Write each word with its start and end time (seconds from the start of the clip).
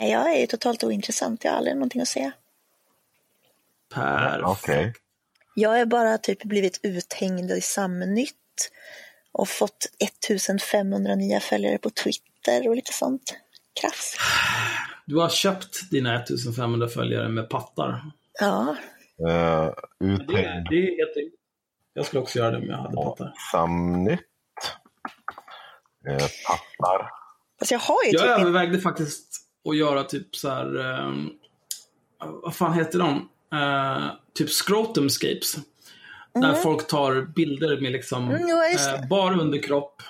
Nej, 0.00 0.10
Jag 0.10 0.34
är 0.36 0.40
ju 0.40 0.46
totalt 0.46 0.84
ointressant. 0.84 1.44
Jag 1.44 1.50
har 1.50 1.58
aldrig 1.58 1.76
någonting 1.76 2.02
att 2.02 2.08
säga. 2.08 2.32
Perfekt. 3.94 4.44
Okej. 4.46 4.92
Jag 5.54 5.70
har 5.70 5.84
bara 5.86 6.18
typ 6.18 6.42
blivit 6.42 6.80
uthängd 6.82 7.50
i 7.50 7.60
Samnytt 7.60 8.70
och 9.32 9.48
fått 9.48 9.86
1500 10.24 11.14
nya 11.14 11.40
följare 11.40 11.78
på 11.78 11.90
Twitter 11.90 12.68
och 12.68 12.76
lite 12.76 12.92
sånt. 12.92 13.36
Krafs. 13.80 14.16
Du 15.06 15.16
har 15.16 15.28
köpt 15.28 15.90
dina 15.90 16.22
1500 16.22 16.88
följare 16.88 17.28
med 17.28 17.48
pattar. 17.48 18.02
Ja, 18.40 18.76
Uh, 19.20 19.26
Det, 19.98 20.06
uthängd 20.06 20.66
det 20.70 20.76
är 20.76 20.96
helt 20.96 21.32
Jag 21.92 22.06
skulle 22.06 22.22
också 22.22 22.38
göra 22.38 22.50
det 22.50 22.56
om 22.56 22.64
jag 22.68 22.76
hade 22.76 22.96
pattar. 22.96 23.32
Samnytt. 23.52 24.20
Uh, 26.08 26.18
pattar. 26.18 27.10
fast 27.58 27.70
jag 27.70 27.78
har 27.78 28.04
ju 28.04 28.10
Jag 28.10 28.22
typ 28.22 28.30
inte... 28.30 28.40
övervägde 28.40 28.78
faktiskt 28.78 29.45
att 29.66 29.76
göra 29.76 30.04
typ 30.04 30.36
så 30.36 30.48
här. 30.48 30.76
ehm, 30.78 31.30
vad 32.42 32.54
fan 32.56 32.72
heter 32.72 32.98
de? 32.98 33.28
Eh, 33.52 34.04
typ 34.34 34.50
scrotumscapes. 34.50 35.56
Där 36.34 36.52
folk 36.54 36.86
tar 36.86 37.22
bilder 37.34 37.80
med 37.80 37.92
liksom 37.92 38.30
Mm, 38.30 38.42
eh, 39.00 39.08
bar 39.08 39.40
underkropp, 39.40 40.02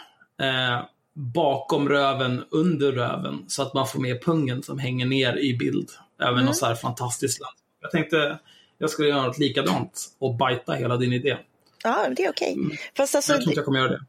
eh, 0.43 0.85
bakom 1.15 1.89
röven, 1.89 2.45
under 2.51 2.93
röven. 2.93 3.45
Så 3.49 3.63
att 3.63 3.75
man 3.75 3.87
får 3.87 4.01
med 4.01 4.23
pungen 4.25 4.63
som 4.63 4.79
hänger 4.79 5.07
ner 5.07 5.37
i 5.39 5.57
bild. 5.57 5.91
Även 6.21 6.35
Mm. 6.35 6.45
något 6.47 6.57
så 6.57 6.67
här 6.67 6.75
fantastiskt 6.75 7.41
land. 7.41 7.57
Jag 7.81 7.91
tänkte 7.91 8.39
jag 8.79 8.91
skulle 8.91 9.09
göra 9.09 9.23
något 9.23 9.39
likadant 9.39 10.07
och 10.19 10.35
bajta 10.35 10.73
hela 10.73 10.97
din 10.97 11.13
idé. 11.13 11.37
Ja, 11.85 12.07
det 12.17 12.25
är 12.25 12.31
okej. 12.31 12.57
Fast 12.97 13.15
alltså, 13.15 13.33
Jag 13.33 13.41
tror 13.41 13.51
inte 13.51 13.59
jag 13.59 13.65
kommer 13.65 13.79
göra 13.79 13.91
det. 13.91 14.01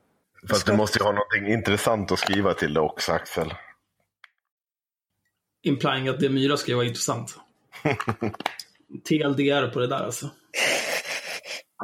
Fast 0.50 0.66
du 0.66 0.74
måste 0.74 1.00
ju 1.00 1.04
ha 1.06 1.12
någonting 1.12 1.54
intressant 1.54 2.12
att 2.12 2.20
skriva 2.20 2.54
till 2.54 2.74
det 2.74 2.80
också, 2.80 3.12
Axel. 3.12 3.54
Implying 5.64 6.08
att 6.08 6.20
det 6.20 6.30
Myra 6.30 6.58
ska 6.58 6.76
vara 6.76 6.86
intressant. 6.86 7.36
TLDR 9.08 9.68
på 9.68 9.80
det 9.80 9.88
där 9.88 10.04
alltså. 10.04 10.30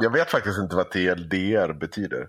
Jag 0.02 0.12
vet 0.14 0.32
faktiskt 0.32 0.60
inte 0.60 0.76
vad 0.76 0.92
TLDR 0.92 1.74
betyder. 1.74 2.28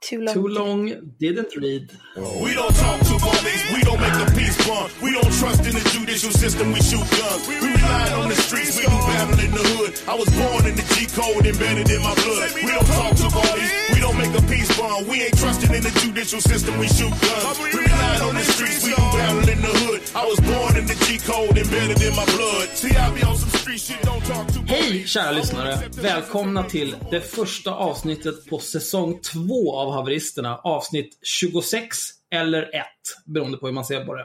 Too 0.00 0.20
long. 0.22 0.34
Too 0.34 0.48
long, 0.48 1.12
didn't 1.18 1.56
read. 1.56 1.92
We 2.16 2.54
don't 2.54 2.74
talk 2.74 3.00
to 3.00 3.14
police, 3.18 3.62
we 3.74 3.80
don't 3.82 4.00
make 4.00 4.12
the 4.12 4.32
peace 4.36 4.56
bond. 4.66 4.92
We 5.02 5.12
don't 5.12 5.32
trust 5.40 5.66
in 5.66 5.74
the 5.74 5.84
judicial 5.92 6.30
system, 6.30 6.72
we 6.72 6.80
shoot 6.80 7.06
guns. 7.18 7.48
We 7.48 7.56
rely 7.56 8.12
on 8.20 8.28
the 8.28 8.36
streets, 8.36 8.76
we 8.76 8.82
do 8.82 8.88
battle 8.88 9.40
in 9.40 9.50
the 9.52 9.64
hood. 9.76 9.94
I 10.08 10.14
was 10.14 10.28
born 10.36 10.66
in 10.66 10.74
the 10.76 10.86
G 10.94 11.06
code 11.06 11.46
embedded 11.46 11.90
in 11.90 12.02
my 12.02 12.14
blood. 12.14 12.50
We 12.54 12.70
don't 12.70 12.86
talk 12.86 13.16
to 13.16 13.28
police, 13.30 13.72
we 13.94 14.00
don't 14.00 14.18
make 14.18 14.34
a 14.36 14.42
peace 14.46 14.70
bond. 14.78 15.08
We 15.08 15.22
ain't 15.22 15.38
trusting 15.38 15.72
in 15.74 15.82
the 15.82 15.94
judicial 16.00 16.40
system, 16.40 16.78
we 16.78 16.88
shoot 16.88 17.10
guns. 17.10 17.58
We 17.58 17.70
rely 17.72 18.20
on 18.20 18.34
the 18.34 18.44
streets, 18.44 18.84
we 18.84 18.90
do 18.90 18.96
battle 18.96 19.48
in 19.48 19.60
the 19.60 19.72
hood. 19.84 20.02
I 20.14 20.24
was 20.26 20.40
born 20.40 20.76
in 20.76 20.86
the 20.86 20.96
G 21.06 21.18
code 21.18 21.56
embedded 21.58 22.00
in 22.02 22.14
my 22.16 22.24
blood. 22.26 22.68
See, 22.76 22.94
I 22.96 23.10
be 23.14 23.22
on 23.22 23.36
some 23.36 23.50
street 23.60 23.80
shit, 23.80 24.02
don't 24.02 24.24
talk 24.24 24.46
to 24.52 24.60
Hej 24.66 25.06
kära 25.06 25.32
lyssnare! 25.32 25.78
Välkomna 26.00 26.62
till 26.64 26.96
det 27.10 27.20
första 27.20 27.74
avsnittet 27.74 28.46
på 28.46 28.58
säsong 28.58 29.18
två 29.20 29.76
av 29.76 29.85
Haveristerna. 29.92 30.56
Avsnitt 30.64 31.18
26 31.22 31.96
eller 32.34 32.62
1, 32.74 32.86
beroende 33.26 33.58
på 33.58 33.66
hur 33.66 33.72
man 33.74 33.84
ser 33.84 34.04
på 34.04 34.14
det. 34.14 34.24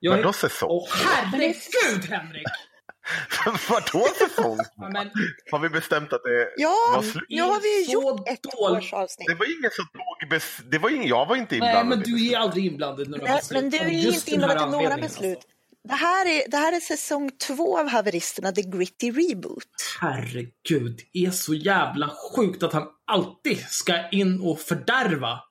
Jag 0.00 0.16
Vadå 0.16 0.32
säsong? 0.32 0.68
Åh 0.70 0.88
herregud 0.92 2.10
Henrik! 2.10 2.46
Vadå 3.68 4.06
säsong? 4.18 4.58
Ja, 4.76 4.88
men, 4.88 5.10
Har 5.50 5.58
vi 5.58 5.68
bestämt 5.68 6.12
att 6.12 6.22
det 6.22 6.48
Ja, 6.56 6.74
var 6.94 7.02
slut? 7.02 7.24
nu 7.28 7.42
har 7.42 7.60
vi 7.60 7.92
gjort 7.92 8.28
ett 8.28 8.42
dåligt. 8.42 8.78
års 8.84 8.92
avsnitt. 8.92 9.28
Det 9.28 9.34
var 9.34 9.58
ingen 9.58 9.70
som 9.72 9.84
tog 9.86 10.30
bes... 10.30 10.56
Det 10.70 10.78
var 10.78 10.90
ingen... 10.90 11.06
Jag 11.08 11.26
var 11.26 11.36
inte 11.36 11.58
nej, 11.58 11.68
inblandad 11.68 11.98
men 11.98 11.98
i 11.98 12.02
du 12.02 12.32
är 12.32 12.38
aldrig 12.38 12.66
inblandad 12.66 13.06
i 13.06 13.10
några 13.10 13.24
Nej, 13.24 13.36
beslut. 13.36 13.62
men 13.62 13.70
du 13.70 13.76
är 13.76 13.82
av 14.08 14.14
inte 14.14 14.30
inblandad 14.30 14.56
i 14.68 14.70
några 14.70 14.76
anledningen, 14.76 15.00
beslut. 15.00 15.36
Alltså. 15.36 15.48
Det 15.84 15.94
här, 15.94 16.26
är, 16.26 16.48
det 16.50 16.56
här 16.56 16.72
är 16.76 16.80
säsong 16.80 17.30
två 17.30 17.78
av 17.78 17.88
Haveristerna, 17.88 18.52
The 18.52 18.62
Gritty 18.62 19.10
Reboot. 19.10 19.68
Herregud, 20.00 21.00
det 21.12 21.24
är 21.26 21.30
så 21.30 21.54
jävla 21.54 22.10
sjukt 22.36 22.62
att 22.62 22.72
han 22.72 22.88
alltid 23.04 23.58
ska 23.68 24.08
in 24.10 24.40
och 24.40 24.60
fördärva. 24.60 25.40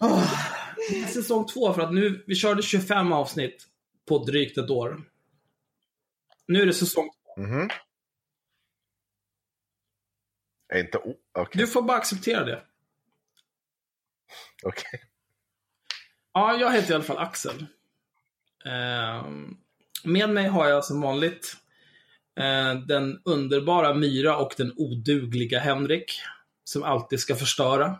Oh, 0.00 0.32
det 0.90 1.02
är 1.02 1.06
säsong 1.06 1.46
två 1.46 1.72
för 1.74 1.82
att 1.82 1.94
nu, 1.94 2.24
vi 2.26 2.34
körde 2.34 2.62
25 2.62 3.12
avsnitt 3.12 3.66
på 4.08 4.18
drygt 4.24 4.58
ett 4.58 4.70
år. 4.70 5.02
Nu 6.46 6.62
är 6.62 6.66
det 6.66 6.72
säsong 6.72 7.10
två. 7.36 7.42
Mhm. 7.42 7.68
Är 10.68 10.80
inte... 10.80 10.98
o- 10.98 11.16
Okej. 11.38 11.60
Du 11.60 11.66
får 11.66 11.82
bara 11.82 11.96
acceptera 11.98 12.44
det. 12.44 12.62
Okej. 14.64 15.00
Ja, 16.34 16.56
jag 16.60 16.72
heter 16.72 16.90
i 16.90 16.94
alla 16.94 17.04
fall 17.04 17.18
Axel. 17.18 17.66
Ehm, 18.66 19.56
med 20.04 20.30
mig 20.30 20.46
har 20.48 20.68
jag 20.68 20.84
som 20.84 21.00
vanligt 21.00 21.56
eh, 22.40 22.74
den 22.74 23.20
underbara 23.24 23.94
Myra 23.94 24.36
och 24.36 24.54
den 24.56 24.72
odugliga 24.76 25.58
Henrik. 25.58 26.20
Som 26.64 26.82
alltid 26.82 27.20
ska 27.20 27.34
förstöra. 27.34 27.98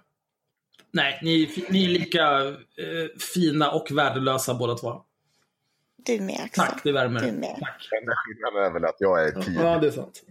Nej, 0.93 1.19
ni, 1.22 1.65
ni 1.71 1.84
är 1.84 1.89
lika 1.89 2.45
eh, 2.49 3.19
fina 3.34 3.71
och 3.71 3.91
värdelösa 3.91 4.55
båda 4.55 4.75
två. 4.75 5.03
Du 5.97 6.21
med 6.21 6.41
Axel. 6.45 6.65
Tack, 6.65 6.81
det 6.84 6.93
värmer. 6.93 7.21
Du 7.21 7.33
med. 7.33 7.56
Tack. 7.61 7.89
Enda 8.01 8.12
skillnaden 8.16 8.71
är 8.71 8.72
väl 8.72 8.84
att 8.84 8.97
jag 8.99 9.25
är 9.25 9.31
tio. 9.43 9.62
Ja, 9.62 9.78
det 9.78 9.87
är 9.87 9.91
sant. 9.91 10.22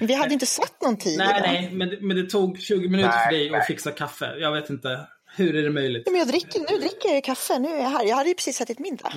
Vi 0.00 0.14
hade 0.14 0.32
inte 0.32 0.46
satt 0.46 0.82
någon 0.82 0.96
tid 0.96 1.18
Nej, 1.18 1.28
idag. 1.28 1.42
nej, 1.42 1.70
men 1.72 1.88
det, 1.88 1.98
men 2.00 2.16
det 2.16 2.30
tog 2.30 2.60
20 2.60 2.88
minuter 2.88 3.08
Nej, 3.08 3.24
för 3.26 3.32
dig 3.32 3.50
nej. 3.50 3.60
att 3.60 3.66
fixa 3.66 3.90
kaffe. 3.90 4.34
Jag 4.38 4.52
vet 4.52 4.70
inte. 4.70 5.06
Hur 5.38 5.56
är 5.56 5.62
det 5.62 5.70
möjligt? 5.70 6.06
Men 6.06 6.14
jag 6.14 6.28
dricker, 6.28 6.60
nu 6.60 6.78
dricker 6.78 7.08
jag 7.08 7.14
ju 7.14 7.20
kaffe, 7.20 7.58
nu 7.58 7.68
är 7.68 7.82
jag 7.82 7.90
här. 7.90 8.04
Jag 8.04 8.16
hade 8.16 8.28
ju 8.28 8.34
precis 8.34 8.60
ätit 8.60 8.78
middag. 8.78 9.12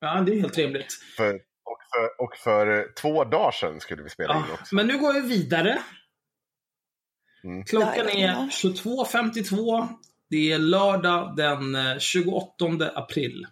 Ja, 0.00 0.20
det 0.20 0.32
är 0.32 0.40
helt 0.40 0.58
rimligt. 0.58 0.92
För, 1.16 1.34
och, 1.64 1.78
för, 1.92 2.24
och 2.24 2.36
för 2.36 2.92
två 3.00 3.24
dagar 3.24 3.50
sedan 3.50 3.80
skulle 3.80 4.02
vi 4.02 4.10
spela 4.10 4.34
in 4.34 4.42
Ja, 4.48 4.54
också. 4.54 4.74
men 4.74 4.86
nu 4.86 4.98
går 4.98 5.12
vi 5.12 5.20
vidare. 5.20 5.82
Mm. 7.44 7.64
Klockan 7.64 8.08
är 8.08 8.26
ja. 8.26 8.48
22.52. 8.50 9.88
Det 10.30 10.52
är 10.52 10.58
lördag 10.58 11.36
den 11.36 11.74
eh, 11.74 11.98
28 11.98 12.64
april. 12.94 13.46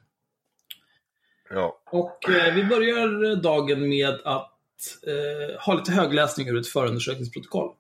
Ja. 1.51 1.83
Och 1.91 2.29
eh, 2.31 2.55
vi 2.55 2.65
börjar 2.65 3.37
dagen 3.37 3.89
med 3.89 4.21
att 4.25 4.59
eh, 5.07 5.61
ha 5.61 5.75
lite 5.75 5.93
högläsning 5.93 6.49
ur 6.49 6.59
ett 6.59 6.69
förundersökningsprotokoll. 6.69 7.75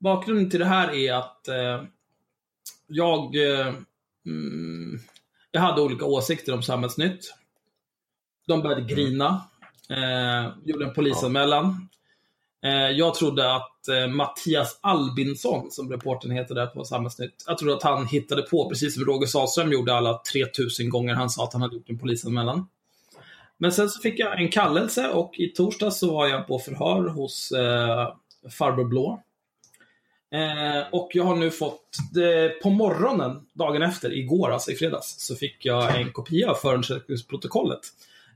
Bakgrunden 0.00 0.50
till 0.50 0.60
det 0.60 0.66
här 0.66 0.94
är 0.94 1.12
att 1.14 1.48
eh, 1.48 1.84
jag, 2.86 3.36
eh, 3.36 3.74
mm, 4.26 4.98
jag 5.50 5.60
hade 5.60 5.82
olika 5.82 6.04
åsikter 6.04 6.54
om 6.54 6.62
Samhällsnytt. 6.62 7.34
De 8.46 8.62
började 8.62 8.82
grina. 8.94 9.44
Eh, 9.90 10.52
gjorde 10.64 10.84
en 10.84 10.94
polisanmälan. 10.94 11.88
Eh, 12.64 12.90
jag 12.90 13.14
trodde 13.14 13.54
att 13.54 13.88
eh, 13.88 14.06
Mattias 14.06 14.78
Albinsson, 14.80 15.70
som 15.70 15.90
reportern 15.92 16.30
heter 16.30 16.54
där 16.54 16.66
på 16.66 16.84
Samhällsnytt, 16.84 17.44
jag 17.46 17.58
trodde 17.58 17.74
att 17.74 17.82
han 17.82 18.06
hittade 18.06 18.42
på, 18.42 18.68
precis 18.68 18.94
som 18.94 19.04
Roger 19.04 19.26
Sahlström 19.26 19.72
gjorde 19.72 19.94
alla 19.94 20.20
3000 20.32 20.90
gånger 20.90 21.14
han 21.14 21.30
sa 21.30 21.44
att 21.44 21.52
han 21.52 21.62
hade 21.62 21.74
gjort 21.74 21.90
en 21.90 21.98
polisanmälan. 21.98 22.68
Men 23.58 23.72
sen 23.72 23.88
så 23.88 24.00
fick 24.00 24.18
jag 24.18 24.40
en 24.40 24.48
kallelse 24.48 25.08
och 25.08 25.38
i 25.38 25.48
torsdags 25.48 25.98
så 25.98 26.14
var 26.14 26.26
jag 26.26 26.46
på 26.46 26.58
förhör 26.58 27.08
hos 27.08 27.52
eh, 27.52 28.14
Farbror 28.50 28.84
Blå. 28.84 29.22
Eh, 30.32 30.88
och 30.92 31.10
jag 31.14 31.24
har 31.24 31.36
nu 31.36 31.50
fått, 31.50 31.96
det, 32.14 32.62
på 32.62 32.70
morgonen, 32.70 33.46
dagen 33.52 33.82
efter, 33.82 34.18
igår 34.18 34.50
alltså 34.50 34.70
i 34.70 34.74
fredags, 34.74 35.26
så 35.26 35.36
fick 35.36 35.64
jag 35.64 36.00
en 36.00 36.12
kopia 36.12 36.50
av 36.50 36.54
förundersökningsprotokollet. 36.54 37.80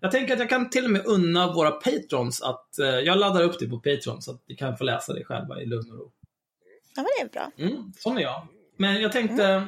Jag 0.00 0.10
tänker 0.10 0.32
att 0.32 0.38
jag 0.38 0.48
kan 0.48 0.70
till 0.70 0.84
och 0.84 0.90
med 0.90 1.06
unna 1.06 1.52
våra 1.52 1.70
patrons 1.70 2.42
att 2.42 2.78
eh, 2.78 2.86
jag 2.86 3.18
laddar 3.18 3.42
upp 3.42 3.58
det 3.58 3.66
på 3.66 3.78
Patreon 3.78 4.22
så 4.22 4.30
att 4.30 4.42
ni 4.48 4.54
kan 4.54 4.76
få 4.76 4.84
läsa 4.84 5.12
det 5.12 5.24
själva 5.24 5.60
i 5.60 5.66
lugn 5.66 5.90
och 5.90 5.98
ro. 5.98 6.12
Ja, 6.96 7.02
men 7.02 7.08
det 7.18 7.24
är 7.24 7.28
bra. 7.28 7.66
Mm, 7.66 7.92
sån 7.96 8.18
är 8.18 8.22
jag. 8.22 8.46
Men 8.76 9.00
jag 9.00 9.12
tänkte, 9.12 9.66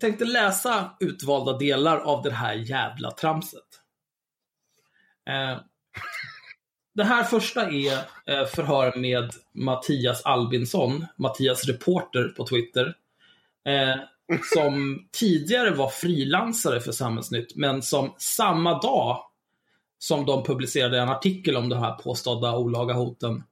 tänkte 0.00 0.24
läsa 0.24 0.90
utvalda 1.00 1.58
delar 1.58 1.98
av 1.98 2.22
det 2.22 2.32
här 2.32 2.54
jävla 2.54 3.10
tramset. 3.10 3.60
Det 6.94 7.04
här 7.04 7.24
första 7.24 7.70
är 7.70 7.92
eh, 8.26 8.46
förhör 8.46 8.96
med 8.96 9.30
Mattias 9.52 10.22
Albinsson, 10.24 11.06
Mattias 11.16 11.64
Reporter 11.64 12.28
på 12.28 12.46
Twitter. 12.46 12.94
Eh, 13.66 13.96
som 14.54 15.06
tidigare 15.12 15.70
var 15.70 15.88
frilansare 15.88 16.80
för 16.80 16.92
Samhällsnytt, 16.92 17.56
men 17.56 17.82
som 17.82 18.14
samma 18.18 18.80
dag 18.80 19.18
som 19.98 20.26
de 20.26 20.44
publicerade 20.44 21.00
en 21.00 21.08
artikel 21.08 21.56
om 21.56 21.68
de 21.68 21.78
här 21.78 21.92
påstådda 21.92 22.56
olaga 22.56 22.94
hoten, 22.94 23.42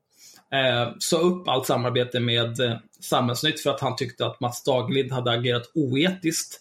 eh, 0.52 0.92
sa 0.98 1.16
upp 1.18 1.48
allt 1.48 1.66
samarbete 1.66 2.20
med 2.20 2.60
eh, 2.60 2.76
Samhällsnytt 3.00 3.60
för 3.60 3.70
att 3.70 3.80
han 3.80 3.96
tyckte 3.96 4.26
att 4.26 4.40
Mats 4.40 4.64
Daglind 4.64 5.12
hade 5.12 5.30
agerat 5.30 5.70
oetiskt. 5.74 6.60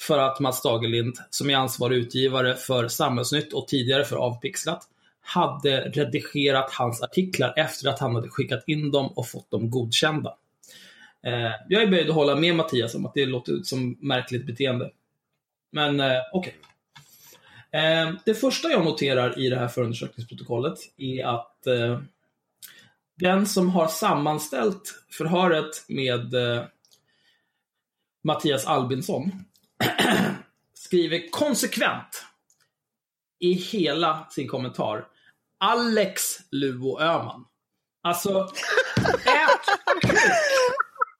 För 0.00 0.18
att 0.18 0.40
Mats 0.40 0.62
Daglind, 0.62 1.14
som 1.30 1.50
är 1.50 1.56
ansvarig 1.56 1.96
utgivare 1.98 2.54
för 2.54 2.88
Samhällsnytt 2.88 3.52
och 3.52 3.68
tidigare 3.68 4.04
för 4.04 4.16
Avpixlat, 4.16 4.88
hade 5.26 5.80
redigerat 5.80 6.70
hans 6.70 7.02
artiklar 7.02 7.54
efter 7.56 7.88
att 7.88 7.98
han 7.98 8.14
hade 8.14 8.28
skickat 8.28 8.64
in 8.66 8.90
dem 8.90 9.06
och 9.06 9.28
fått 9.28 9.50
dem 9.50 9.70
godkända. 9.70 10.36
Eh, 11.22 11.52
jag 11.68 11.82
är 11.82 11.86
böjd 11.86 12.08
att 12.08 12.14
hålla 12.14 12.36
med 12.36 12.54
Mattias 12.54 12.94
om 12.94 13.06
att 13.06 13.14
det 13.14 13.26
låter 13.26 13.62
som 13.62 13.98
märkligt 14.00 14.46
beteende. 14.46 14.90
Men 15.72 16.00
eh, 16.00 16.20
okej. 16.32 16.54
Eh, 17.70 18.12
det 18.24 18.34
första 18.34 18.68
jag 18.68 18.84
noterar 18.84 19.38
i 19.38 19.48
det 19.48 19.58
här 19.58 19.68
förundersökningsprotokollet 19.68 20.78
är 20.96 21.24
att 21.24 21.66
eh, 21.66 22.00
den 23.14 23.46
som 23.46 23.70
har 23.70 23.88
sammanställt 23.88 24.94
förhöret 25.10 25.84
med 25.88 26.34
eh, 26.34 26.64
Mattias 28.24 28.66
Albinsson 28.66 29.30
skriver 30.74 31.30
konsekvent 31.30 32.24
i 33.38 33.52
hela 33.52 34.26
sin 34.30 34.48
kommentar 34.48 35.06
Alex 35.66 36.38
Luo 36.52 37.00
Öhman. 37.00 37.44
Alltså, 38.02 38.48
ät 39.24 39.66
kuk! 40.02 40.14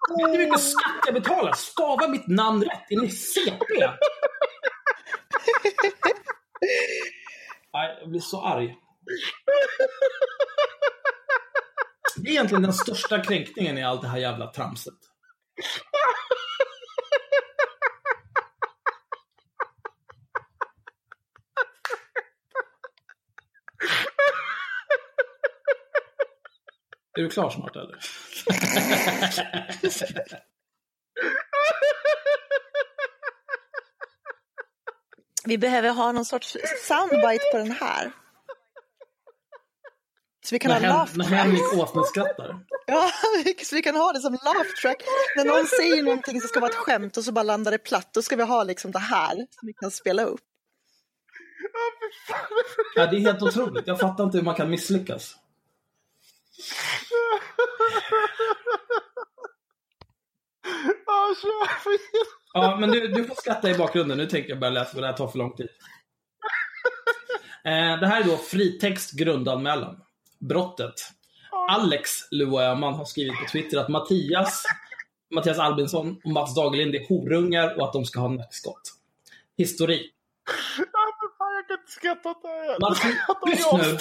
Vet 0.09 0.33
du 0.33 0.39
hur 0.39 0.39
mycket 0.39 0.61
skatt 0.61 1.03
jag 1.05 1.15
betalar? 1.15 1.53
Stava 1.53 2.09
mitt 2.09 2.27
namn 2.27 2.63
rätt. 2.63 2.91
Är 2.91 3.01
ni 3.01 3.11
CP? 3.11 3.65
Nej, 7.73 7.99
jag 8.01 8.11
blir 8.11 8.21
så 8.21 8.43
arg. 8.43 8.75
Det 12.17 12.29
är 12.29 12.33
egentligen 12.33 12.63
den 12.63 12.73
största 12.73 13.23
kränkningen 13.23 13.79
i 13.79 13.85
allt 13.85 14.03
det 14.03 14.09
här 14.09 14.19
jävla 14.19 14.53
tramset. 14.53 14.95
Är 27.17 27.23
du 27.23 27.31
klar 27.31 27.51
snart 27.51 27.77
eller? 27.77 27.99
Vi 35.45 35.59
behöver 35.59 35.89
ha 35.89 36.13
någon 36.13 36.25
sorts 36.25 36.57
soundbite 36.89 37.45
på 37.53 37.59
den 37.59 37.71
här. 37.71 38.13
Så 40.45 40.55
vi 40.55 40.59
kan 40.59 40.71
När, 40.71 40.81
ha 40.81 40.99
laugh 40.99 41.17
när 41.17 41.25
track. 41.25 41.39
Henrik 41.39 41.73
åsneskrattar. 41.75 42.61
Ja, 42.87 43.11
så 43.65 43.77
vi 43.77 43.83
kan 43.83 43.97
ha 43.97 44.13
det 44.13 44.21
som 44.21 44.33
laugh 44.33 44.71
track. 44.83 44.97
När 45.37 45.45
någon 45.45 45.67
säger 45.67 46.03
någonting 46.03 46.41
som 46.41 46.49
ska 46.49 46.61
vara 46.61 46.71
ett 46.71 46.77
skämt 46.77 47.17
och 47.17 47.25
så 47.25 47.33
bara 47.33 47.43
landar 47.43 47.71
det 47.73 47.79
platt, 47.79 48.09
då 48.13 48.23
ska 48.23 48.37
vi 48.37 48.43
ha 48.43 48.65
liksom 48.65 48.91
det 48.91 48.99
här 48.99 49.35
som 49.35 49.67
vi 49.67 49.73
kan 49.73 49.91
spela 49.91 50.25
upp. 50.25 50.41
Ja, 52.95 53.07
det 53.07 53.17
är 53.17 53.21
helt 53.21 53.43
otroligt. 53.43 53.87
Jag 53.87 54.01
fattar 54.01 54.25
inte 54.25 54.39
hur 54.39 54.45
man 54.45 54.55
kan 54.55 54.71
misslyckas. 54.71 55.37
Ja, 62.55 62.77
men 62.81 62.91
du, 62.91 63.09
du 63.09 63.25
får 63.25 63.35
skratta 63.35 63.71
i 63.71 63.75
bakgrunden. 63.75 64.19
Nu 64.19 64.27
tänker 64.27 64.49
jag 64.51 64.59
börja 64.61 64.71
läsa 64.73 64.95
för 64.95 65.01
det 65.01 65.07
här 65.07 65.15
tar 65.15 65.29
för 65.29 65.39
lång 65.39 65.57
tid. 65.57 65.69
Eh, 67.65 68.01
det 68.01 68.07
här 68.07 68.21
är 68.21 68.25
då 68.25 68.37
fritext 68.37 69.13
grundanmälan. 69.13 70.01
Brottet. 70.39 70.95
Alex 71.71 72.11
Luo 72.31 72.61
Öhman 72.61 72.95
har 72.95 73.05
skrivit 73.05 73.39
på 73.41 73.45
Twitter 73.53 73.79
att 73.79 73.89
Mattias, 73.89 74.65
Mattias 75.35 75.59
Albinsson 75.59 76.21
och 76.25 76.31
Mats 76.31 76.55
Dagerlind 76.55 76.95
är 76.95 77.09
horungar 77.09 77.79
och 77.79 77.87
att 77.87 77.93
de 77.93 78.05
ska 78.05 78.21
ha 78.21 78.29
nackskott. 78.29 78.93
Historik. 79.57 80.13
Jag 80.77 80.87
kan 81.39 81.77
inte 81.77 81.93
skratta 81.93 82.31
åt 82.31 82.43
det 82.43 82.49
här. 82.49 82.79
Matti- 82.79 83.57
Tyst 83.57 83.73
nu! 83.73 83.99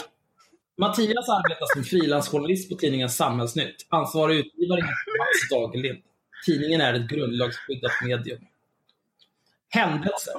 Mattias 0.77 1.30
arbetar 1.30 1.74
som 1.74 1.83
frilansjournalist 1.83 2.69
på 2.69 2.75
tidningen 2.75 3.10
Samhällsnytt. 3.10 3.86
Ansvarig 3.89 4.38
utgivare 4.39 4.80
är 4.80 4.83
Mats 5.18 5.50
Dagerlind. 5.51 5.98
Tidningen 6.45 6.81
är 6.81 6.94
ett 6.94 7.10
grundlagsskyddat 7.10 7.92
medium. 8.06 8.42
Händelse. 9.69 10.31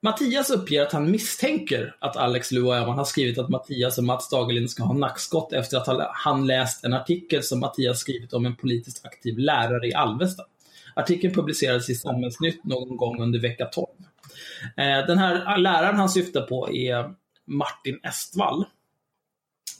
Mattias 0.00 0.50
uppger 0.50 0.82
att 0.82 0.92
han 0.92 1.10
misstänker 1.10 1.96
att 2.00 2.16
Alex 2.16 2.52
Luo 2.52 2.72
Öhman 2.74 2.98
har 2.98 3.04
skrivit 3.04 3.38
att 3.38 3.48
Mattias 3.48 3.98
och 3.98 4.04
Mats 4.04 4.30
Dagerlind 4.30 4.70
ska 4.70 4.82
ha 4.84 4.94
nackskott 4.94 5.52
efter 5.52 5.76
att 5.76 5.86
ha- 5.86 6.10
han 6.14 6.46
läst 6.46 6.84
en 6.84 6.92
artikel 6.94 7.42
som 7.42 7.60
Mattias 7.60 7.98
skrivit 7.98 8.32
om 8.32 8.46
en 8.46 8.56
politiskt 8.56 9.06
aktiv 9.06 9.38
lärare 9.38 9.88
i 9.88 9.94
Alvesta. 9.94 10.42
Artikeln 10.96 11.34
publicerades 11.34 11.90
i 11.90 11.94
Samhällsnytt 11.94 12.64
någon 12.64 12.96
gång 12.96 13.22
under 13.22 13.38
vecka 13.38 13.64
12. 13.66 13.86
Eh, 14.76 15.06
Den 15.06 15.18
här 15.18 15.58
läraren 15.58 15.96
han 15.96 16.08
syftar 16.08 16.40
på 16.42 16.72
är 16.72 17.14
Martin 17.46 18.00
Estvall. 18.02 18.64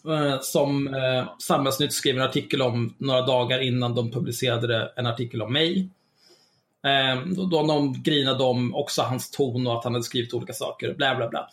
Eh, 0.08 0.40
som 0.40 0.94
eh, 0.94 1.28
Samhällsnytt 1.38 1.92
skrev 1.92 2.16
en 2.16 2.22
artikel 2.22 2.62
om 2.62 2.94
några 2.98 3.26
dagar 3.26 3.60
innan 3.60 3.94
de 3.94 4.10
publicerade 4.10 4.92
en 4.96 5.06
artikel 5.06 5.42
om 5.42 5.52
mig. 5.52 5.88
Eh, 6.84 7.26
då, 7.26 7.46
då 7.46 7.66
de 7.66 8.02
grinade 8.02 8.44
om 8.44 8.74
också 8.74 9.02
hans 9.02 9.30
ton 9.30 9.66
och 9.66 9.78
att 9.78 9.84
han 9.84 9.92
hade 9.92 10.04
skrivit 10.04 10.34
olika 10.34 10.52
saker. 10.52 10.94
Bla, 10.94 11.14
bla, 11.14 11.28
bla. 11.28 11.48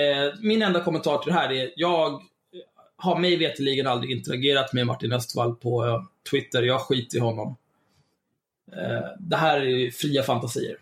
Eh, 0.00 0.34
min 0.40 0.62
enda 0.62 0.80
kommentar 0.80 1.18
till 1.18 1.32
det 1.32 1.38
här 1.38 1.52
är, 1.52 1.70
jag 1.76 2.22
har 2.96 3.18
mig 3.18 3.36
veterligen 3.36 3.86
aldrig 3.86 4.10
interagerat 4.10 4.72
med 4.72 4.86
Martin 4.86 5.12
Östvall 5.12 5.54
på 5.54 5.86
eh, 5.86 6.02
Twitter. 6.30 6.62
Jag 6.62 6.80
skiter 6.80 7.16
i 7.16 7.20
honom. 7.20 7.56
Eh, 8.72 9.08
det 9.18 9.36
här 9.36 9.60
är 9.60 9.90
fria 9.90 10.22
fantasier. 10.22 10.76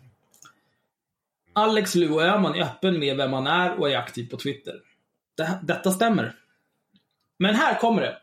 Alex 1.53 1.95
Luo 1.95 2.21
Öhman 2.21 2.55
är 2.55 2.63
öppen 2.63 2.99
med 2.99 3.17
vem 3.17 3.33
han 3.33 3.47
är 3.47 3.81
och 3.81 3.91
är 3.91 3.97
aktiv 3.97 4.31
på 4.31 4.37
Twitter. 4.37 4.75
Det, 5.37 5.59
detta 5.63 5.91
stämmer. 5.91 6.35
Men 7.43 7.55
här 7.55 7.79
kommer 7.79 8.03
det. 8.03 8.21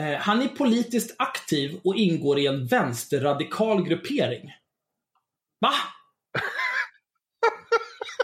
Eh, 0.00 0.18
han 0.20 0.42
är 0.42 0.48
politiskt 0.48 1.14
aktiv 1.18 1.80
och 1.84 1.96
ingår 1.96 2.38
i 2.38 2.46
en 2.46 2.66
vänsterradikal 2.66 3.88
gruppering. 3.88 4.52
Va? 5.60 5.72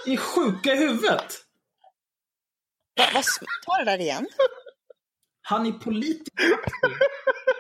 Ni 0.06 0.12
är 0.12 0.17
sjuka 0.17 0.73
i 0.75 0.76
huvudet. 0.76 1.44
Va, 2.99 3.05
vad, 3.14 3.25
ta 3.67 3.79
det 3.79 3.85
där 3.85 3.99
igen. 3.99 4.26
Han 5.43 5.67
är 5.67 5.73
politiskt 5.73 6.37
aktiv 6.38 6.97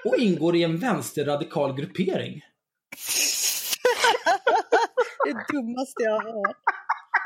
och 0.04 0.16
ingår 0.16 0.56
i 0.56 0.62
en 0.62 0.78
vänsterradikal 0.78 1.76
gruppering. 1.76 2.40
Det 5.24 5.52
dummaste 5.52 6.02
jag 6.02 6.20
har 6.20 6.22
hört. 6.22 6.56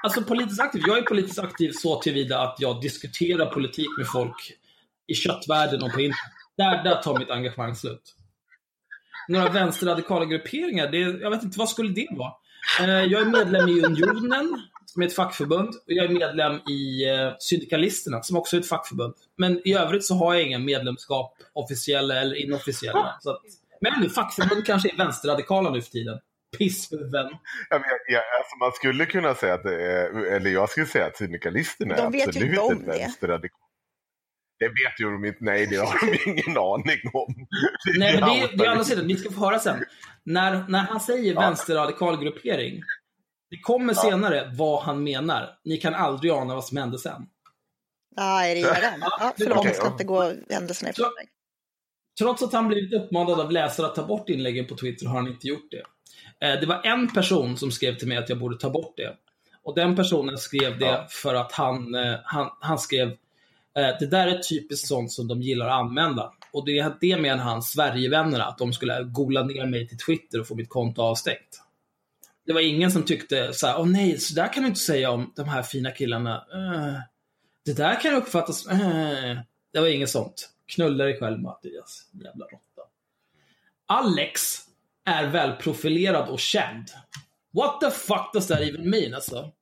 Alltså 0.04 0.22
politiskt 0.22 0.60
aktiv. 0.60 0.82
Jag 0.86 0.98
är 0.98 1.02
politiskt 1.02 1.38
aktiv 1.38 1.72
så 1.74 2.00
tillvida 2.00 2.40
att 2.40 2.56
jag 2.58 2.80
diskuterar 2.80 3.46
politik 3.46 3.88
med 3.98 4.06
folk 4.06 4.52
i 5.06 5.14
köttvärlden 5.14 5.82
och 5.82 5.92
på 5.92 6.00
internet. 6.00 6.16
Där, 6.56 6.84
där 6.84 7.02
tar 7.02 7.18
mitt 7.18 7.30
engagemang 7.30 7.74
slut. 7.74 8.14
Några 9.28 9.48
vänsterradikala 9.48 10.24
grupperingar, 10.24 10.90
det, 10.90 10.98
jag 10.98 11.30
vet 11.30 11.42
inte, 11.42 11.58
vad 11.58 11.68
skulle 11.68 11.88
det 11.88 12.08
vara? 12.10 12.32
Eh, 12.80 12.88
jag 12.88 13.22
är 13.22 13.24
medlem 13.24 13.68
i 13.68 13.80
Unionen, 13.80 14.62
som 14.86 15.02
är 15.02 15.06
ett 15.06 15.14
fackförbund. 15.14 15.68
Och 15.68 15.92
jag 15.92 16.04
är 16.04 16.08
medlem 16.08 16.52
i 16.52 17.10
eh, 17.10 17.32
Syndikalisterna, 17.38 18.22
som 18.22 18.36
också 18.36 18.56
är 18.56 18.60
ett 18.60 18.68
fackförbund. 18.68 19.14
Men 19.36 19.68
i 19.68 19.74
övrigt 19.74 20.04
så 20.04 20.14
har 20.14 20.34
jag 20.34 20.42
inga 20.42 20.58
medlemskap, 20.58 21.36
officiella 21.52 22.20
eller 22.20 22.36
inofficiella. 22.36 23.16
Så 23.20 23.30
att, 23.30 23.40
men 23.80 24.10
fackförbund 24.10 24.66
kanske 24.66 24.90
är 24.90 24.96
vänsterradikala 24.96 25.70
nu 25.70 25.82
för 25.82 25.90
tiden. 25.90 26.18
Pisshuvuden. 26.58 27.26
Ja, 27.70 27.82
jag, 28.06 28.22
alltså 28.38 28.56
man 28.60 28.72
skulle 28.72 29.06
kunna 29.06 29.34
säga 29.34 29.54
att 29.54 29.62
det 29.62 29.82
är, 29.92 30.24
eller 30.26 30.50
jag 30.50 30.70
skulle 30.70 30.86
säga 30.86 31.06
att 31.06 31.16
syndikalisterna 31.16 31.96
De 31.96 32.14
är 32.14 32.18
ju 32.18 32.22
absolut 32.22 32.48
inte 32.48 32.60
om 32.60 32.72
ett 32.72 32.86
det. 32.86 32.98
vänsterradikal. 32.98 33.58
Det 34.58 34.68
vet 34.68 35.00
ju 35.00 35.04
de 35.04 35.24
inte, 35.24 35.38
nej 35.40 35.66
det 35.66 35.76
har 35.76 36.06
de 36.06 36.30
ingen 36.30 36.58
aning 36.58 37.00
om. 37.12 37.34
Nej, 37.98 38.20
men 38.20 38.28
det 38.30 38.40
är, 38.40 38.56
det 38.56 38.64
är 38.64 38.70
andra 38.70 38.84
sidan, 38.84 39.06
ni 39.06 39.16
ska 39.16 39.30
få 39.30 39.40
höra 39.40 39.58
sen. 39.58 39.84
När, 40.24 40.64
när 40.68 40.78
han 40.78 41.00
säger 41.00 41.34
Ja. 41.34 41.40
vänsterradikal 41.40 42.20
gruppering, 42.24 42.82
det 43.50 43.58
kommer 43.62 43.94
senare 43.94 44.50
vad 44.54 44.82
han 44.82 45.04
menar. 45.04 45.58
Ni 45.64 45.76
kan 45.76 45.94
aldrig 45.94 46.32
ana 46.32 46.54
vad 46.54 46.64
som 46.64 46.76
hände 46.76 46.98
sen. 46.98 47.26
Ja, 48.16 48.44
är 48.44 48.54
det 48.54 48.60
redan? 48.60 49.00
Ja, 49.00 49.32
förlåt, 49.38 49.64
jag 49.64 49.76
ska 49.76 49.84
ja. 49.86 49.92
inte 49.92 50.04
gå 50.04 50.32
händelserna 50.50 50.90
i 50.90 50.92
förväg. 50.92 51.28
Trots 52.18 52.42
att 52.42 52.52
han 52.52 52.68
blivit 52.68 53.02
uppmanad 53.02 53.40
av 53.40 53.50
läsare 53.52 53.86
att 53.86 53.94
ta 53.94 54.06
bort 54.06 54.28
inläggen 54.28 54.66
på 54.66 54.76
Twitter 54.76 55.06
har 55.06 55.16
han 55.16 55.28
inte 55.28 55.46
gjort 55.48 55.70
det. 55.70 55.82
Eh, 56.40 56.60
Det 56.60 56.66
var 56.66 56.80
en 56.84 57.12
person 57.12 57.56
som 57.56 57.70
skrev 57.70 57.94
till 57.98 58.08
mig 58.08 58.16
att 58.16 58.28
jag 58.28 58.38
borde 58.38 58.56
ta 58.58 58.70
bort 58.70 58.96
det. 58.96 59.16
Och 59.62 59.74
den 59.74 59.96
personen 59.96 60.38
skrev 60.38 60.78
det 60.78 60.86
Ja. 60.86 61.06
för 61.10 61.34
att 61.34 61.52
han, 61.52 61.94
eh, 61.94 62.14
han, 62.24 62.50
han 62.60 62.78
skrev 62.78 63.08
eh, 63.76 63.88
det 64.00 64.06
där 64.06 64.26
är 64.26 64.38
typiskt 64.38 64.88
sånt 64.88 65.12
som 65.12 65.28
de 65.28 65.42
gillar 65.42 65.66
att 65.66 65.72
använda. 65.80 66.32
Och 66.52 66.64
det, 66.66 66.92
det 67.00 67.16
menar 67.16 67.44
han, 67.44 67.62
Sverigevännerna, 67.62 68.44
att 68.44 68.58
de 68.58 68.72
skulle 68.72 69.02
gola 69.02 69.42
ner 69.42 69.66
mig 69.66 69.88
till 69.88 69.98
Twitter 69.98 70.40
och 70.40 70.46
få 70.48 70.54
mitt 70.54 70.68
konto 70.68 71.02
avstängt. 71.02 71.60
Det 72.46 72.52
var 72.52 72.60
ingen 72.60 72.90
som 72.90 73.02
tyckte 73.02 73.52
så 73.52 73.66
här, 73.66 73.80
åh 73.80 73.86
nej, 73.86 74.18
så 74.18 74.34
där 74.34 74.52
kan 74.52 74.62
du 74.62 74.68
inte 74.68 74.80
säga 74.80 75.10
om 75.10 75.32
de 75.36 75.48
här 75.48 75.62
fina 75.62 75.90
killarna. 75.90 76.34
Eh, 76.36 77.00
det 77.64 77.72
där 77.76 78.00
kan 78.00 78.14
uppfattas... 78.14 78.66
Eh. 78.66 79.38
Det 79.72 79.80
var 79.80 79.86
inget 79.88 80.10
sånt. 80.10 80.50
Knulla 80.66 81.04
dig 81.04 81.18
själv 81.20 81.38
Mattias, 81.40 82.08
jävla 82.12 82.44
råtta. 82.44 82.82
Alex 83.86 84.40
är 85.04 85.26
välprofilerad 85.26 86.28
och 86.28 86.40
känd. 86.40 86.88
What 87.52 87.80
the 87.80 87.90
fuck 87.90 88.32
does 88.32 88.46
that 88.46 88.60
even 88.60 88.90
mean 88.90 89.14
alltså? 89.14 89.52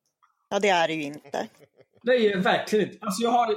Ja, 0.51 0.59
det 0.59 0.69
är 0.69 0.89
det 0.89 0.95
ju 0.95 1.03
inte. 1.03 1.49
Det 2.03 2.13
är 2.13 2.37
verkligen 2.37 2.89
inte. 2.89 2.99
Alltså 3.07 3.23
jag 3.23 3.31
har, 3.31 3.55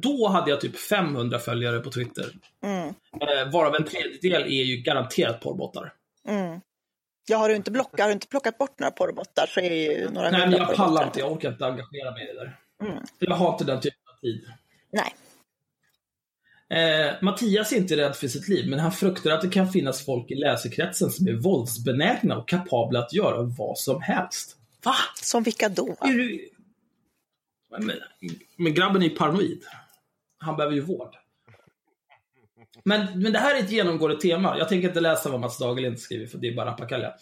då 0.00 0.28
hade 0.28 0.50
jag 0.50 0.60
typ 0.60 0.78
500 0.78 1.38
följare 1.38 1.80
på 1.80 1.90
Twitter. 1.90 2.32
Mm, 2.64 2.94
Eh, 3.20 3.50
varav 3.52 3.74
en 3.74 3.84
tredjedel 3.84 4.42
är 4.42 4.62
ju 4.64 4.76
garanterat 4.76 5.40
porrbottar. 5.40 5.92
mm. 6.28 6.60
Ja, 7.28 7.36
har 7.38 7.48
du 7.48 7.56
inte 7.56 7.70
blockat, 7.70 8.00
har 8.00 8.06
du 8.06 8.12
inte 8.12 8.26
plockat 8.28 8.58
bort 8.58 8.78
några 8.78 8.90
porrbottar 8.90 9.46
så 9.46 9.60
är 9.60 9.70
det 9.70 9.76
ju 9.76 10.10
några 10.10 10.30
Nej, 10.30 10.40
men 10.40 10.52
jag 10.52 10.74
pallar 10.76 11.04
inte. 11.04 11.20
Jag 11.20 11.32
orkar 11.32 11.52
inte 11.52 11.66
engagera 11.66 12.10
mig 12.10 12.22
i 12.24 12.26
det 12.26 12.38
där. 12.40 12.58
Mm. 12.82 13.04
Jag 13.18 13.34
har 13.34 13.52
inte 13.52 13.64
den 13.64 13.80
typen 13.80 14.00
av 14.16 14.20
tid. 14.20 14.44
Nej. 14.92 15.14
Eh, 16.72 17.14
Mattias 17.20 17.72
är 17.72 17.76
inte 17.76 17.96
rädd 17.96 18.16
för 18.16 18.28
sitt 18.28 18.48
liv, 18.48 18.70
men 18.70 18.78
han 18.78 18.92
fruktar 18.92 19.30
att 19.30 19.40
det 19.40 19.48
kan 19.48 19.68
finnas 19.68 20.04
folk 20.04 20.30
i 20.30 20.34
läsekretsen 20.34 21.10
som 21.10 21.28
är 21.28 21.32
våldsbenägna 21.32 22.36
och 22.36 22.48
kapabla 22.48 22.98
att 22.98 23.12
göra 23.12 23.42
vad 23.42 23.78
som 23.78 24.02
helst. 24.02 24.56
Va? 24.84 24.94
Som 25.22 25.42
vilka 25.42 25.68
då? 25.68 25.96
Du... 26.00 26.48
men, 27.78 27.92
men 28.56 28.74
grabben 28.74 29.02
är 29.02 29.06
ju 29.06 29.16
paranoid. 29.16 29.62
Han 30.38 30.56
behöver 30.56 30.74
ju 30.74 30.80
vård. 30.80 31.16
Men, 32.84 33.22
men 33.22 33.32
det 33.32 33.38
här 33.38 33.54
är 33.54 33.60
ett 33.60 33.70
genomgående 33.70 34.20
tema. 34.20 34.58
Jag 34.58 34.68
tänker 34.68 34.88
inte 34.88 35.00
läsa 35.00 35.30
vad 35.30 35.40
Mats 35.40 35.58
Dagerlind 35.58 36.00
skriver, 36.00 36.26
för 36.26 36.38
det 36.38 36.48
är 36.48 36.54
bara 36.54 36.70
rappakalja. 36.70 37.14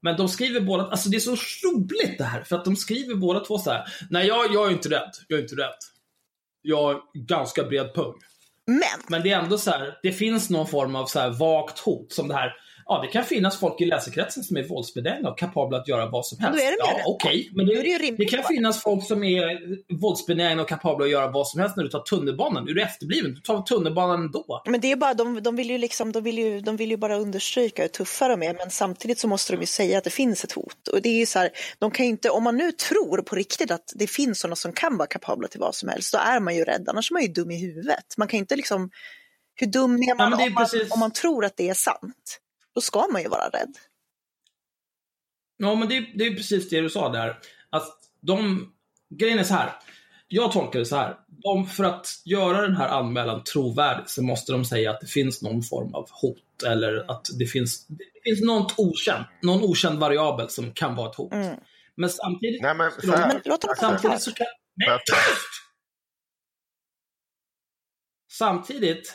Men 0.00 0.16
de 0.16 0.28
skriver 0.28 0.60
båda, 0.60 0.86
alltså 0.86 1.08
det 1.08 1.16
är 1.16 1.20
så 1.20 1.36
roligt 1.68 2.18
det 2.18 2.24
här, 2.24 2.42
för 2.42 2.56
att 2.56 2.64
de 2.64 2.76
skriver 2.76 3.14
båda 3.14 3.40
två 3.40 3.58
så 3.58 3.70
här. 3.70 3.84
Nej, 4.10 4.26
jag, 4.26 4.54
jag 4.54 4.66
är 4.66 4.70
inte 4.70 4.88
rädd. 4.88 5.10
Jag 5.28 5.38
är 5.38 5.42
inte 5.42 5.56
rädd. 5.56 5.78
Jag 6.62 6.82
har 6.82 7.02
ganska 7.14 7.64
bred 7.64 7.94
pung. 7.94 8.14
Men, 8.66 9.02
Men 9.08 9.22
det 9.22 9.32
är 9.32 9.38
ändå 9.38 9.58
så 9.58 9.70
här, 9.70 9.98
det 10.02 10.12
finns 10.12 10.50
någon 10.50 10.66
form 10.66 10.96
av 10.96 11.06
så 11.06 11.20
här 11.20 11.30
vagt 11.30 11.78
hot 11.78 12.12
som 12.12 12.28
det 12.28 12.34
här. 12.34 12.52
Ja, 12.86 13.02
det 13.02 13.08
kan 13.08 13.24
finnas 13.24 13.60
folk 13.60 13.80
i 13.80 13.84
läsekretsen 13.84 14.42
som 14.42 14.56
är 14.56 14.62
våldsbenägna 14.62 15.30
och 15.30 15.38
kapabla 15.38 15.78
att 15.78 15.88
göra 15.88 16.06
vad 16.06 16.26
som 16.26 16.38
helst. 16.38 16.58
då 16.58 16.66
är 16.66 16.70
det 16.70 16.76
ja, 16.78 17.02
okej. 17.06 17.50
men 17.52 17.66
det, 17.66 17.82
det 17.82 18.16
det 18.16 18.24
kan 18.24 18.44
finnas 18.44 18.82
folk 18.82 19.06
som 19.06 19.24
är 19.24 19.60
våldsbenägna 20.00 20.62
och 20.62 20.68
kapabla 20.68 21.04
att 21.04 21.10
göra 21.10 21.30
vad 21.30 21.48
som 21.48 21.60
helst 21.60 21.76
när 21.76 21.84
du 21.84 21.90
tar 21.90 22.00
tunnelbanan. 22.00 22.68
Är 22.68 22.74
du 22.74 22.82
efterbliven? 22.82 23.34
Du 23.34 23.40
tar 23.40 23.62
tunnelbanan 23.62 24.20
ändå. 24.20 24.62
men 24.66 24.80
det 24.80 24.92
är 24.92 24.96
bara, 24.96 25.14
de, 25.14 25.42
de, 25.42 25.56
vill 25.56 25.70
ju 25.70 25.78
liksom, 25.78 26.12
de, 26.12 26.22
vill 26.22 26.38
ju, 26.38 26.60
de 26.60 26.76
vill 26.76 26.90
ju 26.90 26.96
bara 26.96 27.16
understryka 27.16 27.82
hur 27.82 27.88
tuffa 27.88 28.28
de 28.28 28.42
är, 28.42 28.54
men 28.54 28.70
samtidigt 28.70 29.18
så 29.18 29.28
måste 29.28 29.52
de 29.52 29.60
ju 29.60 29.66
säga 29.66 29.98
att 29.98 30.04
det 30.04 30.10
finns 30.10 30.44
ett 30.44 30.52
hot. 30.52 30.88
Och 30.88 31.02
det 31.02 31.08
är 31.08 31.18
ju 31.18 31.26
så 31.26 31.38
här, 31.38 31.50
de 31.78 31.90
kan 31.90 32.06
inte, 32.06 32.30
om 32.30 32.44
man 32.44 32.56
nu 32.56 32.72
tror 32.72 33.22
på 33.22 33.36
riktigt 33.36 33.70
att 33.70 33.92
det 33.94 34.06
finns 34.06 34.40
sådana 34.40 34.56
som 34.56 34.72
kan 34.72 34.96
vara 34.96 35.08
kapabla 35.08 35.48
till 35.48 35.60
vad 35.60 35.74
som 35.74 35.88
helst, 35.88 36.12
då 36.12 36.18
är 36.18 36.40
man 36.40 36.56
ju 36.56 36.64
rädd, 36.64 36.88
annars 36.88 37.10
är 37.10 37.14
man 37.14 37.22
ju 37.22 37.28
dum 37.28 37.50
i 37.50 37.60
huvudet. 37.60 38.14
Man 38.18 38.28
kan 38.28 38.38
inte 38.38 38.56
liksom, 38.56 38.90
hur 39.54 39.66
dum 39.66 39.94
är 39.94 40.14
man, 40.14 40.30
det 40.30 40.44
är 40.44 40.46
om, 40.46 40.54
man 40.54 40.66
om 40.90 41.00
man 41.00 41.10
tror 41.10 41.44
att 41.44 41.56
det 41.56 41.68
är 41.68 41.74
sant? 41.74 42.38
Då 42.74 42.80
ska 42.80 43.06
man 43.12 43.22
ju 43.22 43.28
vara 43.28 43.48
rädd. 43.48 43.76
Ja, 45.56 45.74
men 45.74 45.88
det, 45.88 46.00
det 46.14 46.26
är 46.26 46.34
precis 46.34 46.68
det 46.68 46.80
du 46.80 46.90
sa 46.90 47.08
där. 47.08 47.38
Att 47.70 47.98
de, 48.20 48.68
grejen 49.10 49.38
är 49.38 49.44
så 49.44 49.54
här. 49.54 49.72
Jag 50.28 50.52
tolkar 50.52 50.78
det 50.78 50.86
så 50.86 50.96
här. 50.96 51.16
De, 51.28 51.66
för 51.66 51.84
att 51.84 52.06
göra 52.24 52.62
den 52.62 52.76
här 52.76 52.88
anmälan 52.88 53.44
trovärdig 53.44 54.10
så 54.10 54.22
måste 54.22 54.52
de 54.52 54.64
säga 54.64 54.90
att 54.90 55.00
det 55.00 55.06
finns 55.06 55.42
någon 55.42 55.62
form 55.62 55.94
av 55.94 56.08
hot 56.10 56.62
eller 56.66 57.10
att 57.10 57.26
det 57.38 57.46
finns, 57.46 57.86
det 57.86 58.20
finns 58.24 58.40
något 58.40 58.74
okänt, 58.78 59.26
någon 59.42 59.62
okänd 59.62 59.98
variabel 59.98 60.48
som 60.48 60.72
kan 60.72 60.94
vara 60.94 61.10
ett 61.10 61.16
hot. 61.16 61.32
Mm. 61.32 61.56
Men 61.94 62.10
samtidigt, 62.10 62.62
Nej, 62.62 62.74
men 62.74 62.90
så 62.90 63.12
här. 63.12 63.28
Men 63.28 63.42
låt 63.44 63.60
dem 63.60 63.74
samtidigt 63.80 64.22
så 64.22 64.32
kan... 64.32 64.46
Tyst! 65.06 65.62
Samtidigt 68.30 69.14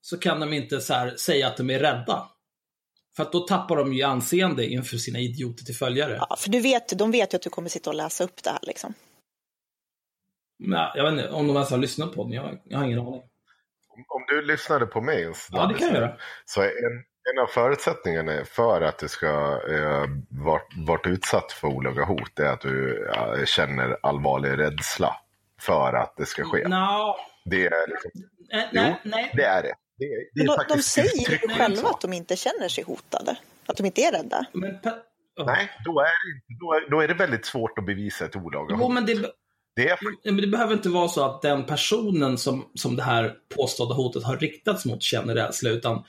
så 0.00 0.18
kan 0.18 0.40
de 0.40 0.52
inte 0.52 0.80
så 0.80 0.94
här 0.94 1.16
säga 1.16 1.46
att 1.46 1.56
de 1.56 1.70
är 1.70 1.78
rädda. 1.78 2.28
För 3.16 3.22
att 3.22 3.32
då 3.32 3.40
tappar 3.40 3.76
de 3.76 3.92
ju 3.92 4.02
anseende 4.02 4.66
inför 4.66 4.96
sina 4.96 5.18
idioter 5.18 5.64
till 5.64 5.76
följare. 5.76 6.16
Ja, 6.30 6.36
för 6.36 6.50
du 6.50 6.60
vet, 6.60 6.98
de 6.98 7.10
vet 7.10 7.34
ju 7.34 7.36
att 7.36 7.42
du 7.42 7.50
kommer 7.50 7.68
sitta 7.68 7.90
och 7.90 7.96
läsa 7.96 8.24
upp 8.24 8.42
det 8.42 8.50
här 8.50 8.58
liksom. 8.62 8.94
Nej, 10.58 10.90
jag 10.94 11.04
vet 11.04 11.12
inte 11.12 11.30
om 11.30 11.46
de 11.46 11.56
ens 11.56 11.70
har 11.70 11.78
lyssnat 11.78 12.14
på 12.14 12.24
den. 12.24 12.32
Jag, 12.32 12.58
jag 12.64 12.78
har 12.78 12.84
ingen 12.84 12.98
aning. 12.98 13.22
Om 14.08 14.24
du 14.28 14.42
lyssnade 14.42 14.86
på 14.86 15.00
mig 15.00 15.24
en 15.24 15.34
Ja, 15.50 15.66
det 15.66 15.74
kan 15.74 15.88
jag 15.88 15.96
göra. 15.96 16.16
Så 16.44 16.60
är 16.60 16.66
en, 16.66 17.04
en 17.32 17.42
av 17.42 17.46
förutsättningarna 17.46 18.44
för 18.44 18.80
att 18.80 18.98
du 18.98 19.08
ska 19.08 19.60
eh, 19.68 20.04
varit, 20.28 20.72
varit 20.76 21.06
utsatt 21.06 21.52
för 21.52 21.68
olaga 21.68 22.04
hot 22.04 22.38
är 22.38 22.46
att 22.46 22.60
du 22.60 23.06
eh, 23.14 23.44
känner 23.44 23.96
allvarlig 24.02 24.58
rädsla 24.58 25.16
för 25.60 25.92
att 25.92 26.16
det 26.16 26.26
ska 26.26 26.44
ske. 26.44 26.68
Nå, 26.68 27.16
Det 27.44 27.66
är 27.66 27.88
liksom, 27.88 28.10
eh, 28.52 28.60
Jo, 28.72 28.80
nej, 28.82 29.00
nej. 29.04 29.32
det 29.34 29.44
är 29.44 29.62
det. 29.62 29.74
Det 30.08 30.42
det 30.42 30.44
Men 30.48 30.58
är 30.58 30.68
de, 30.68 30.76
de 30.76 30.82
säger 30.82 31.30
ju 31.30 31.38
själva 31.48 31.88
att 31.88 32.00
de 32.00 32.12
inte 32.12 32.36
känner 32.36 32.68
sig 32.68 32.84
hotade. 32.84 33.36
Att 33.66 33.76
de 33.76 33.86
inte 33.86 34.00
är 34.02 34.12
rädda. 34.12 34.46
Oh. 34.54 35.46
Nej, 35.46 35.70
då 35.84 36.00
är, 36.00 36.04
det 36.04 36.56
då, 36.60 36.72
är, 36.72 36.90
då 36.90 37.00
är 37.00 37.08
det 37.08 37.14
väldigt 37.14 37.46
svårt 37.46 37.78
att 37.78 37.86
bevisa 37.86 38.24
ett 38.24 38.36
olaga 38.36 38.66
Jo, 38.70 38.76
hot. 38.76 38.94
men 38.94 39.06
det, 39.06 39.32
Det 39.76 39.88
är, 39.88 39.98
men 40.24 40.36
det 40.36 40.46
behöver 40.46 40.72
inte 40.72 40.88
vara 40.88 41.08
så 41.08 41.24
att 41.24 41.42
den 41.42 41.66
personen 41.66 42.38
som, 42.38 42.68
som 42.74 42.96
det 42.96 43.02
här 43.02 43.34
påstådda 43.56 43.94
hotet 43.94 44.24
har 44.24 44.36
riktats 44.36 44.84
mot 44.84 45.02
känner 45.02 45.34
rädsla, 45.34 45.70
utan 45.70 46.04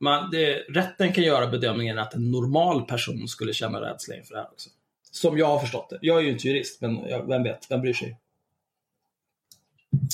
man, 0.00 0.30
det, 0.30 0.54
rätten 0.54 1.12
kan 1.12 1.24
göra 1.24 1.46
bedömningen 1.46 1.98
att 1.98 2.14
en 2.14 2.30
normal 2.30 2.82
person 2.82 3.28
skulle 3.28 3.52
känna 3.52 3.80
rädsla 3.80 4.14
inför 4.16 4.34
det 4.34 4.40
här 4.40 4.48
också. 4.52 4.70
Som 5.10 5.38
jag 5.38 5.46
har 5.46 5.58
förstått 5.58 5.90
det. 5.90 5.98
Jag 6.02 6.18
är 6.18 6.22
ju 6.22 6.30
inte 6.30 6.48
jurist, 6.48 6.80
men 6.80 7.08
jag, 7.08 7.28
vem 7.28 7.42
vet, 7.42 7.70
vem 7.70 7.80
bryr 7.80 7.92
sig? 7.94 8.18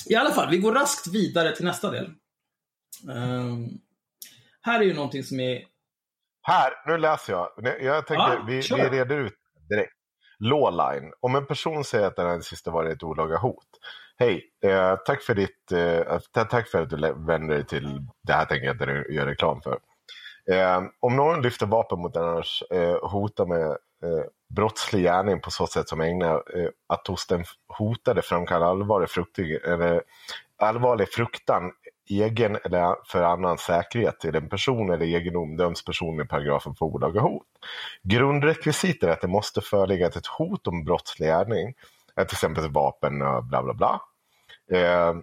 I 0.06 0.14
alla 0.14 0.30
fall, 0.30 0.50
vi 0.50 0.58
går 0.58 0.72
raskt 0.72 1.06
vidare 1.14 1.56
till 1.56 1.64
nästa 1.64 1.90
del. 1.90 2.10
Ehm, 3.10 3.68
här 4.62 4.80
är 4.80 4.84
ju 4.84 4.94
någonting 4.94 5.22
som 5.22 5.40
är... 5.40 5.62
Här, 6.42 6.72
nu 6.86 6.98
läser 6.98 7.32
jag. 7.32 7.48
Jag 7.80 8.06
tänker, 8.06 8.24
Ja, 8.34 8.44
vi, 8.46 8.54
vi 8.56 8.88
reder 8.88 9.16
ut 9.18 9.34
direkt. 9.68 9.92
Lawline. 10.38 11.12
Om 11.20 11.34
en 11.34 11.46
person 11.46 11.84
säger 11.84 12.06
att 12.06 12.16
den 12.16 12.26
här 12.26 12.40
sista 12.40 12.70
var 12.70 12.84
ett 12.84 13.02
olaga 13.02 13.36
hot. 13.38 13.66
Hej, 14.16 14.50
eh, 14.64 14.96
tack, 15.06 15.22
för 15.22 15.34
ditt, 15.34 15.72
eh, 15.72 16.18
ta- 16.32 16.44
tack 16.44 16.68
för 16.68 16.82
att 16.82 16.90
du 16.90 16.96
vänder 17.26 17.54
dig 17.54 17.66
till 17.66 18.00
det 18.22 18.32
här 18.32 18.44
tänker 18.44 18.66
jag 18.66 18.74
inte 18.74 19.12
göra 19.12 19.30
reklam 19.30 19.60
för. 19.62 19.78
Eh, 20.52 20.82
om 21.00 21.16
någon 21.16 21.42
lyfter 21.42 21.66
vapen 21.66 21.98
mot 21.98 22.16
en 22.16 22.22
annars 22.24 22.62
eh, 22.70 23.08
hotar 23.10 23.46
med 23.46 23.66
eh, 23.70 24.24
brottslig 24.56 25.02
gärning 25.02 25.40
på 25.40 25.50
så 25.50 25.66
sätt 25.66 25.88
som 25.88 26.00
ägnar 26.00 26.34
eh, 26.58 26.68
att 26.88 27.06
hos 27.06 27.26
den 27.26 27.44
hotade 27.78 28.22
framkalla 28.22 28.66
allvarlig, 28.66 29.10
fruktig, 29.10 29.54
eller, 29.54 30.02
allvarlig 30.58 31.08
fruktan 31.08 31.72
egen 32.10 32.58
eller 32.64 32.96
för 33.06 33.22
annans 33.22 33.60
säkerhet 33.60 34.20
till 34.20 34.36
en 34.36 34.48
person 34.48 34.90
eller 34.90 35.06
egendom 35.06 35.56
döms 35.56 35.84
personen 35.84 36.26
i 36.26 36.28
paragrafen 36.28 36.74
för 36.74 36.86
olaga 36.86 37.20
hot. 37.20 37.46
Grundrekvisitet 38.02 39.02
är 39.02 39.12
att 39.12 39.20
det 39.20 39.28
måste 39.28 39.60
föreligga 39.60 40.06
ett 40.06 40.26
hot 40.26 40.66
om 40.66 40.84
brottslig 40.84 41.26
gärning, 41.26 41.74
till 42.16 42.22
exempel 42.22 42.70
vapen 42.70 43.22
och 43.22 43.44
bla 43.44 43.62
bla 43.62 43.74
bla. 43.74 44.00
Eh, 44.72 45.14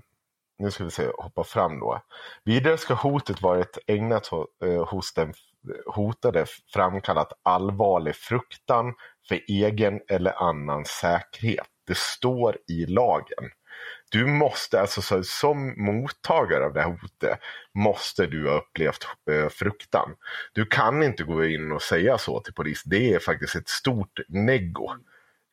nu 0.59 0.71
ska 0.71 0.83
vi 0.83 0.91
se, 0.91 1.07
hoppa 1.17 1.43
fram 1.43 1.79
då. 1.79 2.01
Vidare 2.43 2.77
ska 2.77 2.93
hotet 2.93 3.41
varit 3.41 3.77
ägnat 3.87 4.29
eh, 4.63 4.85
hos 4.87 5.13
den 5.13 5.33
hotade 5.85 6.45
framkallat 6.73 7.33
allvarlig 7.43 8.15
fruktan 8.15 8.93
för 9.27 9.39
egen 9.47 10.01
eller 10.07 10.43
annan 10.43 10.85
säkerhet. 10.85 11.67
Det 11.87 11.97
står 11.97 12.57
i 12.67 12.85
lagen. 12.85 13.51
Du 14.11 14.25
måste, 14.25 14.81
alltså 14.81 15.01
så, 15.01 15.23
som 15.23 15.73
mottagare 15.85 16.65
av 16.65 16.73
det 16.73 16.81
här 16.81 16.89
hotet, 17.01 17.39
måste 17.73 18.25
du 18.25 18.49
ha 18.49 18.57
upplevt 18.57 19.07
eh, 19.31 19.49
fruktan. 19.49 20.09
Du 20.53 20.65
kan 20.65 21.03
inte 21.03 21.23
gå 21.23 21.45
in 21.45 21.71
och 21.71 21.81
säga 21.81 22.17
så 22.17 22.39
till 22.39 22.53
polis. 22.53 22.83
Det 22.85 23.13
är 23.13 23.19
faktiskt 23.19 23.55
ett 23.55 23.69
stort 23.69 24.19
neggo. 24.27 24.89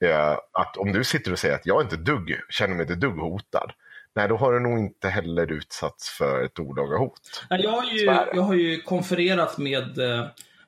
Eh, 0.04 0.36
att 0.52 0.76
om 0.76 0.92
du 0.92 1.04
sitter 1.04 1.32
och 1.32 1.38
säger 1.38 1.54
att 1.54 1.66
jag 1.66 1.82
inte 1.82 1.96
dugg, 1.96 2.40
känner 2.50 2.74
mig 2.74 2.82
inte 2.82 2.94
dugg 2.94 3.18
hotad. 3.18 3.72
Nej, 4.14 4.28
då 4.28 4.36
har 4.36 4.52
du 4.52 4.60
nog 4.60 4.78
inte 4.78 5.08
heller 5.08 5.52
utsatts 5.52 6.08
för 6.10 6.44
ett 6.44 6.58
olaga 6.58 6.96
hot. 6.98 7.46
Nej, 7.50 7.60
Jag 7.62 7.70
har 7.70 7.84
ju, 7.84 8.04
jag 8.34 8.42
har 8.42 8.54
ju 8.54 8.80
konfererat 8.80 9.58
med 9.58 9.98
eh, 9.98 10.26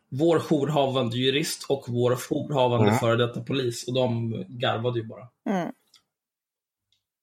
vår 0.08 0.38
jourhavande 0.38 1.16
jurist 1.16 1.66
och 1.68 1.84
vår 1.88 2.16
jourhavande 2.16 2.86
Mm. 2.86 2.98
före 2.98 3.16
detta 3.16 3.40
polis 3.40 3.88
och 3.88 3.94
de 3.94 4.30
garvade 4.48 4.98
ju 4.98 5.06
bara. 5.06 5.28
Mm. 5.50 5.72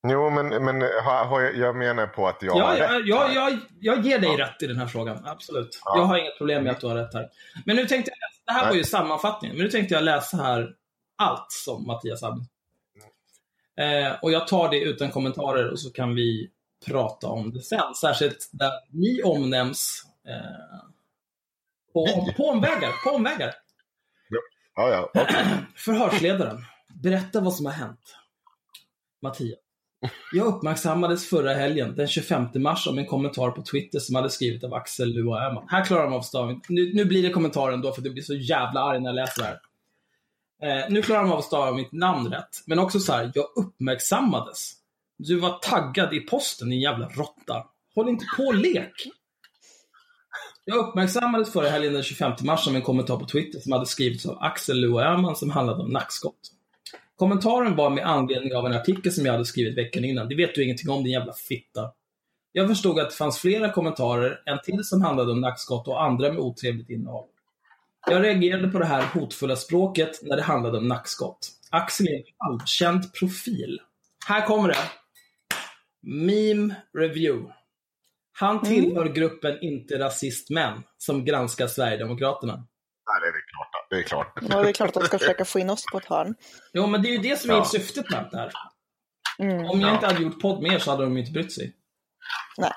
Jo, 0.07 0.29
men, 0.29 0.47
men 0.47 0.81
har, 0.81 1.25
har 1.25 1.41
jag, 1.41 1.75
menar 1.75 2.07
på 2.07 2.27
att 2.27 2.37
jag 2.41 2.57
Ja, 2.57 2.65
har 2.65 2.71
rätt. 2.75 3.07
jag, 3.07 3.27
här. 3.27 3.35
jag, 3.35 3.59
jag 3.79 4.05
ger 4.05 4.19
dig 4.19 4.29
Ja. 4.37 4.45
rätt 4.45 4.61
i 4.61 4.67
den 4.67 4.77
här 4.77 4.87
frågan, 4.87 5.25
absolut. 5.25 5.81
Ja. 5.85 5.97
Jag 5.97 6.05
har 6.05 6.17
inget 6.17 6.37
problem 6.37 6.63
med 6.63 6.71
att 6.71 6.79
du 6.81 6.87
har 6.87 6.95
rätt 6.95 7.13
här. 7.13 7.29
Men 7.65 7.75
nu 7.75 7.85
tänkte 7.85 8.11
jag, 8.11 8.55
det 8.55 8.59
här 8.61 8.69
var 8.69 8.75
ju 8.75 8.83
sammanfattningen, 8.83 9.57
men 9.57 9.65
nu 9.65 9.71
tänkte 9.71 9.93
jag 9.93 10.03
läsa 10.03 10.37
här 10.37 10.75
allt 11.17 11.51
som 11.51 11.87
Mattias 11.87 12.21
hade. 12.21 12.41
Eh, 13.77 14.13
och 14.21 14.31
jag 14.31 14.47
tar 14.47 14.69
det 14.69 14.79
utan 14.81 15.11
kommentarer 15.11 15.71
och 15.71 15.79
så 15.79 15.91
kan 15.91 16.15
vi 16.15 16.49
prata 16.85 17.27
om 17.27 17.53
det 17.53 17.61
sen. 17.61 17.93
Särskilt 17.95 18.49
där 18.51 18.71
ni 18.91 19.23
omnämns 19.23 20.03
eh, 20.27 20.77
på, 21.93 22.07
på 22.37 22.49
omvägar. 22.49 22.91
På 23.03 23.15
omvägar. 23.15 23.53
Ja, 24.75 24.89
ja, 24.89 25.09
okej. 25.21 25.45
Förhörsledaren, 25.75 26.65
berätta 27.03 27.39
vad 27.41 27.53
som 27.53 27.65
har 27.65 27.73
hänt. 27.73 28.15
Mattias. 29.21 29.59
Jag 30.33 30.47
uppmärksammades 30.47 31.29
förra 31.29 31.53
helgen, 31.53 31.95
den 31.95 32.07
25 32.07 32.47
mars, 32.55 32.87
om 32.87 32.97
en 32.97 33.05
kommentar 33.05 33.51
på 33.51 33.61
Twitter 33.61 33.99
som 33.99 34.15
hade 34.15 34.29
skrivit 34.29 34.63
av 34.63 34.73
Axel 34.73 35.09
Lua 35.09 35.47
Öhman. 35.47 35.65
Här 35.67 35.85
klarar 35.85 36.03
de 36.03 36.13
av 36.13 36.21
stavning. 36.21 36.61
Nu, 36.69 36.93
nu 36.93 37.05
blir 37.05 37.23
det 37.23 37.29
kommentaren 37.29 37.81
då, 37.81 37.93
för 37.93 38.01
det 38.01 38.09
blir 38.09 38.23
så 38.23 38.35
jävla 38.35 38.81
arg 38.81 38.99
när 38.99 39.09
jag 39.09 39.15
läser 39.15 39.41
det 39.41 39.47
här. 39.47 39.59
Eh, 40.61 40.85
nu 40.89 41.01
klarar 41.01 41.21
de 41.21 41.31
av 41.31 41.37
att 41.37 41.45
stava 41.45 41.71
mitt 41.71 41.91
namn 41.91 42.31
rätt. 42.31 42.63
Men 42.65 42.79
också 42.79 42.99
så 42.99 43.13
här, 43.13 43.31
jag 43.35 43.45
uppmärksammades. 43.55 44.73
Du 45.17 45.39
var 45.39 45.59
taggad 45.61 46.13
i 46.13 46.19
posten, 46.19 46.69
din 46.69 46.79
jävla 46.79 47.07
råtta. 47.07 47.63
Håll 47.95 48.09
inte 48.09 48.25
på 48.37 48.43
och 48.43 48.55
lek. 48.55 48.93
Jag 50.65 50.77
uppmärksammades 50.77 51.53
förra 51.53 51.69
helgen 51.69 51.93
den 51.93 52.03
25 52.03 52.33
mars 52.41 52.67
om 52.67 52.75
en 52.75 52.81
kommentar 52.81 53.17
på 53.17 53.25
Twitter 53.25 53.59
som 53.59 53.71
hade 53.71 53.85
skrivits 53.85 54.25
av 54.25 54.37
Axel 54.39 54.79
Lua 54.79 55.05
Öhman 55.05 55.35
som 55.35 55.49
handlade 55.49 55.83
om 55.83 55.89
nackskott. 55.89 56.51
Kommentaren 57.17 57.75
var 57.75 57.89
med 57.89 58.05
anledning 58.05 58.55
av 58.55 58.65
en 58.65 58.73
artikel 58.73 59.11
som 59.11 59.25
jag 59.25 59.33
hade 59.33 59.45
skrivit 59.45 59.77
veckan 59.77 60.03
innan. 60.03 60.29
Det 60.29 60.35
vet 60.35 60.55
du 60.55 60.63
ingenting 60.63 60.89
om 60.89 61.03
din 61.03 61.13
jävla 61.13 61.33
fitta. 61.33 61.91
Jag 62.51 62.67
förstod 62.67 62.99
att 62.99 63.09
det 63.09 63.15
fanns 63.15 63.39
flera 63.39 63.71
kommentarer, 63.71 64.41
en 64.45 64.59
till 64.63 64.83
som 64.83 65.01
handlade 65.01 65.31
om 65.31 65.41
nackskott 65.41 65.87
och 65.87 66.03
andra 66.03 66.33
med 66.33 66.39
otrevligt 66.39 66.89
innehåll. 66.89 67.27
Jag 68.09 68.23
reagerade 68.23 68.67
på 68.67 68.79
det 68.79 68.85
här 68.85 69.05
hotfulla 69.13 69.55
språket 69.55 70.19
när 70.23 70.35
det 70.35 70.41
handlade 70.41 70.77
om 70.77 70.87
nackskott. 70.87 71.49
Axel 71.69 72.07
är 72.07 72.15
en 72.15 72.23
halvkänd 72.37 73.13
profil. 73.13 73.81
Här 74.27 74.45
kommer 74.47 74.67
det. 74.67 74.77
Meme 76.01 76.75
Review. 76.97 77.53
Han 78.31 78.63
tillhör 78.63 79.05
gruppen 79.05 79.57
Inte 79.61 79.99
Rasist 79.99 80.49
Män 80.49 80.83
som 80.97 81.25
granskar 81.25 81.67
Sverigedemokraterna. 81.67 82.53
Nej, 82.53 82.65
det 83.21 83.27
är. 83.27 83.46
Det 83.89 83.95
är 83.95 84.03
klart. 84.03 84.37
Ja, 84.49 84.61
det 84.63 84.69
är 84.69 84.73
klart 84.73 84.87
att 84.89 84.93
de 85.01 85.05
ska 85.07 85.19
försöka 85.19 85.45
få 85.45 85.59
in 85.59 85.69
oss 85.69 85.83
på 85.91 85.97
ett 85.97 86.05
hörn. 86.05 86.35
Jo, 86.73 86.87
men 86.87 87.01
det 87.01 87.07
är 87.09 87.11
ju 87.11 87.17
det 87.17 87.39
som 87.41 87.49
är 87.49 87.55
Ja. 87.55 87.65
syftet 87.65 88.09
med 88.09 88.25
det 88.31 88.37
här. 88.37 88.51
Mm. 89.39 89.65
Om 89.69 89.81
jag 89.81 89.89
Ja. 89.89 89.93
inte 89.93 90.05
hade 90.07 90.21
gjort 90.23 90.41
podd 90.41 90.61
med 90.61 90.71
er 90.73 90.79
så 90.79 90.91
hade 90.91 91.03
de 91.03 91.17
inte 91.17 91.31
brytt 91.31 91.53
sig. 91.53 91.73
Nej. 92.57 92.71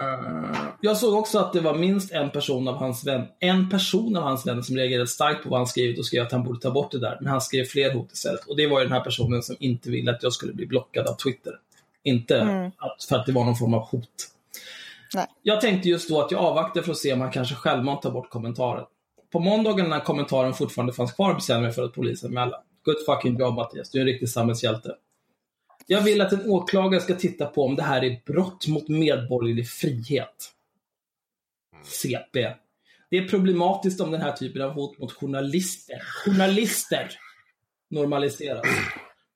Eh, 0.00 0.56
jag 0.80 0.96
såg 0.96 1.14
också 1.14 1.38
att 1.38 1.52
det 1.52 1.60
var 1.60 1.74
minst 1.74 2.12
en 2.12 2.30
person 2.30 2.68
av 2.68 2.76
hans 2.76 3.06
vän, 3.06 3.26
en 3.40 3.70
person 3.70 4.16
av 4.16 4.22
hans 4.22 4.46
vänner 4.46 4.62
som 4.62 4.76
reagerade 4.76 5.06
starkt 5.06 5.42
på 5.44 5.48
vad 5.50 5.58
han 5.58 5.66
skrivit 5.66 5.98
och 5.98 6.06
skrev 6.06 6.22
att 6.22 6.32
han 6.32 6.44
borde 6.44 6.60
ta 6.60 6.70
bort 6.70 6.90
det 6.92 6.98
där. 6.98 7.18
Men 7.20 7.30
han 7.30 7.40
skrev 7.40 7.64
fler 7.64 7.94
hot 7.94 8.12
istället. 8.12 8.44
Och 8.44 8.56
det 8.56 8.66
var 8.66 8.78
ju 8.80 8.84
den 8.84 8.92
här 8.92 9.04
personen 9.04 9.42
som 9.42 9.56
inte 9.60 9.90
ville 9.90 10.10
att 10.10 10.22
jag 10.22 10.32
skulle 10.32 10.52
bli 10.52 10.66
blockad 10.66 11.06
av 11.06 11.14
Twitter. 11.16 11.52
Inte 12.02 12.38
Mm. 12.40 12.70
att, 12.78 13.04
för 13.08 13.16
att 13.16 13.26
det 13.26 13.32
var 13.32 13.44
någon 13.44 13.56
form 13.56 13.74
av 13.74 13.80
hot. 13.80 14.08
Nej. 15.14 15.26
Jag 15.42 15.60
tänkte 15.60 15.88
just 15.88 16.08
då 16.08 16.20
att 16.22 16.30
jag 16.30 16.40
avvaktar 16.40 16.82
för 16.82 16.90
att 16.90 16.96
se 16.98 17.12
om 17.12 17.20
han 17.20 17.30
kanske 17.32 17.54
självmant 17.54 18.02
tar 18.02 18.10
bort 18.10 18.30
kommentaren. 18.30 18.84
På 19.32 19.40
måndagen 19.40 19.90
när 19.90 20.00
kommentaren 20.00 20.54
fortfarande 20.54 20.92
fanns 20.92 21.12
kvar 21.12 21.34
bestämde 21.34 21.60
jag 21.60 21.62
mig 21.62 21.72
för 21.72 21.84
att 21.84 21.92
polisanmäla. 21.92 22.62
Good 22.84 22.96
fucking 23.06 23.38
job 23.38 23.54
Mattias, 23.54 23.90
du 23.90 23.98
är 23.98 24.02
en 24.02 24.06
riktig 24.06 24.28
samhällshjälte. 24.28 24.94
Jag 25.86 26.00
vill 26.00 26.20
att 26.20 26.32
en 26.32 26.50
åklagare 26.50 27.00
ska 27.00 27.14
titta 27.14 27.46
på 27.46 27.64
om 27.64 27.76
det 27.76 27.82
här 27.82 28.04
är 28.04 28.20
brott 28.26 28.66
mot 28.66 28.88
medborgerlig 28.88 29.68
frihet. 29.68 30.52
CP. 31.84 32.54
Det 33.10 33.16
är 33.16 33.28
problematiskt 33.28 34.00
om 34.00 34.10
den 34.10 34.20
här 34.20 34.32
typen 34.32 34.62
av 34.62 34.70
hot 34.70 34.98
mot 34.98 35.12
journalister, 35.12 36.02
journalister 36.24 37.10
normaliseras. 37.90 38.66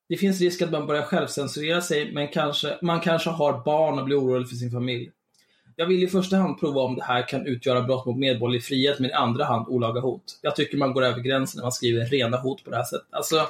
Det 0.09 0.17
finns 0.17 0.41
risk 0.41 0.63
att 0.63 0.71
man 0.71 0.87
börjar 0.87 1.03
självcensurera 1.03 1.81
sig, 1.81 2.13
men 2.13 2.29
kanske, 2.29 2.79
man 2.83 3.01
kanske 3.01 3.31
har 3.31 3.65
barn 3.65 3.99
och 3.99 4.05
blir 4.05 4.21
orolig 4.21 4.49
för 4.49 4.57
sin 4.57 4.71
familj. 4.71 5.11
Jag 5.77 5.87
vill 5.87 6.03
i 6.03 6.09
första 6.09 6.37
hand 6.37 6.61
prova 6.61 6.81
om 6.81 6.95
det 6.97 7.05
här 7.05 7.29
kan 7.29 7.47
utgöra 7.47 7.83
brott 7.83 8.07
mot 8.07 8.19
medborgerlig 8.19 8.65
frihet, 8.65 8.99
men 8.99 9.11
i 9.11 9.13
andra 9.13 9.45
hand 9.45 9.69
olaga 9.69 10.01
hot. 10.01 10.39
Jag 10.43 10.57
tycker 10.57 10.79
man 10.79 10.93
går 10.93 11.03
över 11.03 11.21
gränsen 11.21 11.59
när 11.59 11.63
man 11.65 11.73
skriver 11.73 12.07
rena 12.07 12.37
hot 12.37 12.65
på 12.65 12.71
det 12.71 12.77
här 12.77 12.85
sättet. 12.85 13.09
Alltså, 13.11 13.49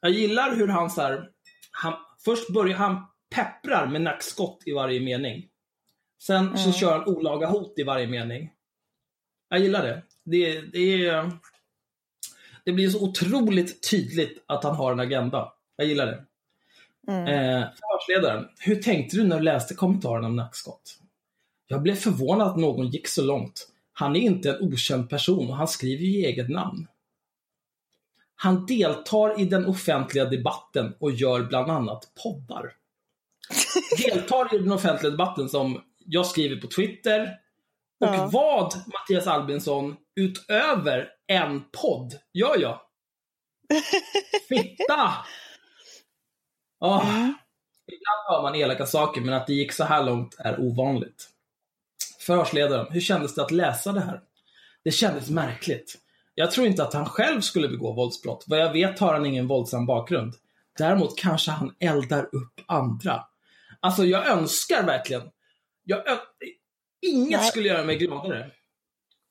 jag 0.00 0.10
gillar 0.10 0.56
hur 0.56 0.68
han 0.68 0.90
så 0.90 1.00
här, 1.02 1.28
han, 1.70 1.92
först 2.24 2.48
börjar 2.48 2.76
han 2.76 3.06
pepprar 3.34 3.86
med 3.86 4.00
nackskott 4.02 4.62
i 4.66 4.72
varje 4.72 5.00
mening. 5.00 5.46
Sen 6.22 6.56
så 6.56 6.62
Mm. 6.62 6.72
kör 6.72 6.92
han 6.98 7.06
olaga 7.16 7.46
hot 7.46 7.74
i 7.78 7.82
varje 7.82 8.06
mening. 8.06 8.50
Jag 9.48 9.60
gillar 9.60 9.82
det. 9.82 10.02
Det, 10.24 10.60
det, 10.60 11.06
är, 11.06 11.30
det 12.64 12.72
blir 12.72 12.90
så 12.90 13.04
otroligt 13.04 13.90
tydligt 13.90 14.44
att 14.46 14.64
han 14.64 14.74
har 14.76 14.92
en 14.92 15.00
agenda. 15.00 15.52
Jag 15.76 15.86
gillar 15.86 16.06
det. 16.06 16.24
Mm. 17.12 17.22
Eh, 17.26 17.68
förhörsledaren, 17.80 18.48
hur 18.58 18.76
tänkte 18.82 19.16
du 19.16 19.24
när 19.24 19.36
du 19.36 19.42
läste 19.42 19.74
kommentaren 19.74 20.24
om 20.24 20.36
nackskott? 20.36 20.98
Jag 21.70 21.82
blev 21.82 21.94
förvånad 21.94 22.48
att 22.48 22.56
någon 22.56 22.86
gick 22.88 23.08
så 23.08 23.22
långt. 23.22 23.68
Han 23.92 24.16
är 24.16 24.20
inte 24.20 24.50
en 24.50 24.72
okänd 24.72 25.10
person 25.10 25.48
och 25.50 25.56
han 25.56 25.68
skriver 25.68 26.04
ju 26.04 26.18
i 26.18 26.26
eget 26.26 26.48
namn. 26.48 26.86
Han 28.36 28.66
deltar 28.66 29.40
i 29.40 29.44
den 29.44 29.66
offentliga 29.66 30.24
debatten 30.24 30.94
och 30.98 31.12
gör 31.12 31.42
bland 31.42 31.70
annat 31.70 32.12
poddar. 32.22 32.72
deltar 34.04 34.54
i 34.54 34.58
den 34.58 34.72
offentliga 34.72 35.10
debatten 35.10 35.48
som 35.48 35.82
jag 35.98 36.26
skriver 36.26 36.56
på 36.60 36.66
Twitter. 36.66 37.22
Och 38.00 38.06
Ja. 38.06 38.28
vad, 38.32 38.74
Mattias 38.86 39.26
Albinsson, 39.26 39.96
utöver 40.16 41.08
en 41.26 41.64
podd 41.82 42.14
gör 42.32 42.60
jag? 42.60 42.80
Fitta! 44.48 45.12
Mm. 46.84 47.34
Ibland 47.86 48.24
hör 48.28 48.42
man 48.42 48.54
elaka 48.54 48.86
saker, 48.86 49.20
men 49.20 49.34
att 49.34 49.46
det 49.46 49.54
gick 49.54 49.72
så 49.72 49.84
här 49.84 50.04
långt 50.04 50.36
är 50.38 50.60
ovanligt. 50.60 51.28
Förhörsledaren, 52.28 52.86
hur 52.90 53.00
kändes 53.00 53.34
det 53.34 53.42
att 53.42 53.50
läsa 53.50 53.92
det 53.92 54.00
här? 54.00 54.20
Det 54.84 54.90
kändes 54.90 55.30
märkligt. 55.30 55.94
Jag 56.34 56.50
tror 56.50 56.66
inte 56.66 56.82
att 56.82 56.94
han 56.94 57.06
själv 57.06 57.40
skulle 57.40 57.68
begå 57.68 57.92
våldsbrott. 57.92 58.44
Vad 58.46 58.58
jag 58.58 58.72
vet 58.72 58.98
har 58.98 59.12
han 59.12 59.26
ingen 59.26 59.46
våldsam 59.46 59.86
bakgrund. 59.86 60.34
Däremot 60.78 61.18
kanske 61.18 61.50
han 61.50 61.74
eldar 61.80 62.22
upp 62.22 62.60
andra. 62.66 63.24
Alltså, 63.80 64.04
jag 64.04 64.26
önskar 64.26 64.82
verkligen... 64.86 65.22
Jag 65.84 66.02
Inget 67.06 67.40
Nej. 67.40 67.50
skulle 67.50 67.68
göra 67.68 67.84
mig 67.84 67.96
gladare 67.96 68.50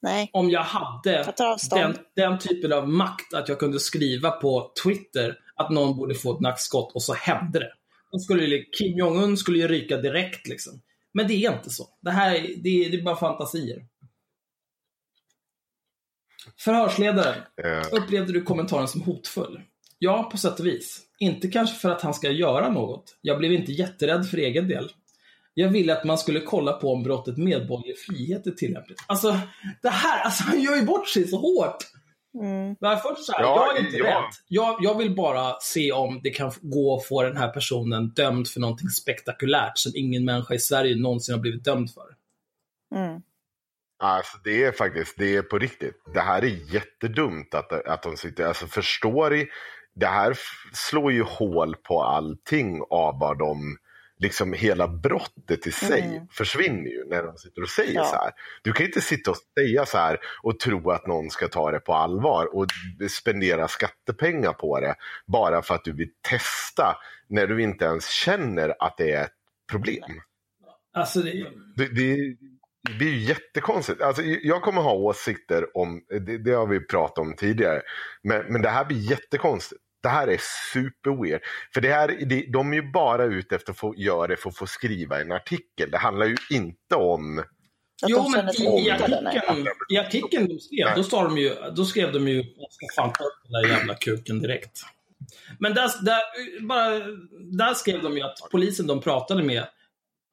Nej, 0.02 0.30
om 0.34 0.50
jag 0.50 0.64
hade 0.64 1.34
den, 1.70 1.98
den 2.16 2.40
typen 2.40 2.74
av 2.74 2.90
makt 2.90 3.34
att 3.34 3.50
jag 3.50 3.60
kunde 3.60 3.80
skriva 3.80 4.32
på 4.32 4.72
Twitter 4.84 5.40
att 5.56 5.70
någon 5.70 5.98
borde 5.98 6.16
få 6.16 6.34
ett 6.34 6.40
nackskott 6.40 6.96
och 6.96 7.04
så 7.04 7.14
hände 7.14 7.60
det. 7.60 7.74
Skulle 8.20 8.64
Kim 8.78 8.98
Jong-Un 8.98 9.38
skulle 9.38 9.58
ju 9.58 9.68
ryka 9.68 9.98
direkt 9.98 10.48
liksom. 10.48 10.82
Men 11.18 11.28
det 11.28 11.34
är 11.34 11.54
inte 11.54 11.70
så. 11.70 11.88
Det 12.02 12.12
här 12.12 12.36
är, 12.36 12.56
det 12.58 12.70
är, 12.70 12.90
det 12.90 12.98
är 12.98 13.02
bara 13.02 13.16
fantasier. 13.16 13.86
Förhörsledaren, 16.58 17.42
Eh, 17.64 17.84
upplevde 17.92 18.34
du 18.34 18.42
kommentaren 18.42 18.88
som 18.88 19.02
hotfull? 19.02 19.62
Ja, 20.00 20.30
på 20.32 20.38
sätt 20.38 20.60
och 20.60 20.66
vis. 20.66 21.02
Inte 21.20 21.48
kanske 21.48 21.76
för 21.76 21.90
att 21.90 22.02
han 22.02 22.14
ska 22.14 22.32
göra 22.32 22.70
något. 22.70 23.18
Jag 23.22 23.38
blev 23.38 23.54
inte 23.54 23.72
jätterädd 23.72 24.30
för 24.30 24.38
egen 24.38 24.68
del. 24.68 24.92
Jag 25.54 25.70
ville 25.70 25.98
att 25.98 26.04
man 26.04 26.18
skulle 26.18 26.40
kolla 26.40 26.74
på 26.74 26.94
om 26.94 27.04
brottet 27.04 27.38
medborgerlig 27.38 28.00
frihet 28.00 28.48
är 28.48 28.52
tillämpligt. 28.52 29.04
Alltså, 29.08 29.40
det 29.82 29.90
här, 29.90 30.22
alltså 30.22 30.44
han 30.44 30.62
gör 30.62 30.76
ju 30.76 30.86
bort 30.86 31.08
sig 31.08 31.28
så 31.28 31.38
hårt. 31.38 31.78
Mm. 32.42 32.76
Men 32.80 32.98
först 32.98 33.26
så 33.26 33.32
här, 33.32 33.42
Ja, 33.42 33.68
jag 33.68 33.78
är 33.78 33.86
inte 33.86 33.98
ja. 33.98 34.06
rädd. 34.06 34.32
Jag, 34.48 34.78
jag 34.82 34.98
vill 34.98 35.16
bara 35.16 35.60
se 35.60 35.92
om 35.92 36.20
det 36.24 36.30
kan 36.30 36.52
gå 36.62 36.98
att 36.98 37.06
få 37.06 37.24
den 37.24 37.38
här 37.38 37.50
personen 37.50 38.10
dömd 38.10 38.48
för 38.48 38.60
någonting 38.60 38.90
spektakulärt 38.90 39.78
som 39.78 39.92
ingen 39.96 40.26
människa 40.26 40.54
i 40.54 40.60
Sverige 40.60 40.96
någonsin 40.96 41.36
har 41.36 41.42
blivit 41.42 41.64
dömd 41.64 41.90
för. 41.94 42.16
Mm. 42.96 43.22
Alltså 44.00 44.38
det 44.44 44.64
är 44.64 44.72
faktiskt, 44.72 45.18
det 45.18 45.36
är 45.36 45.42
på 45.42 45.58
riktigt. 45.58 46.02
Det 46.14 46.20
här 46.20 46.42
är 46.42 46.74
jättedumt 46.74 47.54
att, 47.54 47.72
att 47.72 48.04
de 48.04 48.18
sitter, 48.18 48.46
alltså 48.46 48.68
förstår 48.68 49.30
ni? 49.30 49.48
Det 49.96 50.08
här 50.08 50.38
slår 50.74 51.12
ju 51.12 51.24
hål 51.24 51.76
på 51.76 52.04
allting 52.04 52.82
av 52.90 53.20
vad 53.20 53.40
de, 53.40 53.78
liksom 54.20 54.54
hela 54.54 54.88
brottet 54.88 55.68
i 55.68 55.72
sig 55.72 56.02
Mm. 56.02 56.28
försvinner 56.32 56.90
ju 56.90 57.06
när 57.10 57.24
de 57.24 57.38
sitter 57.38 57.62
och 57.62 57.70
säger 57.70 57.94
Ja. 57.96 58.04
så 58.06 58.16
här. 58.16 58.32
Du 58.62 58.72
kan 58.74 58.86
inte 58.86 59.02
sitta 59.02 59.32
och 59.32 59.38
säga 59.60 59.86
så 59.86 59.98
här 59.98 60.20
och 60.44 60.60
tro 60.60 60.92
att 60.92 61.08
någon 61.08 61.30
ska 61.30 61.48
ta 61.48 61.72
det 61.72 61.80
på 61.80 61.94
allvar 61.94 62.56
och 62.56 62.66
spendera 63.10 63.68
skattepengar 63.68 64.54
på 64.54 64.80
det 64.80 64.96
bara 65.26 65.62
för 65.62 65.76
att 65.76 65.84
du 65.84 65.92
vill 65.94 66.10
testa 66.30 66.98
när 67.30 67.48
du 67.48 67.62
inte 67.64 67.86
ens 67.86 68.10
känner 68.10 68.76
att 68.80 68.98
det 68.98 69.12
är 69.12 69.24
ett 69.24 69.32
problem. 69.72 70.22
Alltså, 70.94 71.20
det, 71.20 71.32
Det, 71.76 71.88
det, 71.88 72.36
det 73.00 73.06
är 73.06 73.10
ju 73.10 73.18
jättekonstigt. 73.24 74.02
Alltså, 74.02 74.22
jag 74.24 74.62
kommer 74.62 74.82
ha 74.82 74.94
åsikter 74.94 75.78
om, 75.78 76.02
det, 76.10 76.38
det 76.38 76.52
har 76.52 76.68
vi 76.68 76.80
pratat 76.80 77.18
om 77.18 77.36
tidigare, 77.36 77.82
men, 78.24 78.46
men 78.50 78.62
det 78.62 78.70
här 78.70 78.86
blir 78.86 79.12
jättekonstigt. 79.12 79.82
Det 80.08 80.12
här 80.12 80.28
är 80.28 80.40
super 80.74 81.24
weird. 81.24 81.42
För 81.74 81.82
det 81.82 81.94
här, 81.94 82.08
det, 82.08 82.46
de 82.52 82.72
är 82.72 82.76
ju 82.76 82.92
bara 82.92 83.26
ute 83.26 83.56
efter 83.56 83.72
att 83.72 83.78
få 83.78 83.96
göra 83.98 84.28
det 84.28 84.38
för 84.38 84.50
att 84.50 84.58
få 84.58 84.68
skriva 84.68 85.22
en 85.22 85.32
artikel. 85.32 85.92
Det 85.92 85.98
handlar 85.98 86.26
ju 86.26 86.36
inte 86.50 86.96
om... 86.96 87.40
Att 87.40 88.10
jo, 88.10 88.30
men 88.30 88.50
i, 88.50 88.92
artikeln, 88.92 89.68
i 89.90 89.98
artikeln 89.98 90.48
de 90.48 90.60
skrev, 90.60 90.96
då, 90.96 91.04
sa 91.04 91.24
de 91.24 91.38
ju, 91.38 91.56
då 91.76 91.86
skrev 91.86 92.14
de 92.14 92.28
ju 92.28 92.36
jag 92.36 92.72
ska 92.72 92.88
fan 92.96 93.14
ta 93.14 93.24
upp 93.24 93.40
den 93.44 93.52
där 93.52 93.78
jävla 93.78 93.96
kuken 93.96 94.40
direkt. 94.40 94.82
Men 95.60 95.74
där, 95.74 96.06
där, 96.06 96.22
bara, 96.68 96.90
där 97.42 97.74
skrev 97.74 98.04
de 98.04 98.18
ju 98.18 98.24
att 98.24 98.38
polisen 98.52 98.88
de 98.88 99.02
pratade 99.02 99.44
med 99.44 99.68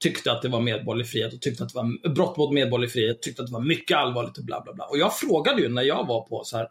tyckte 0.02 0.32
att 0.32 0.42
det 0.42 0.48
var 0.48 0.60
medborgerlig 0.60 1.08
frihet 1.08 1.34
och 1.34 1.40
tyckte 1.40 1.62
att 1.64 1.68
det 1.68 1.78
var 1.78 2.14
brott 2.14 2.36
mot 2.36 2.52
medborgerlig 2.52 2.92
frihet, 2.92 3.22
tyckte 3.22 3.42
att 3.42 3.48
det 3.48 3.54
var 3.54 3.64
mycket 3.64 3.96
allvarligt 3.96 4.38
och 4.38 4.44
bla 4.44 4.60
bla 4.60 4.72
bla. 4.74 4.84
Och 4.84 4.98
jag 4.98 5.16
frågade 5.16 5.62
ju 5.62 5.68
när 5.68 5.82
jag 5.82 6.06
var 6.06 6.20
på 6.20 6.44
så 6.44 6.56
här, 6.56 6.68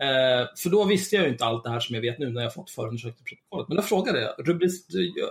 eh, 0.00 0.46
för 0.56 0.70
då 0.70 0.84
visste 0.84 1.16
jag 1.16 1.24
ju 1.24 1.30
inte 1.30 1.44
allt 1.44 1.64
det 1.64 1.70
här 1.70 1.80
som 1.80 1.94
jag 1.94 2.02
vet 2.02 2.18
nu 2.18 2.30
när 2.30 2.42
jag 2.42 2.54
fått 2.54 2.70
förundersökningsprotokollet. 2.70 3.68
Men 3.68 3.76
då 3.76 3.82
frågade 3.82 4.20
jag, 4.20 4.48
rubris, 4.48 4.86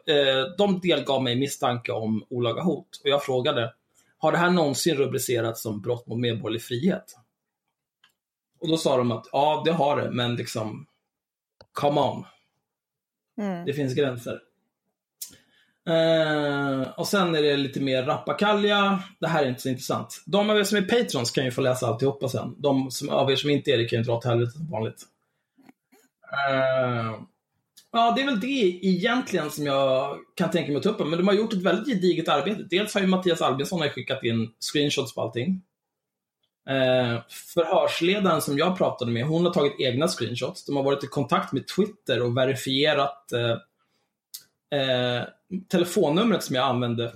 eh, 0.06 0.56
de 0.58 0.80
delgav 0.80 1.24
mig 1.24 1.36
misstanke 1.36 1.92
om 1.92 2.26
olaga 2.30 2.62
hot 2.62 3.02
och 3.04 3.10
jag 3.10 3.24
frågade, 3.24 3.74
har 4.18 4.32
det 4.32 4.38
här 4.38 4.50
någonsin 4.50 4.96
rubricerats 4.96 5.62
som 5.62 5.82
brott 5.82 6.08
mot 6.08 6.20
medborgerlig 6.20 6.62
frihet? 6.62 7.16
Och 8.60 8.68
då 8.68 8.78
sa 8.78 8.98
de 8.98 9.12
att 9.12 9.26
ja, 9.32 9.62
det 9.66 9.72
har 9.72 10.02
det, 10.02 10.12
men 10.12 10.36
liksom, 10.36 10.88
come 11.72 12.02
on. 12.02 12.26
Mm. 13.42 13.66
Det 13.66 13.74
finns 13.74 13.96
gränser. 13.96 14.40
Eh, 15.88 16.90
och 16.96 17.08
sen 17.08 17.36
är 17.36 17.44
det 17.44 17.58
lite 17.58 17.80
mer 17.80 18.04
rappakalja. 18.04 19.04
Det 19.20 19.28
här 19.28 19.44
är 19.44 19.50
inte 19.50 19.62
så 19.62 19.70
intressant. 19.70 20.24
De 20.26 20.50
av 20.50 20.60
er 20.60 20.64
som 20.64 20.78
är 20.78 20.82
patrons 20.82 21.32
kan 21.32 21.46
ju 21.46 21.52
få 21.52 21.62
läsa 21.62 21.88
alltihopa 21.88 22.30
sen. 22.30 22.56
De 22.58 22.92
som, 22.92 23.10
av 23.10 23.32
er 23.32 23.36
som 23.36 23.50
inte 23.50 23.72
är 23.72 23.78
det 23.78 23.86
kan 23.86 24.00
ju 24.00 24.04
dra 24.04 24.14
åt 24.14 24.26
helvete 24.26 24.52
som 24.52 24.72
vanligt. 24.72 25.02
Eh, 26.50 27.16
ja, 27.92 28.14
det 28.16 28.22
är 28.22 28.26
väl 28.26 28.40
det 28.40 28.86
egentligen 28.88 29.52
som 29.52 29.66
jag 29.66 30.18
kan 30.36 30.52
tänka 30.52 30.68
mig 30.68 30.78
att 30.78 30.84
ta 30.84 30.90
upp. 30.90 31.00
Men 31.00 31.12
de 31.12 31.28
har 31.28 31.36
gjort 31.36 31.54
ett 31.54 31.64
väldigt 31.64 31.88
gediget 31.88 32.30
arbete. 32.30 32.68
Dels 32.70 32.94
har 32.94 33.02
ju 33.02 33.08
Mattias 33.08 33.42
Albinsson 33.42 33.90
skickat 33.90 34.24
in 34.24 34.52
screenshots 34.60 35.16
på 35.16 35.22
allting. 35.22 35.62
Eh, 36.70 37.22
förhörsledaren 37.54 38.42
som 38.42 38.58
jag 38.58 38.78
pratade 38.78 39.12
med, 39.12 39.26
hon 39.26 39.46
har 39.46 39.54
tagit 39.54 39.80
egna 39.80 40.08
screenshots. 40.08 40.66
De 40.66 40.76
har 40.76 40.84
varit 40.84 41.04
i 41.04 41.08
kontakt 41.08 41.54
med 41.54 41.68
Twitter 41.68 42.22
och 42.22 42.38
verifierat 42.38 43.32
eh, 43.32 43.58
eh 44.80 45.24
telefonnumret 45.68 46.44
som 46.44 46.56
jag 46.56 46.66
använde 46.66 47.14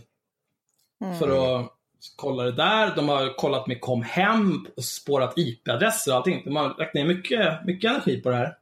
för 1.20 1.60
att 1.62 1.72
kolla 2.16 2.44
det 2.44 2.52
där. 2.52 2.96
De 2.96 3.10
har 3.10 3.38
kollat 3.38 3.68
med 3.68 3.82
Comhem 3.82 4.66
och 4.78 4.84
spårat 4.84 5.38
IP-adresser 5.38 6.12
och 6.12 6.18
allting. 6.18 6.42
De 6.46 6.56
har 6.56 6.76
lagt 6.78 6.94
ner 6.94 7.06
mycket, 7.06 7.66
mycket 7.66 7.92
energi 7.92 8.22
på 8.22 8.30
det 8.30 8.36
här. 8.36 8.58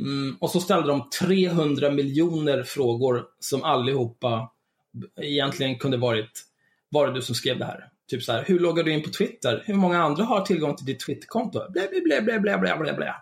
Mm, 0.00 0.36
och 0.40 0.50
så 0.50 0.60
ställde 0.60 0.88
de 0.88 1.10
300 1.10 1.90
miljoner 1.90 2.62
frågor 2.62 3.26
som 3.38 3.64
allihopa 3.64 4.52
egentligen 5.20 5.78
kunde 5.78 5.96
varit, 5.96 6.44
var 6.88 7.06
det 7.06 7.12
du 7.12 7.22
som 7.22 7.34
skrev 7.34 7.58
det 7.58 7.64
här? 7.64 7.90
Typ 8.10 8.22
så 8.22 8.32
här, 8.32 8.44
hur 8.44 8.58
loggar 8.58 8.84
du 8.84 8.92
in 8.92 9.02
på 9.02 9.10
Twitter? 9.10 9.62
Hur 9.66 9.74
många 9.74 10.02
andra 10.02 10.24
har 10.24 10.40
tillgång 10.40 10.76
till 10.76 10.86
ditt 10.86 11.00
Twitterkonto? 11.00 11.70
Blä, 11.70 11.88
blä, 11.88 12.00
blä, 12.00 12.20
blä, 12.20 12.40
blä, 12.40 12.58
blä, 12.58 12.76
blä, 12.76 12.92
blä. 12.94 13.14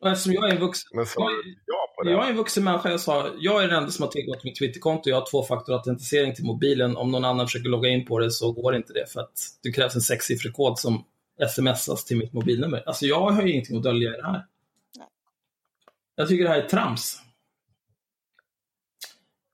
Och 0.00 0.08
eftersom 0.10 0.32
jag 0.32 0.48
är 0.48 0.54
en 0.54 0.60
vuxen... 0.60 0.90
Men 0.94 1.06
sa 1.06 1.20
jag- 1.20 1.44
du 1.44 1.56
ja 1.66 1.85
på 1.96 2.02
det? 2.02 2.10
jag 2.10 2.26
är 2.26 2.30
en 2.30 2.36
vuxen 2.36 2.64
människa. 2.64 2.90
Jag 2.90 3.00
sa, 3.00 3.30
jag 3.38 3.64
är 3.64 3.68
den 3.68 3.76
enda 3.76 3.90
som 3.90 4.02
har 4.02 4.10
tillgång 4.10 4.34
till 4.34 4.48
mitt 4.48 4.58
Twitterkonto. 4.58 5.10
Jag 5.10 5.16
har 5.16 5.30
tvåfaktorautentisering 5.30 6.34
till 6.34 6.44
mobilen. 6.44 6.96
Om 6.96 7.10
någon 7.10 7.24
annan 7.24 7.46
försöker 7.46 7.68
logga 7.68 7.88
in 7.88 8.06
på 8.06 8.18
det 8.18 8.30
så 8.30 8.52
går 8.52 8.76
inte 8.76 8.92
det 8.92 9.12
för 9.12 9.20
att 9.20 9.40
det 9.62 9.72
krävs 9.72 9.94
en 9.94 10.00
sexsiffrig 10.00 10.54
kod 10.54 10.78
som 10.78 11.04
smsas 11.48 12.04
till 12.04 12.16
mitt 12.16 12.32
mobilnummer. 12.32 12.82
Alltså 12.86 13.06
jag 13.06 13.30
har 13.30 13.42
ju 13.42 13.52
ingenting 13.52 13.76
att 13.76 13.82
dölja 13.82 14.10
i 14.10 14.16
det 14.16 14.26
här. 14.26 14.46
Jag 16.16 16.28
tycker 16.28 16.44
det 16.44 16.50
här 16.50 16.62
är 16.62 16.68
trams. 16.68 17.22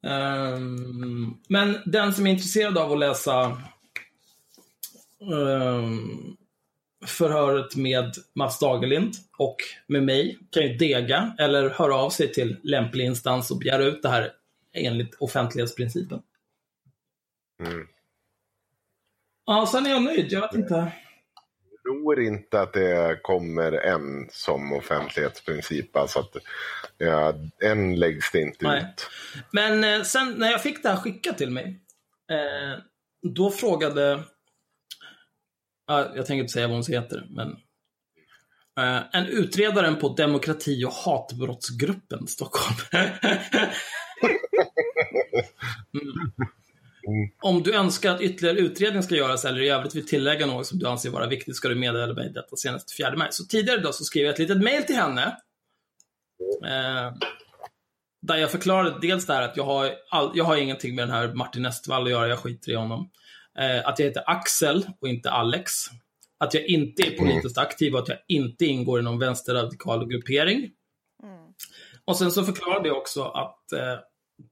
Ehm, 0.06 1.34
men 1.48 1.76
den 1.84 2.14
som 2.14 2.26
är 2.26 2.30
intresserad 2.30 2.78
av 2.78 2.92
att 2.92 2.98
läsa 2.98 3.62
ehm, 5.20 6.36
förhöret 7.06 7.76
med 7.76 8.14
Mats 8.34 8.58
Dagerlind 8.58 9.14
och 9.38 9.56
med 9.86 10.02
mig 10.02 10.38
kan 10.50 10.62
ju 10.62 10.76
dega 10.76 11.34
eller 11.38 11.70
höra 11.70 11.94
av 11.94 12.10
sig 12.10 12.32
till 12.32 12.56
lämplig 12.62 13.04
instans 13.04 13.50
och 13.50 13.58
begära 13.58 13.84
ut 13.84 14.02
det 14.02 14.08
här 14.08 14.32
enligt 14.72 15.14
offentlighetsprincipen. 15.14 16.22
Mm. 17.66 17.86
Ja, 19.46 19.68
sen 19.72 19.86
är 19.86 19.90
jag 19.90 20.02
nöjd. 20.02 20.32
Jag 20.32 20.40
vet 20.40 20.54
inte. 20.54 20.92
Jag 21.70 21.82
tror 21.82 22.22
inte 22.22 22.60
att 22.60 22.72
det 22.72 23.18
kommer 23.22 23.72
en 23.72 24.28
som 24.30 24.72
offentlighetsprincip. 24.72 25.96
Alltså 25.96 26.18
att 26.18 26.36
ja, 26.98 27.34
en 27.58 27.96
läggs 27.96 28.32
det 28.32 28.40
inte 28.40 28.66
Nej. 28.66 28.82
ut. 28.82 29.10
Men 29.50 29.84
eh, 29.84 30.02
sen 30.02 30.34
när 30.38 30.50
jag 30.50 30.62
fick 30.62 30.82
det 30.82 30.88
här 30.88 30.96
skickat 30.96 31.38
till 31.38 31.50
mig, 31.50 31.80
eh, 32.30 32.78
då 33.22 33.50
frågade, 33.50 34.22
jag 35.98 36.26
tänker 36.26 36.42
inte 36.42 36.52
säga 36.52 36.68
vad 36.68 36.76
hon 36.76 36.84
heter, 36.94 37.26
men 37.30 37.48
eh, 38.78 39.02
en 39.12 39.26
utredaren 39.26 39.98
på 39.98 40.08
demokrati 40.08 40.84
och 40.84 40.92
hatbrottsgruppen 40.92 42.26
Stockholm. 42.26 42.76
mm. 47.06 47.30
Om 47.42 47.62
du 47.62 47.74
önskar 47.74 48.14
att 48.14 48.20
ytterligare 48.20 48.58
utredning 48.58 49.02
ska 49.02 49.14
göras 49.14 49.44
eller 49.44 49.60
i 49.60 49.68
övrigt 49.68 49.94
vill 49.94 50.06
tillägga 50.06 50.46
något 50.46 50.66
som 50.66 50.78
du 50.78 50.86
anser 50.86 51.10
vara 51.10 51.26
viktigt 51.26 51.56
ska 51.56 51.68
du 51.68 51.74
meddela 51.74 52.14
mig 52.14 52.32
detta 52.32 52.56
senast 52.56 52.96
4 52.96 53.16
maj. 53.16 53.28
Så 53.30 53.44
tidigare 53.44 53.80
idag 53.80 53.94
så 53.94 54.04
skrev 54.04 54.24
jag 54.24 54.32
ett 54.32 54.38
litet 54.38 54.62
mail 54.62 54.82
till 54.82 54.96
henne. 54.96 55.36
Eh, 56.64 57.12
där 58.22 58.36
jag 58.36 58.50
förklarade 58.50 58.98
dels 59.00 59.26
det 59.26 59.32
här 59.32 59.42
att 59.42 59.56
jag 59.56 59.64
har, 59.64 59.90
all, 60.10 60.32
jag 60.34 60.44
har 60.44 60.56
ingenting 60.56 60.94
med 60.94 61.08
den 61.08 61.14
här 61.14 61.34
Martin 61.34 61.66
Estvall 61.66 62.04
att 62.04 62.10
göra, 62.10 62.28
jag 62.28 62.38
skiter 62.38 62.72
i 62.72 62.74
honom. 62.74 63.10
Eh, 63.58 63.88
att 63.88 63.98
jag 63.98 64.06
heter 64.06 64.22
Axel 64.26 64.86
och 65.00 65.08
inte 65.08 65.30
Alex. 65.30 65.72
Att 66.38 66.54
jag 66.54 66.66
inte 66.66 67.02
är 67.02 67.18
politiskt 67.18 67.58
aktiv 67.58 67.94
och 67.94 68.00
att 68.00 68.08
jag 68.08 68.18
inte 68.28 68.64
ingår 68.64 69.00
i 69.00 69.02
någon 69.02 69.18
vänsterradikal 69.18 70.08
gruppering. 70.08 70.70
Och 72.04 72.16
sen 72.16 72.32
så 72.32 72.44
förklarade 72.44 72.88
jag 72.88 72.96
också 72.96 73.24
att 73.24 73.72
eh, 73.72 73.98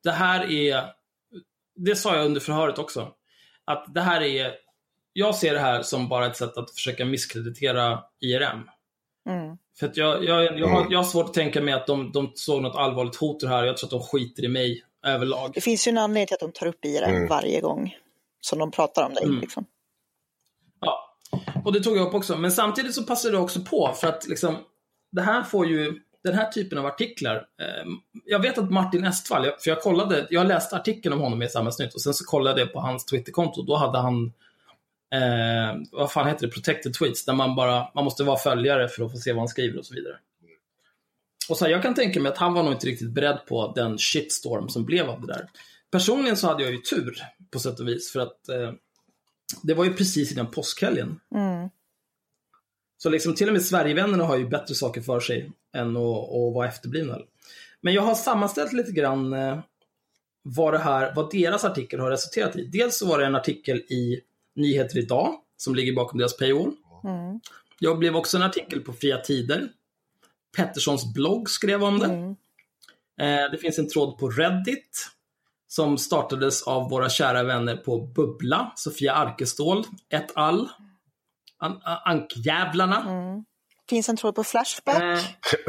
det 0.02 0.10
här 0.10 0.52
är, 0.52 0.84
det 1.76 1.96
sa 1.96 2.16
jag 2.16 2.26
under 2.26 2.40
förhöret 2.40 2.78
också, 2.78 3.12
att 3.64 3.94
det 3.94 4.00
här 4.00 4.20
är, 4.20 4.52
jag 5.12 5.34
ser 5.34 5.54
det 5.54 5.60
här 5.60 5.82
som 5.82 6.08
bara 6.08 6.26
ett 6.26 6.36
sätt 6.36 6.56
att 6.56 6.70
försöka 6.70 7.04
misskreditera 7.04 8.02
IRM. 8.20 8.70
Mm. 9.28 9.56
För 9.78 9.86
att 9.86 9.96
jag, 9.96 10.24
jag, 10.24 10.58
jag, 10.58 10.68
har, 10.68 10.86
jag 10.90 10.98
har 10.98 11.04
svårt 11.04 11.26
att 11.26 11.34
tänka 11.34 11.60
mig 11.60 11.74
att 11.74 11.86
de, 11.86 12.12
de 12.12 12.32
såg 12.34 12.62
något 12.62 12.76
allvarligt 12.76 13.16
hot 13.16 13.42
i 13.42 13.46
det 13.46 13.52
här. 13.52 13.64
Jag 13.64 13.76
tror 13.76 13.86
att 13.86 13.90
de 13.90 14.02
skiter 14.02 14.44
i 14.44 14.48
mig 14.48 14.84
överlag. 15.06 15.50
Det 15.54 15.60
finns 15.60 15.88
ju 15.88 15.90
en 15.90 15.98
anledning 15.98 16.26
till 16.26 16.34
att 16.34 16.40
de 16.40 16.52
tar 16.52 16.66
upp 16.66 16.84
i 16.84 16.98
det 16.98 17.04
Mm. 17.04 17.28
varje 17.28 17.60
gång 17.60 17.94
som 18.40 18.58
de 18.58 18.70
pratar 18.70 19.06
om 19.06 19.14
dig. 19.14 19.24
Mm. 19.24 19.40
Liksom. 19.40 19.66
Ja, 20.80 21.16
och 21.64 21.72
det 21.72 21.80
tog 21.80 21.96
jag 21.96 22.08
upp 22.08 22.14
också. 22.14 22.36
Men 22.36 22.52
samtidigt 22.52 22.94
så 22.94 23.02
passade 23.02 23.34
det 23.34 23.40
också 23.40 23.60
på 23.60 23.92
för 24.00 24.08
att 24.08 24.28
liksom, 24.28 24.56
det 25.12 25.22
här 25.22 25.42
får 25.42 25.66
ju, 25.66 26.00
den 26.24 26.34
här 26.34 26.50
typen 26.50 26.78
av 26.78 26.86
artiklar. 26.86 27.36
Eh, 27.36 27.84
jag 28.24 28.42
vet 28.42 28.58
att 28.58 28.70
Martin 28.70 29.04
Estvall, 29.04 29.44
för 29.44 29.70
jag 29.70 29.82
kollade, 29.82 30.26
jag 30.30 30.46
läste 30.46 30.76
artikeln 30.76 31.12
om 31.12 31.20
honom 31.20 31.42
i 31.42 31.48
Samhällsnytt 31.48 31.94
och 31.94 32.00
sen 32.00 32.14
så 32.14 32.24
kollade 32.24 32.60
jag 32.60 32.72
på 32.72 32.80
hans 32.80 33.04
Twitterkonto. 33.04 33.62
Då 33.62 33.76
hade 33.76 33.98
han, 33.98 34.32
eh, 35.14 35.80
vad 35.92 36.12
fan 36.12 36.28
heter 36.28 36.46
det, 36.46 36.52
protected 36.52 36.94
tweets, 36.94 37.24
där 37.24 37.32
man 37.32 37.54
bara, 37.54 37.88
man 37.94 38.04
måste 38.04 38.24
vara 38.24 38.38
följare 38.38 38.88
för 38.88 39.04
att 39.04 39.12
få 39.12 39.18
se 39.18 39.32
vad 39.32 39.40
han 39.40 39.48
skriver 39.48 39.78
och 39.78 39.86
så 39.86 39.94
vidare. 39.94 40.16
Och 41.48 41.56
så 41.56 41.64
här, 41.64 41.72
jag 41.72 41.82
kan 41.82 41.94
tänka 41.94 42.20
mig 42.20 42.32
att 42.32 42.38
han 42.38 42.54
var 42.54 42.62
nog 42.62 42.72
inte 42.72 42.86
riktigt 42.86 43.10
beredd 43.10 43.38
på 43.48 43.72
den 43.76 43.98
shitstorm 43.98 44.68
som 44.68 44.84
blev 44.84 45.10
av 45.10 45.20
det 45.20 45.26
där. 45.26 45.48
Personligen 45.90 46.36
så 46.36 46.46
hade 46.46 46.62
jag 46.62 46.72
ju 46.72 46.78
tur 46.78 47.22
på 47.50 47.58
sätt 47.58 47.80
och 47.80 47.88
vis 47.88 48.12
för 48.12 48.20
att 48.20 48.48
eh, 48.48 48.72
det 49.62 49.74
var 49.74 49.84
ju 49.84 49.94
precis 49.94 50.32
innan 50.32 50.50
påskhelgen. 50.50 51.20
Mm. 51.34 51.68
Så 53.02 53.10
liksom 53.10 53.34
till 53.34 53.46
och 53.46 53.52
med 53.52 53.64
Sverigevännerna 53.64 54.24
har 54.24 54.36
ju 54.36 54.48
bättre 54.48 54.74
saker 54.74 55.00
för 55.00 55.20
sig 55.20 55.52
än 55.76 55.96
att, 55.96 56.02
att 56.02 56.54
vara 56.54 56.68
efterblivna. 56.68 57.18
Men 57.80 57.94
jag 57.94 58.02
har 58.02 58.14
sammanställt 58.14 58.72
lite 58.72 58.92
grann 58.92 59.32
eh, 59.32 59.58
vad, 60.42 60.74
det 60.74 60.78
här, 60.78 61.14
vad 61.14 61.30
deras 61.30 61.64
artikel 61.64 62.00
har 62.00 62.10
resulterat 62.10 62.56
i. 62.56 62.64
Dels 62.64 62.98
så 62.98 63.06
var 63.06 63.18
det 63.18 63.26
en 63.26 63.34
artikel 63.34 63.76
i 63.76 64.20
Nyheter 64.54 64.98
Idag 64.98 65.34
som 65.56 65.74
ligger 65.74 65.92
bakom 65.94 66.18
deras 66.18 66.36
paywall. 66.36 66.72
Mm. 67.04 67.40
Jag 67.78 67.98
blev 67.98 68.16
också 68.16 68.36
en 68.36 68.42
artikel 68.42 68.80
på 68.80 68.92
Fria 68.92 69.18
Tider. 69.18 69.68
Petterssons 70.56 71.14
blogg 71.14 71.50
skrev 71.50 71.84
om 71.84 71.98
det. 71.98 72.06
Mm. 72.06 72.30
Eh, 73.20 73.50
det 73.50 73.58
finns 73.58 73.78
en 73.78 73.88
tråd 73.88 74.18
på 74.18 74.30
Reddit 74.30 75.10
som 75.70 75.98
startades 75.98 76.62
av 76.62 76.90
våra 76.90 77.08
kära 77.08 77.42
vänner 77.42 77.76
på 77.76 78.00
Bubbla, 78.00 78.72
Sofia 78.76 79.14
Arkestål, 79.14 79.84
et 80.12 80.36
al. 80.36 80.68
An- 81.58 81.80
Ankjävlarna. 82.04 83.00
Mm. 83.00 83.44
Finns 83.90 84.08
en 84.08 84.16
tråd 84.16 84.34
på 84.34 84.44
Flashback. 84.44 85.02
Eh, 85.02 85.18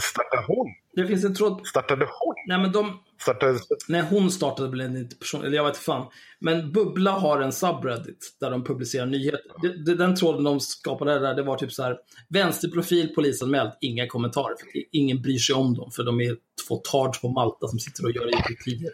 Startade 0.01 0.43
hon? 0.47 0.67
det 0.95 1.07
finns 1.07 1.25
en 1.25 1.35
tråd... 1.35 1.67
Startade 1.67 2.05
hon? 2.05 2.35
Nej, 2.47 2.57
men 2.57 2.71
de... 2.71 2.99
Startade... 3.21 3.59
Nej, 3.87 4.03
hon 4.09 4.31
startade 4.31 4.69
väl 4.69 4.81
en 4.81 4.97
inte 4.97 5.15
person, 5.15 5.45
eller 5.45 5.55
jag 5.55 5.63
vet 5.63 5.73
inte 5.73 5.85
fan. 5.85 6.07
Men 6.39 6.71
Bubbla 6.71 7.11
har 7.11 7.41
en 7.41 7.51
subreddit 7.51 8.37
där 8.39 8.51
de 8.51 8.63
publicerar 8.63 9.05
nyheter. 9.05 9.95
Den 9.95 10.15
tråden 10.15 10.43
de 10.43 10.59
skapade 10.59 11.19
där, 11.19 11.35
det 11.35 11.43
var 11.43 11.57
typ 11.57 11.71
så 11.71 11.83
här. 11.83 11.97
Vänsterprofil 12.29 13.15
polisanmäld, 13.15 13.71
inga 13.81 14.07
kommentarer. 14.07 14.55
För 14.55 14.67
ingen 14.91 15.21
bryr 15.21 15.37
sig 15.37 15.55
om 15.55 15.73
dem, 15.73 15.91
för 15.91 16.03
de 16.03 16.21
är 16.21 16.37
två 16.67 16.77
tards 16.77 17.21
på 17.21 17.29
Malta 17.29 17.67
som 17.67 17.79
sitter 17.79 18.05
och 18.05 18.11
gör 18.11 18.29
IT-tider. 18.29 18.91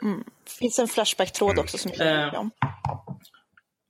finns 0.59 0.79
en 0.79 0.87
Flashback-tråd 0.87 1.59
också 1.59 1.77
som 1.77 1.91
jag 1.97 2.07
Eh. 2.07 2.39
om. 2.39 2.51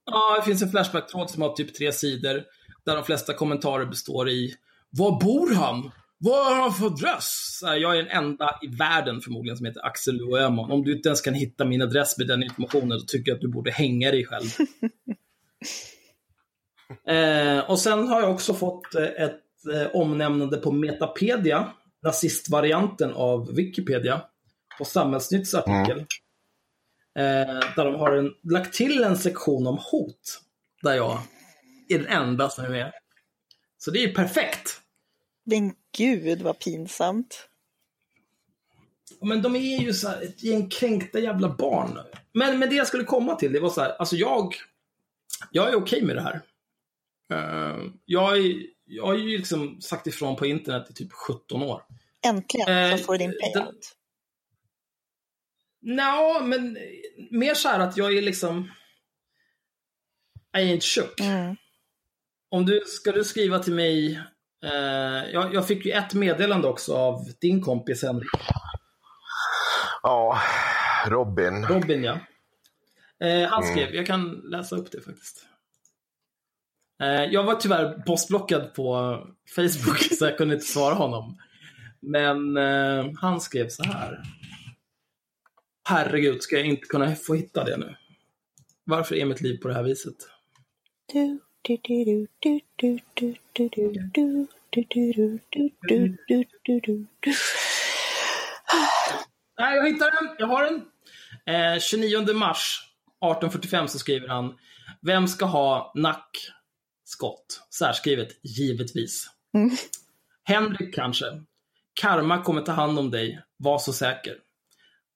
Ja, 0.05 0.35
det 0.39 0.45
finns 0.45 0.61
en 0.61 0.69
Flashback-tråd 0.69 1.29
som 1.29 1.41
har 1.41 1.53
typ 1.53 1.75
tre 1.75 1.91
sidor. 1.91 2.43
Där 2.85 2.95
de 2.95 3.03
flesta 3.03 3.33
kommentarer 3.33 3.85
består 3.85 4.29
i 4.29 4.55
Var 4.89 5.19
bor 5.19 5.55
han? 5.55 5.91
Vad 6.19 6.45
har 6.45 6.61
han 6.61 6.73
för 6.73 6.85
adress? 6.85 7.57
Så 7.59 7.65
Jag 7.65 7.97
är 7.97 8.03
den 8.03 8.11
enda 8.11 8.59
i 8.61 8.67
världen 8.67 9.21
förmodligen 9.21 9.57
som 9.57 9.65
heter 9.65 9.85
Axel 9.85 10.19
Öhman. 10.35 10.71
Om 10.71 10.83
du 10.83 10.95
inte 10.95 11.09
ens 11.09 11.21
kan 11.21 11.33
hitta 11.33 11.65
min 11.65 11.81
adress 11.81 12.17
med 12.17 12.27
den 12.27 12.43
informationen, 12.43 12.89
då 12.89 13.05
tycker 13.07 13.31
jag 13.31 13.35
att 13.35 13.41
du 13.41 13.47
borde 13.47 13.71
hänga 13.71 14.11
dig 14.11 14.25
själv. 14.25 14.45
eh, 17.17 17.69
och 17.69 17.79
sen 17.79 18.07
har 18.07 18.21
jag 18.21 18.31
också 18.31 18.53
fått 18.53 18.95
eh, 18.95 19.03
ett 19.03 19.43
eh, 19.73 19.95
omnämnande 19.95 20.57
på 20.57 20.71
Metapedia, 20.71 21.73
rasistvarianten 22.05 23.13
av 23.13 23.55
Wikipedia, 23.55 24.21
på 24.77 24.85
Samhällsnytts 24.85 25.53
artikel. 25.53 25.99
Eh, 27.17 27.59
där 27.75 27.85
de 27.85 27.95
har 27.95 28.11
en, 28.11 28.31
lagt 28.43 28.73
till 28.73 29.03
en 29.03 29.17
sektion 29.17 29.67
om 29.67 29.77
hot. 29.91 30.41
Där 30.83 30.93
jag 30.93 31.19
är 31.89 31.99
den 31.99 32.07
enda 32.07 32.49
som 32.49 32.65
är 32.65 32.69
med. 32.69 32.91
Så 33.77 33.91
det 33.91 34.03
är 34.03 34.13
perfekt. 34.13 34.81
Men 35.45 35.73
gud 35.97 36.41
vad 36.41 36.59
pinsamt. 36.59 37.49
Men 39.21 39.41
de 39.41 39.55
är 39.55 39.79
ju 39.79 39.93
så 39.93 40.07
här, 40.07 40.21
ett 40.21 40.43
gäng 40.43 40.69
kränkta 40.69 41.19
jävla 41.19 41.55
barn. 41.55 41.99
Men, 42.33 42.59
men 42.59 42.69
det 42.69 42.75
jag 42.75 42.87
skulle 42.87 43.03
komma 43.03 43.35
till, 43.35 43.53
det 43.53 43.59
var 43.59 43.69
så 43.69 43.81
här, 43.81 43.89
alltså 43.89 44.15
jag, 44.15 44.55
jag 45.51 45.69
är 45.69 45.75
okej 45.75 46.01
med 46.01 46.15
det 46.15 46.21
här. 46.21 46.41
Eh, 47.33 47.91
jag, 48.05 48.37
är, 48.37 48.55
jag 48.85 49.05
har 49.05 49.13
ju 49.13 49.37
liksom 49.37 49.81
sagt 49.81 50.07
ifrån 50.07 50.35
på 50.35 50.45
internet 50.45 50.89
i 50.89 50.93
typ 50.93 51.11
17 51.11 51.61
år. 51.61 51.83
Äntligen 52.25 52.97
så 52.97 53.03
får 53.03 53.13
du 53.13 53.17
din 53.17 53.33
payout. 53.41 53.95
Nå, 55.81 56.41
men 56.43 56.77
mer 57.31 57.53
så 57.53 57.69
här 57.69 57.79
att 57.79 57.97
jag 57.97 58.17
är 58.17 58.21
liksom... 58.21 58.71
I 60.57 60.59
ain't 60.59 60.81
shook. 60.81 61.19
Mm. 61.19 61.55
Om 62.49 62.65
du, 62.65 62.83
ska 62.85 63.11
du 63.11 63.23
skriva 63.23 63.59
till 63.59 63.73
mig... 63.73 64.21
Eh, 64.63 65.31
jag, 65.33 65.53
jag 65.53 65.67
fick 65.67 65.85
ju 65.85 65.91
ett 65.91 66.13
meddelande 66.13 66.67
också 66.67 66.95
av 66.95 67.25
din 67.41 67.61
kompis 67.61 68.03
Henrik. 68.03 68.29
Ja, 70.03 70.39
Robin. 71.07 71.65
Robin, 71.65 72.03
ja. 72.03 72.19
Eh, 73.19 73.49
han 73.49 73.63
skrev, 73.63 73.95
jag 73.95 74.05
kan 74.05 74.29
läsa 74.31 74.75
upp 74.75 74.91
det 74.91 75.01
faktiskt. 75.01 75.45
Eh, 77.01 77.23
jag 77.23 77.43
var 77.43 77.55
tyvärr 77.55 78.03
postblockad 78.05 78.73
på 78.73 79.17
Facebook 79.55 79.97
så 80.19 80.25
jag 80.25 80.37
kunde 80.37 80.53
inte 80.53 80.65
svara 80.65 80.95
honom. 80.95 81.37
Men 81.99 82.57
eh, 82.57 83.11
han 83.17 83.41
skrev 83.41 83.69
så 83.69 83.83
här. 83.83 84.21
Herregud, 85.89 86.41
ska 86.41 86.55
jag 86.55 86.65
inte 86.65 86.87
kunna 86.87 87.15
få 87.15 87.33
hitta 87.33 87.63
det 87.63 87.77
nu? 87.77 87.95
Varför 88.83 89.15
är 89.15 89.25
mitt 89.25 89.41
liv 89.41 89.57
på 89.57 89.67
det 89.67 89.73
här 89.73 89.83
viset? 89.83 90.15
Du, 91.13 91.39
Nej, 99.59 99.75
jag 99.75 99.85
hittar 99.85 100.11
den. 100.11 100.35
Jag 100.39 100.47
har 100.47 100.63
den. 100.63 100.85
Eh, 101.45 101.79
29 101.79 102.33
mars 102.33 102.79
1845 103.07 103.87
så 103.87 103.99
skriver 103.99 104.27
han 104.27 104.57
Vem 105.01 105.27
ska 105.27 105.45
ha 105.45 105.91
nack, 105.95 106.37
skott? 107.03 107.67
Särskrivet, 107.79 108.29
givetvis. 108.43 109.27
Mm. 109.53 109.69
Henrik 110.43 110.95
kanske. 110.95 111.25
Karma 112.01 112.43
kommer 112.43 112.61
ta 112.61 112.71
hand 112.71 112.99
om 112.99 113.11
dig, 113.11 113.41
var 113.57 113.79
så 113.79 113.93
säker. 113.93 114.33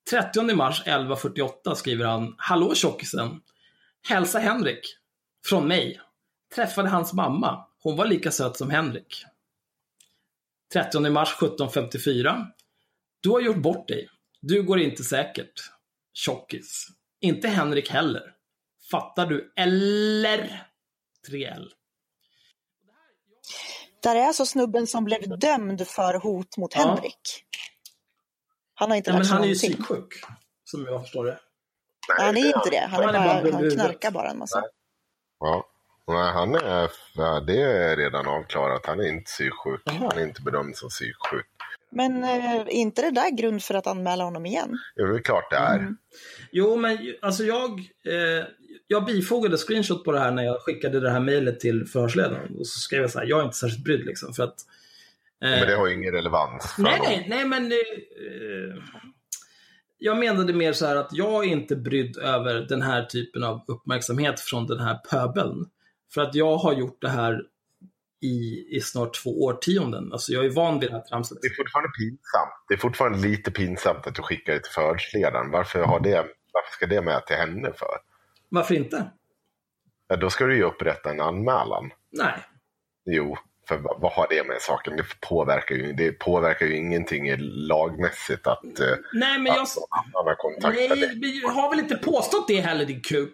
30 0.09 0.55
mars 0.55 0.83
11.48 0.85 1.75
skriver 1.75 2.05
han 2.05 2.35
Hallå 2.37 2.75
tjockisen! 2.75 3.41
Hälsa 4.09 4.39
Henrik! 4.39 4.79
Från 5.45 5.67
mig, 5.67 5.99
Träffade 6.55 6.89
hans 6.89 7.13
mamma. 7.13 7.67
Hon 7.83 7.97
var 7.97 8.05
lika 8.05 8.31
söt 8.31 8.57
som 8.57 8.69
Henrik. 8.69 9.25
30 10.73 11.09
mars 11.09 11.37
17.54. 11.39 12.45
Du 13.21 13.29
har 13.29 13.41
gjort 13.41 13.57
bort 13.57 13.87
dig. 13.87 14.09
Du 14.41 14.63
går 14.63 14.79
inte 14.79 15.03
säkert. 15.03 15.53
Tjockis. 16.13 16.87
Inte 17.21 17.47
Henrik 17.47 17.89
heller. 17.89 18.23
Fattar 18.91 19.25
du? 19.25 19.53
Eller? 19.55 20.67
3L. 21.29 21.67
Där 24.03 24.15
är 24.15 24.25
alltså 24.25 24.45
snubben 24.45 24.87
som 24.87 25.03
blev 25.03 25.39
dömd 25.39 25.87
för 25.87 26.13
hot 26.13 26.57
mot 26.57 26.75
Ja. 26.75 26.81
Henrik. 26.81 27.45
Han 28.73 28.89
har 28.89 28.97
inte 28.97 29.09
Ja, 29.09 29.13
men 29.13 29.19
lärt 29.19 29.27
sig 29.27 29.33
han 29.35 29.43
är 29.43 29.47
ju 29.47 29.55
psyksjuk. 29.55 30.23
Som 30.63 30.85
jag 30.85 31.01
förstår 31.01 31.25
det. 31.25 31.39
Han 32.19 32.37
är 32.37 32.45
inte 32.45 32.69
det. 32.71 32.87
Han, 32.91 33.03
är 33.03 33.05
Han 33.05 33.15
är 33.15 33.41
bara 33.43 33.53
han 33.53 33.71
knarkar 33.71 34.11
bara 34.11 34.29
en 34.29 34.37
massa. 34.37 34.63
Ja. 35.39 35.70
Nej, 36.12 36.32
han 36.34 36.56
är, 36.56 36.89
ja, 37.15 37.39
det 37.47 37.62
är 37.62 37.97
redan 37.97 38.28
avklarat. 38.28 38.86
Han 38.86 39.00
är 39.00 39.08
inte 39.08 39.24
psyksjuk. 39.24 39.82
Han 39.86 40.17
är 40.17 40.24
inte 40.24 40.41
bedömd 40.41 40.76
som 40.76 40.89
psyksjuk. 40.89 41.45
Men 41.91 42.24
eh, 42.24 42.56
är 42.56 42.69
inte 42.69 43.02
det 43.02 43.12
där 43.12 43.38
grund 43.38 43.63
för 43.63 43.74
att 43.74 43.88
anmäla 43.88 44.24
honom 44.24 44.45
igen? 44.45 44.80
Det 44.95 45.02
är 45.02 45.21
klart 45.24 45.50
det 45.50 45.56
är. 45.56 45.80
Mm. 45.80 45.97
Jo, 46.52 46.76
men 46.76 46.97
alltså 47.21 47.43
jag, 47.43 47.69
eh, 48.06 48.45
jag 48.88 49.06
bifogade 49.06 49.58
screenshot 49.58 50.04
på 50.04 50.12
det 50.12 50.19
här 50.19 50.32
när 50.32 50.43
jag 50.43 50.62
skickade 50.62 51.00
det 51.00 51.12
här 51.12 51.19
mejlet 51.19 51.60
till 51.60 51.86
förhörsledaren. 51.86 52.56
Och 52.60 52.67
så 52.67 52.80
skrev 52.80 53.02
jag 53.02 53.12
så 53.12 53.19
här, 53.19 53.26
jag 53.26 53.39
är 53.39 53.43
inte 53.43 53.58
särskilt 53.58 53.84
brydd 53.84 54.06
liksom. 54.06 54.34
För 54.34 54.43
att, 54.43 54.56
eh, 55.43 55.50
Men 55.50 55.67
det 55.67 55.76
har 55.76 55.88
ju 55.88 55.93
ingen 55.93 56.13
relevans. 56.13 56.74
För 56.76 56.82
Nej, 56.82 56.97
honom. 56.97 57.12
nej, 57.12 57.26
nej, 57.30 57.45
men... 57.45 57.71
Eh, 57.71 58.84
jag 60.04 60.17
menade 60.17 60.54
mer 60.54 60.74
så 60.74 60.86
här 60.86 60.95
att 60.95 61.10
jag 61.12 61.45
är 61.45 61.50
inte 61.50 61.76
brydd 61.76 62.17
över 62.17 62.54
den 62.54 62.82
här 62.82 63.06
typen 63.06 63.43
av 63.43 63.63
uppmärksamhet 63.67 64.39
från 64.39 64.67
den 64.67 64.80
här 64.80 64.95
pöbeln. 64.95 65.65
För 66.13 66.21
att 66.21 66.36
jag 66.36 66.58
har 66.58 66.74
gjort 66.74 67.02
det 67.02 67.10
här 67.10 67.41
i, 68.21 68.67
i 68.78 68.82
snart 68.82 69.24
två 69.24 69.43
årtionden. 69.43 70.12
Alltså 70.12 70.32
jag 70.32 70.45
är 70.45 70.50
van 70.50 70.80
vid 70.80 70.89
det 70.89 70.95
här 70.95 71.04
tramset. 71.04 71.38
Det 71.41 71.47
är 71.47 71.56
fortfarande 71.56 71.89
pinsamt. 72.00 72.65
Det 72.67 72.74
är 72.74 72.78
fortfarande 72.78 73.28
lite 73.28 73.52
pinsamt 73.52 74.08
att 74.08 74.15
du 74.15 74.21
skickar 74.21 74.54
det 74.54 74.60
till 74.60 74.71
förhörsledaren. 74.71 75.52
Varför, 75.52 75.84
har 75.84 76.00
det, 76.00 76.17
varför 76.54 76.71
ska 76.71 76.88
det 76.88 77.02
med 77.02 77.26
till 77.26 77.36
henne 77.36 77.74
för? 77.74 77.97
Varför 78.50 78.76
inte? 78.76 79.12
Ja, 80.08 80.15
då 80.15 80.30
ska 80.30 80.45
du 80.45 80.56
ju 80.56 80.63
upprätta 80.63 81.10
en 81.10 81.21
anmälan. 81.21 81.91
Nej. 82.12 82.34
Jo, 83.06 83.38
för 83.67 83.78
vad, 83.78 84.12
har 84.13 84.28
det 84.30 84.47
med 84.47 84.62
saken? 84.62 84.97
Det 84.97 85.04
påverkar 85.30 85.76
ju, 85.76 85.93
det 85.93 86.12
påverkar 86.12 86.65
ju 86.65 86.78
ingenting 86.78 87.36
lagmässigt 87.39 88.47
att, 88.47 88.80
eh, 88.80 88.88
Nej, 89.13 89.39
men 89.39 89.45
jag... 89.45 89.62
att 89.62 89.76
någon 89.76 89.88
annan 89.89 90.28
har 90.28 90.36
kontaktat 90.36 90.97
Nej, 91.00 91.15
men 91.15 91.39
jag 91.41 91.50
har 91.50 91.69
väl 91.69 91.80
inte 91.80 91.95
påstått 91.95 92.47
det 92.47 92.60
heller, 92.60 92.86
din 92.86 93.02
kuk. 93.02 93.34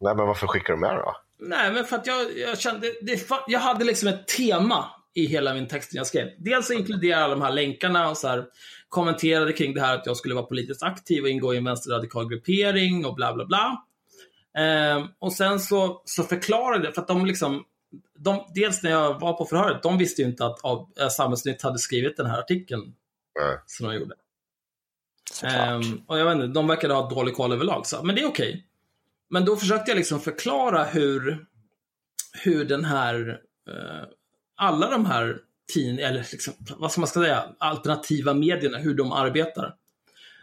Nej, 0.00 0.14
men 0.16 0.26
varför 0.26 0.46
skickar 0.46 0.74
du 0.74 0.80
med 0.80 0.96
då? 0.96 1.16
Nej, 1.40 1.72
men 1.72 1.84
för 1.84 1.96
att 1.96 2.06
jag, 2.06 2.38
jag 2.38 2.60
kände... 2.60 2.92
Det, 3.02 3.28
jag 3.46 3.60
hade 3.60 3.84
liksom 3.84 4.08
ett 4.08 4.26
tema 4.26 4.90
i 5.14 5.26
hela 5.26 5.54
min 5.54 5.68
text 5.68 5.94
jag 5.94 6.06
skrev. 6.06 6.28
Dels 6.38 6.66
så 6.66 6.72
inkluderade 6.72 7.06
jag 7.06 7.22
alla 7.22 7.34
de 7.34 7.42
här 7.42 7.52
länkarna 7.52 8.10
och 8.10 8.16
så 8.16 8.28
här, 8.28 8.44
kommenterade 8.88 9.52
kring 9.52 9.74
det 9.74 9.80
här 9.80 9.94
att 9.94 10.06
jag 10.06 10.16
skulle 10.16 10.34
vara 10.34 10.46
politiskt 10.46 10.82
aktiv 10.82 11.22
och 11.22 11.28
ingå 11.28 11.54
i 11.54 11.56
en 11.56 11.64
vänsterradikal 11.64 12.28
gruppering 12.28 13.06
och 13.06 13.14
bla 13.14 13.34
bla 13.34 13.44
bla. 13.44 13.84
Ehm, 14.58 15.08
och 15.18 15.32
sen 15.32 15.60
så, 15.60 16.02
så 16.04 16.22
förklarade 16.22 16.84
jag, 16.84 16.94
för 16.94 17.02
att 17.02 17.08
de 17.08 17.26
liksom... 17.26 17.64
De, 18.18 18.46
dels 18.54 18.82
när 18.82 18.90
jag 18.90 19.20
var 19.20 19.32
på 19.32 19.44
förhöret, 19.44 19.82
de 19.82 19.98
visste 19.98 20.22
ju 20.22 20.28
inte 20.28 20.46
att 20.46 20.60
av, 20.64 20.88
eh, 21.00 21.08
Samhällsnytt 21.08 21.62
hade 21.62 21.78
skrivit 21.78 22.16
den 22.16 22.26
här 22.26 22.38
artikeln 22.38 22.82
Nej. 23.40 23.58
som 23.66 23.86
de 23.86 23.94
gjorde. 23.94 24.14
Ehm, 25.42 26.02
och 26.06 26.18
jag 26.18 26.24
vet 26.24 26.34
inte, 26.34 26.46
de 26.46 26.66
verkade 26.66 26.94
ha 26.94 27.08
dålig 27.08 27.34
koll 27.34 27.52
överlag. 27.52 27.86
Så, 27.86 28.02
men 28.02 28.14
det 28.14 28.22
är 28.22 28.28
okej. 28.28 28.67
Men 29.30 29.44
då 29.44 29.56
försökte 29.56 29.90
jag 29.90 29.96
liksom 29.96 30.20
förklara 30.20 30.84
hur, 30.84 31.46
hur 32.32 32.64
den 32.64 32.84
här, 32.84 33.40
eh, 33.68 34.08
alla 34.56 34.90
de 34.90 35.06
här 35.06 35.38
tin, 35.72 35.98
eller 35.98 36.26
liksom, 36.32 36.54
vad 36.76 36.92
ska 36.92 37.00
man 37.00 37.08
ska 37.08 37.20
säga, 37.20 37.44
alternativa 37.58 38.34
medierna, 38.34 38.78
hur 38.78 38.94
de 38.94 39.12
arbetar. 39.12 39.74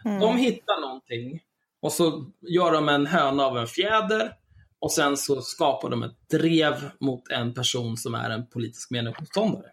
Mm. 0.04 0.20
De 0.20 0.36
hittar 0.36 0.80
någonting 0.80 1.42
och 1.80 1.92
så 1.92 2.30
gör 2.40 2.72
de 2.72 2.88
en 2.88 3.06
höna 3.06 3.44
av 3.44 3.58
en 3.58 3.66
fjäder 3.66 4.32
och 4.78 4.92
sen 4.92 5.16
så 5.16 5.42
skapar 5.42 5.90
de 5.90 6.02
ett 6.02 6.28
drev 6.30 6.90
mot 7.00 7.28
en 7.28 7.54
person 7.54 7.96
som 7.96 8.14
är 8.14 8.30
en 8.30 8.46
politisk 8.46 8.90
meningsmotståndare. 8.90 9.70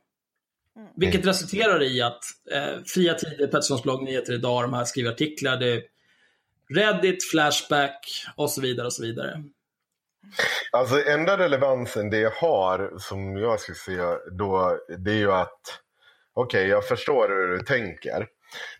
Vilket 0.95 1.25
resulterar 1.25 1.83
i 1.83 2.01
att 2.01 2.23
eh, 2.51 2.83
Fria 2.85 3.13
Tider, 3.13 3.47
Petterssons 3.47 3.83
blogg, 3.83 4.03
Nyheter 4.03 4.33
Idag, 4.33 4.63
de 4.63 4.73
här 4.73 4.85
skriver 4.85 5.11
artiklar, 5.11 5.57
det 5.57 5.81
Reddit, 6.69 7.29
Flashback 7.31 8.25
och 8.35 8.49
så 8.49 8.61
vidare 8.61 8.85
och 8.85 8.93
så 8.93 9.03
vidare. 9.03 9.43
Alltså 10.71 11.05
enda 11.05 11.37
relevansen 11.37 12.09
det 12.09 12.33
har 12.33 12.93
som 12.97 13.37
jag 13.37 13.59
skulle 13.59 13.75
säga 13.75 14.17
då 14.31 14.79
det 14.97 15.11
är 15.11 15.15
ju 15.15 15.31
att 15.31 15.61
okej 16.33 16.67
jag 16.67 16.87
förstår 16.87 17.29
hur 17.29 17.57
du 17.57 17.63
tänker 17.63 18.27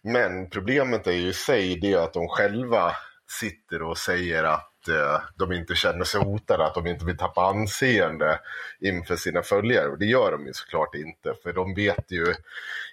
men 0.02 0.50
problemet 0.50 1.08
är 1.08 1.12
ju 1.12 1.28
i 1.28 1.34
sig 1.34 1.80
det 1.80 1.96
att 1.96 2.14
de 2.14 2.28
själva 2.28 2.92
sitter 3.40 3.82
och 3.82 3.98
säger 3.98 4.44
att 4.44 4.88
eh, 4.88 5.22
de 5.36 5.52
inte 5.52 5.76
känner 5.76 6.04
sig 6.04 6.22
hotade, 6.22 6.66
att 6.66 6.76
de 6.76 6.88
inte 6.88 7.06
vill 7.06 7.18
tappa 7.18 7.42
anseende 7.42 8.40
inför 8.80 9.16
sina 9.16 9.42
följare 9.42 9.88
och 9.88 10.00
det 10.00 10.06
gör 10.06 10.32
de 10.32 10.46
ju 10.46 10.54
såklart 10.54 10.96
inte 10.96 11.34
för 11.44 11.54
de 11.54 11.76
vet 11.76 12.12
ju 12.12 12.34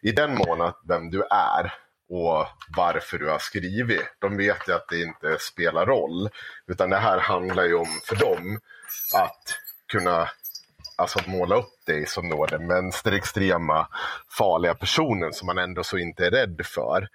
i 0.03 0.13
den 0.13 0.35
mån 0.35 0.61
att 0.61 0.81
vem 0.89 1.11
du 1.11 1.23
är 1.31 1.75
och 2.11 2.47
varför 2.77 3.19
du 3.19 3.29
har 3.29 3.39
skrivit. 3.39 4.17
De 4.19 4.37
vet 4.37 4.69
ju 4.69 4.73
att 4.73 4.89
det 4.89 5.01
inte 5.01 5.37
spelar 5.41 5.87
roll. 5.87 6.29
Utan 6.67 6.91
det 6.91 6.97
här 6.97 7.19
handlar 7.19 7.65
ju 7.65 7.75
om 7.75 8.01
för 8.05 8.17
dem 8.17 8.61
att 9.15 9.43
kunna 9.93 10.29
alltså, 10.97 11.31
måla 11.31 11.57
upp 11.57 11.87
dig 11.87 12.07
som 12.07 12.29
då 12.29 12.47
den 12.47 12.69
vänsterextrema 12.69 13.89
farliga 14.39 14.75
personen 14.75 15.33
som 15.33 15.47
man 15.47 15.59
ändå 15.59 15.85
så 15.85 15.99
inte 15.99 16.27
är 16.27 16.31
rädd 16.31 16.61
för. 16.65 17.09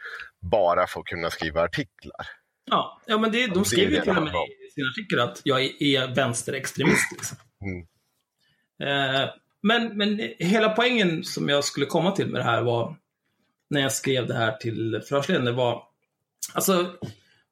Bara 0.51 0.87
för 0.87 0.99
att 0.99 1.05
kunna 1.05 1.29
skriva 1.29 1.63
artiklar. 1.63 2.27
Ja, 2.65 3.01
ja 3.05 3.17
men 3.17 3.31
det, 3.31 3.47
de 3.47 3.65
skriver 3.65 3.91
ju 3.91 4.01
till 4.01 4.17
och 4.17 4.23
med 4.23 4.33
i 4.33 4.71
sina 4.71 4.87
artiklar 4.87 5.23
att 5.23 5.41
jag 5.43 5.61
är, 5.61 5.83
är 5.83 6.15
vänsterextremist. 6.15 7.11
Liksom. 7.11 7.37
Mm. 7.61 7.87
Eh, 8.83 9.29
men, 9.61 9.97
men 9.97 10.29
hela 10.39 10.69
poängen 10.69 11.23
som 11.23 11.49
jag 11.49 11.63
skulle 11.63 11.85
komma 11.85 12.11
till 12.11 12.27
med 12.27 12.41
det 12.41 12.45
här 12.45 12.61
var, 12.61 12.95
när 13.69 13.81
jag 13.81 13.91
skrev 13.91 14.27
det 14.27 14.33
här 14.33 14.51
till 14.51 15.01
förhörsledaren, 15.07 15.45
det 15.45 15.51
var, 15.51 15.83
alltså, 16.53 16.91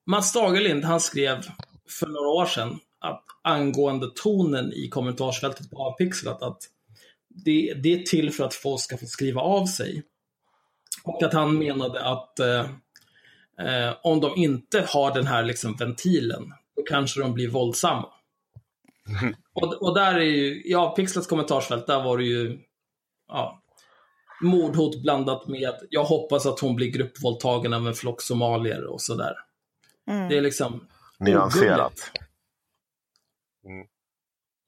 Mats 0.05 0.33
Dagerlind, 0.33 0.83
han 0.83 0.99
skrev 0.99 1.41
för 1.89 2.07
några 2.07 2.29
år 2.29 2.45
sedan 2.45 2.79
att 2.99 3.23
angående 3.41 4.09
tonen 4.15 4.73
i 4.73 4.89
kommentarsfältet 4.89 5.71
på 5.71 5.77
Avpixlat, 5.77 6.41
att 6.41 6.61
det, 7.27 7.73
det 7.73 7.93
är 7.93 8.03
till 8.03 8.31
för 8.31 8.43
att 8.45 8.53
folk 8.53 8.81
ska 8.81 8.97
få 8.97 9.05
skriva 9.05 9.41
av 9.41 9.65
sig. 9.65 10.03
Och 11.03 11.23
att 11.23 11.33
han 11.33 11.57
menade 11.57 12.05
att 12.05 12.39
eh, 12.39 12.65
Eh, 13.59 13.93
om 14.01 14.19
de 14.19 14.35
inte 14.35 14.85
har 14.89 15.13
den 15.13 15.27
här 15.27 15.43
liksom 15.43 15.75
ventilen, 15.75 16.53
då 16.75 16.83
kanske 16.83 17.19
de 17.19 17.33
blir 17.33 17.49
våldsamma. 17.49 18.09
Och, 19.53 19.73
och 19.73 19.95
där 19.95 20.15
är 20.15 20.19
ju, 20.19 20.61
ja, 20.65 20.93
Pixlets 20.95 21.27
kommentarsfält, 21.27 21.87
där 21.87 22.03
var 22.03 22.17
det 22.17 22.23
ju 22.23 22.59
ja, 23.27 23.62
mordhot 24.43 25.01
blandat 25.01 25.47
med 25.47 25.73
jag 25.89 26.03
hoppas 26.03 26.45
att 26.45 26.59
hon 26.59 26.75
blir 26.75 26.87
gruppvåldtagen 26.87 27.73
av 27.73 27.87
en 27.87 27.93
flock 27.93 28.21
somalier 28.21 28.85
och 28.85 29.01
sådär. 29.01 29.33
Mm. 30.07 30.29
Det 30.29 30.37
är 30.37 30.41
liksom 30.41 30.87
Nyanserat. 31.19 32.11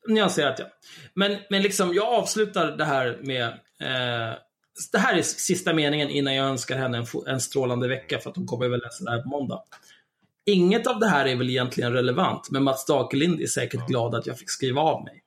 nyanserat, 0.07 0.59
ja. 0.59 0.65
Men, 1.13 1.37
men 1.49 1.61
liksom, 1.61 1.93
jag 1.93 2.07
avslutar 2.07 2.77
det 2.77 2.85
här 2.85 3.19
med 3.21 3.47
eh, 3.79 4.37
det 4.91 4.97
här 4.97 5.17
är 5.17 5.21
sista 5.21 5.73
meningen 5.73 6.09
innan 6.09 6.35
jag 6.35 6.47
önskar 6.47 6.77
henne 6.77 6.97
en, 6.97 7.05
en 7.27 7.41
strålande 7.41 7.87
vecka 7.87 8.19
för 8.19 8.29
att 8.29 8.35
hon 8.35 8.47
kommer 8.47 8.67
väl 8.67 8.79
läsa 8.79 9.03
det 9.03 9.11
här 9.11 9.21
på 9.21 9.29
måndag. 9.29 9.63
Inget 10.45 10.87
av 10.87 10.99
det 10.99 11.07
här 11.07 11.25
är 11.25 11.35
väl 11.35 11.49
egentligen 11.49 11.93
relevant, 11.93 12.49
men 12.51 12.63
Mats 12.63 12.85
Dakelind 12.85 13.41
är 13.41 13.47
säkert 13.47 13.87
glad 13.87 14.15
att 14.15 14.27
jag 14.27 14.39
fick 14.39 14.49
skriva 14.49 14.81
av 14.81 15.03
mig. 15.03 15.21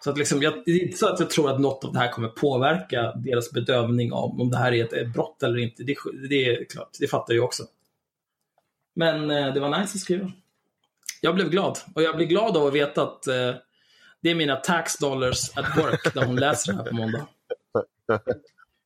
Så 0.00 0.10
att 0.10 0.18
liksom, 0.18 0.42
jag, 0.42 0.62
det 0.66 0.70
är 0.70 0.82
inte 0.82 0.98
så 0.98 1.08
att 1.08 1.20
jag 1.20 1.30
tror 1.30 1.50
att 1.50 1.60
något 1.60 1.84
av 1.84 1.92
det 1.92 1.98
här 1.98 2.12
kommer 2.12 2.28
påverka 2.28 3.12
deras 3.12 3.50
bedömning 3.50 4.12
av 4.12 4.40
om 4.40 4.50
det 4.50 4.56
här 4.56 4.72
är 4.72 4.84
ett, 4.84 4.92
ett 4.92 5.12
brott 5.12 5.42
eller 5.42 5.58
inte. 5.58 5.82
Det, 5.82 5.96
det 6.28 6.44
är 6.44 6.64
klart, 6.64 6.90
det 7.00 7.08
fattar 7.08 7.34
jag 7.34 7.44
också. 7.44 7.62
Men 8.94 9.30
eh, 9.30 9.54
det 9.54 9.60
var 9.60 9.68
nice 9.68 9.92
att 9.94 10.00
skriva. 10.00 10.32
Jag 11.20 11.34
blev 11.34 11.50
glad. 11.50 11.78
Och 11.94 12.02
jag 12.02 12.16
blir 12.16 12.26
glad 12.26 12.56
av 12.56 12.66
att 12.66 12.74
veta 12.74 13.02
att 13.02 13.26
eh, 13.26 13.54
det 14.20 14.30
är 14.30 14.34
mina 14.34 14.56
tax 14.56 14.98
dollars 14.98 15.58
at 15.58 15.78
work 15.78 16.14
när 16.14 16.24
hon 16.24 16.36
läser 16.36 16.72
det 16.72 16.78
här 16.78 16.84
på 16.84 16.94
måndag. 16.94 17.26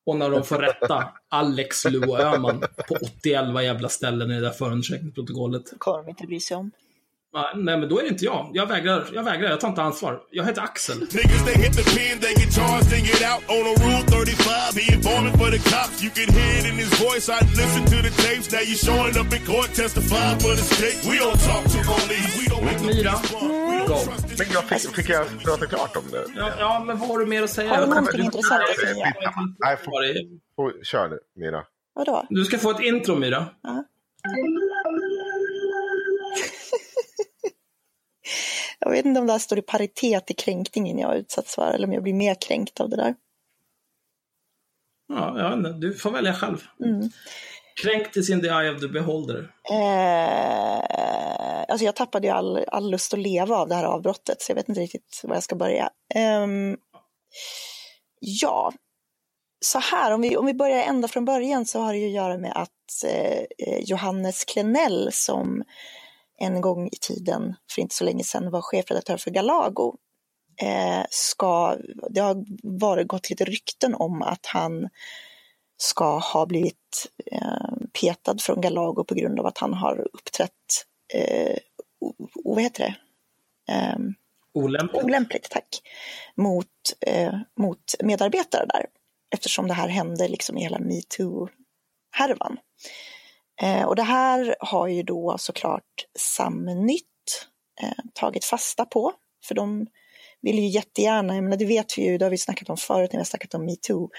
Och 0.04 0.16
när 0.16 0.30
de 0.30 0.44
får 0.44 0.58
rätta 0.58 1.08
Alex 1.28 1.84
Luo 1.84 2.16
Öhman 2.16 2.60
på 2.88 2.94
81 2.94 3.24
jävla 3.62 3.88
ställen 3.88 4.30
i 4.30 4.34
det 4.34 4.40
där 4.40 4.50
förundersökningsprotokollet. 4.50 5.72
kommer 5.78 6.02
de 6.02 6.08
inte 6.08 6.26
bry 6.26 6.40
sig 6.40 6.56
om. 6.56 6.70
Nej, 7.54 7.76
men 7.78 7.88
då 7.88 7.98
är 7.98 8.02
det 8.02 8.08
inte 8.08 8.24
jag. 8.24 8.50
Jag 8.54 8.66
vägrar. 8.66 9.08
Jag 9.12 9.22
vägrar. 9.22 9.50
Jag 9.50 9.60
tar 9.60 9.68
inte 9.68 9.82
ansvar. 9.82 10.20
Jag 10.30 10.44
heter 10.44 10.62
Axel. 10.62 10.98
Niggas, 11.00 11.44
they 11.46 11.54
hit 11.62 11.72
the 11.80 11.84
pen, 11.96 12.14
they 12.24 12.32
get 12.40 12.50
charged 12.58 12.92
and 12.98 13.04
get 13.10 13.22
out 13.32 13.42
on 13.56 13.62
a 13.72 13.74
rule 13.84 14.02
35. 14.16 14.76
He 14.80 14.84
informing 14.96 15.34
for 15.40 15.48
the 15.56 15.62
cops. 15.72 15.96
You 16.04 16.10
can 16.18 16.28
hear 16.38 16.52
it 16.60 16.66
in 16.72 16.76
his 16.84 16.92
voice. 17.06 17.26
I 17.36 17.38
listen 17.60 17.82
to 17.94 17.98
the 18.06 18.12
tapes. 18.24 18.46
Now 18.54 18.62
you 18.70 18.76
showing 18.88 19.14
up 19.22 19.28
in 19.36 19.42
court, 19.52 19.70
testifying 19.82 20.38
for 20.44 20.52
the 20.60 20.64
state. 20.76 20.98
We 21.10 21.14
don't 21.24 21.40
talk 21.50 21.64
to 21.74 21.78
police. 21.92 22.30
We 22.40 22.44
don't 22.52 22.64
make 22.68 22.80
a 22.84 22.86
Myra, 22.90 23.14
Men 24.38 24.46
jag 24.56 24.64
fick, 24.70 24.82
fick 24.96 25.08
jag 25.16 25.24
prata 25.46 25.66
klart 25.66 25.96
om 26.00 26.06
det? 26.14 26.24
Ja, 26.36 26.48
ja, 26.58 26.72
men 26.86 26.98
vad 26.98 27.08
har 27.08 27.18
du 27.18 27.26
mer 27.26 27.42
att 27.42 27.50
säga? 27.50 27.68
Har 27.74 27.80
du 27.82 27.86
någonting 27.88 28.24
intressant 28.28 28.62
att 28.70 28.80
säga? 28.88 29.06
Nej, 29.64 29.76
få- 29.84 29.90
få- 30.56 30.72
Kör 30.90 31.08
det, 31.08 31.18
Mira. 31.36 31.62
Vadå? 31.94 32.26
Du 32.30 32.44
ska 32.44 32.58
få 32.58 32.70
ett 32.70 32.80
intro, 32.80 33.14
Myra. 33.16 33.46
Jag 38.78 38.90
vet 38.90 39.04
inte 39.04 39.20
om 39.20 39.26
det 39.26 39.32
här 39.32 39.38
står 39.38 39.58
i 39.58 39.62
paritet 39.62 40.26
till 40.26 40.36
kränkningen 40.36 40.98
jag 40.98 41.08
har 41.08 41.14
utsatts 41.14 41.54
för 41.54 41.72
eller 41.72 41.86
om 41.86 41.92
jag 41.92 42.02
blir 42.02 42.14
mer 42.14 42.36
kränkt 42.40 42.80
av 42.80 42.88
det 42.90 42.96
där. 42.96 43.14
Ja, 45.08 45.52
inte. 45.54 45.72
Du 45.72 45.94
får 45.94 46.10
välja 46.10 46.34
själv. 46.34 46.58
Mm. 46.84 47.10
Kränkt 47.82 48.16
is 48.16 48.30
in 48.30 48.40
the 48.40 48.48
eye 48.48 48.74
of 48.74 48.80
the 48.80 48.88
beholder. 48.88 49.52
Eh, 49.70 50.78
alltså 51.68 51.84
jag 51.84 51.96
tappade 51.96 52.26
ju 52.26 52.32
all, 52.32 52.64
all 52.68 52.90
lust 52.90 53.14
att 53.14 53.20
leva 53.20 53.56
av 53.56 53.68
det 53.68 53.74
här 53.74 53.84
avbrottet 53.84 54.42
så 54.42 54.50
jag 54.50 54.56
vet 54.56 54.68
inte 54.68 54.80
riktigt 54.80 55.20
var 55.24 55.34
jag 55.34 55.42
ska 55.42 55.56
börja. 55.56 55.90
Ehm, 56.14 56.76
ja, 58.20 58.72
så 59.60 59.78
här, 59.78 60.12
om 60.12 60.20
vi, 60.20 60.36
om 60.36 60.46
vi 60.46 60.54
börjar 60.54 60.82
ända 60.82 61.08
från 61.08 61.24
början 61.24 61.66
så 61.66 61.80
har 61.80 61.92
det 61.92 61.98
ju 61.98 62.06
att 62.06 62.12
göra 62.12 62.38
med 62.38 62.52
att 62.54 63.04
eh, 63.06 63.44
Johannes 63.80 64.44
Klenell 64.44 65.08
som 65.12 65.64
en 66.42 66.60
gång 66.60 66.86
i 66.86 66.96
tiden, 67.00 67.54
för 67.70 67.82
inte 67.82 67.94
så 67.94 68.04
länge 68.04 68.24
sedan, 68.24 68.50
var 68.50 68.62
chefredaktör 68.62 69.16
för 69.16 69.30
Galago, 69.30 69.96
eh, 70.62 71.04
ska, 71.10 71.76
det 72.10 72.20
har 72.20 72.44
varit, 72.62 73.08
gått 73.08 73.30
lite 73.30 73.44
rykten 73.44 73.94
om 73.94 74.22
att 74.22 74.46
han 74.46 74.88
ska 75.76 76.18
ha 76.18 76.46
blivit 76.46 77.12
eh, 77.32 77.86
petad 78.00 78.36
från 78.38 78.60
Galago 78.60 79.04
på 79.04 79.14
grund 79.14 79.40
av 79.40 79.46
att 79.46 79.58
han 79.58 79.74
har 79.74 80.08
uppträtt, 80.12 80.86
eh, 81.14 81.56
o, 82.00 82.14
o, 82.44 82.54
vad 82.54 82.62
heter 82.62 82.84
det? 82.84 82.94
Ehm, 83.72 84.14
Olämpligt. 84.54 85.04
olämpligt, 85.04 85.50
tack, 85.50 85.80
mot, 86.34 86.66
eh, 87.00 87.34
mot 87.58 87.94
medarbetare 88.00 88.66
där. 88.66 88.86
Eftersom 89.34 89.68
det 89.68 89.74
här 89.74 89.88
hände 89.88 90.28
liksom 90.28 90.58
i 90.58 90.62
hela 90.62 90.78
metoo-härvan. 90.78 92.56
Eh, 93.62 93.84
och 93.84 93.96
det 93.96 94.02
här 94.02 94.56
har 94.60 94.88
ju 94.88 95.02
då 95.02 95.36
såklart 95.38 96.06
Samnytt 96.18 97.02
eh, 97.82 98.04
tagit 98.14 98.44
fasta 98.44 98.84
på. 98.84 99.12
För 99.44 99.54
de 99.54 99.86
vill 100.42 100.58
ju 100.58 100.66
jättegärna, 100.66 101.34
jag 101.34 101.44
menar 101.44 101.56
det 101.56 101.64
vet 101.64 101.98
vi 101.98 102.02
ju, 102.02 102.18
det 102.18 102.24
har 102.24 102.30
vi 102.30 102.38
snackat 102.38 102.70
om 102.70 102.76
förut 102.76 103.12
när 103.12 103.18
vi 103.18 103.20
har 103.20 103.24
snackat 103.24 103.54
om 103.54 103.64
metoo, 103.64 104.10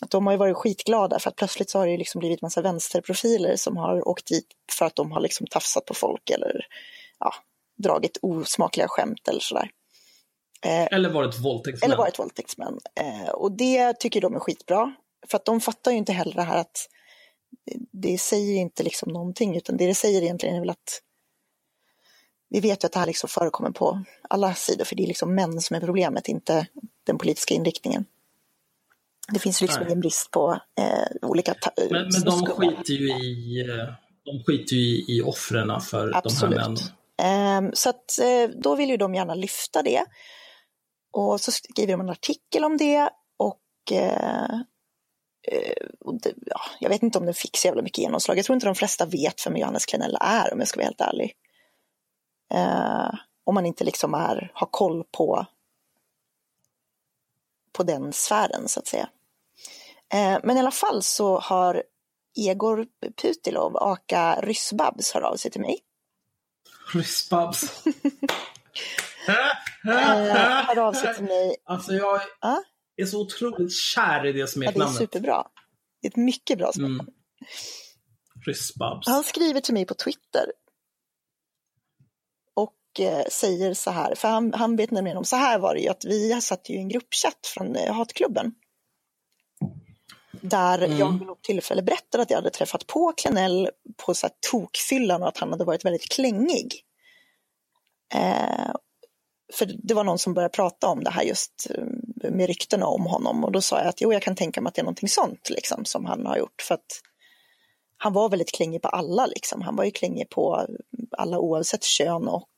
att 0.00 0.10
de 0.10 0.26
har 0.26 0.32
ju 0.32 0.38
varit 0.38 0.56
skitglada 0.56 1.18
för 1.18 1.30
att 1.30 1.36
plötsligt 1.36 1.70
så 1.70 1.78
har 1.78 1.86
det 1.86 1.96
liksom 1.96 2.18
blivit 2.18 2.42
massa 2.42 2.62
vänsterprofiler 2.62 3.56
som 3.56 3.76
har 3.76 4.08
åkt 4.08 4.26
dit 4.26 4.46
för 4.78 4.86
att 4.86 4.96
de 4.96 5.12
har 5.12 5.20
liksom 5.20 5.46
tafsat 5.46 5.84
på 5.84 5.94
folk 5.94 6.30
eller 6.30 6.66
ja, 7.18 7.32
dragit 7.82 8.18
osmakliga 8.22 8.88
skämt 8.88 9.28
eller 9.28 9.40
sådär. 9.40 9.70
Eh, 10.64 10.86
Eller 10.90 11.10
varit 11.10 11.38
våldtäktsmän. 11.38 11.90
eller 11.90 11.98
varit 11.98 12.18
våldtäktsmän. 12.18 12.78
Och 13.34 13.52
det 13.52 14.00
tycker 14.00 14.20
de 14.20 14.34
är 14.34 14.38
skitbra. 14.40 14.94
För 15.30 15.36
att 15.36 15.44
de 15.44 15.60
fattar 15.60 15.90
ju 15.90 15.96
inte 15.96 16.12
heller 16.12 16.34
det 16.34 16.42
här 16.42 16.58
att 16.58 16.88
det, 17.92 18.18
säger 18.18 18.54
inte 18.54 18.82
liksom 18.82 19.12
någonting, 19.12 19.56
utan 19.56 19.76
det 19.76 19.86
det 19.86 19.94
säger 19.94 20.22
egentligen 20.22 20.56
är 20.56 20.60
väl 20.60 20.70
att 20.70 21.02
vi 22.48 22.60
vet 22.60 22.84
ju 22.84 22.86
att 22.86 22.92
det 22.92 22.98
här 22.98 23.06
liksom 23.06 23.28
förekommer 23.28 23.70
på 23.70 24.04
alla 24.30 24.54
sidor, 24.54 24.84
för 24.84 24.96
det 24.96 25.02
är 25.02 25.06
liksom 25.06 25.34
män 25.34 25.60
som 25.60 25.76
är 25.76 25.80
problemet, 25.80 26.28
inte 26.28 26.66
den 27.04 27.18
politiska 27.18 27.54
inriktningen. 27.54 28.04
Det 29.32 29.38
finns 29.38 29.60
liksom 29.60 29.80
Nej. 29.80 29.88
ingen 29.88 30.00
brist 30.00 30.30
på 30.30 30.60
eh, 30.78 31.28
olika 31.28 31.54
Men, 31.90 32.08
men 32.12 32.22
de 32.22 32.46
skiter 32.46 32.92
ju 32.92 33.08
i, 33.08 33.60
eh, 33.60 33.94
de 34.24 34.44
skiter 34.44 34.76
ju 34.76 35.14
i, 35.14 35.22
offren 35.22 35.80
för 35.80 36.06
de 36.06 36.12
här 36.12 36.26
Absolut. 36.26 36.56
männen. 36.56 36.76
Ehm, 37.22 37.70
så 37.74 37.88
att 37.88 38.18
eh, 38.18 38.50
då 38.62 38.74
vill 38.74 38.90
ju 38.90 38.96
de 38.96 39.14
gärna 39.14 39.34
lyfta 39.34 39.82
det. 39.82 40.04
Och 41.12 41.40
så 41.40 41.52
skriver 41.52 41.92
de 41.92 42.00
en 42.00 42.10
artikel 42.10 42.64
om 42.64 42.76
det 42.76 43.10
och, 43.36 43.92
eh, 43.92 44.44
eh, 44.44 44.60
och 44.60 44.75
det, 46.22 46.34
ja, 46.46 46.60
jag 46.80 46.88
vet 46.88 47.02
inte 47.02 47.18
om 47.18 47.24
den 47.24 47.34
fick 47.34 47.56
så 47.56 47.66
jävla 47.66 47.82
mycket 47.82 47.98
genomslag. 47.98 48.38
Jag 48.38 48.44
tror 48.44 48.54
inte 48.54 48.66
de 48.66 48.74
flesta 48.74 49.06
vet 49.06 49.46
vem 49.46 49.56
Johannes 49.56 49.86
Klenell 49.86 50.16
är 50.20 50.52
om 50.52 50.58
jag 50.58 50.68
ska 50.68 50.78
vara 50.78 50.86
helt 50.86 51.00
ärlig. 51.00 51.34
Eh, 52.52 53.14
om 53.44 53.54
man 53.54 53.66
inte 53.66 53.84
liksom 53.84 54.14
är, 54.14 54.50
har 54.54 54.68
koll 54.70 55.04
på, 55.04 55.46
på 57.72 57.82
den 57.82 58.12
sfären 58.12 58.68
så 58.68 58.80
att 58.80 58.86
säga. 58.86 59.08
Eh, 60.12 60.38
men 60.42 60.56
i 60.56 60.60
alla 60.60 60.70
fall 60.70 61.02
så 61.02 61.38
har 61.38 61.82
Egor 62.36 62.86
Putilov, 63.22 63.76
aka 63.76 64.40
Ryssbabs, 64.40 65.12
hör 65.12 65.22
av 65.22 65.36
sig 65.36 65.50
till 65.50 65.60
mig. 65.60 65.78
Ryssbabs. 66.94 67.84
Eh, 69.88 69.92
hör 70.66 70.78
av 70.78 70.92
sig 70.92 71.14
till 71.14 71.24
mig 71.24 71.56
Alltså 71.64 71.92
jag 71.92 72.20
Ja. 72.40 72.62
Är 73.02 73.06
så 73.06 73.20
otroligt 73.20 73.72
kär 73.76 74.26
i 74.26 74.32
det 74.32 74.38
Ja, 74.38 74.40
det 74.40 74.40
är 74.42 74.46
smeknamnet. 74.46 74.96
superbra. 74.96 75.46
Det 76.00 76.06
är 76.06 76.10
ett 76.10 76.16
mycket 76.16 76.58
bra 76.58 76.72
smeknamn. 76.72 77.00
Mm. 77.00 77.12
Ryssbabs. 78.46 79.06
Han 79.08 79.24
skriver 79.24 79.60
till 79.60 79.74
mig 79.74 79.86
på 79.86 79.94
Twitter 79.94 80.52
och 82.54 83.00
eh, 83.00 83.24
säger 83.30 83.74
så 83.74 83.90
här, 83.90 84.14
för 84.14 84.28
han, 84.28 84.52
han 84.54 84.76
vet 84.76 84.90
nämligen 84.90 85.16
om, 85.18 85.24
så 85.24 85.36
här 85.36 85.58
var 85.58 85.74
det 85.74 85.80
ju 85.80 85.88
att 85.88 86.04
vi 86.04 86.40
satt 86.40 86.70
ju 86.70 86.74
i 86.74 86.78
en 86.78 86.88
gruppchatt 86.88 87.46
från 87.54 87.76
eh, 87.76 87.94
Hatklubben. 87.94 88.54
Där 90.40 90.78
Mm. 90.82 90.98
jag 90.98 91.12
vid 91.18 91.26
något 91.26 91.42
tillfälle 91.42 91.82
berättade 91.82 92.22
att 92.22 92.30
jag 92.30 92.38
hade 92.38 92.50
träffat 92.50 92.86
på 92.86 93.12
Klenell 93.16 93.70
på 93.96 94.14
så 94.14 94.26
här 94.26 94.34
tokfyllan 94.50 95.22
och 95.22 95.28
att 95.28 95.38
han 95.38 95.50
hade 95.50 95.64
varit 95.64 95.84
väldigt 95.84 96.08
klängig. 96.12 96.72
Eh, 98.14 98.72
för 99.54 99.70
det 99.82 99.94
var 99.94 100.04
någon 100.04 100.18
som 100.18 100.34
började 100.34 100.52
prata 100.52 100.86
om 100.88 101.04
det 101.04 101.10
här 101.10 101.22
just 101.22 101.66
eh, 101.70 101.84
med 102.22 102.46
ryktena 102.46 102.86
om 102.86 103.06
honom 103.06 103.44
och 103.44 103.52
då 103.52 103.60
sa 103.60 103.78
jag 103.78 103.88
att 103.88 104.00
jo, 104.00 104.12
jag 104.12 104.22
kan 104.22 104.36
tänka 104.36 104.60
mig 104.60 104.68
att 104.68 104.74
det 104.74 104.80
är 104.80 104.84
någonting 104.84 105.08
sånt 105.08 105.50
liksom 105.50 105.84
som 105.84 106.04
han 106.04 106.26
har 106.26 106.36
gjort 106.36 106.62
för 106.62 106.74
att 106.74 107.02
han 107.96 108.12
var 108.12 108.28
väldigt 108.28 108.52
klängig 108.52 108.82
på 108.82 108.88
alla 108.88 109.26
liksom. 109.26 109.62
Han 109.62 109.76
var 109.76 109.84
ju 109.84 109.90
klingig 109.90 110.30
på 110.30 110.66
alla 111.10 111.38
oavsett 111.38 111.84
kön 111.84 112.28
och 112.28 112.50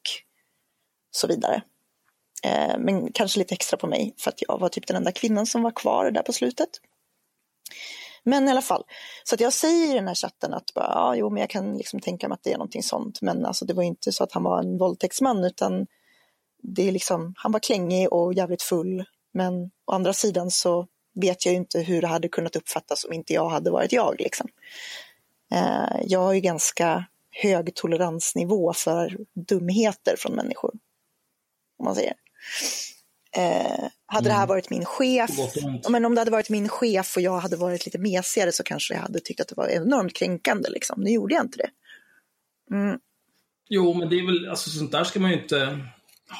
så 1.10 1.26
vidare. 1.26 1.62
Eh, 2.44 2.78
men 2.78 3.12
kanske 3.12 3.38
lite 3.38 3.54
extra 3.54 3.76
på 3.76 3.86
mig 3.86 4.14
för 4.18 4.30
att 4.30 4.42
jag 4.48 4.58
var 4.58 4.68
typ 4.68 4.86
den 4.86 4.96
enda 4.96 5.12
kvinnan 5.12 5.46
som 5.46 5.62
var 5.62 5.70
kvar 5.70 6.10
där 6.10 6.22
på 6.22 6.32
slutet. 6.32 6.68
Men 8.24 8.48
i 8.48 8.50
alla 8.50 8.62
fall, 8.62 8.84
så 9.24 9.34
att 9.34 9.40
jag 9.40 9.52
säger 9.52 9.90
i 9.90 9.94
den 9.94 10.08
här 10.08 10.14
chatten 10.14 10.54
att 10.54 10.74
bara, 10.74 10.86
ja, 10.86 11.16
jo, 11.16 11.30
men 11.30 11.40
jag 11.40 11.50
kan 11.50 11.76
liksom 11.76 12.00
tänka 12.00 12.28
mig 12.28 12.34
att 12.34 12.42
det 12.42 12.52
är 12.52 12.58
någonting 12.58 12.82
sånt. 12.82 13.22
Men 13.22 13.46
alltså, 13.46 13.64
det 13.64 13.74
var 13.74 13.82
inte 13.82 14.12
så 14.12 14.24
att 14.24 14.32
han 14.32 14.42
var 14.42 14.58
en 14.58 14.78
våldtäktsman 14.78 15.44
utan 15.44 15.86
det 16.62 16.88
är 16.88 16.92
liksom, 16.92 17.34
han 17.36 17.52
var 17.52 17.60
klängig 17.60 18.12
och 18.12 18.34
jävligt 18.34 18.62
full. 18.62 19.04
Men 19.38 19.70
å 19.86 19.92
andra 19.92 20.12
sidan 20.12 20.50
så 20.50 20.86
vet 21.14 21.46
jag 21.46 21.54
inte 21.54 21.80
hur 21.80 22.00
det 22.00 22.06
hade 22.06 22.28
kunnat 22.28 22.56
uppfattas 22.56 23.04
om 23.04 23.12
inte 23.12 23.32
jag 23.32 23.48
hade 23.48 23.70
varit 23.70 23.92
jag. 23.92 24.16
Liksom. 24.18 24.48
Eh, 25.52 26.00
jag 26.04 26.20
har 26.20 26.32
ju 26.32 26.40
ganska 26.40 27.04
hög 27.30 27.74
toleransnivå 27.74 28.72
för 28.72 29.18
dumheter 29.34 30.14
från 30.18 30.34
människor. 30.34 30.74
Om 31.78 31.84
man 31.84 31.94
säger. 31.94 32.14
Eh, 33.36 33.84
hade 34.06 34.28
det 34.28 34.32
här 34.32 34.44
Mm. 34.44 34.48
varit 34.48 34.70
min 34.70 34.84
chef, 34.84 35.30
men 35.88 36.04
om 36.04 36.14
det 36.14 36.20
hade 36.20 36.30
varit 36.30 36.50
min 36.50 36.68
chef 36.68 37.16
och 37.16 37.22
jag 37.22 37.38
hade 37.38 37.56
varit 37.56 37.86
lite 37.86 37.98
mesigare 37.98 38.52
så 38.52 38.62
kanske 38.62 38.94
jag 38.94 39.00
hade 39.00 39.20
tyckt 39.20 39.40
att 39.40 39.48
det 39.48 39.56
var 39.56 39.68
enormt 39.68 40.14
kränkande. 40.14 40.68
Liksom. 40.70 41.00
Nu 41.00 41.10
gjorde 41.10 41.34
jag 41.34 41.44
inte 41.44 41.58
det. 41.58 41.70
Mm. 42.74 42.98
Jo, 43.68 43.94
men 43.94 44.08
det 44.08 44.18
är 44.18 44.26
väl, 44.26 44.50
alltså 44.50 44.70
sånt 44.70 44.92
där 44.92 45.04
ska 45.04 45.20
man 45.20 45.30
ju 45.30 45.42
inte 45.42 45.78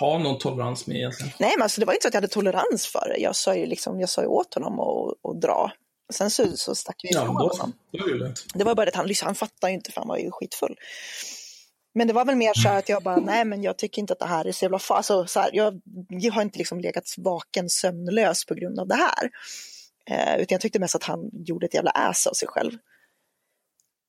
ha 0.00 0.18
någon 0.18 0.38
tolerans 0.38 0.86
med 0.86 0.96
egentligen. 0.96 1.32
Nej, 1.40 1.52
men 1.56 1.62
alltså, 1.62 1.80
det 1.80 1.84
var 1.86 1.92
inte 1.92 2.02
så 2.02 2.08
att 2.08 2.14
jag 2.14 2.20
hade 2.20 2.32
tolerans 2.32 2.86
för 2.86 3.08
det. 3.14 3.20
Jag 3.20 3.36
sa 3.36 3.54
ju, 3.54 3.66
liksom, 3.66 4.00
jag 4.00 4.08
sa 4.08 4.20
ju 4.22 4.26
åt 4.28 4.54
honom 4.54 4.80
att, 4.80 5.30
att 5.30 5.40
dra. 5.40 5.72
Sen 6.12 6.30
så, 6.30 6.56
så 6.56 6.74
stack 6.74 6.96
vi 7.02 7.08
Ja, 7.12 7.22
ifrån 7.22 7.34
men 7.34 7.42
då, 7.42 7.48
honom. 7.48 7.72
det 8.54 8.64
var 8.64 8.74
bara 8.74 8.84
det 8.84 8.90
att 8.90 8.96
han, 8.96 9.10
han 9.22 9.34
fattade 9.34 9.70
ju 9.70 9.74
inte 9.76 9.92
för 9.92 10.00
han 10.00 10.08
var 10.08 10.16
ju 10.18 10.30
skitfull. 10.30 10.76
Men 11.94 12.06
det 12.06 12.12
var 12.12 12.24
väl 12.24 12.36
mer 12.36 12.52
så 12.54 12.68
att 12.68 12.88
jag 12.88 13.02
bara, 13.02 13.16
nej 13.16 13.44
men 13.44 13.62
jag 13.62 13.78
tycker 13.78 14.00
inte 14.00 14.12
att 14.12 14.18
det 14.18 14.26
här 14.26 14.44
är 14.44 14.52
så 14.52 14.64
jävla 14.64 14.78
fa- 14.78 14.94
alltså, 14.94 15.26
så 15.26 15.40
här, 15.40 15.50
jag, 15.52 15.80
jag 16.08 16.32
har 16.32 16.42
inte 16.42 16.58
liksom 16.58 16.80
legat 16.80 17.14
vaken 17.18 17.68
sömnlös 17.70 18.44
på 18.46 18.54
grund 18.54 18.80
av 18.80 18.88
det 18.88 18.94
här. 18.94 19.30
Eh, 20.10 20.34
utan 20.42 20.54
jag 20.54 20.60
tyckte 20.60 20.78
mest 20.78 20.94
att 20.94 21.04
han 21.04 21.30
gjorde 21.32 21.66
ett 21.66 21.74
jävla 21.74 21.90
ass 21.90 22.26
av 22.26 22.32
sig 22.32 22.48
själv. 22.48 22.72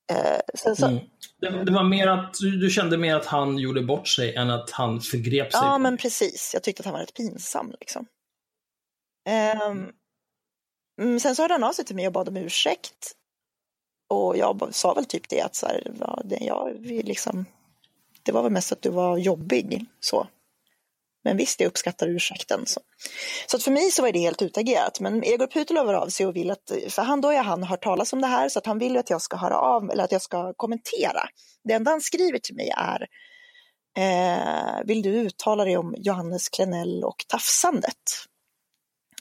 Eh, 0.10 0.40
sen 0.54 0.76
så, 0.76 0.86
Mm. 0.86 1.00
Det, 1.42 1.64
det 1.64 1.72
var 1.72 1.84
mer 1.84 2.08
att, 2.08 2.34
du, 2.34 2.58
du 2.58 2.70
kände 2.70 2.98
mer 2.98 3.16
att 3.16 3.26
han 3.26 3.58
gjorde 3.58 3.82
bort 3.82 4.08
sig 4.08 4.36
än 4.36 4.50
att 4.50 4.72
han 4.72 5.02
förgrep 5.02 5.52
sig. 5.52 5.62
Ja, 5.64 5.78
men 5.78 5.98
precis. 5.98 6.52
Jag 6.54 6.64
tyckte 6.64 6.82
att 6.82 6.86
han 6.86 6.94
var 6.94 7.00
rätt 7.00 7.14
pinsam. 7.14 7.74
Liksom. 7.80 8.06
Ehm, 9.30 9.92
mm, 11.02 11.20
sen 11.20 11.36
så 11.36 11.42
hörde 11.42 11.54
han 11.54 11.64
av 11.64 11.74
sig 11.74 11.86
till 11.86 11.96
mig 11.96 12.08
och 12.08 12.14
bad 12.14 12.30
om 12.30 12.38
ursäkt. 12.38 13.12
Och 14.10 14.38
jag 14.38 14.70
sa 14.72 14.94
väl 14.94 15.06
typ 15.06 15.30
det 15.30 15.42
att 15.42 15.56
så 15.56 15.68
här, 15.68 15.92
ja, 16.00 16.22
det, 16.26 16.38
jag, 16.42 16.76
vi 16.80 17.04
liksom, 17.04 17.46
det 18.24 18.32
var 18.32 18.44
väl 18.44 18.52
mest 18.52 18.72
att 18.72 18.82
du 18.82 18.90
var 18.90 19.18
jobbig. 19.18 19.86
så. 20.00 20.28
Men 21.24 21.38
visst, 21.38 21.60
jag 21.60 21.68
uppskattar 21.68 22.08
ursäkten. 22.08 22.66
Så, 22.66 22.82
så 23.48 23.58
att 23.58 23.64
för 23.64 23.72
mig 23.72 23.92
så 23.92 24.02
var 24.02 24.12
det 24.12 24.20
helt 24.20 24.42
utagerat. 24.42 25.00
Men 25.00 25.24
Egor 25.24 25.48
Putelov 25.48 25.88
hör 25.88 25.94
av 25.94 26.08
sig 26.10 26.26
och 26.26 26.36
vill 26.36 26.52
att, 26.52 26.72
för 26.90 27.02
han 27.02 27.22
då 27.22 27.28
har 27.28 27.44
han 27.44 27.64
hört 27.64 27.84
talas 27.84 28.14
om 28.14 28.22
det 28.22 28.28
här 28.28 28.50
så 28.50 28.60
att 28.60 28.66
han 28.66 28.80
vill 28.80 28.98
att 28.98 29.10
jag 29.10 29.22
ska 29.22 29.38
höra 29.38 29.58
av, 29.58 29.92
eller 29.92 30.04
att 30.04 30.12
jag 30.12 30.22
ska 30.22 30.54
kommentera. 30.54 31.22
Det 31.64 31.74
enda 31.74 31.92
han 31.92 32.02
skriver 32.02 32.40
till 32.40 32.56
mig 32.56 32.70
är 32.78 33.08
Eh, 33.98 34.82
vill 34.86 35.02
du 35.02 35.10
uttala 35.10 35.66
dig 35.66 35.78
om 35.78 35.96
Johannes 35.98 36.50
Klenell 36.50 37.04
och 37.04 37.26
tafsandet? 37.28 37.96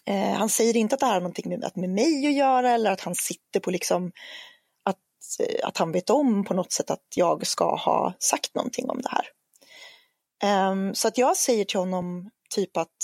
Eh, 0.06 0.32
han 0.32 0.48
säger 0.48 0.76
inte 0.76 0.94
att 0.94 1.00
det 1.00 1.06
här 1.06 1.12
har 1.12 1.20
någonting 1.20 1.48
med, 1.48 1.64
att 1.64 1.76
med 1.76 1.90
mig 1.90 2.26
att 2.26 2.32
göra 2.32 2.70
eller 2.70 2.90
att 2.90 3.00
han 3.00 3.14
sitter 3.14 3.60
på 3.60 3.70
liksom 3.70 4.12
att, 4.84 4.96
att 5.62 5.78
han 5.78 5.92
vet 5.92 6.10
om 6.10 6.44
på 6.44 6.54
något 6.54 6.72
sätt 6.72 6.90
att 6.90 7.06
jag 7.16 7.46
ska 7.46 7.76
ha 7.76 8.14
sagt 8.18 8.54
någonting 8.54 8.90
om 8.90 9.02
det 9.02 9.08
här. 9.10 9.26
Ehm, 10.42 10.94
så 10.94 11.08
att 11.08 11.18
jag 11.18 11.36
säger 11.36 11.64
till 11.64 11.78
honom 11.78 12.30
typ 12.50 12.76
att 12.76 12.96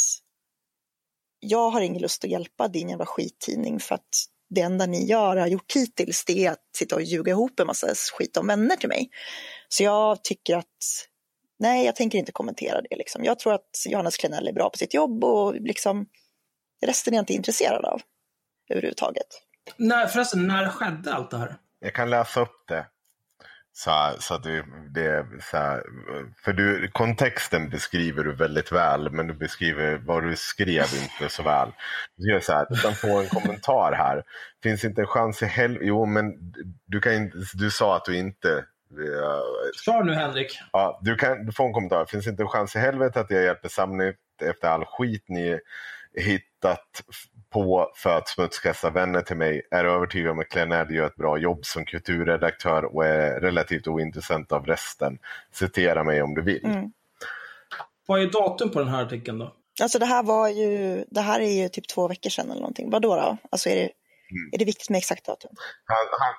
jag 1.40 1.70
har 1.70 1.80
ingen 1.80 2.02
lust 2.02 2.24
att 2.24 2.30
hjälpa 2.30 2.68
din 2.68 2.88
jävla 2.88 3.06
skittidning 3.06 3.80
för 3.80 3.94
att 3.94 4.08
det 4.50 4.60
enda 4.60 4.86
ni 4.86 5.06
gör, 5.06 5.36
har 5.36 5.46
gjort 5.46 5.72
hittills, 5.76 6.24
det 6.24 6.46
är 6.46 6.50
att 6.50 6.62
sitta 6.76 6.94
och 6.94 7.02
ljuga 7.02 7.32
ihop 7.32 7.60
en 7.60 7.66
massa 7.66 7.94
skit 8.18 8.36
om 8.36 8.46
vänner 8.46 8.76
till 8.76 8.88
mig. 8.88 9.10
Så 9.68 9.82
jag 9.82 10.24
tycker 10.24 10.56
att 10.56 11.06
nej, 11.58 11.86
jag 11.86 11.96
tänker 11.96 12.18
inte 12.18 12.32
kommentera 12.32 12.82
det. 12.82 12.96
Liksom. 12.96 13.24
Jag 13.24 13.38
tror 13.38 13.54
att 13.54 13.70
Johannes 13.88 14.16
Klenell 14.16 14.48
är 14.48 14.52
bra 14.52 14.70
på 14.70 14.78
sitt 14.78 14.94
jobb 14.94 15.24
och 15.24 15.54
liksom, 15.54 16.06
resten 16.82 17.14
är 17.14 17.16
jag 17.16 17.22
inte 17.22 17.32
intresserad 17.32 17.84
av 17.84 18.00
överhuvudtaget. 18.70 19.26
När, 19.76 20.06
förresten, 20.06 20.46
när 20.46 20.68
skedde 20.68 21.14
allt 21.14 21.30
det 21.30 21.38
här? 21.38 21.56
Jag 21.80 21.94
kan 21.94 22.10
läsa 22.10 22.40
upp 22.40 22.64
det. 22.68 22.86
Så, 23.76 24.12
så 24.18 24.34
att 24.34 24.42
det, 24.42 24.64
det 24.90 25.26
så 25.42 25.56
här, 25.56 25.82
för 26.44 26.52
du, 26.52 26.88
kontexten 26.88 27.68
beskriver 27.70 28.24
du 28.24 28.32
väldigt 28.34 28.72
väl, 28.72 29.10
men 29.10 29.26
du 29.26 29.34
beskriver 29.34 29.96
vad 29.96 30.22
du 30.22 30.36
skrev 30.36 30.84
inte 31.02 31.28
så 31.34 31.42
väl. 31.42 31.68
Du 32.16 32.32
gör 32.32 32.40
så 32.40 32.52
här, 32.52 32.66
du 32.70 32.80
kan 32.80 32.94
få 32.94 33.20
en 33.20 33.28
kommentar 33.28 33.92
här. 33.92 34.22
Finns 34.62 34.84
inte 34.84 35.00
en 35.00 35.06
chans 35.06 35.42
i 35.42 35.46
helvete? 35.46 35.84
Jo, 35.86 36.06
men 36.06 36.32
du, 36.86 37.00
kan 37.00 37.12
inte, 37.14 37.36
du 37.54 37.70
sa 37.70 37.96
att 37.96 38.04
du 38.04 38.16
inte... 38.16 38.52
eh, 38.52 39.72
Kör 39.84 40.02
nu 40.04 40.14
Henrik. 40.14 40.58
Ja, 40.72 41.00
du, 41.02 41.16
kan, 41.16 41.46
du 41.46 41.52
får 41.52 41.66
en 41.66 41.72
kommentar. 41.72 42.04
Finns 42.06 42.26
inte 42.26 42.42
en 42.42 42.48
chans 42.48 42.76
i 42.76 42.78
helvete 42.78 43.20
att 43.20 43.30
jag 43.30 43.42
hjälper 43.42 43.68
Samnit 43.68 44.16
efter 44.42 44.68
all 44.68 44.84
skit 44.84 45.24
ni 45.28 45.60
hittat 46.16 47.02
på 47.50 47.92
för 47.96 48.18
att 48.18 48.28
smutskasta 48.28 48.90
vänner 48.90 49.20
till 49.20 49.36
mig? 49.36 49.62
Är 49.70 49.84
övertygad 49.84 50.30
om 50.30 50.38
att 50.38 50.48
Klenell 50.48 50.94
gör 50.94 51.06
ett 51.06 51.16
bra 51.16 51.38
jobb 51.38 51.66
som 51.66 51.84
kulturredaktör 51.84 52.84
och 52.84 53.04
är 53.04 53.40
relativt 53.40 53.86
ointressant 53.88 54.52
av 54.52 54.66
resten. 54.66 55.18
Citera 55.52 56.04
mig 56.04 56.22
om 56.22 56.34
du 56.34 56.42
vill. 56.42 56.64
Mm. 56.64 56.92
Vad 58.06 58.22
är 58.22 58.26
datum 58.26 58.70
på 58.70 58.78
den 58.78 58.88
här 58.88 59.02
artikeln 59.02 59.38
då? 59.38 59.54
Alltså 59.82 59.98
det 59.98 60.06
här 60.06 60.22
var 60.22 60.48
ju, 60.48 61.04
det 61.10 61.20
här 61.20 61.40
är 61.40 61.62
ju 61.62 61.68
typ 61.68 61.88
två 61.88 62.08
veckor 62.08 62.30
sedan 62.30 62.50
eller 62.50 62.60
någonting. 62.60 62.90
Vad 62.90 63.02
då? 63.02 63.16
då? 63.16 63.36
Alltså 63.50 63.68
är 63.68 63.76
det, 63.76 63.90
är 64.52 64.58
det 64.58 64.64
viktigt 64.64 64.90
med 64.90 64.98
exakt 64.98 65.26
datum? 65.26 65.50
Han, 65.84 65.96
han, 66.20 66.34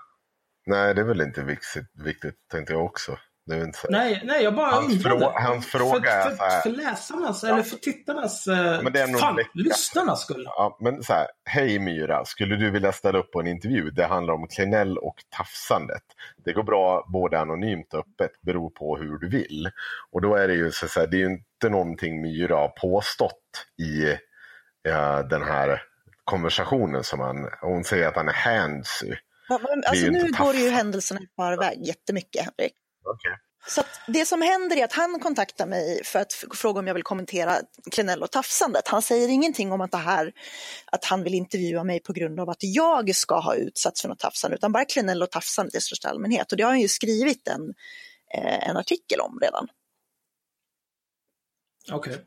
nej, 0.65 0.95
det 0.95 1.01
är 1.01 1.05
väl 1.05 1.21
inte 1.21 1.43
viktigt, 1.43 2.05
viktigt 2.05 2.36
tänkte 2.51 2.73
jag 2.73 2.86
också. 2.86 3.17
Är 3.51 3.63
inte 3.63 3.77
så. 3.79 3.87
Nej, 3.89 4.21
nej 4.25 4.43
jag 4.43 4.55
bara 4.55 4.71
Hans 4.71 4.93
undrade. 4.93 5.25
frå- 5.25 5.31
hans 5.41 5.65
fråga 5.65 6.11
är 6.11 6.29
för, 6.29 6.35
så 6.37 6.43
här- 6.43 6.61
för, 6.61 6.69
läsarnas, 6.69 7.43
eller 7.43 7.63
för 7.63 7.77
tittarnas, 7.77 8.47
eh, 8.47 8.81
Men 8.83 8.93
det 8.93 9.01
är 9.01 9.07
nog 9.07 9.19
fan, 9.19 9.39
lyssnarnas 9.53 10.21
skull. 10.21 10.43
Ja, 10.45 10.77
men 10.81 11.03
så 11.03 11.13
här, 11.13 11.27
hej 11.45 11.79
Myra, 11.79 12.25
skulle 12.25 12.55
du 12.55 12.71
vilja 12.71 12.91
ställa 12.91 13.19
upp 13.19 13.31
på 13.31 13.39
en 13.39 13.47
intervju? 13.47 13.89
Det 13.91 14.05
handlar 14.05 14.33
om 14.33 14.47
Klenell 14.47 14.97
och 14.97 15.15
tafsandet. 15.37 16.01
Det 16.45 16.53
går 16.53 16.63
bra 16.63 17.05
både 17.13 17.39
anonymt 17.39 17.93
och 17.93 17.99
öppet, 17.99 18.41
beror 18.41 18.69
på 18.69 18.97
hur 18.97 19.17
du 19.17 19.29
vill. 19.29 19.69
Och 20.11 20.21
då 20.21 20.35
är 20.35 20.47
det 20.47 20.53
ju 20.53 20.71
så 20.71 20.99
här, 20.99 21.07
det 21.07 21.17
är 21.17 21.19
ju 21.19 21.25
inte 21.25 21.69
någonting 21.69 22.21
Myra 22.21 22.55
har 22.55 22.67
påstått 22.69 23.65
i 23.81 24.09
eh, 24.89 25.19
den 25.29 25.43
här 25.43 25.81
konversationen 26.23 27.03
som 27.03 27.19
han, 27.19 27.49
hon 27.61 27.83
säger 27.83 28.07
att 28.07 28.15
han 28.15 28.27
är 28.27 28.33
handsy. 28.33 29.07
Är 29.49 29.87
Alltså 29.89 30.05
nu 30.11 30.31
går 30.39 30.55
ju 30.55 30.69
händelserna 30.69 31.19
i 31.21 31.27
förväg 31.35 31.87
jättemycket, 31.87 32.41
Henrik. 32.45 32.73
Okej. 33.06 33.32
Så 33.68 33.82
att 33.82 34.01
det 34.08 34.26
som 34.26 34.41
händer 34.41 34.78
är 34.78 34.84
att 34.84 34.93
han 34.93 35.20
kontaktar 35.20 35.66
mig 35.66 36.03
för 36.03 36.20
att 36.20 36.34
fråga 36.34 36.80
om 36.80 36.88
jag 36.88 36.93
vill 36.93 37.03
kommentera 37.03 37.58
Klenell 37.91 38.24
och 38.24 38.32
tafsandet. 38.32 38.88
Han 38.88 39.01
säger 39.01 39.30
ingenting 39.30 39.72
om 39.72 39.82
att, 39.82 39.91
det 39.91 39.97
här, 39.97 40.34
att 40.86 41.06
han 41.06 41.24
vill 41.24 41.34
intervjua 41.34 41.84
mig 41.84 41.99
på 41.99 42.14
grund 42.14 42.39
av 42.39 42.49
att 42.49 42.58
jag 42.60 43.16
ska 43.16 43.39
ha 43.39 43.56
utsatts 43.56 44.01
för 44.01 44.10
något 44.10 44.20
tafsande, 44.20 44.58
utan 44.58 44.72
bara 44.72 44.86
Klenell 44.86 45.24
och 45.24 45.32
tafsandet 45.32 45.76
i 45.76 45.82
största 45.82 46.10
allmänhet. 46.10 46.51
Och 46.51 46.58
det 46.58 46.64
har 46.64 46.72
han 46.72 46.82
ju 46.82 46.88
skrivit 46.88 47.47
en, 47.47 47.74
eh, 48.34 48.70
en 48.70 48.78
artikel 48.78 49.20
om 49.20 49.39
redan. 49.41 49.68
Okej. 51.91 52.18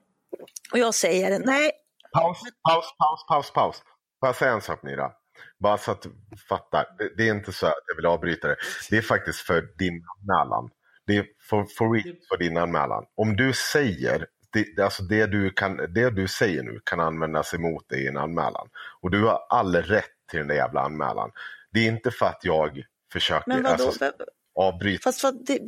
Och 0.72 0.78
jag 0.78 0.94
säger 0.94 1.38
nej, 1.38 1.72
Paus, 2.12 2.38
paus, 2.68 2.94
paus, 2.98 3.26
paus, 3.28 3.52
paus. 3.52 3.82
Får 4.20 4.28
jag 4.28 4.36
säga 4.36 4.52
en 4.52 4.60
sak 4.60 4.82
Myra? 4.82 5.12
Bara 5.60 5.78
så 5.78 5.90
att 5.90 6.02
du 6.02 6.10
fattar. 6.48 6.86
Det, 6.98 7.16
det 7.16 7.28
är 7.28 7.34
inte 7.34 7.52
så 7.52 7.66
att 7.66 7.74
jag 7.86 7.96
vill 7.96 8.06
avbryta 8.06 8.48
det. 8.48 8.56
Det 8.90 8.96
är 8.96 9.02
faktiskt 9.02 9.40
för 9.40 9.68
din 9.78 10.04
anmälan. 10.18 10.70
Det 11.06 11.16
är 11.16 11.26
för, 11.50 11.64
för, 11.64 11.84
real 11.84 12.16
för 12.28 12.36
din 12.38 12.56
anmälan. 12.56 13.04
Om 13.14 13.36
du 13.36 13.52
säger, 13.52 14.26
det, 14.52 14.82
alltså 14.82 15.02
det, 15.02 15.26
du 15.26 15.50
kan, 15.50 15.76
det 15.76 16.10
du 16.10 16.28
säger 16.28 16.62
nu 16.62 16.80
kan 16.84 17.00
användas 17.00 17.54
emot 17.54 17.88
dig 17.88 18.04
i 18.04 18.08
en 18.08 18.16
anmälan. 18.16 18.68
Och 19.00 19.10
du 19.10 19.24
har 19.24 19.38
all 19.48 19.76
rätt 19.76 20.04
till 20.30 20.38
den 20.38 20.48
där 20.48 20.54
jävla 20.54 20.80
anmälan. 20.80 21.30
Det 21.72 21.80
är 21.80 21.88
inte 21.88 22.10
för 22.10 22.26
att 22.26 22.40
jag 22.42 22.82
försöker 23.12 23.48
men 23.48 23.62
vadå? 23.62 23.84
alltså, 23.84 24.12
avbryta. 24.54 25.02
Fast 25.02 25.22
vad, 25.22 25.46
det, 25.46 25.60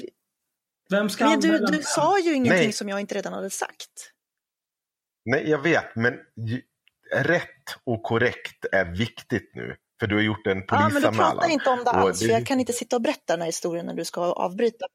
Vem 0.90 1.08
ska 1.08 1.24
men 1.24 1.40
du, 1.40 1.58
du 1.58 1.82
sa 1.82 2.18
ju 2.18 2.34
ingenting 2.34 2.64
Nej. 2.64 2.72
som 2.72 2.88
jag 2.88 3.00
inte 3.00 3.14
redan 3.14 3.32
hade 3.32 3.50
sagt. 3.50 4.12
Nej, 5.24 5.50
jag 5.50 5.58
vet, 5.58 5.96
men 5.96 6.14
ju- 6.36 6.62
rätt 7.12 7.64
och 7.86 8.02
korrekt 8.02 8.64
är 8.72 8.84
viktigt 8.84 9.50
nu. 9.54 9.76
För 10.00 10.06
du 10.06 10.14
har 10.14 10.22
gjort 10.22 10.46
en 10.46 10.64
Ja, 10.68 10.76
men 10.78 10.88
du 10.88 10.92
polisanmälan. 10.94 11.32
pratar 11.36 11.48
inte 11.48 11.70
om 11.70 11.84
det 11.84 11.90
alls, 11.90 12.20
det- 12.20 12.26
för 12.26 12.32
jag 12.32 12.46
kan 12.46 12.60
inte 12.60 12.72
sitta 12.72 12.96
och 12.96 13.02
berätta 13.02 13.20
den 13.32 13.40
här 13.40 13.46
historien 13.46 13.86
när 13.86 13.94
du 13.94 14.04
ska 14.04 14.20
avbryta. 14.20 14.86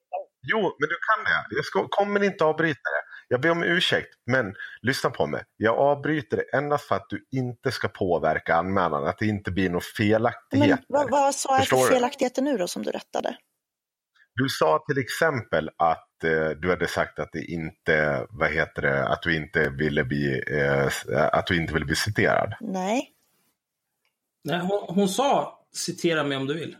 Jo, 0.47 0.59
men 0.79 0.89
du 0.89 0.95
kan 1.07 1.23
det. 1.23 1.55
Jag 1.55 1.65
ska, 1.65 1.87
kommer 1.89 2.23
inte 2.23 2.43
avbryta 2.45 2.79
det. 2.79 3.03
Jag 3.27 3.41
ber 3.41 3.49
om 3.51 3.63
ursäkt, 3.63 4.07
men 4.25 4.53
lyssna 4.81 5.09
på 5.09 5.27
mig. 5.27 5.43
Jag 5.57 5.75
avbryter 5.77 6.37
det 6.37 6.57
endast 6.57 6.85
för 6.87 6.95
att 6.95 7.05
du 7.09 7.25
inte 7.31 7.71
ska 7.71 7.87
påverka 7.87 8.55
anmälan, 8.55 9.07
att 9.07 9.17
det 9.17 9.25
inte 9.25 9.51
blir 9.51 9.69
några 9.69 9.73
Men 9.73 10.07
felaktigheter. 10.07 10.85
vad, 10.87 11.09
vad 11.11 11.35
sa 11.35 11.57
jag 11.57 11.67
för 11.67 11.87
felaktigheter 11.87 12.41
nu 12.41 12.57
då 12.57 12.67
som 12.67 12.83
du 12.83 12.91
rättade? 12.91 13.37
Du 14.35 14.49
sa 14.49 14.83
till 14.87 14.97
exempel 14.97 15.69
att 15.77 16.04
du 16.61 16.69
hade 16.69 16.87
sagt 16.87 17.19
att 17.19 17.31
det 17.31 17.43
inte, 17.43 18.25
vad 18.29 18.49
heter 18.51 18.81
det, 18.81 19.07
att 19.07 19.21
du 19.21 19.35
inte 19.35 19.69
ville 19.69 20.03
bli, 20.03 20.43
eh, 20.47 20.89
att 21.31 21.47
du 21.47 21.57
inte 21.61 21.73
ville 21.73 21.85
bli 21.85 21.95
citerad. 21.95 22.53
Nej. 22.59 23.11
Nej, 24.43 24.59
hon, 24.59 24.95
hon 24.95 25.07
sa, 25.09 25.59
citera 25.73 26.23
mig 26.23 26.37
om 26.37 26.47
du 26.47 26.53
vill. 26.53 26.75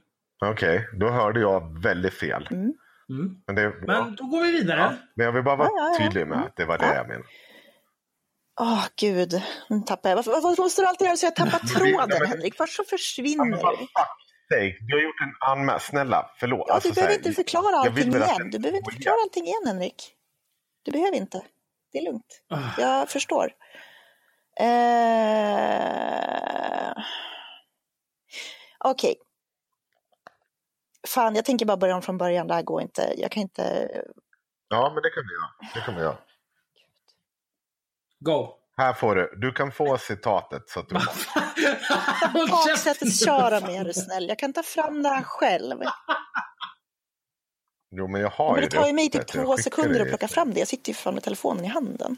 Okej, 0.46 0.88
då 0.94 1.10
hörde 1.10 1.40
jag 1.40 1.82
väldigt 1.84 2.14
fel. 2.14 2.48
Mm. 2.52 2.74
Mm. 3.10 3.36
Men, 3.48 3.56
det, 3.56 3.74
Men 3.88 4.16
då 4.16 4.24
går 4.26 4.44
vi 4.44 4.52
vidare. 4.52 4.80
ja, 4.80 4.94
men 5.16 5.26
jag 5.26 5.34
vill 5.34 5.44
bara 5.44 5.56
vara 5.56 5.68
Ja, 5.68 5.74
ja, 5.78 5.98
ja. 6.00 6.06
tydlig 6.06 6.28
med 6.28 6.38
att 6.38 6.56
det 6.56 6.66
var 6.66 6.78
det 6.78 6.86
Ja. 6.86 6.96
jag 6.96 7.08
menade. 7.08 7.26
Åh 8.62 8.86
gud, 9.00 9.42
nu 9.70 9.80
tappar 9.80 10.10
jag. 10.10 10.16
Varför, 10.16 10.32
varför 10.32 10.64
måste 10.64 10.82
du 10.82 10.86
alltid 10.88 11.06
göra 11.08 11.18
så 11.18 11.26
jag 11.26 11.36
tappar 11.36 11.60
tråden 11.60 12.28
Henrik? 12.28 12.60
Vart 12.60 12.70
så 12.70 12.84
försvinner 12.84 13.64
vad 13.64 13.80
du? 13.80 13.88
Sake, 14.50 14.78
du 14.82 14.96
har 14.96 15.02
gjort 15.04 15.22
en 15.22 15.36
anmälan. 15.52 15.80
Snälla, 15.80 16.32
förlåt. 16.40 16.66
Ja, 16.68 16.74
Alltså, 16.74 16.90
du 16.90 16.96
så 16.96 17.02
här, 17.02 17.08
behöver 17.08 17.28
inte 17.28 17.36
förklara 17.36 17.76
allting 17.76 18.14
igen. 18.14 18.50
Du 18.52 18.60
behöver 18.60 18.78
inte 18.78 18.92
förklara 18.92 19.16
allting 19.24 19.46
igen, 19.46 19.62
Henrik. 19.66 20.12
Du 20.84 20.92
behöver 20.92 21.18
inte. 21.18 21.42
Det 21.92 21.98
är 21.98 22.04
lugnt. 22.04 22.42
Ah. 22.50 22.60
Jag 22.78 23.10
förstår. 23.10 23.52
Eh... 24.60 25.84
Okej. 28.80 29.16
Fan, 31.08 31.36
jag 31.36 31.46
tänker 31.46 31.66
bara 31.66 31.78
börja 31.78 31.96
om 31.96 32.02
från 32.02 32.18
början. 32.18 32.48
Det 32.48 32.54
här 32.54 32.62
går 32.62 32.82
inte. 32.82 33.14
Jag 33.18 33.32
kan 33.32 33.42
inte... 33.42 33.90
Ja, 34.68 34.92
men 34.94 35.04
det 35.04 35.10
kan 35.10 35.24
vi 35.28 35.34
göra. 35.34 35.74
Det 35.74 35.82
kan 35.82 35.96
vi 35.96 36.02
göra. 36.02 36.18
Go. 38.20 38.54
Här 38.78 38.94
får 38.94 39.16
du. 39.16 39.34
Du 39.38 39.52
kan 39.52 39.72
få 39.72 39.98
citatet. 39.98 40.70
Så 40.70 40.80
att 40.80 40.90
du... 40.90 40.96
Köra 43.26 43.60
med 43.60 43.82
är 43.82 43.86
du 43.86 43.94
snäll. 43.94 44.28
Jag 44.28 44.40
kan 44.40 44.54
ta 44.54 44.64
fram 44.64 45.04
det 45.04 45.10
här 45.10 45.24
själv. 45.24 45.82
Jo, 47.96 48.08
men 48.08 48.22
jag 48.22 48.30
har 48.30 48.54
Men 48.54 48.64
ju 48.64 48.70
det 48.70 48.76
tar 48.76 48.88
ju 48.88 48.94
mig 48.94 49.10
typ 49.10 49.28
två 49.28 49.58
sekunder 49.58 49.94
det 50.00 50.02
att 50.02 50.08
plocka 50.10 50.28
fram 50.28 50.54
det. 50.54 50.60
Jag 50.60 50.68
sitter 50.68 50.90
ju 50.90 50.94
fan 50.96 51.14
med 51.14 51.24
telefonen 51.24 51.66
i 51.66 51.68
handen. 51.68 52.18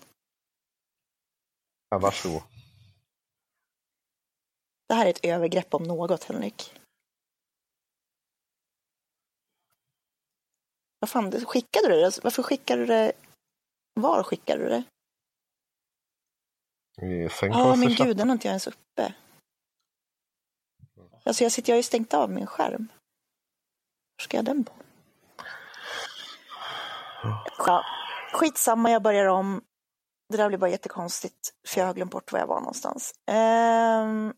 Ja, 1.89 1.97
varsågod. 1.99 2.41
Det 4.89 4.93
här 4.95 5.05
är 5.05 5.09
ett 5.09 5.25
övergrepp 5.25 5.73
om 5.73 5.83
något, 5.83 6.23
Henrik. 6.23 6.73
Vad 10.99 11.09
fan, 11.09 11.29
det- 11.29 11.45
skickade 11.45 11.87
du 11.87 12.01
det? 12.01 12.19
Varför 12.23 12.43
skickade 12.43 12.81
du 12.81 12.85
det? 12.85 13.11
Var 13.93 14.23
skickade 14.23 14.63
du 14.63 14.69
det? 14.69 14.83
Ja, 16.95 17.05
sängkonsters- 17.29 17.75
men 17.77 18.07
gud, 18.07 18.17
den 18.17 18.29
har 18.29 18.33
inte 18.33 18.47
jag 18.47 18.51
ens 18.51 18.67
uppe. 18.67 19.13
Alltså, 21.27 21.43
jag, 21.43 21.51
sitter, 21.51 21.69
jag 21.69 21.75
har 21.75 21.79
ju 21.79 21.83
stängt 21.83 22.13
av 22.13 22.31
min 22.31 22.47
skärm. 22.47 22.87
Var 24.17 24.23
ska 24.23 24.37
jag 24.37 24.43
ha 24.43 24.53
den 24.53 24.63
på? 24.63 24.73
Ja, 27.57 27.83
skitsamma, 28.33 28.91
jag 28.91 29.01
börjar 29.01 29.25
om. 29.25 29.61
Det 30.29 30.37
där 30.37 30.47
blir 30.47 30.57
bara 30.57 30.69
jättekonstigt, 30.69 31.53
för 31.67 31.79
jag 31.79 31.87
har 31.87 31.93
glömt 31.93 32.11
bort 32.11 32.31
var 32.31 32.39
jag 32.39 32.47
var 32.47 32.59
någonstans. 32.59 33.13
Ehm, 33.25 34.33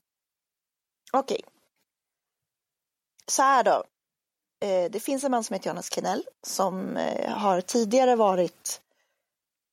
Okej. 1.11 1.41
Så 3.27 3.41
här 3.41 3.63
då. 3.63 3.83
Eh, 4.61 4.91
det 4.91 4.99
finns 4.99 5.23
en 5.23 5.31
man 5.31 5.43
som 5.43 5.53
heter 5.53 5.69
Jonas 5.69 5.93
Kinell 5.93 6.23
som 6.43 6.97
eh, 6.97 7.31
har 7.31 7.61
tidigare 7.61 8.15
varit 8.15 8.81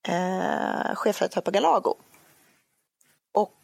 eh, 0.08 0.94
chefredaktör 0.94 1.40
på 1.40 1.50
Galago. 1.50 1.94
Och 3.34 3.60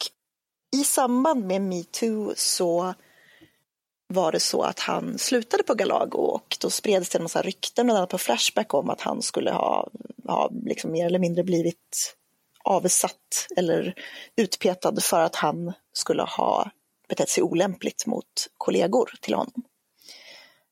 i 0.77 0.85
samband 0.85 1.45
med 1.45 1.63
metoo 1.63 2.33
så 2.37 2.95
var 4.13 4.33
det 4.33 4.41
så 4.41 4.63
att 4.63 4.79
han 4.79 5.19
slutade 5.19 5.63
på 5.63 5.75
Galago 5.75 6.19
och 6.19 6.57
då 6.61 6.71
spreds 6.71 7.09
det 7.09 7.19
en 7.19 7.23
massa 7.23 7.43
rykten, 7.43 7.87
bland 7.87 7.99
annat 7.99 8.11
på 8.11 8.19
Flashback, 8.19 8.75
om 8.75 8.91
att 8.91 9.01
han 9.01 9.23
skulle 9.23 9.51
ha, 9.51 9.89
ha 10.27 10.51
liksom 10.65 10.93
mer 10.93 11.07
eller 11.07 11.19
mindre 11.19 11.45
blivit 11.45 12.17
avsatt 12.65 13.47
eller 13.57 13.95
utpetad 14.37 15.01
för 15.01 15.21
att 15.21 15.37
han 15.37 15.73
skulle 15.93 16.23
ha 16.23 16.71
betett 17.09 17.29
sig 17.29 17.43
olämpligt 17.43 18.07
mot 18.07 18.49
kollegor 18.59 19.15
till 19.21 19.35
honom. 19.35 19.63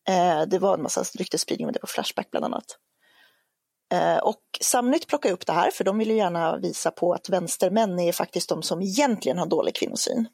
Eh, 0.08 0.42
det 0.42 0.58
var 0.58 0.74
en 0.74 0.82
massa 0.82 1.02
ryktesspridning 1.02 1.66
om 1.66 1.72
det 1.72 1.78
på 1.78 1.86
Flashback 1.86 2.30
bland 2.30 2.44
annat. 2.44 2.78
Eh, 3.92 4.18
och 4.18 4.42
Samnytt 4.60 5.06
plockade 5.06 5.34
upp 5.34 5.46
det 5.46 5.52
här 5.52 5.70
för 5.70 5.84
de 5.84 5.98
vill 5.98 6.10
ju 6.10 6.16
gärna 6.16 6.56
visa 6.56 6.90
på 6.90 7.12
att 7.12 7.28
vänstermän 7.28 7.98
är 7.98 8.12
faktiskt 8.12 8.48
de 8.48 8.62
som 8.62 8.82
egentligen 8.82 9.38
har 9.38 9.46
dålig 9.46 9.74
kvinnosyn. 9.74 10.28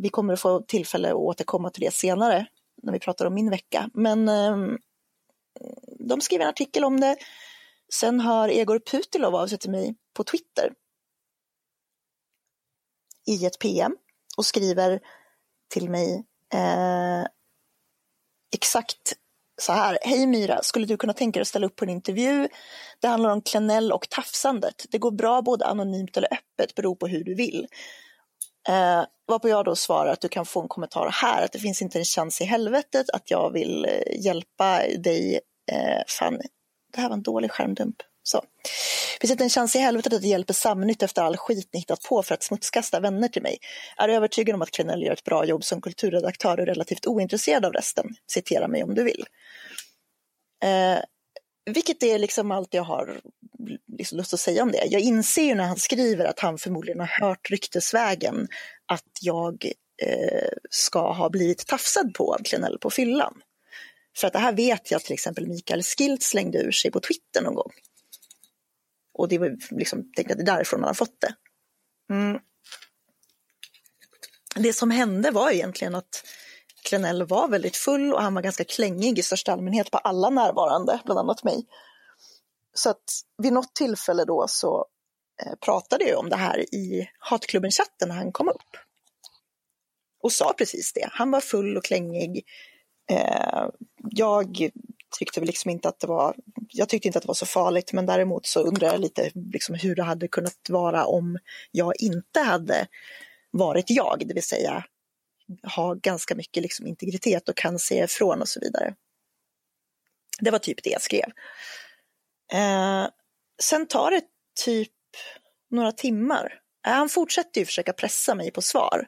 Vi 0.00 0.08
kommer 0.08 0.32
att 0.32 0.40
få 0.40 0.60
tillfälle 0.60 1.08
att 1.08 1.14
återkomma 1.14 1.70
till 1.70 1.84
det 1.84 1.94
senare 1.94 2.46
när 2.82 2.92
vi 2.92 2.98
pratar 2.98 3.26
om 3.26 3.34
min 3.34 3.50
vecka. 3.50 3.90
Men 3.94 4.28
eh, 4.28 4.56
de 5.98 6.20
skriver 6.20 6.44
en 6.44 6.50
artikel 6.50 6.84
om 6.84 7.00
det. 7.00 7.16
Sen 7.94 8.20
hör 8.20 8.48
Egor 8.48 8.78
Putilov 8.78 9.36
av 9.36 9.46
sig 9.46 9.58
till 9.58 9.70
mig 9.70 9.94
på 10.14 10.24
Twitter 10.24 10.72
i 13.26 13.46
ett 13.46 13.58
PM 13.58 13.96
och 14.36 14.46
skriver 14.46 15.00
till 15.68 15.90
mig 15.90 16.24
eh, 16.54 17.26
exakt 18.54 19.12
så 19.60 19.72
här. 19.72 19.98
Hej 20.02 20.26
Myra, 20.26 20.62
skulle 20.62 20.86
du 20.86 20.96
kunna 20.96 21.12
tänka 21.12 21.38
dig 21.38 21.42
att 21.42 21.48
ställa 21.48 21.66
upp 21.66 21.76
på 21.76 21.84
en 21.84 21.90
intervju? 21.90 22.48
Det 23.00 23.08
handlar 23.08 23.30
om 23.30 23.42
Klenell 23.42 23.92
och 23.92 24.08
tafsandet. 24.08 24.86
Det 24.90 24.98
går 24.98 25.10
bra 25.10 25.42
både 25.42 25.66
anonymt 25.66 26.16
eller 26.16 26.28
öppet, 26.32 26.74
beror 26.74 26.94
på 26.94 27.06
hur 27.06 27.24
du 27.24 27.34
vill. 27.34 27.66
Eh, 28.68 29.04
varpå 29.26 29.48
jag 29.48 29.64
då 29.64 29.76
svarar 29.76 30.12
att 30.12 30.20
du 30.20 30.28
kan 30.28 30.46
få 30.46 30.62
en 30.62 30.68
kommentar 30.68 31.10
här, 31.12 31.42
att 31.42 31.52
det 31.52 31.58
finns 31.58 31.82
inte 31.82 31.98
en 31.98 32.04
chans 32.04 32.40
i 32.40 32.44
helvetet 32.44 33.10
att 33.10 33.30
jag 33.30 33.52
vill 33.52 33.84
eh, 33.84 34.24
hjälpa 34.24 34.82
dig. 34.98 35.40
Eh, 35.72 36.02
fan, 36.08 36.40
det 36.92 37.00
här 37.00 37.08
var 37.08 37.16
en 37.16 37.22
dålig 37.22 37.50
skärmdump. 37.50 37.96
Så. 38.22 38.40
Det 39.14 39.20
finns 39.20 39.30
inte 39.30 39.44
en 39.44 39.50
chans 39.50 39.76
i 39.76 39.78
helvetet 39.78 40.12
att 40.12 40.22
det 40.22 40.28
hjälper 40.28 40.54
Samnytt 40.54 41.02
efter 41.02 41.22
all 41.22 41.36
skit 41.36 41.68
ni 41.72 41.78
hittat 41.78 42.02
på 42.02 42.22
för 42.22 42.34
att 42.34 42.42
smutskasta 42.42 43.00
vänner 43.00 43.28
till 43.28 43.42
mig. 43.42 43.58
Är 43.96 44.08
övertygad 44.08 44.54
om 44.54 44.62
att 44.62 44.70
Klenell 44.70 45.02
gör 45.02 45.12
ett 45.12 45.24
bra 45.24 45.44
jobb 45.44 45.64
som 45.64 45.80
kulturredaktör 45.80 46.60
och 46.60 46.66
relativt 46.66 47.06
ointresserad 47.06 47.64
av 47.64 47.72
resten. 47.72 48.14
Citera 48.26 48.68
mig 48.68 48.82
om 48.82 48.94
du 48.94 49.04
vill. 49.04 49.24
Eh, 50.64 50.98
vilket 51.70 52.02
är 52.02 52.18
liksom 52.18 52.50
allt 52.50 52.74
jag 52.74 52.82
har 52.82 53.20
liksom 53.98 54.18
lust 54.18 54.34
att 54.34 54.40
säga 54.40 54.62
om 54.62 54.72
det. 54.72 54.86
Jag 54.86 55.00
inser 55.00 55.42
ju 55.42 55.54
när 55.54 55.64
han 55.64 55.76
skriver 55.76 56.24
att 56.24 56.40
han 56.40 56.58
förmodligen 56.58 57.00
har 57.00 57.06
hört 57.06 57.50
ryktesvägen 57.50 58.48
att 58.86 59.18
jag 59.20 59.64
eh, 60.02 60.48
ska 60.70 61.12
ha 61.12 61.30
blivit 61.30 61.66
tafsad 61.66 62.14
på 62.14 62.34
av 62.34 62.42
Klenell 62.42 62.78
på 62.78 62.90
fyllan. 62.90 63.34
För 64.16 64.26
att 64.26 64.32
det 64.32 64.38
här 64.38 64.52
vet 64.52 64.90
jag 64.90 65.02
till 65.02 65.12
exempel 65.12 65.46
Mikael 65.46 65.82
Skilt 65.82 66.22
slängde 66.22 66.58
ur 66.58 66.70
sig 66.70 66.90
på 66.90 67.00
Twitter 67.00 67.42
någon 67.42 67.54
gång. 67.54 67.72
Och 69.14 69.28
det 69.28 69.38
var 69.38 69.56
liksom, 69.70 70.12
tänkte 70.16 70.34
att 70.34 70.38
det 70.38 70.42
är 70.42 70.56
därifrån 70.56 70.80
han 70.80 70.88
har 70.88 70.94
fått 70.94 71.20
det. 71.20 71.34
Mm. 72.14 72.38
Det 74.56 74.72
som 74.72 74.90
hände 74.90 75.30
var 75.30 75.50
egentligen 75.50 75.94
att 75.94 76.24
Klenell 76.88 77.26
var 77.26 77.48
väldigt 77.48 77.76
full 77.76 78.14
och 78.14 78.22
han 78.22 78.34
var 78.34 78.42
ganska 78.42 78.64
klängig 78.64 79.18
i 79.18 79.22
största 79.22 79.52
allmänhet 79.52 79.90
på 79.90 79.98
alla 79.98 80.30
närvarande, 80.30 81.00
bland 81.04 81.20
annat 81.20 81.44
mig. 81.44 81.66
Så 82.78 82.90
att 82.90 83.04
vid 83.42 83.52
något 83.52 83.74
tillfälle 83.74 84.24
då 84.24 84.46
så 84.48 84.86
eh, 85.42 85.54
pratade 85.60 86.04
jag 86.04 86.18
om 86.18 86.28
det 86.28 86.36
här 86.36 86.74
i 86.74 87.08
hatklubben-chatten 87.18 88.08
när 88.08 88.14
han 88.14 88.32
kom 88.32 88.48
upp. 88.48 88.76
Och 90.22 90.32
sa 90.32 90.54
precis 90.58 90.92
det. 90.92 91.08
Han 91.12 91.30
var 91.30 91.40
full 91.40 91.76
och 91.76 91.84
klängig. 91.84 92.44
Eh, 93.10 93.68
jag 94.10 94.70
tyckte 95.18 95.40
väl 95.40 95.46
liksom 95.46 95.70
inte 95.70 95.88
att 95.88 96.00
det 96.00 96.06
var, 96.06 96.36
jag 96.68 96.88
tyckte 96.88 97.08
inte 97.08 97.18
att 97.18 97.22
det 97.22 97.28
var 97.28 97.34
så 97.34 97.46
farligt, 97.46 97.92
men 97.92 98.06
däremot 98.06 98.46
så 98.46 98.60
undrar 98.60 98.88
jag 98.88 99.00
lite 99.00 99.30
liksom 99.34 99.74
hur 99.74 99.94
det 99.94 100.02
hade 100.02 100.28
kunnat 100.28 100.70
vara 100.70 101.06
om 101.06 101.38
jag 101.70 101.92
inte 102.00 102.40
hade 102.40 102.86
varit 103.50 103.90
jag, 103.90 104.22
det 104.26 104.34
vill 104.34 104.42
säga 104.42 104.84
ha 105.76 105.94
ganska 105.94 106.34
mycket 106.34 106.62
liksom 106.62 106.86
integritet 106.86 107.48
och 107.48 107.56
kan 107.56 107.78
säga 107.78 108.04
ifrån 108.04 108.40
och 108.40 108.48
så 108.48 108.60
vidare. 108.60 108.94
Det 110.40 110.50
var 110.50 110.58
typ 110.58 110.82
det 110.82 110.90
jag 110.90 111.02
skrev. 111.02 111.32
Eh, 112.52 113.06
sen 113.62 113.86
tar 113.86 114.10
det 114.10 114.22
typ 114.64 114.92
några 115.70 115.92
timmar. 115.92 116.60
Eh, 116.86 116.92
han 116.92 117.08
fortsätter 117.08 117.60
ju 117.60 117.64
försöka 117.64 117.92
pressa 117.92 118.34
mig 118.34 118.50
på 118.50 118.62
svar. 118.62 119.06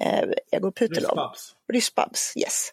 Eh, 0.00 0.24
Egor 0.52 0.70
Putilov. 0.70 1.10
Ryssbabs. 1.10 1.54
Ryssbabs, 1.72 2.36
yes. 2.36 2.72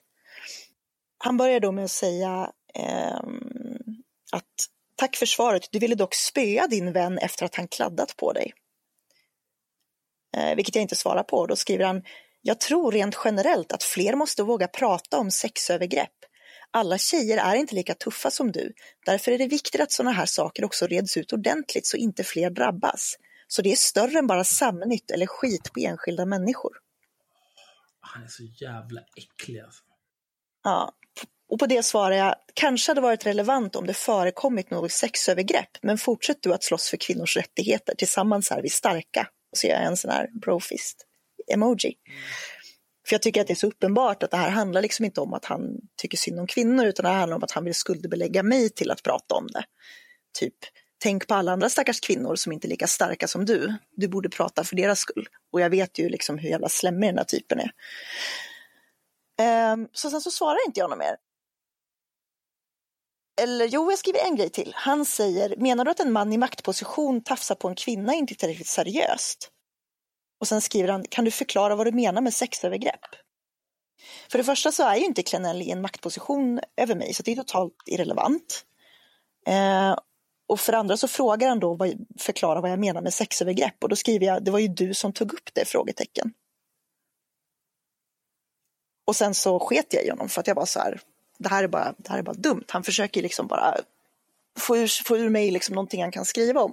Han 1.17 1.37
börjar 1.37 1.59
då 1.59 1.71
med 1.71 1.85
att 1.85 1.91
säga 1.91 2.51
ehm, 2.73 4.03
att 4.31 4.45
tack 4.95 5.15
för 5.15 5.25
svaret, 5.25 5.67
du 5.71 5.79
ville 5.79 5.95
dock 5.95 6.15
spöa 6.15 6.67
din 6.67 6.91
vän 6.91 7.17
efter 7.17 7.45
att 7.45 7.55
han 7.55 7.67
kladdat 7.67 8.17
på 8.17 8.33
dig. 8.33 8.53
Eh, 10.37 10.55
vilket 10.55 10.75
jag 10.75 10.81
inte 10.81 10.95
svarar 10.95 11.23
på. 11.23 11.45
Då 11.45 11.55
skriver 11.55 11.85
han, 11.85 12.03
jag 12.41 12.59
tror 12.59 12.91
rent 12.91 13.17
generellt 13.25 13.71
att 13.71 13.83
fler 13.83 14.15
måste 14.15 14.43
våga 14.43 14.67
prata 14.67 15.17
om 15.17 15.31
sexövergrepp. 15.31 16.25
Alla 16.71 16.97
tjejer 16.97 17.37
är 17.37 17.55
inte 17.55 17.75
lika 17.75 17.93
tuffa 17.93 18.31
som 18.31 18.51
du. 18.51 18.73
Därför 19.05 19.31
är 19.31 19.37
det 19.37 19.47
viktigt 19.47 19.81
att 19.81 19.91
sådana 19.91 20.11
här 20.11 20.25
saker 20.25 20.65
också 20.65 20.87
reds 20.87 21.17
ut 21.17 21.33
ordentligt 21.33 21.87
så 21.87 21.97
inte 21.97 22.23
fler 22.23 22.49
drabbas. 22.49 23.15
Så 23.47 23.61
det 23.61 23.71
är 23.71 23.75
större 23.75 24.19
än 24.19 24.27
bara 24.27 24.43
samnytt 24.43 25.11
eller 25.11 25.27
skit 25.27 25.73
på 25.73 25.79
enskilda 25.79 26.25
människor. 26.25 26.71
Han 28.01 28.23
är 28.23 28.27
så 28.27 28.43
jävla 28.43 29.01
äcklig 29.15 29.59
alltså. 29.59 29.83
Ja, 30.63 30.91
och 31.49 31.59
på 31.59 31.65
det 31.65 31.83
svarar 31.83 32.15
jag, 32.15 32.35
kanske 32.53 32.91
hade 32.91 33.01
varit 33.01 33.25
relevant 33.25 33.75
om 33.75 33.87
det 33.87 33.93
förekommit 33.93 34.69
något 34.69 34.91
sexövergrepp, 34.91 35.77
men 35.81 35.97
fortsätt 35.97 36.37
du 36.41 36.53
att 36.53 36.63
slåss 36.63 36.89
för 36.89 36.97
kvinnors 36.97 37.37
rättigheter, 37.37 37.95
tillsammans 37.95 38.51
är 38.51 38.61
vi 38.61 38.69
starka. 38.69 39.27
Och 39.51 39.57
så 39.57 39.67
gör 39.67 39.75
jag 39.75 39.85
en 39.85 39.97
sån 39.97 40.11
här 40.11 40.27
brofist 40.41 41.05
emoji. 41.53 41.93
För 43.09 43.13
jag 43.13 43.21
tycker 43.21 43.41
att 43.41 43.47
det 43.47 43.53
är 43.53 43.55
så 43.55 43.67
uppenbart 43.67 44.23
att 44.23 44.31
det 44.31 44.37
här 44.37 44.49
handlar 44.49 44.81
liksom 44.81 45.05
inte 45.05 45.21
om 45.21 45.33
att 45.33 45.45
han 45.45 45.61
tycker 46.01 46.17
synd 46.17 46.39
om 46.39 46.47
kvinnor, 46.47 46.85
utan 46.85 47.03
det 47.03 47.09
här 47.09 47.19
handlar 47.19 47.37
om 47.37 47.43
att 47.43 47.51
han 47.51 47.63
vill 47.63 47.75
skuldbelägga 47.75 48.43
mig 48.43 48.69
till 48.69 48.91
att 48.91 49.03
prata 49.03 49.35
om 49.35 49.47
det. 49.47 49.63
Typ, 50.39 50.53
tänk 50.97 51.27
på 51.27 51.33
alla 51.33 51.51
andra 51.51 51.69
stackars 51.69 51.99
kvinnor 51.99 52.35
som 52.35 52.51
inte 52.51 52.67
är 52.67 52.69
lika 52.69 52.87
starka 52.87 53.27
som 53.27 53.45
du. 53.45 53.73
Du 53.91 54.07
borde 54.07 54.29
prata 54.29 54.63
för 54.63 54.75
deras 54.75 54.99
skull. 54.99 55.27
Och 55.51 55.61
jag 55.61 55.69
vet 55.69 55.99
ju 55.99 56.09
liksom 56.09 56.37
hur 56.37 56.49
jävla 56.49 56.69
slemmig 56.69 57.09
den 57.09 57.17
här 57.17 57.25
typen 57.25 57.59
är. 57.59 57.71
Ehm, 59.41 59.87
så 59.93 60.09
sen 60.09 60.21
så 60.21 60.31
svarar 60.31 60.57
inte 60.67 60.79
jag 60.79 60.89
något 60.89 60.99
mer. 60.99 61.15
Eller 63.41 63.65
jo, 63.65 63.91
jag 63.91 63.99
skriver 63.99 64.19
en 64.19 64.35
grej 64.35 64.49
till. 64.49 64.71
Han 64.75 65.05
säger, 65.05 65.55
menar 65.57 65.85
du 65.85 65.91
att 65.91 65.99
en 65.99 66.11
man 66.11 66.33
i 66.33 66.37
maktposition 66.37 67.23
tafsar 67.23 67.55
på 67.55 67.67
en 67.67 67.75
kvinna 67.75 68.13
inte 68.13 68.35
tillräckligt 68.35 68.67
seriöst? 68.67 69.51
Och 70.39 70.47
sen 70.47 70.61
skriver 70.61 70.89
han, 70.89 71.05
kan 71.09 71.25
du 71.25 71.31
förklara 71.31 71.75
vad 71.75 71.87
du 71.87 71.91
menar 71.91 72.21
med 72.21 72.33
sexövergrepp? 72.33 73.05
För 74.31 74.37
det 74.37 74.43
första 74.43 74.71
så 74.71 74.83
är 74.83 74.95
ju 74.95 75.05
inte 75.05 75.23
Klenell 75.23 75.61
i 75.61 75.71
en 75.71 75.81
maktposition 75.81 76.59
över 76.77 76.95
mig, 76.95 77.13
så 77.13 77.23
det 77.23 77.31
är 77.31 77.35
totalt 77.35 77.83
irrelevant. 77.85 78.65
Eh, 79.47 79.95
och 80.47 80.59
för 80.59 80.71
det 80.71 80.77
andra 80.77 80.97
så 80.97 81.07
frågar 81.07 81.49
han 81.49 81.59
då, 81.59 81.73
vad, 81.73 82.05
förklara 82.19 82.61
vad 82.61 82.71
jag 82.71 82.79
menar 82.79 83.01
med 83.01 83.13
sexövergrepp. 83.13 83.83
Och 83.83 83.89
då 83.89 83.95
skriver 83.95 84.25
jag, 84.25 84.43
det 84.43 84.51
var 84.51 84.59
ju 84.59 84.67
du 84.67 84.93
som 84.93 85.13
tog 85.13 85.33
upp 85.33 85.53
det? 85.53 85.65
frågetecken. 85.65 86.33
Och 89.05 89.15
sen 89.15 89.33
så 89.33 89.59
sket 89.59 89.93
jag 89.93 90.03
i 90.03 90.09
honom 90.09 90.29
för 90.29 90.41
att 90.41 90.47
jag 90.47 90.55
var 90.55 90.65
så 90.65 90.79
här, 90.79 91.01
det 91.37 91.49
här 91.49 91.63
är 91.63 91.67
bara, 91.67 91.93
det 91.97 92.09
här 92.09 92.17
är 92.17 92.23
bara 92.23 92.35
dumt. 92.35 92.65
Han 92.67 92.83
försöker 92.83 93.21
liksom 93.21 93.47
bara 93.47 93.75
få 94.59 94.77
ur, 94.77 95.03
få 95.03 95.17
ur 95.17 95.29
mig 95.29 95.51
liksom 95.51 95.75
någonting 95.75 96.01
han 96.01 96.11
kan 96.11 96.25
skriva 96.25 96.61
om. 96.61 96.71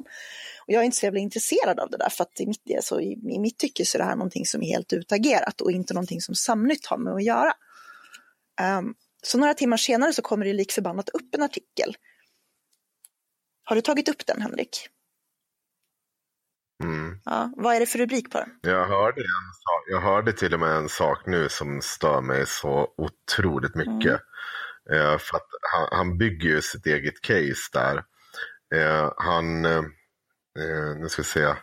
Och 0.66 0.72
jag 0.72 0.80
är 0.80 0.84
inte 0.84 0.96
så 0.96 1.06
jävla 1.06 1.20
intresserad 1.20 1.80
av 1.80 1.90
det 1.90 1.96
där 1.96 2.08
för 2.08 2.24
att 2.24 2.40
i 2.40 2.46
mitt, 2.46 2.76
alltså, 2.76 3.00
i, 3.00 3.12
i 3.12 3.38
mitt 3.38 3.58
tycke 3.58 3.86
så 3.86 3.98
är 3.98 3.98
det 3.98 4.04
här 4.04 4.16
någonting 4.16 4.46
som 4.46 4.62
är 4.62 4.66
helt 4.66 4.92
utagerat 4.92 5.60
och 5.60 5.70
inte 5.70 5.94
någonting 5.94 6.20
som 6.20 6.34
Samnytt 6.34 6.86
har 6.86 6.98
med 6.98 7.14
att 7.14 7.24
göra. 7.24 7.52
Um, 8.78 8.94
så 9.22 9.38
några 9.38 9.54
timmar 9.54 9.76
senare 9.76 10.12
så 10.12 10.22
kommer 10.22 10.44
det 10.44 10.52
lik 10.52 10.72
förbannat 10.72 11.08
upp 11.08 11.34
en 11.34 11.42
artikel. 11.42 11.96
Har 13.64 13.76
du 13.76 13.82
tagit 13.82 14.08
upp 14.08 14.26
den 14.26 14.42
Henrik? 14.42 14.88
Mm. 16.84 17.20
Ja, 17.24 17.52
vad 17.56 17.74
är 17.76 17.80
det 17.80 17.86
för 17.86 17.98
rubrik 17.98 18.30
på 18.30 18.38
den? 18.38 18.48
Jag, 18.60 18.86
hörde 18.86 19.20
en 19.20 19.52
sak, 19.52 19.84
jag 19.90 20.00
hörde 20.00 20.32
till 20.32 20.54
och 20.54 20.60
med 20.60 20.70
en 20.70 20.88
sak 20.88 21.26
nu 21.26 21.48
som 21.48 21.80
stör 21.82 22.20
mig 22.20 22.46
så 22.46 22.88
otroligt 22.96 23.74
mycket. 23.74 24.20
Eh, 24.92 25.18
för 25.18 25.36
att 25.36 25.48
han, 25.72 25.88
han 25.92 26.18
bygger 26.18 26.48
ju 26.48 26.62
sitt 26.62 26.86
eget 26.86 27.20
case 27.20 27.70
där. 27.72 28.04
Eh, 28.74 29.12
han, 29.16 29.64
eh, 29.64 29.82
nu 31.00 31.08
ska 31.08 31.22
vi 31.22 31.28
se. 31.28 31.54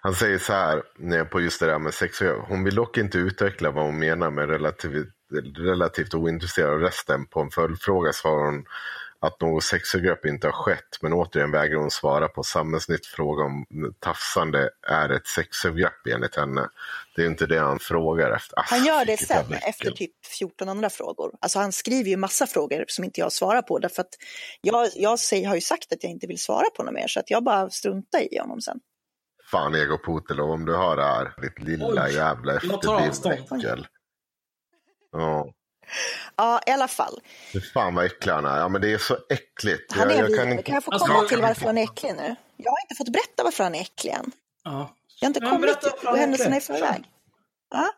Han 0.00 0.14
säger 0.14 0.38
så 0.38 0.52
här 0.52 0.82
eh, 1.12 1.24
på 1.24 1.40
just 1.40 1.60
det 1.60 1.66
där 1.66 1.78
med 1.78 1.94
sex. 1.94 2.22
Hon 2.48 2.64
vill 2.64 2.74
dock 2.74 2.98
inte 2.98 3.18
utveckla 3.18 3.70
vad 3.70 3.84
hon 3.84 3.98
menar 3.98 4.30
med 4.30 4.48
relativt, 4.48 5.08
relativt 5.56 6.14
ointresserad 6.14 6.70
av 6.70 6.80
resten. 6.80 7.26
På 7.26 7.40
en 7.40 7.50
följdfråga 7.50 8.12
svarar 8.12 8.44
hon 8.44 8.64
att 9.20 9.40
något 9.40 9.64
sexövergrepp 9.64 10.26
inte 10.26 10.46
har 10.46 10.52
skett. 10.52 10.98
Men 11.02 11.12
återigen 11.12 11.50
vägrar 11.50 11.78
hon 11.78 11.90
svara 11.90 12.28
på 12.28 12.42
samhällsnytt 12.42 13.06
fråga 13.06 13.44
om 13.44 13.66
tafsande 13.98 14.70
är 14.82 15.08
ett 15.08 15.26
sexövergrepp 15.26 16.06
enligt 16.06 16.36
henne. 16.36 16.68
Det 17.16 17.22
är 17.22 17.26
inte 17.26 17.46
det 17.46 17.58
han 17.58 17.78
frågar 17.78 18.30
efter. 18.30 18.58
Ah, 18.58 18.62
han 18.66 18.84
gör 18.84 19.04
det 19.04 19.16
sen 19.16 19.52
efter 19.52 19.90
typ 19.90 20.26
14 20.38 20.68
andra 20.68 20.90
frågor. 20.90 21.30
Alltså 21.40 21.58
han 21.58 21.72
skriver 21.72 22.10
ju 22.10 22.16
massa 22.16 22.46
frågor 22.46 22.84
som 22.88 23.04
inte 23.04 23.20
jag 23.20 23.32
svarar 23.32 23.62
på 23.62 23.78
därför 23.78 24.02
att 24.02 24.14
jag, 24.60 24.88
jag 24.94 25.18
säger, 25.18 25.48
har 25.48 25.54
ju 25.54 25.60
sagt 25.60 25.92
att 25.92 26.02
jag 26.02 26.12
inte 26.12 26.26
vill 26.26 26.38
svara 26.38 26.70
på 26.76 26.82
något 26.82 26.94
mer 26.94 27.08
så 27.08 27.20
att 27.20 27.30
jag 27.30 27.44
bara 27.44 27.70
struntar 27.70 28.34
i 28.34 28.38
honom 28.38 28.60
sen. 28.60 28.80
Fan 29.50 29.74
Ego 29.74 29.98
Putelov 30.06 30.50
om 30.50 30.64
du 30.64 30.76
hör 30.76 30.96
det 30.96 31.04
här. 31.04 31.34
Ditt 31.42 31.58
lilla 31.68 32.06
Oj, 32.06 32.14
jävla 32.14 32.54
efterblivna 32.54 33.86
Ja. 35.12 35.52
Ja, 36.36 36.60
i 36.66 36.70
alla 36.70 36.88
fall. 36.88 37.20
Fy 37.52 37.60
fan 37.60 37.94
vad 37.94 38.04
äcklig 38.04 38.32
han 38.32 38.44
är. 38.44 38.58
Ja 38.58 38.68
men 38.68 38.80
det 38.80 38.92
är 38.92 38.98
så 38.98 39.16
äckligt. 39.28 39.92
Han 39.92 40.10
är 40.10 40.14
jag, 40.14 40.30
jag 40.30 40.38
kan 40.38 40.46
kan, 40.48 40.58
inte... 40.58 40.70
jag 40.70 40.84
få 40.84 40.90
Alltså, 40.90 41.06
komma 41.06 41.18
jag- 41.18 41.28
till 41.28 41.42
varför 41.42 41.66
han 41.66 41.78
är 41.78 41.82
äcklig 41.82 42.14
nu? 42.16 42.36
Jag 42.56 42.70
har 42.70 42.78
inte 42.84 42.94
fått 42.98 43.08
berätta 43.08 43.44
varför 43.44 43.64
han 43.64 43.74
är 43.74 43.80
äcklig 43.80 44.12
än. 44.12 44.32
Ja. 44.64 44.94
Jag 45.20 45.26
har 45.26 45.30
inte 45.30 45.40
Men 45.40 45.50
kommit 45.50 45.80
till 45.80 46.08
är 46.08 46.16
händelserna 46.16 46.56
i 46.56 46.60
förväg. 46.60 47.04
Ja. 47.70 47.90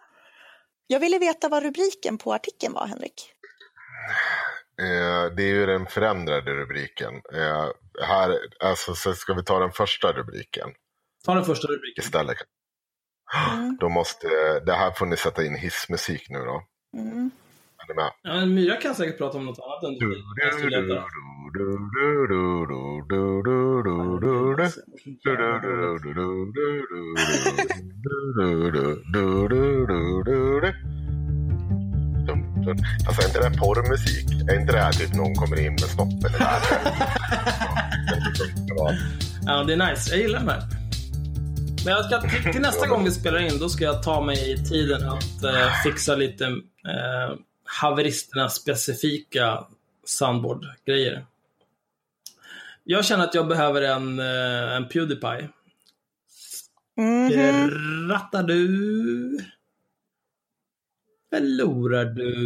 Jag 0.87 1.01
ville 1.01 1.19
veta 1.19 1.49
vad 1.49 1.62
rubriken 1.62 2.19
på 2.19 2.35
artikeln 2.35 2.73
var, 2.75 2.87
Henrik. 2.87 3.33
Eh, 4.81 5.35
det 5.37 5.43
är 5.43 5.55
ju 5.55 5.67
den 5.67 5.87
förändrade 5.87 6.55
rubriken. 6.55 7.14
Eh, 7.14 7.69
här, 8.03 8.39
alltså, 8.61 8.95
så 8.95 9.14
ska 9.14 9.35
vi 9.35 9.45
ta 9.45 9.59
den 9.59 9.73
första 9.73 10.12
rubriken 10.12 10.71
Ta 11.25 11.35
den 11.35 11.45
första 11.45 11.69
rubriken. 11.69 12.05
istället. 12.05 12.37
Mm. 13.53 13.77
Då 13.81 13.89
måste, 13.89 14.29
det 14.67 14.73
här 14.73 14.91
får 14.91 15.07
ni 15.07 15.17
sätta 15.17 15.45
in 15.45 15.55
hissmusik 15.55 16.31
nu 16.31 16.39
då. 16.39 16.62
Mm. 16.99 17.31
Är 17.87 17.95
du 17.95 17.95
med? 17.95 18.11
Ja, 18.22 18.43
en 18.43 18.55
myra 18.55 18.76
kan 18.76 18.95
säkert 18.95 19.18
prata 19.18 19.39
om 19.39 19.45
något 19.45 19.59
annat 19.59 19.82
än 19.84 19.99
Alltså 33.07 33.22
är 33.22 33.26
inte 33.26 33.51
det 33.51 33.59
porrmusik? 33.59 34.26
Är 34.51 34.61
inte 34.61 34.72
det 34.72 34.78
här 34.78 34.93
typ 34.93 35.14
någon 35.14 35.34
kommer 35.34 35.61
in 35.61 35.72
med 35.72 35.80
snoppen 35.80 36.30
i 36.30 36.39
Ja, 39.47 39.64
det 39.64 39.72
är 39.72 39.91
nice. 39.91 40.11
Jag 40.11 40.18
gillar 40.18 40.39
den. 40.39 40.62
Men 41.84 41.95
jag 41.95 42.05
ska, 42.05 42.20
till, 42.20 42.53
till 42.53 42.61
nästa 42.61 42.87
gång 42.87 43.05
vi 43.05 43.11
spelar 43.11 43.39
in, 43.39 43.59
då 43.59 43.68
ska 43.68 43.84
jag 43.84 44.03
ta 44.03 44.20
mig 44.20 44.64
tiden 44.64 45.09
att 45.09 45.45
eh, 45.45 45.82
fixa 45.84 46.14
lite 46.14 46.45
eh, 46.45 47.34
haveristernas 47.67 48.55
specifika 48.55 49.64
soundboard-grejer. 50.05 51.27
Jag 52.85 53.05
känner 53.05 53.25
att 53.25 53.35
jag 53.35 53.49
behöver 53.49 53.83
en, 53.83 54.19
eh, 54.19 54.77
en 54.77 54.89
Pewdiepie. 54.89 55.49
Mhm. 56.97 57.71
Rattar 58.11 58.43
du? 58.43 59.39
Förlorar 61.31 62.05
du? 62.05 62.37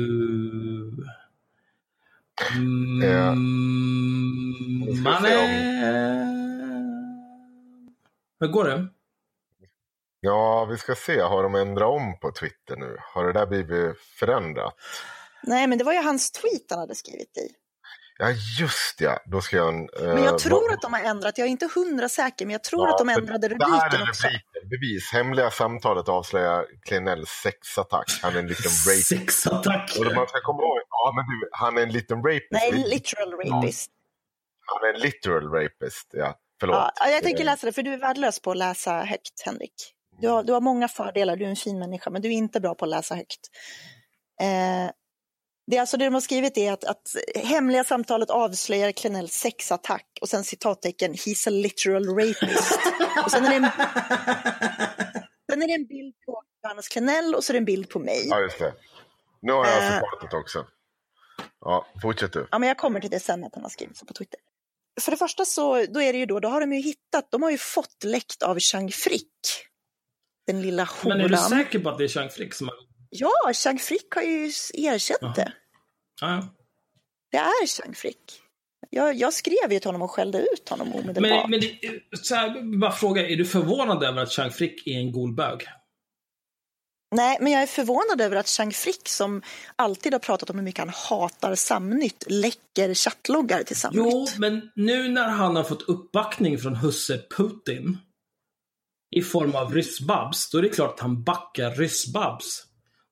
Mm, 2.57 3.03
Ja. 3.03 3.35
Se 4.95 5.01
mannen. 5.01 6.31
Hur 8.41 8.49
går 8.49 8.64
det? 8.64 8.87
Ja, 10.21 10.64
vi 10.64 10.79
ska 10.79 10.95
se. 10.95 11.21
Har 11.21 11.43
de 11.43 11.55
ändrat 11.55 11.89
om 11.89 12.18
på 12.21 12.33
Twitter 12.33 12.77
nu? 12.77 12.97
Har 13.14 13.25
det 13.27 13.33
där 13.33 13.47
blivit 13.47 14.01
förändrat? 14.01 14.75
Nej, 15.43 15.66
men 15.66 15.79
det 15.79 15.85
var 15.85 15.93
ju 15.93 16.03
hans 16.03 16.31
tweet 16.33 16.66
han 16.71 16.79
hade 16.79 16.95
skrivit 16.95 17.37
i. 17.39 17.49
Ja, 18.18 18.31
just 18.61 19.01
ja. 19.01 19.18
Då 19.27 19.41
ska 19.41 19.57
jag... 19.57 19.68
eh, 19.75 19.85
Men 20.14 20.23
jag 20.25 20.39
tror 20.39 20.61
vad- 20.61 20.73
att 20.75 20.83
de 20.83 20.93
har 20.93 21.01
ändrat, 21.01 21.39
jag 21.39 21.47
är 21.47 21.51
inte 21.51 21.68
hundra 21.75 22.09
säker, 22.09 22.47
men 22.47 22.53
jag 22.53 22.64
tror 22.64 22.87
Ja, 22.89 22.93
att 22.93 22.99
de 22.99 23.09
ändrade 23.09 23.49
Det 23.49 23.64
här 23.66 23.77
är 23.77 23.91
rubriken 23.91 24.09
också. 24.09 24.27
rubriken. 24.27 24.68
Bevis. 24.71 25.12
Hemliga 25.12 25.51
samtalet 25.51 26.09
avslöjar 26.09 26.66
Klenells 26.83 27.29
sexattack. 27.31 28.07
Han 28.23 28.35
är 28.35 28.39
en 28.39 28.47
liten 28.47 28.64
rapist. 28.64 29.09
Sexattack. 29.09 29.97
Och 29.99 30.14
man 30.14 30.27
ska 30.29 30.41
komma 30.41 30.62
ihåg, 30.62 30.79
ja 30.91 31.12
men 31.16 31.25
du, 31.27 31.49
han 31.53 31.79
är 31.79 31.83
en 31.83 31.93
liten 31.93 32.23
rapist. 32.23 32.49
Nej, 32.51 32.73
literal 32.73 33.33
rapist. 33.33 33.91
Han 34.66 34.89
är 34.91 34.95
en 34.95 35.01
literal 35.01 35.51
rapist, 35.53 36.09
ja. 36.12 36.35
Förlåt. 36.61 36.77
Ja, 36.77 36.93
ja, 37.01 37.09
jag 37.11 37.23
tänker 37.23 37.41
Eh, 37.41 37.45
läsa 37.45 37.66
det, 37.66 37.73
för 37.73 37.83
du 37.83 37.93
är 37.93 37.99
värdelös 37.99 38.41
på 38.41 38.51
att 38.51 38.57
läsa 38.57 39.03
högt, 39.03 39.43
Henrik. 39.45 39.75
Du 40.21 40.29
har, 40.29 40.43
du 40.43 40.53
har 40.53 40.61
många 40.61 40.89
fördelar, 40.89 41.37
du 41.37 41.45
är 41.45 41.49
en 41.49 41.57
fin 41.57 41.79
människa, 41.79 42.11
men 42.11 42.23
du 42.23 42.29
är 42.29 42.33
inte 42.33 42.61
bra 42.61 42.75
på 42.75 42.85
att 42.85 42.89
läsa 42.91 43.14
högt. 43.14 43.41
Eh, 44.41 44.91
det, 45.66 45.79
alltså 45.79 45.97
det 45.97 46.05
de 46.05 46.14
har 46.14 46.21
skrivit 46.21 46.59
är 46.59 46.73
att, 46.73 46.85
att 46.85 47.09
hemliga 47.35 47.85
samtalet 47.85 48.31
avslöjar 48.31 48.93
Klenells 48.93 49.33
sexattack 49.33 50.07
och 50.21 50.29
sen 50.29 50.45
citattecken 50.45 51.14
“He's 51.14 51.49
a 51.49 51.51
literal 51.51 52.07
rapist”. 52.16 52.79
och 53.25 53.31
sen 53.31 53.45
är, 53.45 53.51
det 53.51 53.57
en, 53.57 53.71
sen 55.51 55.62
är 55.62 55.66
det 55.66 55.75
en 55.75 55.87
bild 55.87 56.14
på 56.27 56.43
Johannes 56.64 56.89
Klenell 56.89 57.35
och 57.35 57.45
så 57.45 57.53
är 57.53 57.55
det 57.55 57.59
en 57.59 57.64
bild 57.64 57.89
på 57.89 57.99
mig. 57.99 58.27
Ja, 58.29 58.41
just 58.41 58.59
det. 58.59 58.75
Nu 59.43 59.53
har 59.53 59.66
jag 59.66 59.77
Eh. 59.79 59.91
förklarat 59.93 60.31
det 60.31 60.37
också. 60.37 60.66
Ja, 61.61 61.87
fortsätt 62.03 62.33
du. 62.33 62.49
Ja, 62.51 62.59
men 62.59 62.68
jag 62.68 62.79
kommer 62.79 63.01
till 63.01 63.11
det 63.11 63.21
sen 63.21 63.45
att 63.45 63.55
han 63.55 63.62
har 63.62 63.71
skrivit 63.71 63.97
så 63.97 64.07
på 64.07 64.12
Twitter. 64.12 64.41
För 65.01 65.11
det 65.11 65.16
första 65.16 65.45
så 65.45 65.87
då 65.87 66.03
är 66.03 66.12
det 66.12 66.18
ju 66.18 66.27
då, 66.27 66.41
då 66.41 66.49
har 66.49 66.61
de 66.61 66.73
ju 66.73 66.81
hittat, 66.81 67.31
de 67.31 67.43
har 67.43 67.51
ju 67.51 67.59
fått 67.59 68.05
läckt 68.05 68.43
av 68.43 68.59
Chang 68.59 68.91
Frick. 68.91 69.27
Den 70.53 70.62
lilla 70.62 70.88
Men 71.05 71.12
är 71.12 71.16
du 71.28 71.36
horan. 71.36 71.48
säker 71.51 71.78
på 71.78 71.88
att 71.88 71.98
det 71.98 72.05
är 72.05 72.09
Chang 72.09 72.30
Frick 72.30 72.55
som 72.55 72.68
har... 72.68 72.76
Ja, 73.11 73.30
Chang 73.55 73.78
Frick 73.78 74.14
har 74.14 74.22
ju 74.22 74.44
erkänt 74.74 75.18
Jaha. 75.20 75.32
det. 75.36 75.53
Ja. 76.20 76.48
Det 77.30 77.36
är 77.38 77.66
Chang 77.66 77.94
Frick. 77.94 78.40
Jag, 78.90 79.14
jag 79.14 79.34
skrev 79.34 79.72
ju 79.72 79.78
till 79.78 79.88
honom 79.88 80.03
och 80.03 80.11
skällde 80.11 80.38
ut 80.38 80.68
honom 80.68 80.94
omedelbart. 80.94 81.22
Men, 81.22 81.51
men 81.51 81.61
det- 81.61 82.18
så 82.22 82.34
här, 82.34 82.78
bara 82.80 82.92
fråga, 82.92 83.28
är 83.28 83.36
du 83.36 83.44
förvånad 83.44 84.03
över 84.05 84.22
att 84.22 84.32
Chang 84.32 84.51
Frick 84.51 84.86
är 84.86 84.92
en 84.98 85.12
golbög? 85.12 85.66
Nej, 87.14 87.38
men 87.40 87.53
jag 87.53 87.62
är 87.62 87.66
förvånad 87.66 88.20
över 88.20 88.36
att 88.36 88.48
Chang 88.48 88.72
Frick 88.72 89.09
som 89.09 89.42
alltid 89.76 90.12
har 90.12 90.18
pratat 90.20 90.51
om 90.51 90.57
hur 90.57 90.64
mycket 90.64 90.78
han 90.78 90.88
hatar 90.88 91.55
Samnytt 91.55 92.24
läcker 92.28 92.94
chattloggar 92.94 93.62
till 93.62 93.76
Samnytt. 93.76 94.03
Jo, 94.12 94.26
men 94.38 94.70
nu 94.76 95.09
när 95.09 95.28
han 95.28 95.57
har 95.57 95.64
fått 95.64 95.82
uppbackning 95.82 96.59
från 96.59 96.76
husse 96.76 97.20
Putin 97.36 97.98
i 99.11 99.22
form 99.22 99.54
av 99.54 99.74
ryssbabs, 99.74 100.50
då 100.50 100.58
är 100.58 100.62
det 100.62 100.68
klart 100.68 100.94
att 100.94 101.00
han 101.00 101.22
backar 101.22 101.70
ryssbabs. 101.70 102.66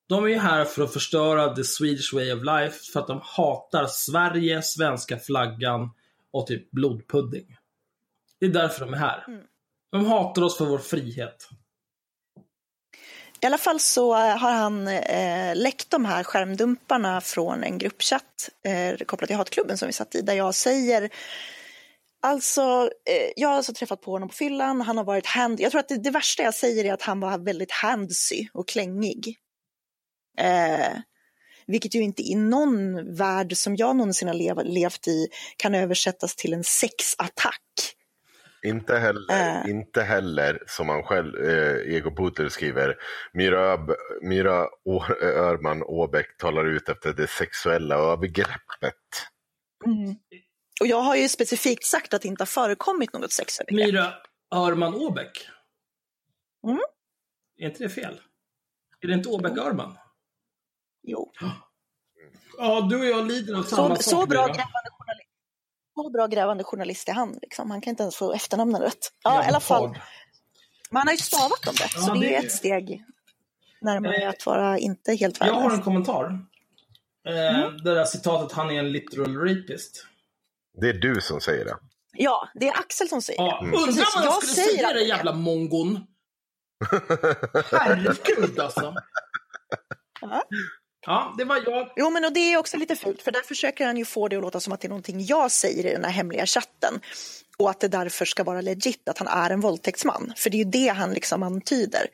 De 0.09 0.24
är 0.24 0.28
ju 0.28 0.38
här 0.38 0.64
för 0.64 0.82
att 0.82 0.92
förstöra 0.92 1.55
the 1.55 1.64
Swedish 1.64 2.14
way 2.14 2.32
of 2.32 2.42
life 2.42 2.92
för 2.92 3.01
att 3.01 3.07
de 3.07 3.20
hatar 3.22 3.86
Sverige, 3.86 4.62
svenska 4.62 5.18
flaggan 5.18 5.90
och 6.32 6.46
typ 6.46 6.70
blodpudding. 6.70 7.57
Det 8.40 8.46
är 8.46 8.51
därför 8.51 8.80
de 8.80 8.94
är 8.94 8.99
här. 8.99 9.24
Mm. 9.28 9.40
De 9.92 10.07
hatar 10.07 10.42
oss 10.42 10.59
för 10.59 10.64
vår 10.64 10.78
frihet. 10.78 11.49
I 13.40 13.46
alla 13.46 13.59
fall 13.59 13.80
så 13.80 14.14
har 14.14 14.53
han 14.53 14.88
eh, 14.88 15.57
läckt 15.57 15.90
de 15.90 16.05
här 16.05 16.24
skärmdumparna 16.24 17.20
från 17.20 17.64
en 17.64 17.78
gruppchatt 17.78 18.49
eh, 18.64 19.07
kopplat 19.07 19.28
till 19.28 19.36
hatklubben 19.36 19.78
som 19.78 19.86
vi 19.86 19.92
satt 19.92 20.14
i, 20.14 20.20
där 20.20 20.34
jag 20.34 20.55
säger 20.55 21.11
Alltså, 22.23 22.91
eh, 23.11 23.33
jag 23.37 23.49
har 23.49 23.57
alltså 23.57 23.73
träffat 23.73 24.01
på 24.01 24.11
honom 24.11 24.29
på 24.29 24.35
fyllan, 24.35 24.81
han 24.81 24.97
har 24.97 25.05
varit 25.05 25.27
hand... 25.27 25.61
Jag 25.61 25.71
tror 25.71 25.79
att 25.81 25.89
det, 25.89 26.03
det 26.03 26.11
värsta 26.11 26.43
jag 26.43 26.55
säger 26.55 26.85
är 26.85 26.93
att 26.93 27.03
han 27.03 27.21
var 27.21 27.39
väldigt 27.39 27.73
handsy 27.73 28.47
och 28.53 28.69
klängig. 28.69 29.37
Eh, 30.39 30.97
vilket 31.66 31.95
ju 31.95 32.01
inte 32.03 32.23
i 32.23 32.35
någon 32.35 33.14
värld 33.16 33.57
som 33.57 33.77
jag 33.77 33.97
någonsin 33.97 34.29
har 34.29 34.35
lev, 34.35 34.57
levt 34.64 35.09
i 35.09 35.29
kan 35.57 35.75
översättas 35.75 36.37
till 36.37 36.53
en 36.53 36.64
sexattack. 36.64 37.62
Inte 38.66 38.99
heller, 38.99 39.33
Äh. 39.64 39.71
inte 39.71 40.03
heller 40.03 40.62
som 40.66 40.89
han 40.89 41.03
själv, 41.03 41.45
eh, 41.51 41.95
Ego 41.97 42.11
Puter 42.16 42.49
skriver, 42.49 42.97
Myra, 43.33 43.77
Öb- 43.77 43.97
Myra 44.23 44.66
Å- 44.85 45.14
Örman 45.23 45.83
Åbäck 45.83 46.37
talar 46.37 46.64
ut 46.64 46.89
efter 46.89 47.12
det 47.12 47.27
sexuella 47.31 47.95
övergreppet. 47.95 48.95
Och 50.81 50.87
jag 50.87 51.01
har 51.01 51.16
ju 51.16 51.29
specifikt 51.29 51.85
sagt 51.85 52.14
att 52.14 52.22
det 52.22 52.29
inte 52.29 52.43
har 52.43 52.47
förekommit 52.47 53.12
något 53.12 53.33
sexövergrepp. 53.33 53.87
Myra 53.87 54.12
Örman 54.55 54.95
Åbäck. 54.95 55.49
Mm. 56.66 56.79
Är 57.59 57.66
inte 57.66 57.83
det 57.83 57.89
fel? 57.89 58.20
Är 59.01 59.09
det 59.09 59.14
inte 59.14 59.29
Åbäck 59.29 59.59
Örman? 59.59 59.99
Jo. 61.03 61.33
Ja, 62.61 62.81
du 62.81 62.99
och 62.99 63.05
jag 63.07 63.26
lider 63.26 63.55
av 63.59 63.62
Så, 63.62 63.76
samma 63.76 63.95
sak. 63.97 64.03
så, 64.05 64.26
bra 64.26 64.47
grävande 64.47 64.91
journalist, 64.99 65.29
så 65.95 66.11
bra 66.11 66.26
grävande 66.26 66.64
journalist 66.64 67.09
är 67.09 67.12
han. 67.12 67.39
Liksom. 67.43 67.70
Han 67.70 67.81
kan 67.81 67.91
inte 67.91 68.03
ens 68.03 68.16
få 68.16 68.33
efternamnen 68.33 68.81
rätt. 68.83 69.12
Ja, 69.22 69.31
Jävla 69.31 69.45
i 69.45 69.49
alla 69.49 69.61
fall. 69.61 69.99
han 70.91 71.07
har 71.07 71.12
ju 71.12 71.18
stavat 71.18 71.62
dem 71.62 71.74
rätt, 71.74 71.91
Ja, 71.95 72.01
så 72.01 72.14
det 72.14 72.20
det 72.20 72.35
är 72.35 72.45
ett 72.45 72.53
steg 72.53 73.05
närmare 73.81 74.16
Eh, 74.22 74.29
att 74.29 74.47
vara 74.47 74.79
inte 74.79 75.14
helt 75.14 75.39
Jag 75.41 75.47
har 75.47 75.55
en 75.55 75.62
värdelös. 75.62 75.85
kommentar. 75.85 76.24
Eh, 77.29 77.59
Mm. 77.64 77.76
Det 77.76 77.95
där 77.95 78.05
citatet, 78.05 78.57
han 78.57 78.70
är 78.70 78.79
en 78.79 78.93
literal 78.93 79.37
rapist. 79.37 80.07
Det 80.81 80.89
är 80.89 80.93
du 80.93 81.20
som 81.20 81.41
säger 81.41 81.64
det. 81.64 81.76
Ja, 82.12 82.49
det 82.55 82.68
är 82.68 82.79
Axel 82.79 83.09
som 83.09 83.22
säger 83.22 83.41
Ja, 83.43 83.61
det. 83.61 83.66
Undrar 83.76 84.16
vad 84.16 84.24
jag 84.24 84.33
jag 84.33 84.43
skulle 84.43 84.66
säger 84.66 84.79
säga 84.79 84.93
det. 84.93 85.03
jävla 85.03 85.33
mongon. 85.33 86.01
Herregud 87.72 88.61
alltså. 88.61 88.95
Ja. 90.20 90.43
Ja, 91.07 91.35
det 91.39 91.45
var 91.45 91.62
jag. 91.66 91.93
Jo, 91.97 92.11
men 92.11 92.24
och 92.24 92.33
det 92.33 92.53
är 92.53 92.57
också 92.59 92.76
lite 92.76 92.97
fult, 92.97 93.22
för 93.22 93.33
där 93.33 93.43
försöker 93.43 93.87
han 93.87 93.97
ju 93.97 94.05
få 94.05 94.29
det 94.29 94.37
att 94.37 94.43
låta 94.43 94.61
som 94.61 94.72
att 94.72 94.81
det 94.81 94.87
är 94.87 94.89
någonting 94.89 95.24
jag 95.24 95.51
säger 95.51 95.87
i 95.87 95.93
den 95.93 96.05
här 96.05 96.11
hemliga 96.11 96.47
chatten. 96.47 97.01
Och 97.59 97.70
att 97.70 97.81
det 97.81 97.89
därför 97.89 98.24
ska 98.24 98.45
vara 98.45 98.61
legit 98.61 99.09
att 99.09 99.18
han 99.18 99.29
är 99.29 99.51
en 99.51 99.61
våldtäktsman. 99.61 100.33
För 100.37 100.51
det 100.51 100.57
är 100.57 100.64
ju 100.64 100.70
det 100.70 100.89
han 100.89 101.12
liksom 101.14 101.43
antyder. 101.43 102.07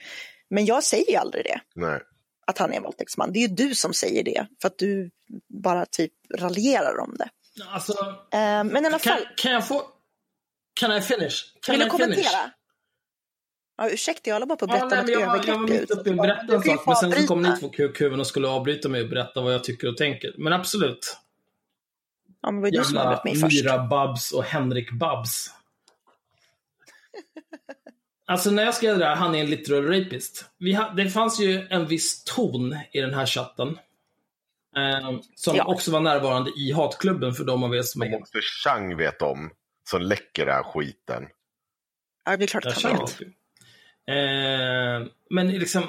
Men 0.51 0.65
jag 0.67 0.85
säger 0.85 1.11
ju 1.11 1.17
aldrig 1.17 1.45
det, 1.45 1.61
Nej. 1.75 2.01
att 2.47 2.59
han 2.59 2.73
är 2.73 2.77
en 2.77 2.83
våldtäktsman. 2.83 3.33
Det 3.33 3.39
är 3.39 3.49
ju 3.49 3.55
du 3.55 3.75
som 3.75 3.95
säger 3.95 4.25
det, 4.25 4.47
för 4.61 4.69
att 4.69 4.79
du 4.79 5.11
bara 5.62 5.87
typ 5.87 6.12
raljerar 6.39 6.99
om 6.99 7.17
det. 7.19 7.29
Alltså, 7.69 7.93
Eh, 8.33 8.39
men 8.65 8.77
i 8.85 8.87
alla 8.87 8.99
kan, 8.99 9.13
fall, 9.13 9.27
kan 9.37 9.53
jag 9.53 9.69
få... 9.69 9.83
Can 10.81 10.93
I 10.97 11.01
finish? 11.01 11.35
Can 11.61 11.73
vill 11.73 11.81
du 11.81 11.87
I 11.87 11.89
kommentera? 11.91 12.17
finish? 12.17 12.51
Ja, 13.77 13.91
ursäkta, 13.91 14.31
jag 14.31 14.35
håller 14.35 14.47
bara 14.47 14.57
på 14.57 14.65
att 14.65 14.71
Ja, 14.71 14.77
berätta 14.77 14.97
nej, 14.97 15.05
men 15.05 15.15
ett 15.15 15.21
jag, 15.21 15.27
var, 15.27 15.45
jag 15.47 15.59
var 15.59 15.69
mitt 15.69 15.91
uppe 15.91 16.11
i 16.11 16.15
berätta 16.15 16.47
Du 16.47 16.55
en 16.55 16.63
kan 16.63 16.77
sak, 16.77 16.87
men 16.87 16.97
sen 16.97 17.13
så 17.13 17.27
kom 17.27 17.43
ni 17.43 17.57
två 17.61 17.69
kukhuvuden 17.69 18.21
och 18.21 18.27
skulle 18.27 18.49
avbryta 18.49 18.89
mig 18.89 19.03
och 19.03 19.09
berätta 19.09 19.41
vad 19.41 19.55
jag 19.55 19.65
tycker 19.65 19.89
och 19.89 19.97
tänker. 19.97 20.35
Men 20.39 20.53
absolut. 20.53 21.17
Ja, 22.43 22.51
men 22.51 22.55
det 22.55 22.61
var 22.61 22.69
ju 22.69 22.79
du 22.79 22.85
som 22.85 22.99
avbröt 22.99 23.25
mig 23.25 23.37
först. 23.37 23.65
Myra 23.65 23.79
Babs 23.79 24.33
och 24.33 24.45
Henrik 24.45 24.91
Babs. 24.93 25.51
Alltså 28.27 28.51
när 28.51 28.65
jag 28.65 28.75
skrev 28.75 28.99
det 28.99 29.05
där, 29.05 29.15
han 29.17 29.35
är 29.35 29.41
en 29.41 29.51
literal 29.51 29.87
rapist. 29.87 30.45
Vi 30.59 30.73
ha, 30.75 30.89
det 30.91 31.11
fanns 31.11 31.41
ju 31.41 31.67
en 31.71 31.87
viss 31.87 32.25
ton 32.25 32.79
i 32.93 33.01
den 33.01 33.15
här 33.15 33.27
chatten. 33.27 33.79
Eh, 34.77 35.18
som 35.35 35.57
Ja. 35.57 35.64
också 35.64 35.91
var 35.91 36.01
närvarande 36.01 36.51
i 36.57 36.72
hatklubben 36.72 37.33
för 37.35 37.45
de 37.45 37.64
av 37.64 37.75
er 37.75 37.83
som 37.83 38.03
är... 38.03 38.14
också 38.16 38.39
Chang 38.64 38.97
vet 38.97 39.22
om, 39.22 39.51
som 39.91 40.03
läcker 40.03 40.47
den 40.47 40.55
här 40.55 40.62
skiten. 40.62 41.27
Ja, 42.25 42.37
det 42.37 42.45
är 42.45 42.47
klart 42.47 42.66
att 42.66 42.83
han 42.83 42.97
vet. 42.99 43.18
det. 43.18 44.12
Eh, 44.12 45.07
men 45.31 45.49
liksom... 45.49 45.83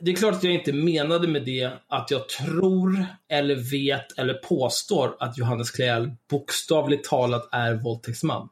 Det 0.00 0.10
är 0.10 0.16
klart 0.16 0.34
att 0.34 0.44
jag 0.44 0.54
inte 0.54 0.72
menade 0.72 1.28
med 1.28 1.44
det 1.44 1.70
att 1.88 2.10
jag 2.10 2.28
tror, 2.28 3.06
eller 3.28 3.54
vet, 3.56 4.18
eller 4.18 4.34
påstår 4.34 5.16
att 5.20 5.38
Johannes 5.38 5.70
Kläell 5.70 6.12
bokstavligt 6.30 7.08
talat 7.08 7.48
är 7.52 7.74
våldtäktsman. 7.74 8.48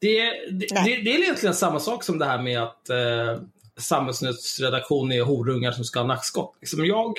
Det, 0.00 0.22
det, 0.50 0.66
det, 0.84 1.02
det 1.02 1.14
är 1.14 1.22
egentligen 1.22 1.54
samma 1.54 1.80
sak 1.80 2.04
som 2.04 2.18
det 2.18 2.24
här 2.24 2.42
med 2.42 2.62
att 2.62 2.88
eh, 2.90 3.38
Samhällsnytts 3.76 4.60
redaktion 4.60 5.12
är 5.12 5.22
horungar 5.22 5.72
som 5.72 5.84
ska 5.84 6.00
ha 6.00 6.06
nackskott. 6.06 6.56
Liksom 6.60 6.86
jag, 6.86 7.12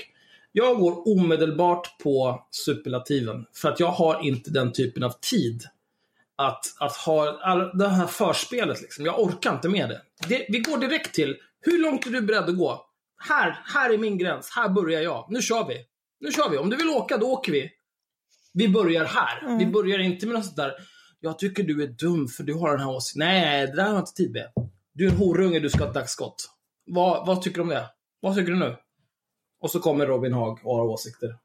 jag 0.58 0.78
går 0.78 1.08
omedelbart 1.08 1.98
på 2.04 2.48
superlativen, 2.52 3.46
för 3.54 3.70
att 3.70 3.80
jag 3.80 3.92
har 3.92 4.20
inte 4.24 4.52
den 4.52 4.72
typen 4.72 5.04
av 5.04 5.14
tid 5.22 5.64
att, 6.36 6.76
att 6.80 6.96
ha 6.96 7.40
all, 7.42 7.78
det 7.78 7.88
här 7.88 8.08
förspelet. 8.08 8.82
Liksom. 8.82 9.06
Jag 9.06 9.20
orkar 9.20 9.54
inte 9.54 9.70
med 9.70 9.90
det. 9.90 10.02
det. 10.28 10.46
Vi 10.50 10.60
går 10.60 10.78
direkt 10.78 11.16
till, 11.16 11.36
hur 11.62 11.80
långt 11.80 12.06
är 12.06 12.10
du 12.10 12.22
beredd 12.22 12.44
att 12.44 12.58
gå? 12.58 12.86
Här, 13.18 13.60
här 13.66 13.94
är 13.94 13.98
min 13.98 14.18
gräns. 14.18 14.50
Här 14.56 14.70
börjar 14.70 15.02
jag. 15.02 15.26
Nu 15.30 15.42
kör 15.42 15.68
vi. 15.68 15.78
Nu 16.20 16.32
kör 16.32 16.50
vi. 16.50 16.58
Om 16.58 16.70
du 16.70 16.76
vill 16.76 16.90
åka, 16.90 17.18
då 17.18 17.26
åker 17.26 17.52
vi. 17.52 17.72
Vi 18.54 18.70
börjar 18.70 19.06
här. 19.06 19.58
Vi 19.58 19.66
börjar 19.66 20.00
inte 20.00 20.26
med 20.26 20.36
något 20.36 20.46
sånt 20.46 20.58
där, 20.58 20.74
jag 21.20 21.40
tycker 21.40 21.64
du 21.64 21.84
är 21.84 21.88
dum 21.88 22.28
för 22.28 22.44
du 22.44 22.54
har 22.54 22.72
den 22.72 22.80
här 22.80 22.96
åsikten. 22.96 23.28
Nej, 23.28 23.68
det 23.68 23.76
där 23.76 23.84
har 23.84 23.90
jag 23.90 24.00
inte 24.00 24.14
tid 24.14 24.32
med. 24.32 24.48
Du 24.94 25.08
är 25.08 25.12
en 25.12 25.18
horunge, 25.18 25.60
du 25.60 25.70
ska 25.70 25.80
ha 25.80 25.88
ett 25.88 25.94
dagsskott. 25.94 26.50
Vad, 26.86 27.28
vad 27.28 27.42
tycker 27.42 27.56
du 27.56 27.62
om 27.62 27.70
det? 27.70 27.86
Vad 28.20 28.36
tycker 28.36 28.52
du 28.52 28.60
nu? 28.60 28.76
Och 29.66 29.72
så 29.72 29.80
kommer 29.80 30.06
Robin 30.06 30.34
Haag 30.34 30.60
och 30.64 30.78
har 30.78 30.86
åsikter. 30.86 31.36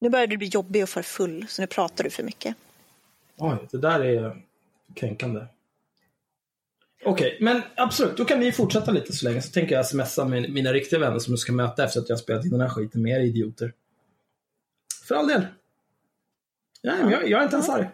Nu 0.00 0.10
börjar 0.10 0.26
du 0.26 0.36
bli 0.36 0.46
jobbig 0.46 0.82
och 0.82 0.88
för 0.88 1.02
full, 1.02 1.46
så 1.48 1.62
nu 1.62 1.66
pratar 1.66 2.04
du 2.04 2.10
för 2.10 2.22
mycket. 2.22 2.56
Oj, 3.36 3.56
det 3.70 3.78
där 3.78 4.00
är 4.00 4.42
kränkande. 4.94 5.46
Okej, 7.04 7.38
men 7.40 7.62
absolut. 7.76 8.16
Då 8.16 8.24
kan 8.24 8.40
vi 8.40 8.52
fortsätta 8.52 8.90
lite 8.90 9.12
så 9.12 9.28
länge. 9.28 9.42
Så 9.42 9.52
tänker 9.52 9.74
jag 9.74 9.86
smsa 9.86 10.24
med 10.24 10.52
mina 10.52 10.72
riktiga 10.72 11.00
vänner 11.00 11.18
som 11.18 11.32
jag 11.32 11.38
ska 11.38 11.52
möta 11.52 11.84
efter 11.84 12.00
att 12.00 12.08
jag 12.08 12.16
har 12.16 12.20
spelat 12.22 12.44
in 12.44 12.50
den 12.50 12.60
här 12.60 12.68
skiten 12.68 13.02
med 13.02 13.20
er 13.20 13.20
idioter. 13.20 13.72
För 15.08 15.14
all 15.14 15.28
del. 15.28 15.46
Nej, 16.82 17.02
men 17.02 17.10
jag, 17.10 17.28
jag 17.28 17.40
är 17.40 17.44
inte 17.44 17.56
ens 17.56 17.68
arg. 17.68 17.88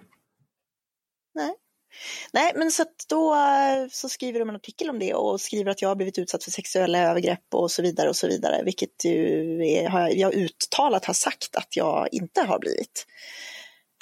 Nej. 2.33 2.53
Men 2.57 2.71
så 2.71 2.83
att 2.83 3.05
då 3.09 3.35
eh, 3.35 3.89
så 3.91 4.09
skriver 4.09 4.39
de 4.39 4.49
en 4.49 4.57
artikel 4.57 4.91
om 4.91 4.99
det 4.99 5.15
och 5.15 5.41
skriver 5.41 5.71
att 5.71 5.83
jag 5.83 5.89
har 5.89 5.97
blivit 5.97 6.19
utsatt 6.19 6.45
för 6.45 6.51
sexuella 6.51 6.99
övergrepp 6.99 7.55
och 7.55 7.71
så 7.71 7.83
vidare 7.83 8.09
och 8.09 8.17
så 8.17 8.29
vidare, 8.29 8.63
vilket 8.65 9.05
ju 9.05 9.67
är, 9.67 9.89
har 9.89 10.01
jag, 10.01 10.17
jag 10.17 10.35
uttalat 10.35 11.05
har 11.05 11.15
sagt 11.15 11.57
att 11.57 11.77
jag 11.77 12.09
inte 12.13 12.41
har 12.41 12.59
blivit. 12.59 13.07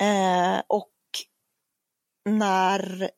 Eh, 0.00 0.62
och 0.66 0.92
när 2.28 3.10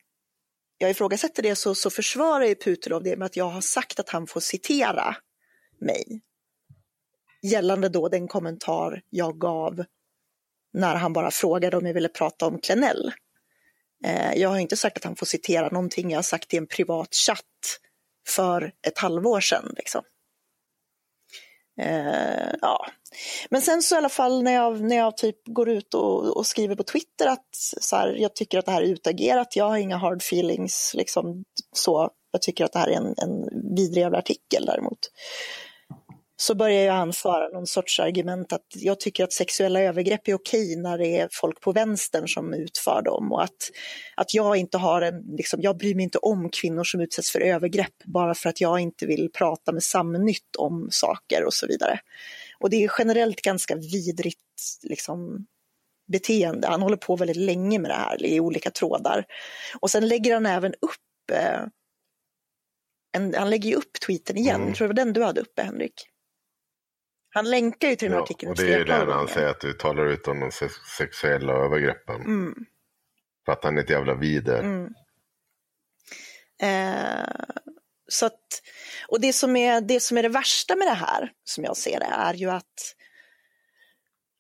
jag 0.79 0.91
ifrågasätter 0.91 1.43
det 1.43 1.57
så, 1.57 1.75
så 1.75 1.91
försvarar 1.91 2.45
ju 2.45 2.55
Putilov 2.55 3.03
det 3.03 3.16
med 3.16 3.27
att 3.27 3.37
jag 3.37 3.49
har 3.49 3.61
sagt 3.61 4.01
att 4.01 4.09
han 4.09 4.27
får 4.27 4.41
citera 4.41 5.16
mig. 5.81 6.23
Gällande 7.43 7.89
då 7.89 8.09
den 8.09 8.29
kommentar 8.29 9.03
jag 9.11 9.39
gav 9.41 9.85
när 10.73 10.95
han 10.95 11.12
bara 11.12 11.31
frågade 11.31 11.77
om 11.77 11.87
jag 11.87 11.95
ville 11.95 12.09
prata 12.09 12.47
om 12.47 12.59
Klenell. 12.59 13.12
Eh, 14.05 14.32
jag 14.34 14.49
har 14.49 14.59
inte 14.59 14.76
sagt 14.76 14.96
att 14.96 15.05
han 15.05 15.16
får 15.16 15.26
citera 15.26 15.68
någonting 15.68 16.11
jag 16.11 16.18
har 16.18 16.22
sagt 16.22 16.55
i 16.55 16.57
en 16.57 16.66
privat 16.66 17.14
chatt 17.14 17.44
för 18.28 18.72
ett 18.86 18.99
halvår 18.99 19.40
sedan. 19.40 19.74
Liksom. 19.76 20.03
Eh, 21.80 22.53
ja. 22.61 22.86
Men 23.51 23.62
sen 23.62 23.82
så 23.82 23.94
i 23.94 23.99
alla 23.99 24.09
fall 24.09 24.42
när 24.42 24.53
jag, 24.53 24.80
när 24.80 24.96
jag 24.96 25.16
typ 25.16 25.36
går 25.46 25.68
ut 25.68 25.94
och, 25.94 26.36
och 26.36 26.46
skriver 26.46 26.74
på 26.74 26.82
Twitter 26.82 27.26
att 27.26 27.49
så 27.80 27.96
här, 27.96 28.16
jag 28.18 28.34
tycker 28.34 28.59
att 28.59 28.66
det 28.66 28.72
här 28.72 28.82
är 28.82 28.86
utagerat, 28.86 29.57
jag 29.57 29.64
har 29.64 29.76
inga 29.76 29.96
hard 29.96 30.22
feelings, 30.22 30.92
liksom, 30.94 31.44
så. 31.72 32.11
Jag 32.32 32.42
tycker 32.42 32.64
att 32.64 32.72
det 32.72 32.78
här 32.78 32.88
är 32.88 32.96
en, 32.96 33.14
en 33.16 33.49
vidrig 33.76 34.03
jävla 34.03 34.18
artikel 34.18 34.66
däremot. 34.66 34.99
Så 36.41 36.55
börjar 36.55 36.82
jag 36.82 36.97
anföra 36.97 37.49
någon 37.49 37.66
sorts 37.66 38.01
argument 38.01 38.53
att 38.53 38.66
jag 38.74 39.01
tycker 39.01 39.24
att 39.24 39.32
sexuella 39.32 39.80
övergrepp 39.80 40.28
är 40.28 40.34
okej 40.34 40.76
när 40.76 40.99
det 40.99 41.18
är 41.18 41.28
folk 41.32 41.61
på 41.61 41.72
vänstern 41.72 42.28
som 42.28 42.55
utför 42.55 43.03
dem 43.03 43.32
och 43.32 43.43
att, 43.43 43.70
att 44.16 44.34
jag 44.34 44.57
inte 44.57 44.78
har 44.78 45.03
en, 45.03 45.22
liksom, 45.22 45.61
jag 45.62 45.76
bryr 45.76 45.95
mig 45.95 46.05
inte 46.05 46.18
om 46.18 46.51
kvinnor 46.51 46.84
som 46.84 47.01
utsätts 47.01 47.30
för 47.30 47.41
övergrepp 47.41 48.05
bara 48.05 48.34
för 48.34 48.49
att 48.49 48.61
jag 48.61 48.80
inte 48.80 49.07
vill 49.07 49.30
prata 49.32 49.72
med 49.72 49.82
Samnytt 49.82 50.57
om 50.59 50.89
saker 50.91 51.45
och 51.45 51.55
så 51.55 51.66
vidare. 51.66 52.01
Och 52.59 52.70
det 52.70 52.84
är 52.84 52.91
generellt 52.99 53.43
ganska 53.43 53.76
vidrigt 53.76 54.39
liksom, 54.82 55.47
beteende. 56.12 56.68
Han 56.68 56.82
håller 56.82 56.97
på 56.97 57.16
väldigt 57.16 57.36
länge 57.36 57.78
med 57.78 57.91
det 57.91 57.95
här 57.95 58.26
i 58.26 58.41
olika 58.41 58.70
trådar. 58.70 59.24
Och 59.80 59.91
sen 59.91 60.09
lägger 60.09 60.34
han 60.34 60.47
även 60.47 60.72
upp 60.72 61.30
eh, 61.32 61.61
en, 63.12 63.34
han 63.34 63.51
lägger 63.51 63.70
ju 63.70 63.76
upp 63.76 64.01
tweeten 64.07 64.36
igen. 64.36 64.55
Mm. 64.55 64.68
Jag 64.68 64.76
tror 64.76 64.89
det 64.89 64.95
var 64.95 65.05
den 65.05 65.12
du 65.12 65.24
hade 65.24 65.41
uppe, 65.41 65.62
Henrik. 65.62 66.09
Han 67.31 67.51
länkar 67.51 67.89
ju 67.89 67.97
till 67.97 68.07
den 68.07 68.12
här 68.12 68.18
Ja, 68.18 68.22
artikeln 68.24 68.51
och 68.53 68.57
det 68.59 68.74
är 68.74 68.79
ju 68.79 68.85
där 68.85 69.07
han 69.07 69.29
säger 69.29 69.49
att 69.49 69.61
du 69.61 69.72
talar 69.72 70.07
ut 70.07 70.29
om 70.29 70.41
de 70.41 70.51
sex- 70.53 70.74
sexuella 70.99 71.53
övergreppen. 71.53 72.14
Mm, 72.20 72.55
För 73.45 73.53
att 73.53 73.64
han 73.64 73.79
är 73.79 73.83
ett 73.83 73.91
jävla 73.91 74.14
vider. 74.14 74.59
mm. 74.59 74.95
Eh, 76.62 77.29
Så 78.11 78.26
att, 78.26 78.41
och 79.09 79.20
det 79.20 79.33
som, 79.33 79.57
är, 79.57 79.81
det 79.81 80.01
som 80.01 80.18
är 80.18 80.22
det 80.22 80.29
värsta 80.29 80.76
med 80.76 80.87
det 80.87 80.95
här, 80.95 81.33
som 81.45 81.64
jag 81.64 81.76
ser 81.76 81.99
det, 82.01 82.07
är 82.07 82.35
ju 82.35 82.51
att 82.51 82.95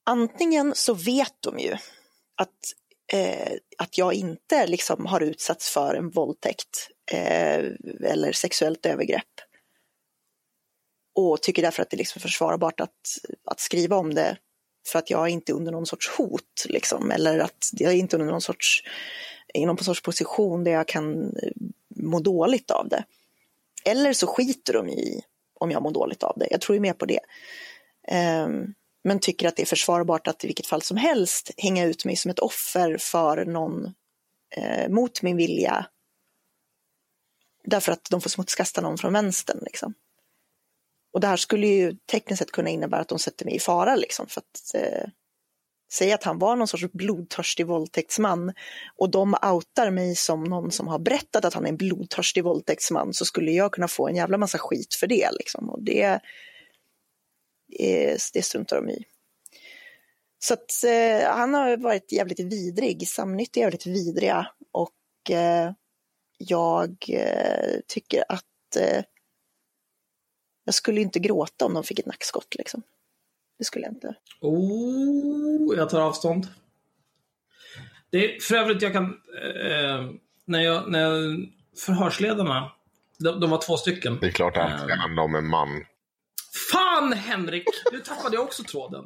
antingen 0.06 0.74
så 0.74 0.94
vet 0.94 1.34
de 1.40 1.58
ju 1.58 1.72
att, 2.36 2.58
eh, 3.12 3.52
att 3.78 3.98
jag 3.98 4.14
inte 4.14 4.66
liksom 4.66 5.06
har 5.06 5.20
utsatts 5.20 5.70
för 5.70 5.94
en 5.94 6.10
våldtäkt 6.10 6.88
eh, 7.12 7.58
eller 8.04 8.32
sexuellt 8.32 8.86
övergrepp 8.86 9.24
och 11.18 11.42
tycker 11.42 11.62
därför 11.62 11.82
att 11.82 11.90
det 11.90 11.94
är 11.94 11.98
liksom 11.98 12.22
försvarbart 12.22 12.80
att, 12.80 13.18
att 13.44 13.60
skriva 13.60 13.96
om 13.96 14.14
det 14.14 14.36
för 14.88 14.98
att 14.98 15.10
jag 15.10 15.22
är 15.22 15.28
inte 15.28 15.52
under 15.52 15.72
någon 15.72 15.86
sorts 15.86 16.08
hot 16.08 16.66
liksom, 16.68 17.10
eller 17.10 17.38
att 17.38 17.70
jag 17.72 17.92
är 17.92 17.96
inte 17.96 18.16
under 18.16 18.30
någon 18.30 18.40
sorts, 18.40 18.82
i 19.54 19.66
någon 19.66 19.78
sorts 19.78 20.02
position 20.02 20.64
där 20.64 20.70
jag 20.70 20.88
kan 20.88 21.22
eh, 21.22 21.52
må 21.96 22.20
dåligt 22.20 22.70
av 22.70 22.88
det. 22.88 23.04
Eller 23.84 24.12
så 24.12 24.26
skiter 24.26 24.72
de 24.72 24.88
i 24.88 25.22
om 25.54 25.70
jag 25.70 25.82
mår 25.82 25.90
dåligt 25.90 26.22
av 26.22 26.38
det. 26.38 26.48
Jag 26.50 26.60
tror 26.60 26.74
ju 26.76 26.80
mer 26.80 26.92
på 26.92 27.06
det. 27.06 27.20
Um, 28.44 28.74
men 29.04 29.18
tycker 29.18 29.48
att 29.48 29.56
det 29.56 29.62
är 29.62 29.66
försvarbart 29.66 30.28
att 30.28 30.44
i 30.44 30.46
vilket 30.46 30.66
fall 30.66 30.82
som 30.82 30.96
helst 30.96 31.50
hänga 31.56 31.84
ut 31.84 32.04
mig 32.04 32.16
som 32.16 32.30
ett 32.30 32.38
offer 32.38 32.96
för 33.00 33.44
någon 33.44 33.94
eh, 34.56 34.88
mot 34.88 35.22
min 35.22 35.36
vilja. 35.36 35.86
Därför 37.64 37.92
att 37.92 38.06
de 38.10 38.20
får 38.20 38.30
smutskasta 38.30 38.80
någon 38.80 38.98
från 38.98 39.12
vänstern. 39.12 39.58
Liksom. 39.62 39.94
Och 41.12 41.20
det 41.20 41.26
här 41.26 41.36
skulle 41.36 41.66
ju 41.66 41.96
tekniskt 42.10 42.38
sett 42.38 42.52
kunna 42.52 42.70
innebära 42.70 43.00
att 43.00 43.08
de 43.08 43.18
sätter 43.18 43.44
mig 43.44 43.54
i 43.54 43.60
fara. 43.60 43.96
Liksom, 43.96 44.26
för 44.26 44.40
att 44.40 44.74
eh, 44.74 45.08
säga 45.92 46.14
att 46.14 46.24
han 46.24 46.38
var 46.38 46.56
någon 46.56 46.68
sorts 46.68 46.92
blodtörstig 46.92 47.66
våldtäktsman 47.66 48.52
och 48.96 49.10
de 49.10 49.34
outar 49.52 49.90
mig 49.90 50.14
som 50.14 50.44
någon 50.44 50.70
som 50.70 50.88
har 50.88 50.98
berättat 50.98 51.44
att 51.44 51.54
han 51.54 51.64
är 51.64 51.68
en 51.68 51.76
blodtörstig 51.76 52.44
våldtäktsman 52.44 53.14
så 53.14 53.24
skulle 53.24 53.50
jag 53.50 53.72
kunna 53.72 53.88
få 53.88 54.08
en 54.08 54.16
jävla 54.16 54.38
massa 54.38 54.58
skit 54.58 54.94
för 54.94 55.06
det. 55.06 55.28
Liksom. 55.38 55.70
Och 55.70 55.82
det, 55.82 56.20
eh, 57.78 58.16
det 58.32 58.42
struntar 58.42 58.76
de 58.76 58.90
i. 58.90 59.04
Så 60.38 60.54
att 60.54 60.84
eh, 60.84 61.30
han 61.30 61.54
har 61.54 61.76
varit 61.76 62.12
jävligt 62.12 62.40
vidrig, 62.40 63.08
Samnytt 63.08 63.56
är 63.56 63.60
jävligt 63.60 63.86
vidriga 63.86 64.46
och 64.72 65.30
eh, 65.30 65.72
jag 66.38 67.04
eh, 67.08 67.80
tycker 67.86 68.24
att 68.28 68.76
eh, 68.80 69.04
jag 70.68 70.74
skulle 70.74 71.00
inte 71.00 71.18
gråta 71.18 71.64
om 71.64 71.74
de 71.74 71.84
fick 71.84 71.98
ett 71.98 72.06
nackskott 72.06 72.54
liksom. 72.54 72.82
Det 73.58 73.64
skulle 73.64 73.84
jag 73.84 73.92
inte. 73.94 74.14
Oh, 74.40 75.76
jag 75.76 75.90
tar 75.90 76.00
avstånd. 76.00 76.48
Det 78.10 78.34
är 78.36 78.40
för 78.40 78.54
övrigt, 78.54 78.82
jag 78.82 78.92
kan... 78.92 79.04
Eh, 79.04 80.10
när 80.44 80.60
jag, 80.60 80.90
när 80.90 81.00
jag, 81.00 81.46
förhörsledarna, 81.78 82.72
de, 83.18 83.40
de 83.40 83.50
var 83.50 83.58
två 83.58 83.76
stycken. 83.76 84.18
Det 84.20 84.26
är 84.26 84.30
klart 84.30 84.56
att 84.56 84.86
det 84.86 84.92
Eh, 84.92 84.98
handlar 84.98 85.22
om 85.22 85.34
en 85.34 85.46
man. 85.46 85.84
Fan 86.72 87.12
Henrik! 87.12 87.64
Nu 87.92 87.98
tappade 88.00 88.36
jag 88.36 88.44
också 88.44 88.62
tråden. 88.62 89.04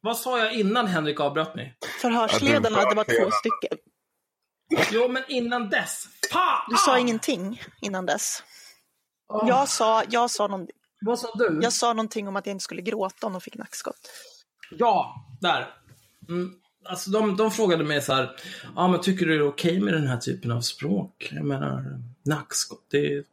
Vad 0.00 0.16
sa 0.18 0.38
jag 0.38 0.54
innan 0.54 0.86
Henrik 0.86 1.20
avbröt 1.20 1.54
mig? 1.54 1.76
Förhörsledarna, 2.00 2.84
det 2.88 2.94
var 2.94 3.04
två 3.04 3.30
stycken. 3.30 3.78
Jo, 4.92 5.08
men 5.08 5.22
innan 5.28 5.68
dess. 5.70 6.04
Fan! 6.32 6.62
Du 6.70 6.76
sa 6.76 6.98
ingenting 6.98 7.62
innan 7.80 8.06
dess. 8.06 8.42
Åh, 9.28 9.48
Jag 9.48 9.68
sa, 9.68 10.02
jag, 10.10 10.30
sa 10.30 10.46
någon, 10.46 10.66
Vad 11.02 11.18
sa 11.18 11.28
du? 11.34 11.60
jag 11.62 11.72
sa 11.72 11.92
någonting 11.92 12.28
om 12.28 12.36
att 12.36 12.46
jag 12.46 12.54
inte 12.54 12.64
skulle 12.64 12.82
gråta 12.82 13.26
om 13.26 13.32
de 13.32 13.40
fick 13.40 13.56
nackskott. 13.56 14.10
Ja, 14.70 15.26
där. 15.40 15.74
Mm. 16.28 16.54
Alltså 16.84 17.10
de, 17.10 17.36
de 17.36 17.50
frågade 17.50 17.84
mig 17.84 18.02
så 18.02 18.12
här, 18.12 18.36
ja 18.76 18.88
men 18.88 19.00
tycker 19.00 19.26
du 19.26 19.38
det 19.38 19.44
är 19.44 19.48
okej 19.48 19.80
med 19.80 19.94
den 19.94 20.06
här 20.06 20.16
typen 20.16 20.50
av 20.50 20.60
språk? 20.60 21.28
Jag 21.32 21.44
menar, 21.44 22.00
nackskott, 22.22 22.86
det 22.90 23.12
är... 23.12 23.24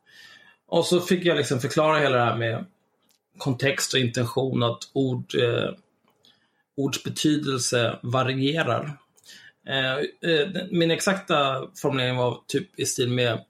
Och 0.67 0.85
så 0.85 1.01
fick 1.01 1.25
jag 1.25 1.37
liksom 1.37 1.59
förklara 1.59 1.99
hela 1.99 2.17
det 2.17 2.23
här 2.23 2.37
med 2.37 2.65
kontext 3.37 3.93
och 3.93 3.99
intention, 3.99 4.63
att 4.63 4.89
ord, 4.93 5.35
eh, 5.35 5.73
ords 6.77 7.03
betydelse 7.03 7.99
varierar. 8.03 8.97
Eh, 9.67 9.93
eh, 10.31 10.47
min 10.71 10.91
exakta 10.91 11.67
formulering 11.75 12.17
var 12.17 12.41
typ 12.47 12.79
i 12.79 12.85
stil 12.85 13.09
med 13.09 13.45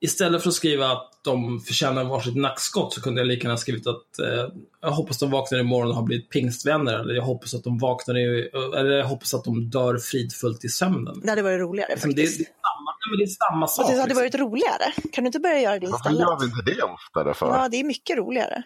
Istället 0.00 0.42
för 0.42 0.48
att 0.48 0.54
skriva 0.54 0.86
att 0.86 1.10
de 1.24 1.60
förtjänar 1.60 2.04
varsitt 2.04 2.36
nackskott 2.36 2.92
så 2.92 3.02
kunde 3.02 3.20
jag 3.20 3.28
lika 3.28 3.42
gärna 3.42 3.56
skrivit 3.56 3.86
att 3.86 4.18
eh, 4.18 4.48
jag 4.80 4.90
hoppas 4.90 5.18
de 5.18 5.30
vaknar 5.30 5.58
imorgon 5.58 5.90
och 5.90 5.94
har 5.96 6.02
blivit 6.02 6.30
pingstvänner. 6.30 6.98
Eller 6.98 7.14
jag 7.14 7.22
hoppas 7.22 7.54
att 7.54 7.64
de 7.64 7.78
vaknar 7.78 8.18
i, 8.18 8.50
eller 8.76 8.90
jag 8.90 9.06
hoppas 9.06 9.34
att 9.34 9.44
de 9.44 9.70
dör 9.70 9.98
fridfullt 9.98 10.64
i 10.64 10.68
sömnen. 10.68 11.20
Det 11.22 11.30
hade 11.30 11.42
varit 11.42 11.60
roligare 11.60 11.90
Liksom, 11.90 12.10
det, 12.10 12.16
det, 12.16 12.22
är 12.22 12.26
faktiskt. 12.26 12.48
samma, 12.48 13.16
det 13.18 13.24
är 13.24 13.50
samma 13.50 13.66
sak. 13.66 13.84
Och 13.84 13.90
det 13.90 14.00
hade 14.00 14.08
liksom. 14.08 14.22
varit 14.22 14.34
roligare. 14.34 14.92
Kan 15.12 15.24
du 15.24 15.28
inte 15.28 15.40
börja 15.40 15.60
göra 15.60 15.78
det 15.78 15.86
Varför 15.86 16.10
istället? 16.10 16.20
gör 16.20 16.40
vi 16.40 16.46
inte 16.46 16.70
det 16.70 16.82
oftare 16.82 17.34
för? 17.34 17.46
Ja, 17.46 17.68
det 17.68 17.80
är 17.80 17.84
mycket 17.84 18.16
roligare. 18.16 18.62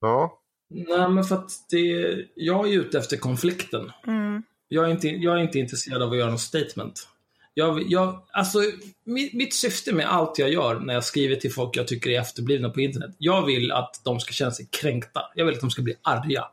Ja. 0.00 0.40
Nej, 0.70 1.08
men 1.08 1.24
för 1.24 1.34
att 1.34 1.50
det, 1.70 2.16
jag 2.34 2.68
är 2.68 2.72
ute 2.72 2.98
efter 2.98 3.16
konflikten. 3.16 3.92
Mm. 4.06 4.42
Jag 4.68 4.84
är 4.84 4.88
inte, 4.88 5.08
jag 5.08 5.36
är 5.36 5.42
inte 5.42 5.58
intresserad 5.58 6.02
av 6.02 6.10
att 6.10 6.18
göra 6.18 6.30
något 6.30 6.40
statement. 6.40 7.08
Jag, 7.56 7.82
jag, 7.90 8.26
alltså, 8.32 8.58
mitt, 9.04 9.34
mitt 9.34 9.54
syfte 9.54 9.92
med 9.92 10.12
allt 10.12 10.38
jag 10.38 10.52
gör 10.52 10.80
när 10.80 10.94
jag 10.94 11.04
skriver 11.04 11.36
till 11.36 11.52
folk 11.52 11.76
jag 11.76 11.88
tycker 11.88 12.10
är 12.10 12.20
efterblivna 12.20 12.70
på 12.70 12.80
internet. 12.80 13.14
Jag 13.18 13.46
vill 13.46 13.72
att 13.72 14.00
de 14.04 14.20
ska 14.20 14.32
känna 14.32 14.50
sig 14.50 14.68
kränkta. 14.70 15.20
Jag 15.34 15.44
vill 15.44 15.54
att 15.54 15.60
de 15.60 15.70
ska 15.70 15.82
bli 15.82 15.94
arga. 16.02 16.44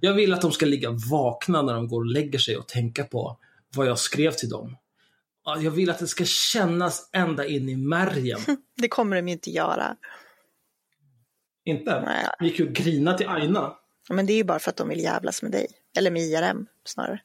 Jag 0.00 0.14
vill 0.14 0.32
att 0.32 0.40
de 0.40 0.52
ska 0.52 0.66
ligga 0.66 0.90
vakna 0.90 1.62
när 1.62 1.74
de 1.74 1.88
går 1.88 2.00
och 2.00 2.06
lägger 2.06 2.38
sig 2.38 2.56
och 2.56 2.68
tänka 2.68 3.04
på 3.04 3.36
vad 3.76 3.86
jag 3.86 3.98
skrev 3.98 4.30
till 4.30 4.48
dem. 4.48 4.76
Ja, 5.44 5.60
Jag 5.60 5.70
vill 5.70 5.90
att 5.90 5.98
det 5.98 6.06
ska 6.06 6.24
kännas 6.24 7.08
ända 7.12 7.46
in 7.46 7.68
i 7.68 7.76
märgen. 7.76 8.40
Det 8.76 8.88
kommer 8.88 9.16
de 9.16 9.28
ju 9.28 9.32
inte 9.32 9.50
göra. 9.50 9.96
Inte? 11.64 12.02
Nej. 12.02 12.26
Vi 12.40 12.46
gick 12.46 12.58
ju 12.58 12.66
och 12.66 12.72
grina 12.72 13.14
till 13.14 13.28
Aina. 13.28 13.76
Men 14.08 14.26
det 14.26 14.32
är 14.32 14.36
ju 14.36 14.44
bara 14.44 14.58
för 14.58 14.70
att 14.70 14.76
de 14.76 14.88
vill 14.88 15.00
jävlas 15.00 15.42
med 15.42 15.52
dig. 15.52 15.66
Eller 15.96 16.10
med 16.10 16.22
IRM 16.22 16.66
snarare. 16.84 17.20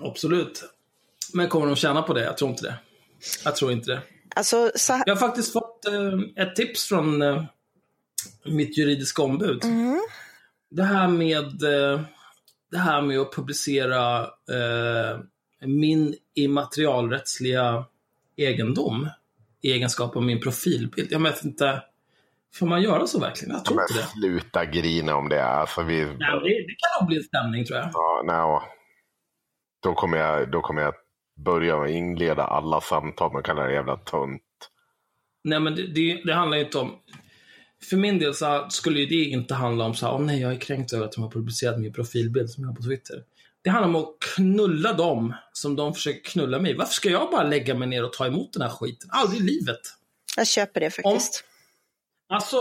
Absolut. 0.00 0.64
Men 1.34 1.48
kommer 1.48 1.66
de 1.66 1.76
tjäna 1.76 2.02
på 2.02 2.12
det? 2.12 2.24
Jag 2.24 2.36
tror 2.36 2.50
inte 2.50 2.62
det. 2.62 2.74
Jag 3.44 3.56
tror 3.56 3.72
inte 3.72 3.90
det. 3.90 4.00
Alltså, 4.36 4.70
så 4.74 5.02
Jag 5.06 5.14
har 5.14 5.20
faktiskt 5.20 5.52
fått 5.52 5.86
eh, 5.88 6.42
ett 6.44 6.56
tips 6.56 6.84
från 6.88 7.22
eh, 7.22 7.44
mitt 8.44 8.78
juridiska 8.78 9.22
ombud. 9.22 9.64
mm, 9.64 10.00
Det 10.70 10.82
här 10.82 11.08
med 11.08 11.44
eh, 11.62 12.00
det 12.70 12.78
här 12.78 13.02
med 13.02 13.18
att 13.20 13.32
publicera 13.34 14.20
eh, 14.22 15.18
min 15.60 16.14
immaterialrättsliga 16.34 17.84
egendom 18.36 19.08
i 19.62 19.72
egenskap 19.72 20.16
av 20.16 20.22
min 20.22 20.40
profilbild. 20.40 21.12
Jag 21.12 21.22
vet 21.22 21.44
inte, 21.44 21.82
får 22.54 22.66
man 22.66 22.82
göra 22.82 23.06
så 23.06 23.20
verkligen? 23.20 23.54
Jag 23.54 23.64
tror 23.64 23.76
Men 23.76 23.82
inte 23.90 24.00
det. 24.02 24.06
sluta 24.08 24.64
grina 24.64 25.16
om 25.16 25.28
det. 25.28 25.44
Alltså, 25.44 25.82
vi, 25.82 26.04
Nej, 26.04 26.14
det, 26.16 26.48
det 26.48 26.74
kan 26.78 27.00
nog 27.00 27.06
bli 27.08 27.16
en 27.16 27.22
stämning 27.22 27.64
tror 27.64 27.78
jag. 27.78 27.90
ja, 27.92 28.22
nej, 28.26 28.68
då, 29.82 29.94
kommer 29.94 30.18
jag, 30.18 30.50
då 30.50 30.60
kommer 30.60 30.82
jag 30.82 30.94
börja 31.36 31.76
med 31.76 31.84
att 31.84 31.90
inleda 31.90 32.44
alla 32.44 32.80
samtal 32.80 33.32
med 33.32 33.38
att 33.38 33.46
kalla 33.46 33.62
det 33.62 33.72
jävla 33.72 33.96
tunt. 33.96 34.42
Nej, 35.44 35.60
men 35.60 35.74
det, 35.74 35.86
det, 35.86 36.22
det 36.24 36.34
handlar 36.34 36.58
ju 36.58 36.64
inte 36.64 36.78
om... 36.78 36.98
För 37.90 37.96
min 37.96 38.18
del 38.18 38.34
så 38.34 38.66
skulle 38.70 39.00
ju 39.00 39.06
det 39.06 39.24
inte 39.24 39.54
handla 39.54 39.84
om 39.84 39.94
så 39.94 40.06
här, 40.06 40.14
åh 40.14 40.20
nej, 40.20 40.40
jag 40.40 40.52
är 40.52 40.60
kränkt 40.60 40.92
över 40.92 41.04
att 41.04 41.12
de 41.12 41.22
har 41.22 41.30
publicerat 41.30 41.80
min 41.80 41.92
profilbild 41.92 42.50
som 42.50 42.64
jag 42.64 42.70
har 42.70 42.76
på 42.76 42.82
Twitter. 42.82 43.22
Det 43.62 43.70
handlar 43.70 43.88
om 43.88 43.96
att 43.96 44.16
knulla 44.36 44.92
dem 44.92 45.34
som 45.52 45.76
de 45.76 45.94
försöker 45.94 46.30
knulla 46.30 46.58
mig. 46.58 46.76
Varför 46.76 46.92
ska 46.92 47.10
jag 47.10 47.30
bara 47.30 47.42
lägga 47.42 47.74
mig 47.74 47.88
ner 47.88 48.04
och 48.04 48.12
ta 48.12 48.26
emot 48.26 48.52
den 48.52 48.62
här 48.62 48.68
skiten? 48.68 49.10
Aldrig 49.12 49.40
i 49.40 49.44
livet. 49.44 49.80
jag 50.36 50.46
köper 50.46 50.80
det 50.80 50.90
faktiskt. 50.90 51.44
Alltså, 52.28 52.56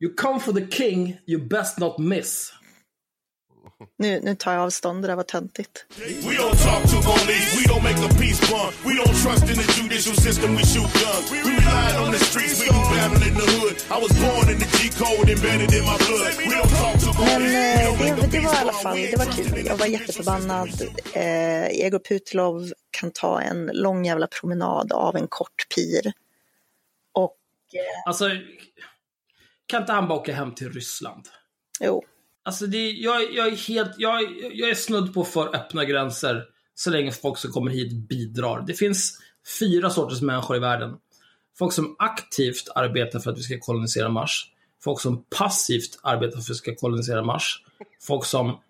you 0.00 0.14
come 0.14 0.40
for 0.40 0.52
the 0.52 0.70
king, 0.70 1.20
you 1.26 1.48
best 1.48 1.78
not 1.78 1.98
miss. 1.98 2.52
Nu, 3.96 4.20
nu 4.20 4.34
tar 4.34 4.52
jag 4.52 4.62
avstånd, 4.62 5.02
det 5.02 5.08
där 5.08 5.16
var 5.16 5.22
töntigt. 5.22 5.86
Men 17.18 17.42
eh, 17.42 17.98
det, 17.98 18.26
det 18.30 18.40
var 18.40 18.54
i 18.54 18.56
alla 18.56 18.72
fall, 18.72 18.96
det 18.96 19.16
var 19.18 19.32
kul. 19.32 19.66
Jag 19.66 19.76
var 19.76 19.86
jätteförbannad. 19.86 20.68
Eh, 21.14 21.66
Ego 21.66 21.98
Putlov 21.98 22.72
kan 22.90 23.10
ta 23.10 23.40
en 23.40 23.70
lång 23.74 24.04
jävla 24.04 24.26
promenad 24.26 24.92
av 24.92 25.16
en 25.16 25.26
kort 25.28 25.66
pir. 25.74 26.12
Och 27.12 27.36
Alltså, 28.06 28.28
kan 29.66 29.80
inte 29.82 29.92
han 29.92 30.08
bara 30.08 30.18
åka 30.18 30.34
hem 30.34 30.54
till 30.54 30.72
Ryssland? 30.72 31.28
jo, 31.80 32.04
Alltså, 32.50 32.66
det, 32.66 32.90
jag, 32.90 33.34
jag 33.34 33.46
är 33.46 33.56
helt... 33.56 33.94
Jag, 33.98 34.22
jag 34.52 34.70
är 34.70 34.74
snudd 34.74 35.14
på 35.14 35.24
för 35.24 35.56
öppna 35.56 35.84
gränser 35.84 36.44
så 36.74 36.90
länge 36.90 37.12
folk 37.12 37.38
som 37.38 37.50
kommer 37.52 37.70
hit 37.70 38.08
bidrar. 38.08 38.64
Det 38.66 38.74
finns 38.74 39.18
fyra 39.60 39.90
sorters 39.90 40.20
människor 40.20 40.56
i 40.56 40.58
världen. 40.58 40.96
Folk 41.58 41.72
som 41.72 41.96
aktivt 41.98 42.68
arbetar 42.74 43.18
för 43.18 43.30
att 43.30 43.38
vi 43.38 43.42
ska 43.42 43.58
kolonisera 43.58 44.08
Mars. 44.08 44.46
Folk 44.82 45.00
som 45.00 45.24
passivt 45.38 45.98
arbetar 46.02 46.32
för 46.32 46.40
att 46.40 46.50
vi 46.50 46.54
ska 46.54 46.74
kolonisera 46.74 47.22
Mars. 47.24 47.62
Folk 48.02 48.24
som 48.24 48.60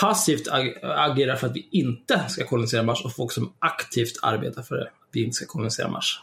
passivt 0.00 0.48
ag- 0.48 0.78
agerar 0.82 1.36
för 1.36 1.46
att 1.46 1.56
vi 1.56 1.68
inte 1.70 2.28
ska 2.28 2.46
kolonisera 2.46 2.82
Mars 2.82 3.04
och 3.04 3.14
folk 3.14 3.32
som 3.32 3.54
aktivt 3.58 4.18
arbetar 4.22 4.62
för 4.62 4.78
att 4.78 4.88
vi 5.12 5.24
inte 5.24 5.34
ska 5.34 5.46
kolonisera 5.46 5.88
Mars. 5.88 6.20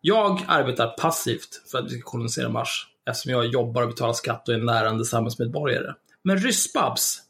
Jag 0.00 0.44
arbetar 0.48 0.88
passivt 0.88 1.62
för 1.70 1.78
att 1.78 1.84
vi 1.84 1.90
ska 1.90 2.10
kolonisera 2.10 2.48
Mars, 2.48 2.86
eftersom 3.10 3.32
jag 3.32 3.46
jobbar 3.46 3.82
och 3.82 3.88
betalar 3.88 4.12
skatt 4.12 4.48
och 4.48 4.54
är 4.54 4.58
en 4.58 4.66
närande 4.66 5.04
samhällsmedborgare. 5.04 5.94
Men 6.22 6.38
Ryssbabs, 6.38 7.22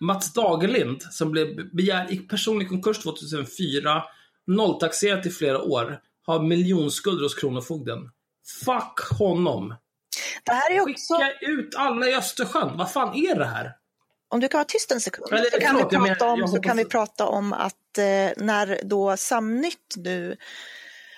Mats 0.00 0.32
Dagerlind, 0.32 1.02
som 1.02 1.30
blev 1.30 1.74
begär, 1.76 2.08
gick 2.08 2.30
personlig 2.30 2.68
konkurs 2.68 2.98
2004, 2.98 4.04
nolltaxerat 4.46 5.26
i 5.26 5.30
flera 5.30 5.62
år, 5.62 6.00
har 6.22 6.42
miljonskulder 6.42 7.22
hos 7.22 7.34
Kronofogden. 7.34 8.10
Fuck 8.64 9.18
honom! 9.18 9.74
Det 10.44 10.52
här 10.52 10.76
är 10.76 10.80
också, 10.80 11.14
Skicka 11.14 11.52
ut 11.52 11.74
alla 11.76 12.06
i 12.06 12.14
Östersjön! 12.14 12.76
Vad 12.76 12.92
fan 12.92 13.14
är 13.14 13.34
det 13.34 13.46
här? 13.46 13.72
om 14.28 14.40
du 14.40 14.48
kan 14.48 14.58
vara 14.58 14.64
tyst 14.64 14.92
en 14.92 15.00
sekund, 15.00 15.32
Eller, 15.32 15.50
så, 15.50 15.58
kan 15.60 15.76
förlåt, 15.76 15.92
vi 15.92 16.08
prata 16.08 16.26
om, 16.26 16.48
så 16.48 16.60
kan 16.60 16.76
vi 16.76 16.84
prata 16.84 17.26
om 17.26 17.52
att 17.52 17.98
eh, 17.98 18.04
när 18.36 18.80
då 18.84 19.16
Samnytt 19.16 19.94
nu 19.96 20.36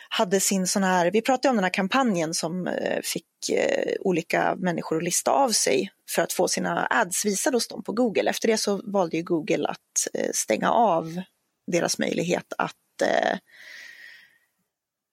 hade 0.09 0.41
sin 0.41 0.67
sån 0.67 0.83
här, 0.83 1.11
vi 1.11 1.23
pratade 1.23 1.51
om 1.51 1.57
den 1.57 1.65
här 1.65 1.71
kampanjen 1.71 2.35
som 2.35 2.67
eh, 2.67 3.01
fick 3.03 3.51
eh, 3.53 3.95
olika 4.01 4.57
människor 4.57 4.97
att 4.97 5.03
lista 5.03 5.31
av 5.31 5.51
sig 5.51 5.93
för 6.11 6.23
att 6.23 6.33
få 6.33 6.49
sina 6.49 6.87
ads 6.91 7.25
visade 7.25 7.57
hos 7.57 7.69
dem 7.69 7.83
på 7.83 7.93
Google. 7.93 8.31
Efter 8.31 8.49
det 8.49 8.57
så 8.57 8.83
valde 8.85 9.17
ju 9.17 9.23
Google 9.23 9.69
att 9.69 10.09
eh, 10.15 10.31
stänga 10.35 10.71
av 10.71 11.23
deras 11.67 11.99
möjlighet 11.99 12.53
att 12.59 13.03
eh, 13.03 13.39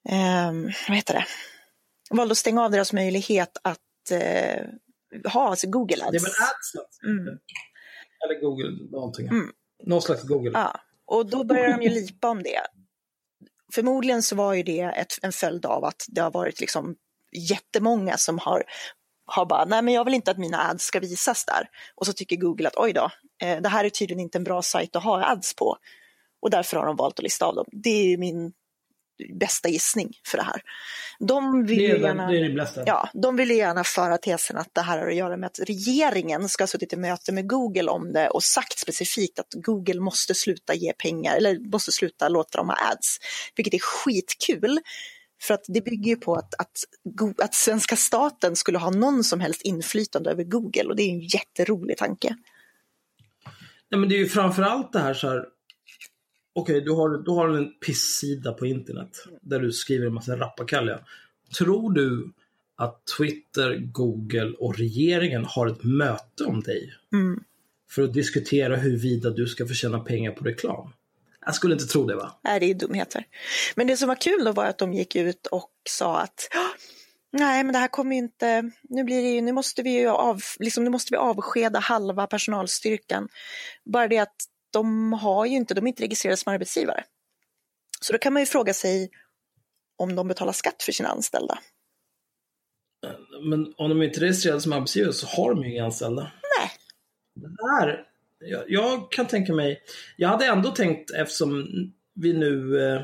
ehm, 0.08 0.62
vad 0.88 0.96
heter 0.96 1.14
det? 1.14 1.24
Valde 2.10 2.32
att 2.32 2.38
stänga 2.38 2.64
av 2.64 2.70
deras 2.70 2.92
möjlighet 2.92 3.56
att 3.62 4.10
eh, 4.10 4.64
ha 5.32 5.48
alltså 5.48 5.68
Google 5.68 6.04
Ads. 6.04 6.12
Det 6.12 6.18
är 6.18 6.22
väl 6.22 6.30
AdSense? 6.30 7.04
Mm. 7.04 7.38
Eller 8.24 8.40
Google, 8.40 8.90
någonting. 8.90 9.28
Mm. 9.28 9.52
Någon 9.84 10.02
slags 10.02 10.22
Google. 10.22 10.50
Ja, 10.54 10.80
och 11.04 11.26
då 11.26 11.44
börjar 11.44 11.78
de 11.78 11.82
ju 11.82 11.88
lipa 11.88 12.28
om 12.28 12.42
det. 12.42 12.60
Förmodligen 13.74 14.22
så 14.22 14.36
var 14.36 14.54
ju 14.54 14.62
det 14.62 14.80
ett, 14.80 15.12
en 15.22 15.32
följd 15.32 15.66
av 15.66 15.84
att 15.84 16.04
det 16.08 16.20
har 16.20 16.30
varit 16.30 16.60
liksom 16.60 16.96
jättemånga 17.32 18.16
som 18.16 18.38
har, 18.38 18.64
har 19.26 19.46
bara, 19.46 19.64
nej 19.64 19.82
men 19.82 19.94
jag 19.94 20.04
vill 20.04 20.14
inte 20.14 20.30
att 20.30 20.38
mina 20.38 20.70
ads 20.70 20.84
ska 20.84 21.00
visas 21.00 21.44
där. 21.44 21.68
Och 21.94 22.06
så 22.06 22.12
tycker 22.12 22.36
Google 22.36 22.68
att 22.68 22.76
oj 22.76 22.92
då, 22.92 23.10
eh, 23.42 23.60
det 23.60 23.68
här 23.68 23.84
är 23.84 23.90
tydligen 23.90 24.20
inte 24.20 24.38
en 24.38 24.44
bra 24.44 24.62
sajt 24.62 24.96
att 24.96 25.04
ha 25.04 25.24
ads 25.24 25.56
på. 25.56 25.76
Och 26.42 26.50
därför 26.50 26.76
har 26.76 26.86
de 26.86 26.96
valt 26.96 27.18
att 27.18 27.22
lista 27.22 27.46
av 27.46 27.54
dem. 27.54 27.66
Det 27.72 27.90
är 27.90 28.04
ju 28.04 28.16
min 28.16 28.52
bästa 29.40 29.68
gissning 29.68 30.12
för 30.26 30.38
det 30.38 30.44
här. 30.44 30.62
De 31.18 31.66
vill 31.66 31.78
Det 31.78 31.90
är, 31.90 31.96
gärna... 31.98 32.30
det 32.30 32.36
är. 32.36 32.84
Ja, 32.86 33.08
de 33.12 33.36
vill 33.36 33.50
gärna 33.50 33.84
föra 33.84 34.18
tesen 34.18 34.56
att 34.56 34.74
det 34.74 34.80
här 34.80 34.98
har 34.98 35.08
att 35.08 35.14
göra 35.14 35.36
med 35.36 35.46
att 35.46 35.60
regeringen 35.68 36.48
ska 36.48 36.62
ha 36.62 36.66
suttit 36.66 36.92
i 36.92 36.96
möte 36.96 37.32
med 37.32 37.48
Google 37.48 37.90
om 37.90 38.12
det 38.12 38.28
och 38.28 38.42
sagt 38.42 38.78
specifikt 38.78 39.38
att 39.38 39.54
Google 39.54 40.00
måste 40.00 40.34
sluta 40.34 40.74
ge 40.74 40.92
pengar 40.92 41.36
eller 41.36 41.58
måste 41.58 41.92
sluta 41.92 42.28
låta 42.28 42.58
dem 42.58 42.68
ha 42.68 42.76
ads. 42.92 43.18
Vilket 43.56 43.74
är 43.74 43.78
skitkul. 43.78 44.80
För 45.42 45.54
att 45.54 45.64
det 45.68 45.80
bygger 45.80 46.10
ju 46.10 46.16
på 46.16 46.34
att, 46.34 46.54
att, 46.58 46.84
att 47.38 47.54
svenska 47.54 47.96
staten 47.96 48.56
skulle 48.56 48.78
ha 48.78 48.90
någon 48.90 49.24
som 49.24 49.40
helst 49.40 49.62
inflytande 49.62 50.30
över 50.30 50.44
Google 50.44 50.84
och 50.84 50.96
det 50.96 51.02
är 51.02 51.10
en 51.10 51.20
jätterolig 51.20 51.96
tanke. 51.96 52.36
Nej, 53.90 54.00
men 54.00 54.08
det 54.08 54.14
är 54.14 54.18
ju 54.18 54.28
framförallt 54.28 54.92
det 54.92 54.98
här 54.98 55.14
så 55.14 55.28
här. 55.28 55.44
Okej, 56.58 56.80
du, 56.80 56.90
har, 56.90 57.08
du 57.08 57.30
har 57.30 57.48
en 57.48 57.72
pissida 57.86 58.52
på 58.52 58.66
internet 58.66 59.08
där 59.40 59.60
du 59.60 59.72
skriver 59.72 60.06
en 60.06 60.14
massa 60.14 60.36
rappakalja. 60.36 60.98
Tror 61.58 61.92
du 61.92 62.32
att 62.76 63.02
Twitter, 63.18 63.76
Google 63.92 64.52
och 64.58 64.78
regeringen 64.78 65.44
har 65.44 65.66
ett 65.66 65.84
möte 65.84 66.44
om 66.44 66.60
dig? 66.62 66.94
Mm. 67.12 67.42
För 67.90 68.02
att 68.02 68.12
diskutera 68.12 68.76
huruvida 68.76 69.30
du 69.30 69.46
ska 69.46 69.66
få 69.66 69.74
tjäna 69.74 70.00
pengar 70.00 70.32
på 70.32 70.44
reklam? 70.44 70.92
Jag 71.46 71.54
skulle 71.54 71.74
inte 71.74 71.86
tro 71.86 72.06
det 72.06 72.16
va? 72.16 72.38
Nej, 72.44 72.60
det 72.60 72.66
är 72.66 72.74
dumheter. 72.74 73.24
Men 73.74 73.86
det 73.86 73.96
som 73.96 74.08
var 74.08 74.20
kul 74.20 74.44
då 74.44 74.52
var 74.52 74.64
att 74.64 74.78
de 74.78 74.92
gick 74.92 75.16
ut 75.16 75.46
och 75.46 75.70
sa 75.90 76.20
att 76.20 76.48
"Ah, 76.54 76.76
nej, 77.32 77.64
men 77.64 77.72
det 77.72 77.78
här 77.78 77.88
kommer 77.88 78.12
ju 78.16 78.18
inte, 78.18 78.70
nu 78.82 79.04
blir 79.04 79.22
det 79.22 79.28
ju, 79.28 79.40
nu 79.40 79.52
måste 79.52 79.82
vi 79.82 79.90
ju 80.00 80.08
av, 80.08 80.40
liksom, 80.58 80.84
nu 80.84 80.90
måste 80.90 81.12
vi 81.12 81.16
avskeda 81.16 81.78
halva 81.78 82.26
personalstyrkan. 82.26 83.28
Bara 83.84 84.08
det 84.08 84.18
att 84.18 84.36
de 84.76 85.12
har 85.12 85.46
ju 85.46 85.56
inte, 85.56 85.74
de 85.74 85.84
är 85.84 85.88
inte 85.88 86.02
registrerade 86.02 86.36
som 86.36 86.52
arbetsgivare. 86.52 87.04
Så 88.00 88.12
då 88.12 88.18
kan 88.18 88.32
man 88.32 88.42
ju 88.42 88.46
fråga 88.46 88.74
sig 88.74 89.10
om 89.96 90.16
de 90.16 90.28
betalar 90.28 90.52
skatt 90.52 90.82
för 90.82 90.92
sina 90.92 91.08
anställda. 91.08 91.58
Men 93.42 93.74
om 93.76 93.88
de 93.88 94.02
inte 94.02 94.18
är 94.18 94.20
registrerade 94.20 94.60
som 94.60 94.72
arbetsgivare 94.72 95.12
så 95.12 95.26
har 95.26 95.54
de 95.54 95.64
ju 95.64 95.72
inga 95.72 95.84
anställda. 95.84 96.22
Nej. 96.22 96.70
Det 97.34 97.56
här, 97.80 98.04
jag, 98.38 98.64
jag 98.68 99.12
kan 99.12 99.26
tänka 99.26 99.52
mig, 99.52 99.82
jag 100.16 100.28
hade 100.28 100.46
ändå 100.46 100.70
tänkt 100.70 101.10
eftersom 101.10 101.66
vi 102.14 102.32
nu 102.32 102.80
eh, 102.86 103.02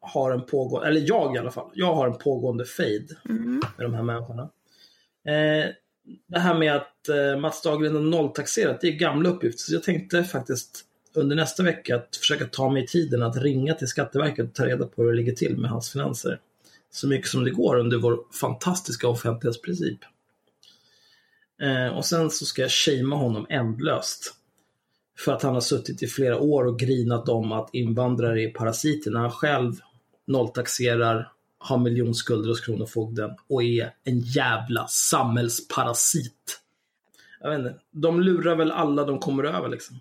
har 0.00 0.30
en 0.32 0.46
pågående, 0.46 0.88
eller 0.88 1.08
jag 1.08 1.36
i 1.36 1.38
alla 1.38 1.50
fall, 1.50 1.70
jag 1.74 1.94
har 1.94 2.06
en 2.06 2.18
pågående 2.18 2.64
fade 2.64 3.16
Mm. 3.28 3.60
med 3.76 3.86
de 3.86 3.94
här 3.94 4.02
människorna. 4.02 4.42
Eh, 5.28 5.70
det 6.28 6.38
här 6.38 6.58
med 6.58 6.76
att 6.76 7.08
eh, 7.08 7.38
Mats 7.40 7.62
Dahlgren 7.62 7.94
har 7.94 8.02
nolltaxerat, 8.02 8.80
det 8.80 8.88
är 8.88 8.92
gamla 8.92 9.28
uppgifter. 9.28 9.58
Så 9.58 9.74
jag 9.74 9.82
tänkte 9.82 10.24
faktiskt 10.24 10.84
under 11.14 11.36
nästa 11.36 11.62
vecka 11.62 11.96
att 11.96 12.16
försöka 12.16 12.44
ta 12.46 12.70
mig 12.70 12.86
tiden 12.86 13.22
att 13.22 13.36
ringa 13.36 13.74
till 13.74 13.88
Skatteverket 13.88 14.48
och 14.48 14.54
ta 14.54 14.66
reda 14.66 14.86
på 14.86 15.02
hur 15.02 15.10
det 15.10 15.16
ligger 15.16 15.32
till 15.32 15.56
med 15.56 15.70
hans 15.70 15.90
finanser. 15.90 16.40
Så 16.92 17.08
mycket 17.08 17.30
som 17.30 17.44
det 17.44 17.50
går 17.50 17.76
under 17.76 17.98
vår 17.98 18.18
fantastiska 18.40 19.08
offentlighetsprincip. 19.08 19.98
Eh, 21.62 21.96
och 21.96 22.04
sen 22.04 22.30
så 22.30 22.44
ska 22.44 22.62
jag 22.62 22.70
shamea 22.70 23.18
honom 23.18 23.46
ändlöst. 23.48 24.34
För 25.18 25.32
att 25.32 25.42
han 25.42 25.54
har 25.54 25.60
suttit 25.60 26.02
i 26.02 26.06
flera 26.06 26.38
år 26.38 26.64
och 26.66 26.78
grinat 26.78 27.28
om 27.28 27.52
att 27.52 27.70
invandrare 27.72 28.42
är 28.42 28.50
parasiter 28.50 29.10
när 29.10 29.20
han 29.20 29.30
själv 29.30 29.72
nolltaxerar, 30.26 31.32
har 31.58 31.78
miljonskulder 31.78 32.48
hos 32.48 32.60
Kronofogden 32.60 33.30
och 33.48 33.62
är 33.62 33.94
en 34.04 34.18
jävla 34.20 34.86
samhällsparasit. 34.86 36.60
Jag 37.40 37.50
vet 37.50 37.58
inte, 37.58 37.74
de 37.90 38.20
lurar 38.20 38.56
väl 38.56 38.70
alla 38.70 39.04
de 39.04 39.18
kommer 39.18 39.44
över 39.44 39.68
liksom. 39.68 40.00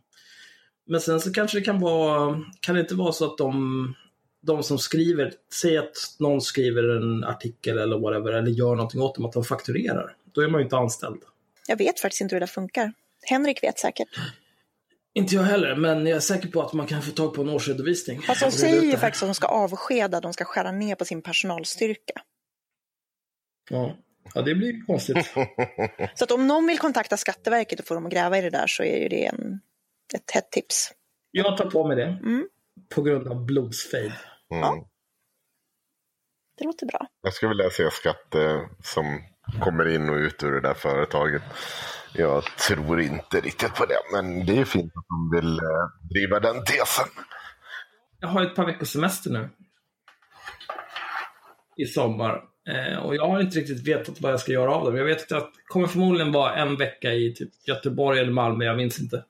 Men 0.90 1.02
sen 1.02 1.20
så 1.20 1.34
kanske 1.34 1.60
det 1.60 1.66
kan 1.66 1.80
vara, 1.80 2.42
kan 2.60 2.76
det 2.76 2.82
inte 2.82 2.96
vara 2.96 3.12
så 3.12 3.26
att 3.26 3.38
de, 3.38 3.96
de 4.42 4.64
som 4.64 4.80
skriver, 4.80 5.34
säg 5.62 5.78
att 5.78 5.96
någon 6.20 6.42
skriver 6.42 6.84
en 6.98 7.24
artikel 7.24 7.78
eller 7.78 8.00
whatever, 8.00 8.32
eller 8.32 8.52
gör 8.52 8.76
någonting 8.76 9.02
åt 9.02 9.16
dem, 9.16 9.26
att 9.26 9.34
de 9.34 9.44
fakturerar. 9.44 10.16
Då 10.32 10.42
är 10.42 10.48
man 10.48 10.60
ju 10.60 10.64
inte 10.64 10.78
anställd. 10.78 11.22
Jag 11.68 11.78
vet 11.78 12.00
faktiskt 12.00 12.22
inte 12.22 12.36
hur 12.36 12.40
det 12.40 12.48
funkar. 12.48 12.94
Henrik 13.22 13.64
vet 13.64 13.80
säkert. 13.80 14.08
Inte 15.14 15.36
jag 15.36 15.44
heller, 15.44 15.76
men 15.76 16.06
jag 16.06 16.16
är 16.16 16.20
säker 16.20 16.48
på 16.48 16.62
att 16.62 16.74
man 16.74 16.88
kan 16.88 17.02
få 17.02 17.12
tag 17.12 17.34
på 17.34 17.42
en 17.42 17.50
årsredovisning. 17.50 18.22
Fast 18.22 18.42
de 18.42 18.52
säger 18.52 18.82
ju 18.82 18.98
faktiskt 18.98 19.24
att 19.24 19.30
de 19.30 19.36
ska 19.36 19.48
avskeda, 19.48 20.22
de 20.22 20.34
ska 20.34 20.46
skära 20.46 20.72
ner 20.72 20.96
på 20.96 21.06
sin 21.06 21.22
personalstyrka. 21.22 22.22
Ja. 23.70 23.96
ja, 24.34 24.42
det 24.42 24.56
blir 24.56 24.86
konstigt. 24.86 25.18
Så 26.16 26.24
att 26.24 26.32
om 26.32 26.48
någon 26.48 26.68
vill 26.68 26.80
kontakta 26.80 27.18
Skatteverket 27.18 27.80
och 27.80 27.86
få 27.86 27.94
dem 27.94 28.06
att 28.06 28.12
gräva 28.12 28.38
i 28.38 28.42
det 28.42 28.50
där 28.50 28.68
så 28.68 28.84
är 28.84 28.98
ju 28.98 29.10
det 29.10 29.26
en, 29.26 29.60
ett 30.14 30.32
hett 30.32 30.52
tips. 30.52 30.92
Jag 31.32 31.58
tar 31.58 31.70
på 31.70 31.88
mig 31.88 31.96
det. 31.96 32.20
Mm. 32.24 32.48
På 32.96 33.02
grund 33.02 33.28
av 33.28 33.46
blodsfejd. 33.46 34.14
Mm. 34.52 34.84
Det 36.58 36.66
låter 36.66 36.86
bra. 36.86 37.08
Jag 37.22 37.34
skulle 37.34 37.50
vilja 37.50 37.70
se 37.70 37.92
skatt 37.92 38.36
eh, 38.36 38.62
som 38.84 39.22
kommer 39.62 39.88
in 39.88 40.10
och 40.10 40.16
ut 40.16 40.44
ur 40.44 40.52
det 40.52 40.62
där 40.62 40.74
företaget. 40.74 41.42
Jag 42.14 42.44
tror 42.68 43.02
inte 43.02 43.40
riktigt 43.40 43.76
på 43.76 43.86
det, 43.86 44.00
men 44.12 44.46
det 44.46 44.58
är 44.58 44.66
fint 44.66 44.94
att 44.96 45.06
de 45.10 45.38
vill 45.38 45.60
eh, 45.60 46.10
driva 46.10 46.40
den 46.40 46.64
tesen. 46.64 47.08
Jag 48.20 48.28
har 48.28 48.46
ett 48.46 48.56
par 48.56 48.66
veckors 48.66 48.90
semester 48.90 49.30
nu. 49.30 49.50
I 51.78 51.86
sommar. 51.86 52.44
Eh, 52.70 52.98
och 52.98 53.16
jag 53.16 53.28
har 53.28 53.42
inte 53.42 53.60
riktigt 53.60 53.88
vetat 53.88 54.22
vad 54.22 54.32
jag 54.32 54.40
ska 54.40 54.52
göra 54.52 54.76
av 54.76 54.86
dem. 54.86 54.96
Jag 54.96 55.06
vet 55.06 55.32
att 55.32 55.54
det 55.54 55.62
kommer 55.68 55.88
förmodligen 55.88 56.32
vara 56.32 56.56
en 56.56 56.76
vecka 56.76 57.14
i 57.14 57.34
typ 57.34 57.50
Göteborg 57.68 58.20
eller 58.20 58.32
Malmö, 58.32 58.66
jag 58.66 58.78
minns 58.78 59.00
inte. 59.00 59.24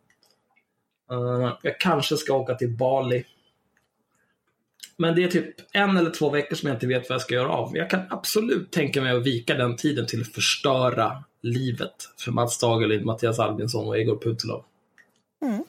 Eh, 1.11 1.57
jag 1.61 1.79
kanske 1.79 2.17
ska 2.17 2.33
åka 2.33 2.55
till 2.55 2.69
Bali. 2.69 3.25
Men 4.97 5.15
det 5.15 5.23
är 5.23 5.27
typ 5.27 5.55
en 5.71 5.97
eller 5.97 6.09
två 6.09 6.29
veckor 6.29 6.55
som 6.55 6.67
jag 6.67 6.75
inte 6.75 6.87
vet 6.87 7.09
vad 7.09 7.13
jag 7.13 7.21
ska 7.21 7.35
göra 7.35 7.49
av. 7.49 7.77
Jag 7.77 7.89
kan 7.89 8.01
absolut 8.09 8.71
tänka 8.71 9.01
mig 9.01 9.17
att 9.17 9.25
vika 9.25 9.53
den 9.55 9.75
tiden 9.75 10.07
till 10.07 10.21
att 10.21 10.33
förstöra 10.33 11.23
livet 11.41 11.95
för 12.17 12.31
Mats 12.31 12.59
Dagerlind, 12.59 13.05
Mattias 13.05 13.39
Albinsson 13.39 13.87
och 13.87 13.97
Egor 13.97 14.19
Putilov. 14.19 14.63
Mm. 15.41 15.63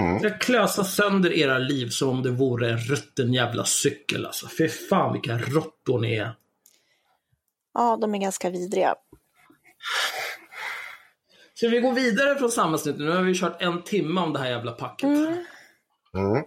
Mm. 0.00 0.22
Jag 0.22 0.40
klösa 0.40 0.84
sönder 0.84 1.32
era 1.32 1.58
liv 1.58 1.88
som 1.88 2.08
om 2.08 2.22
det 2.22 2.30
vore 2.30 2.70
en 2.70 2.78
rutten 2.78 3.32
jävla 3.32 3.64
cykel 3.64 4.26
alltså. 4.26 4.48
Fy 4.58 4.68
fan 4.68 5.12
vilka 5.12 5.38
råttor 5.38 6.00
ni 6.00 6.14
är. 6.14 6.34
Ja, 7.74 7.98
de 8.00 8.14
är 8.14 8.18
ganska 8.18 8.50
vidriga. 8.50 8.94
Ska 11.62 11.68
vi 11.68 11.80
gå 11.80 11.90
vidare 11.90 12.38
från 12.38 12.50
samhällsnytt? 12.50 12.98
Nu 12.98 13.10
har 13.10 13.22
vi 13.22 13.34
kört 13.34 13.62
en 13.62 13.82
timme 13.82 14.20
om 14.20 14.32
det 14.32 14.38
här 14.38 14.50
jävla 14.50 14.72
packet. 14.72 15.04
Mm. 15.04 15.44
Mm. 16.14 16.44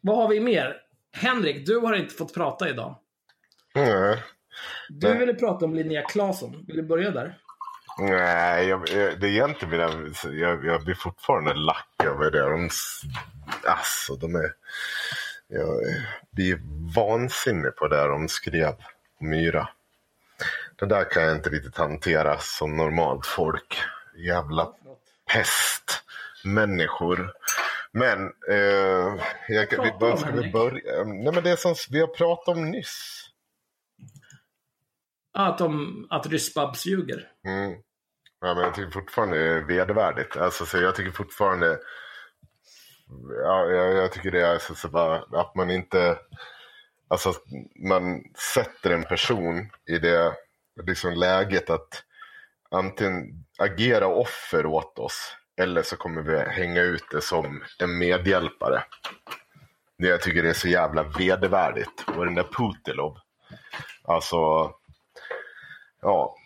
Vad 0.00 0.16
har 0.16 0.28
vi 0.28 0.40
mer? 0.40 0.76
Henrik, 1.12 1.66
du 1.66 1.78
har 1.78 1.94
inte 1.94 2.14
fått 2.14 2.34
prata 2.34 2.68
idag. 2.68 2.96
Nej. 3.74 4.22
Du 4.88 5.08
Nej. 5.08 5.18
ville 5.18 5.34
prata 5.34 5.64
om 5.64 5.74
Linnea 5.74 6.02
Claesson. 6.02 6.64
Vill 6.66 6.76
du 6.76 6.82
börja 6.82 7.10
där? 7.10 7.38
Nej, 7.98 8.68
jag, 8.68 8.88
jag, 8.88 9.20
det 9.20 9.26
är 9.26 9.30
egentligen 9.30 9.70
vill 9.70 9.80
jag, 10.40 10.64
jag, 10.64 10.84
blir 10.84 10.94
fortfarande 10.94 11.54
lack 11.54 12.02
över 12.04 12.30
det. 12.30 12.50
De, 12.50 12.70
alltså, 13.64 14.16
de 14.16 14.34
är... 14.34 14.54
Jag 15.48 15.68
blir 16.30 16.60
vansinnig 16.94 17.76
på 17.76 17.88
det 17.88 18.06
de 18.08 18.28
skrev 18.28 18.74
om 19.20 19.30
Myra. 19.30 19.68
Det 20.76 20.86
där 20.86 21.10
kan 21.10 21.22
jag 21.22 21.36
inte 21.36 21.50
riktigt 21.50 21.76
hantera 21.76 22.38
som 22.38 22.76
normalt 22.76 23.26
folk. 23.26 23.78
Jävla 24.16 24.72
pest. 25.32 26.04
Människor. 26.44 27.32
Men, 27.92 28.32
eh, 28.48 29.16
jag, 29.48 29.82
vi, 29.82 30.06
om, 30.06 30.16
ska 30.16 30.30
vi 30.30 30.50
börja? 30.50 31.04
Nej 31.04 31.32
men 31.32 31.44
det 31.44 31.56
som 31.56 31.74
vi 31.90 32.00
har 32.00 32.06
pratat 32.06 32.56
om 32.56 32.70
nyss. 32.70 33.28
Att, 35.32 35.58
de, 35.58 36.06
att 36.10 36.26
Ryssbabs 36.26 36.86
ljuger. 36.86 37.30
Mm. 37.44 37.82
Ja, 38.40 38.54
men 38.54 38.64
jag 38.64 38.74
tycker 38.74 38.90
fortfarande 38.90 39.38
det 39.38 39.50
är 39.50 39.60
vedervärdigt. 39.60 40.36
Alltså, 40.36 40.66
så 40.66 40.78
jag 40.78 40.94
tycker 40.94 41.10
fortfarande... 41.10 41.78
Ja, 43.44 43.66
jag, 43.66 43.94
jag 43.94 44.12
tycker 44.12 44.30
det 44.30 44.46
är 44.46 44.58
så, 44.58 44.74
så 44.74 44.88
bara, 44.88 45.40
att 45.40 45.54
man 45.54 45.70
inte... 45.70 46.18
Alltså, 47.08 47.32
man 47.88 48.24
sätter 48.54 48.90
en 48.90 49.02
person 49.02 49.70
i 49.86 49.98
det 49.98 50.34
liksom, 50.86 51.12
läget 51.12 51.70
att 51.70 52.04
antingen 52.72 53.44
agera 53.58 54.06
offer 54.06 54.66
åt 54.66 54.98
oss 54.98 55.36
eller 55.60 55.82
så 55.82 55.96
kommer 55.96 56.22
vi 56.22 56.38
hänga 56.38 56.80
ut 56.80 57.04
det 57.10 57.20
som 57.20 57.62
en 57.78 57.98
medhjälpare. 57.98 58.84
Det 59.98 60.08
jag 60.08 60.20
tycker 60.20 60.42
det 60.42 60.48
är 60.48 60.54
så 60.54 60.68
jävla 60.68 61.02
vedervärdigt. 61.02 62.04
Och 62.16 62.24
den 62.24 62.34
där 62.34 62.48
Putilov. 62.52 63.16
Alltså, 64.04 64.36
ja, 66.02 66.36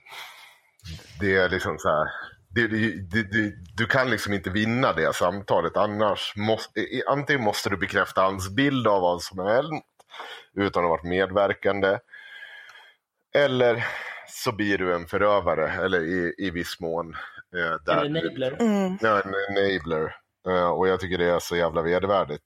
det 1.20 1.36
är 1.36 1.48
liksom 1.48 1.78
så 1.78 1.88
här. 1.88 2.08
Det, 2.48 2.66
det, 2.66 3.22
det, 3.22 3.52
du 3.76 3.86
kan 3.86 4.10
liksom 4.10 4.32
inte 4.32 4.50
vinna 4.50 4.92
det 4.92 5.14
samtalet. 5.14 5.76
Annars 5.76 6.32
måste, 6.36 6.86
antingen 7.06 7.42
måste 7.42 7.70
du 7.70 7.76
bekräfta 7.76 8.22
hans 8.22 8.50
bild 8.50 8.86
av 8.86 9.02
vad 9.02 9.22
som 9.22 9.38
har 9.38 9.54
hänt 9.54 9.84
utan 10.54 10.84
att 10.84 10.88
ha 10.88 10.96
varit 10.96 11.04
medverkande. 11.04 11.98
Eller 13.34 13.86
så 14.28 14.52
blir 14.52 14.78
du 14.78 14.94
en 14.94 15.06
förövare, 15.06 15.72
eller 15.84 16.00
i, 16.00 16.34
i 16.38 16.50
viss 16.50 16.80
mån. 16.80 17.14
Eh, 17.56 17.84
där 17.86 18.04
En 18.04 18.12
du- 18.12 18.20
enabler. 18.20 18.56
Mm. 18.62 18.98
Ja, 19.00 19.20
en 19.22 19.34
enabler. 19.58 20.14
Eh, 20.48 20.68
och 20.68 20.88
jag 20.88 21.00
tycker 21.00 21.18
det 21.18 21.30
är 21.30 21.38
så 21.38 21.56
jävla 21.56 21.82
vedervärdigt. 21.82 22.42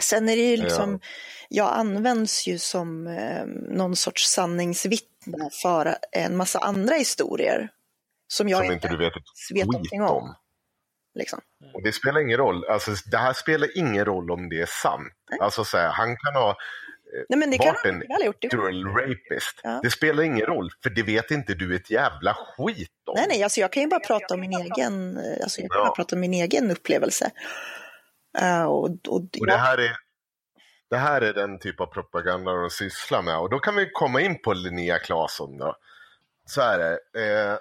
Sen 0.00 0.28
är 0.28 0.36
det 0.36 0.42
ju 0.50 0.56
liksom, 0.56 1.00
jag 1.48 1.72
används 1.72 2.46
ju 2.48 2.58
som 2.58 3.06
eh, 3.06 3.46
någon 3.76 3.96
sorts 3.96 4.22
sanningsvittne 4.32 5.50
för 5.62 5.96
en 6.12 6.36
massa 6.36 6.58
andra 6.58 6.94
historier. 6.94 7.68
Som 8.28 8.48
jag 8.48 8.64
Som 8.64 8.72
inte 8.72 8.88
du 8.88 8.96
vet 8.96 9.16
ett 9.16 9.22
vet 9.54 9.58
skit 9.62 9.66
någonting 9.72 10.02
om. 10.02 10.08
om. 10.08 10.34
Liksom. 11.14 11.40
Och 11.74 11.82
det 11.82 11.92
spelar 11.92 12.20
ingen 12.20 12.38
roll. 12.38 12.64
Alltså, 12.64 12.90
det 13.10 13.16
här 13.16 13.32
spelar 13.32 13.78
ingen 13.78 14.04
roll 14.04 14.30
om 14.30 14.48
det 14.48 14.60
är 14.60 14.66
sant. 14.66 15.12
Alltså, 15.40 15.64
så 15.64 15.76
här, 15.78 15.88
han 15.90 16.16
kan 16.16 16.34
ha 16.42 16.56
Nej 17.28 17.38
men 17.38 17.50
det 17.50 17.58
kan 17.58 17.74
en 17.84 17.98
väl 17.98 18.08
ha 18.08 18.24
gjort. 18.24 18.36
Det- 18.40 18.46
actual 18.46 18.84
rapist. 18.86 19.60
Ja. 19.62 19.80
Det 19.82 19.90
spelar 19.90 20.22
ingen 20.22 20.46
roll, 20.46 20.70
för 20.82 20.90
det 20.90 21.02
vet 21.02 21.30
inte 21.30 21.54
du 21.54 21.76
ett 21.76 21.90
jävla 21.90 22.34
skit 22.34 22.90
om. 23.06 23.14
Nej, 23.16 23.26
nej, 23.28 23.42
alltså 23.42 23.60
jag 23.60 23.72
kan 23.72 23.82
ju 23.82 23.88
bara 23.88 24.00
prata 24.00 24.34
om 24.34 24.40
min 24.40 24.52
egen, 24.52 25.16
eh, 25.16 25.42
alltså 25.42 25.60
jag 25.60 25.70
kan 25.70 25.78
Ja. 25.80 25.84
bara 25.84 25.94
prata 25.94 26.16
om 26.16 26.20
min 26.20 26.34
egen 26.34 26.70
upplevelse. 26.70 27.30
Eh, 28.38 28.62
och, 28.64 28.84
och, 28.84 28.96
Och 29.08 29.28
ja, 29.32 29.46
det, 29.46 29.56
här 29.56 29.78
är, 29.78 29.96
det 30.90 30.96
här 30.96 31.20
är 31.22 31.32
den 31.34 31.58
typ 31.58 31.80
av 31.80 31.86
propaganda 31.86 32.52
de 32.52 32.70
sysslar 32.70 33.22
med. 33.22 33.38
Och 33.38 33.50
då 33.50 33.58
kan 33.58 33.76
vi 33.76 33.90
komma 33.92 34.20
in 34.20 34.42
på 34.42 34.52
Linnea 34.52 34.98
Claesson. 34.98 35.58
Då. 35.58 35.76
Så 36.46 36.60
är 36.60 36.78
det. 36.78 36.92
Eh, 37.20 37.58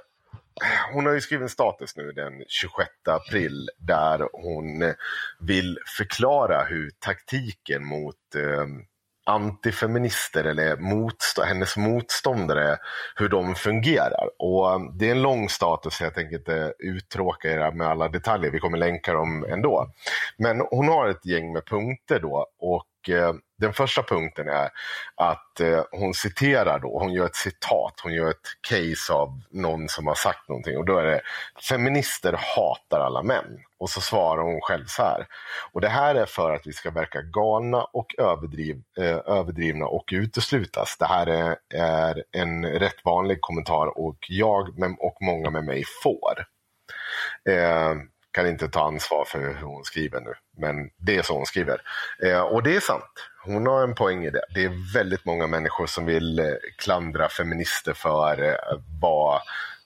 hon 0.93 1.05
har 1.05 1.13
ju 1.13 1.21
skrivit 1.21 1.43
en 1.43 1.49
status 1.49 1.95
nu 1.95 2.11
den 2.11 2.33
26 2.47 2.89
april 3.07 3.69
där 3.77 4.29
hon 4.33 4.81
eh, 4.81 4.93
vill 5.39 5.79
förklara 5.97 6.63
hur 6.63 6.91
taktiken 6.99 7.85
mot 7.85 8.35
eh, 8.35 8.65
antifeminister 9.25 10.43
eller 10.43 10.75
motstå- 10.77 11.43
hennes 11.43 11.77
motståndare, 11.77 12.77
hur 13.15 13.29
de 13.29 13.55
fungerar. 13.55 14.29
Och 14.39 14.71
eh, 14.71 14.79
det 14.99 15.07
är 15.07 15.11
en 15.11 15.21
lång 15.21 15.49
status, 15.49 16.01
jag 16.01 16.13
tänker 16.15 16.37
inte 16.37 16.73
uttråka 16.79 17.51
er 17.51 17.71
med 17.71 17.87
alla 17.87 18.07
detaljer, 18.07 18.51
vi 18.51 18.59
kommer 18.59 18.77
länka 18.77 19.13
dem 19.13 19.45
ändå. 19.49 19.87
Men 20.37 20.59
hon 20.71 20.87
har 20.87 21.07
ett 21.07 21.25
gäng 21.25 21.53
med 21.53 21.65
punkter 21.65 22.19
då 22.19 22.47
och 22.59 23.09
eh, 23.09 23.33
den 23.57 23.73
första 23.73 24.03
punkten 24.03 24.47
är 24.47 24.69
att 25.15 25.59
eh, 25.59 25.83
hon 25.91 26.13
citerar 26.13 26.79
då, 26.79 26.99
hon 26.99 27.13
gör 27.13 27.25
ett 27.25 27.35
citat, 27.35 27.99
hon 28.03 28.13
gör 28.13 28.29
ett 28.29 28.47
case 28.69 29.13
av 29.13 29.41
någon 29.51 29.89
som 29.89 30.07
har 30.07 30.15
sagt 30.15 30.49
någonting 30.49 30.77
och 30.77 30.85
då 30.85 30.97
är 30.97 31.05
det 31.05 31.21
feminister 31.69 32.33
hatar 32.33 32.99
alla 32.99 33.23
män. 33.23 33.59
Och 33.77 33.89
så 33.89 34.01
svarar 34.01 34.43
hon 34.43 34.61
själv 34.61 34.85
så 34.87 35.03
här. 35.03 35.27
Och 35.71 35.81
det 35.81 35.89
här 35.89 36.15
är 36.15 36.25
för 36.25 36.51
att 36.51 36.67
vi 36.67 36.73
ska 36.73 36.91
verka 36.91 37.21
galna 37.21 37.83
och 37.83 38.15
överdriv, 38.17 38.81
eh, 38.97 39.19
överdrivna 39.25 39.85
och 39.85 40.09
uteslutas. 40.11 40.97
Det 40.99 41.05
här 41.05 41.27
är, 41.27 41.57
är 41.73 42.23
en 42.31 42.65
rätt 42.65 43.05
vanlig 43.05 43.41
kommentar 43.41 43.97
och 43.97 44.17
jag 44.29 44.69
och 44.99 45.17
många 45.21 45.49
med 45.49 45.63
mig 45.63 45.83
får. 46.03 46.45
Eh, 47.49 47.95
kan 48.35 48.47
inte 48.47 48.67
ta 48.67 48.87
ansvar 48.87 49.25
för 49.25 49.39
hur 49.39 49.53
hon 49.53 49.83
skriver 49.83 50.21
nu, 50.21 50.33
men 50.57 50.75
det 50.97 51.15
är 51.17 51.21
så 51.21 51.33
hon 51.33 51.45
skriver. 51.45 51.81
Eh, 52.23 52.41
och 52.41 52.63
det 52.63 52.75
är 52.75 52.79
sant. 52.79 53.11
Hon 53.45 53.67
har 53.67 53.83
en 53.83 53.95
poäng 53.95 54.25
i 54.25 54.29
det. 54.29 54.45
Det 54.53 54.63
är 54.63 54.93
väldigt 54.93 55.25
många 55.25 55.47
människor 55.47 55.85
som 55.85 56.05
vill 56.05 56.39
eh, 56.39 56.45
klandra 56.77 57.29
feminister 57.29 57.93
för 57.93 58.43
eh, 58.43 58.79
vad 59.01 59.41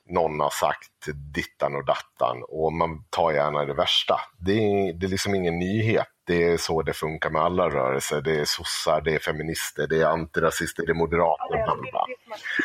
någon 0.09 0.39
har 0.39 0.49
sagt 0.49 1.05
dittan 1.35 1.75
och 1.75 1.85
dattan 1.85 2.43
och 2.49 2.73
man 2.73 3.03
tar 3.09 3.31
gärna 3.31 3.65
det 3.65 3.73
värsta. 3.73 4.19
Det 4.39 4.51
är, 4.51 4.93
det 4.93 5.05
är 5.05 5.09
liksom 5.09 5.35
ingen 5.35 5.59
nyhet. 5.59 6.07
Det 6.27 6.43
är 6.43 6.57
så 6.57 6.81
det 6.81 6.93
funkar 6.93 7.29
med 7.29 7.41
alla 7.41 7.69
rörelser. 7.69 8.21
Det 8.21 8.39
är 8.39 8.45
sossar, 8.45 9.01
det 9.01 9.15
är 9.15 9.19
feminister, 9.19 9.87
det 9.87 10.01
är 10.01 10.05
antirasister, 10.05 10.85
det 10.85 10.91
är 10.91 10.95
moderater. 11.05 11.55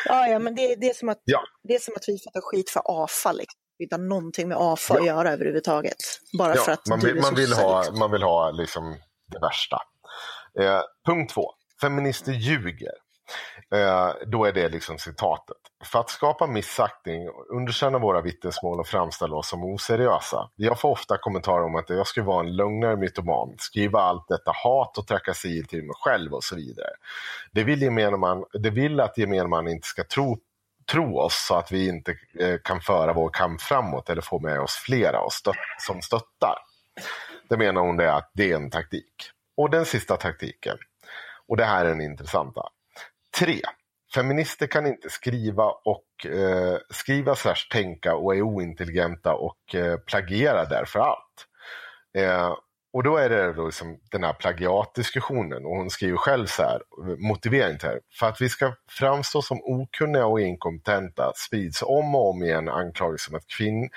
Ja, 0.05 0.27
ja, 0.29 0.39
men 0.39 0.55
det, 0.55 0.75
det, 0.75 0.87
är 0.87 0.95
som 0.95 1.09
att, 1.09 1.23
Ja. 1.25 1.41
det 1.69 1.75
är 1.75 1.79
som 1.79 1.95
att 1.97 2.05
vi 2.09 2.19
fattar 2.19 2.41
skit 2.41 2.71
för 2.71 2.83
AFA. 2.85 3.33
Liksom. 3.33 3.64
Inte 3.85 3.95
har 3.97 4.03
någonting 4.03 4.49
med 4.49 4.57
AFA 4.61 4.95
att 4.95 5.01
Ja. 5.01 5.07
göra 5.07 5.33
överhuvudtaget. 5.33 5.97
Bara 6.39 6.55
för 6.55 6.71
Ja, 6.71 6.75
att 6.75 6.87
man, 6.89 7.01
vill, 7.01 7.21
man, 7.21 7.35
vill 7.35 7.53
ha, 7.53 7.85
man 7.99 8.11
vill 8.11 8.23
ha 8.23 8.51
liksom 8.51 8.97
det 9.33 9.39
värsta. 9.39 9.79
Eh, 10.61 10.81
punkt 11.07 11.33
två. 11.35 11.51
Feminister 11.81 12.33
ljuger. 12.33 12.93
Eh, 13.75 14.11
då 14.27 14.45
är 14.45 14.53
det 14.53 14.69
liksom 14.69 14.99
citatet. 14.99 15.57
För 15.85 16.01
att 16.01 16.11
skapa 16.11 16.47
missaktning, 16.47 17.29
underkänna 17.53 17.99
våra 17.99 18.21
vittnesmål 18.21 18.81
och 18.81 18.87
framställa 18.87 19.37
oss 19.37 19.49
som 19.49 19.65
oseriösa. 19.65 20.51
Jag 20.57 20.81
får 20.81 20.89
ofta 20.91 21.19
kommentarer 21.19 21.65
om 21.65 21.77
att 21.77 21.91
jag 21.91 22.07
skulle 22.07 22.27
vara 22.27 22.41
en 22.41 22.57
lögnare 22.57 22.97
mytoman, 22.97 23.55
skriva 23.59 24.01
allt 24.01 24.29
detta 24.29 24.53
hat 24.55 24.99
och 24.99 25.07
trakasserier 25.07 25.63
till 25.63 25.83
mig 25.83 25.95
själv 25.95 26.35
och 26.35 26.45
så 26.45 26.57
vidare. 26.57 26.91
Det 27.53 27.65
vill, 27.65 27.91
man, 27.91 28.45
det 28.53 28.71
vill 28.71 29.01
att 29.01 29.19
gemene 29.19 29.49
man 29.49 29.69
inte 29.69 29.87
ska 29.87 30.05
tro 30.05 30.39
tro 30.93 31.19
oss 31.19 31.47
så 31.49 31.55
att 31.55 31.73
vi 31.73 31.89
inte 31.89 32.17
eh, 32.41 32.57
kan 32.65 32.81
föra 32.81 33.13
vår 33.13 33.31
kamp 33.33 33.61
framåt 33.61 34.11
eller 34.11 34.23
få 34.23 34.39
med 34.39 34.61
oss 34.61 34.73
flera 34.87 35.21
och 35.21 35.33
stött, 35.33 35.57
som 35.79 36.03
stöttar. 36.03 36.59
Det 37.49 37.57
menar 37.57 37.81
hon 37.81 37.97
det 37.97 38.15
att 38.15 38.31
det 38.35 38.51
är 38.51 38.57
en 38.57 38.71
taktik. 38.71 39.15
Och 39.57 39.71
den 39.71 39.85
sista 39.85 40.17
taktiken, 40.17 40.77
och 41.49 41.57
det 41.57 41.65
här 41.65 41.85
är 41.85 41.89
den 41.89 42.01
intressanta. 42.01 42.63
Tre. 43.39 43.61
Feminister 44.15 44.67
kan 44.67 44.87
inte 44.87 45.11
skriva 45.11 45.65
och 45.65 46.27
eh, 46.27 46.79
skriva 46.91 47.35
slash 47.35 47.69
tänka 47.71 48.15
och 48.15 48.37
är 48.37 48.43
ointelligenta 48.43 49.35
och 49.35 49.75
eh, 49.75 49.97
plagierar 49.97 50.67
därför 50.71 51.01
allt. 51.01 51.47
Eh, 52.19 52.55
och 52.95 53.03
då 53.03 53.17
är 53.17 53.29
det 53.29 53.53
då 53.53 53.67
liksom 53.67 53.99
den 54.11 54.25
här 54.25 54.33
plagiatdiskussionen 54.33 55.65
och 55.65 55.77
hon 55.77 55.91
skriver 55.91 56.17
själv 56.17 56.47
så 56.47 56.63
här, 56.63 56.81
motivering 57.29 57.79
till 57.79 57.89
det 57.89 57.95
här. 57.95 58.01
För 58.19 58.27
att 58.27 58.41
vi 58.41 58.49
ska 58.49 58.73
framstå 58.89 59.43
som 59.43 59.61
okunniga 59.65 60.27
och 60.27 60.41
inkompetenta 60.41 61.33
sprids 61.37 61.83
om 61.83 62.15
och 62.15 62.31
om 62.31 62.43
igen 62.43 62.69
anklagelser 62.69 63.33
om 63.33 63.37
att 63.37 63.47
kvinn, 63.47 63.91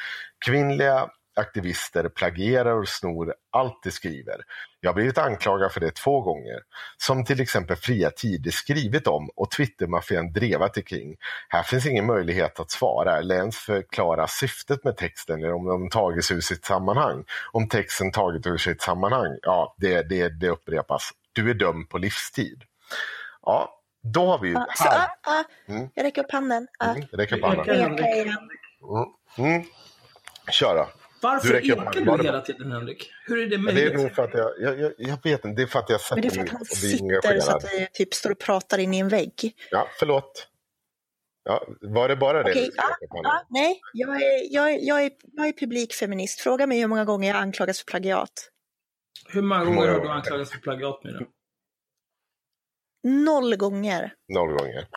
kvinnliga 0.46 1.10
aktivister 1.38 2.10
plagierar 2.10 2.74
och 2.74 2.88
snor 2.88 3.34
allt 3.52 3.84
de 3.84 3.92
skriver. 3.92 4.36
Jag 4.80 4.90
har 4.90 4.96
blivit 4.96 5.18
anklagad 5.18 5.72
för 5.72 5.80
det 5.80 5.96
två 5.96 6.22
gånger. 6.22 6.60
Som 6.98 7.26
till 7.26 7.42
exempel 7.42 7.76
Fria 7.76 8.12
Tider 8.12 8.52
skrivit 8.52 9.08
om 9.08 9.30
och 9.36 9.52
Twittermaffian 9.52 10.34
drevat 10.34 10.74
det 10.74 10.82
kring. 10.82 11.16
Här 11.50 11.64
finns 11.64 11.86
ingen 11.86 12.06
möjlighet 12.06 12.60
att 12.60 12.72
svara 12.72 13.18
eller 13.18 13.36
ens 13.36 13.58
förklara 13.58 14.28
syftet 14.28 14.84
med 14.84 14.98
texten 14.98 15.40
eller 15.40 15.54
om 15.54 15.66
de 15.66 15.90
tagits 15.90 16.32
ur 16.32 16.42
sitt 16.42 16.66
sammanhang. 16.66 17.24
Om 17.52 17.70
texten 17.70 18.12
tagit 18.12 18.48
ur 18.48 18.58
sitt 18.58 18.82
sammanhang, 18.82 19.38
ja, 19.42 19.76
det, 19.78 20.02
det, 20.10 20.30
det 20.30 20.50
upprepas. 20.50 21.10
Du 21.34 21.50
är 21.50 21.54
dömd 21.54 21.90
på 21.90 21.98
livstid. 21.98 22.64
Ja, 23.42 23.74
då 24.14 24.26
har 24.26 24.40
vi 24.40 24.48
ju 24.50 24.56
Ah, 24.56 24.66
så, 24.76 24.88
ah, 24.90 25.10
ah, 25.24 25.44
Mm. 25.68 25.90
Jag 25.94 26.04
räcker 26.04 26.24
upp 26.24 26.32
handen. 26.32 26.68
Ah. 26.80 26.92
Mm, 26.92 27.08
räcker 27.12 27.38
upp 27.38 27.44
handen. 27.44 27.70
Mm. 27.70 28.00
Mm. 29.38 29.64
Kör 30.52 30.76
då. 30.76 30.88
Varför 31.22 31.56
ekar 31.56 31.92
du 31.94 32.06
Bara- 32.06 32.24
hela 32.24 32.42
tiden, 32.42 32.72
Henrik? 32.72 33.12
Hur 33.26 33.38
är 33.44 33.48
det 33.48 33.58
Men 33.58 33.76
Det 33.76 33.82
är 33.82 33.86
möjligt? 33.86 34.02
nog 34.04 34.12
för 34.16 34.24
att 34.24 34.34
jag, 34.34 34.52
jag, 34.60 34.80
jag, 34.80 34.94
jag 34.98 35.24
vet 35.24 35.46
inte, 35.46 35.62
det 35.62 35.62
är 35.62 35.68
för 35.68 35.80
att 35.80 35.90
jag 35.90 36.00
Men 36.12 36.22
det 36.22 36.30
sätter 36.30 36.42
är 36.42 36.46
för 36.46 36.46
mig 36.46 36.46
att 36.46 36.52
han 36.52 36.62
och 36.62 36.68
blir 36.68 36.76
sitter 36.90 36.98
så 37.22 37.30
engagerad. 37.30 37.56
att 37.56 37.74
vi 37.74 37.88
typ 37.94 38.14
står 38.14 38.32
och 38.32 38.40
pratar 38.40 38.78
in 38.78 38.94
i 38.94 39.00
en 39.00 39.10
vägg. 39.10 39.56
Ja, 39.72 39.88
förlåt. 40.00 40.48
Ja, 41.44 41.68
var 41.82 42.08
det 42.10 42.16
bara 42.16 42.44
det? 42.44 42.50
Skulle 42.50 42.66
ja, 42.76 42.98
ja, 43.24 43.46
nej, 43.50 43.80
jag 43.94 44.16
är, 44.16 44.54
jag, 44.54 44.72
är, 44.74 44.80
jag, 44.82 45.04
är, 45.06 45.12
jag 45.34 45.48
är 45.48 45.52
publikfeminist. 45.54 46.40
Fråga 46.40 46.68
mig 46.68 46.80
hur 46.80 46.88
många 46.88 47.06
gånger 47.06 47.28
jag 47.28 47.38
anklagas 47.38 47.80
för 47.80 47.86
plagiat. 47.86 48.50
Hur 49.30 49.42
många 49.42 49.66
gånger 49.66 49.80
har 49.88 49.88
du 49.94 50.00
gånger? 50.00 50.12
anklagats 50.12 50.52
för 50.52 50.60
plagiat, 50.60 51.04
Myra? 51.04 51.20
Noll 53.04 53.56
gånger. 53.56 54.14
Noll 54.34 54.50
gånger. 54.58 54.88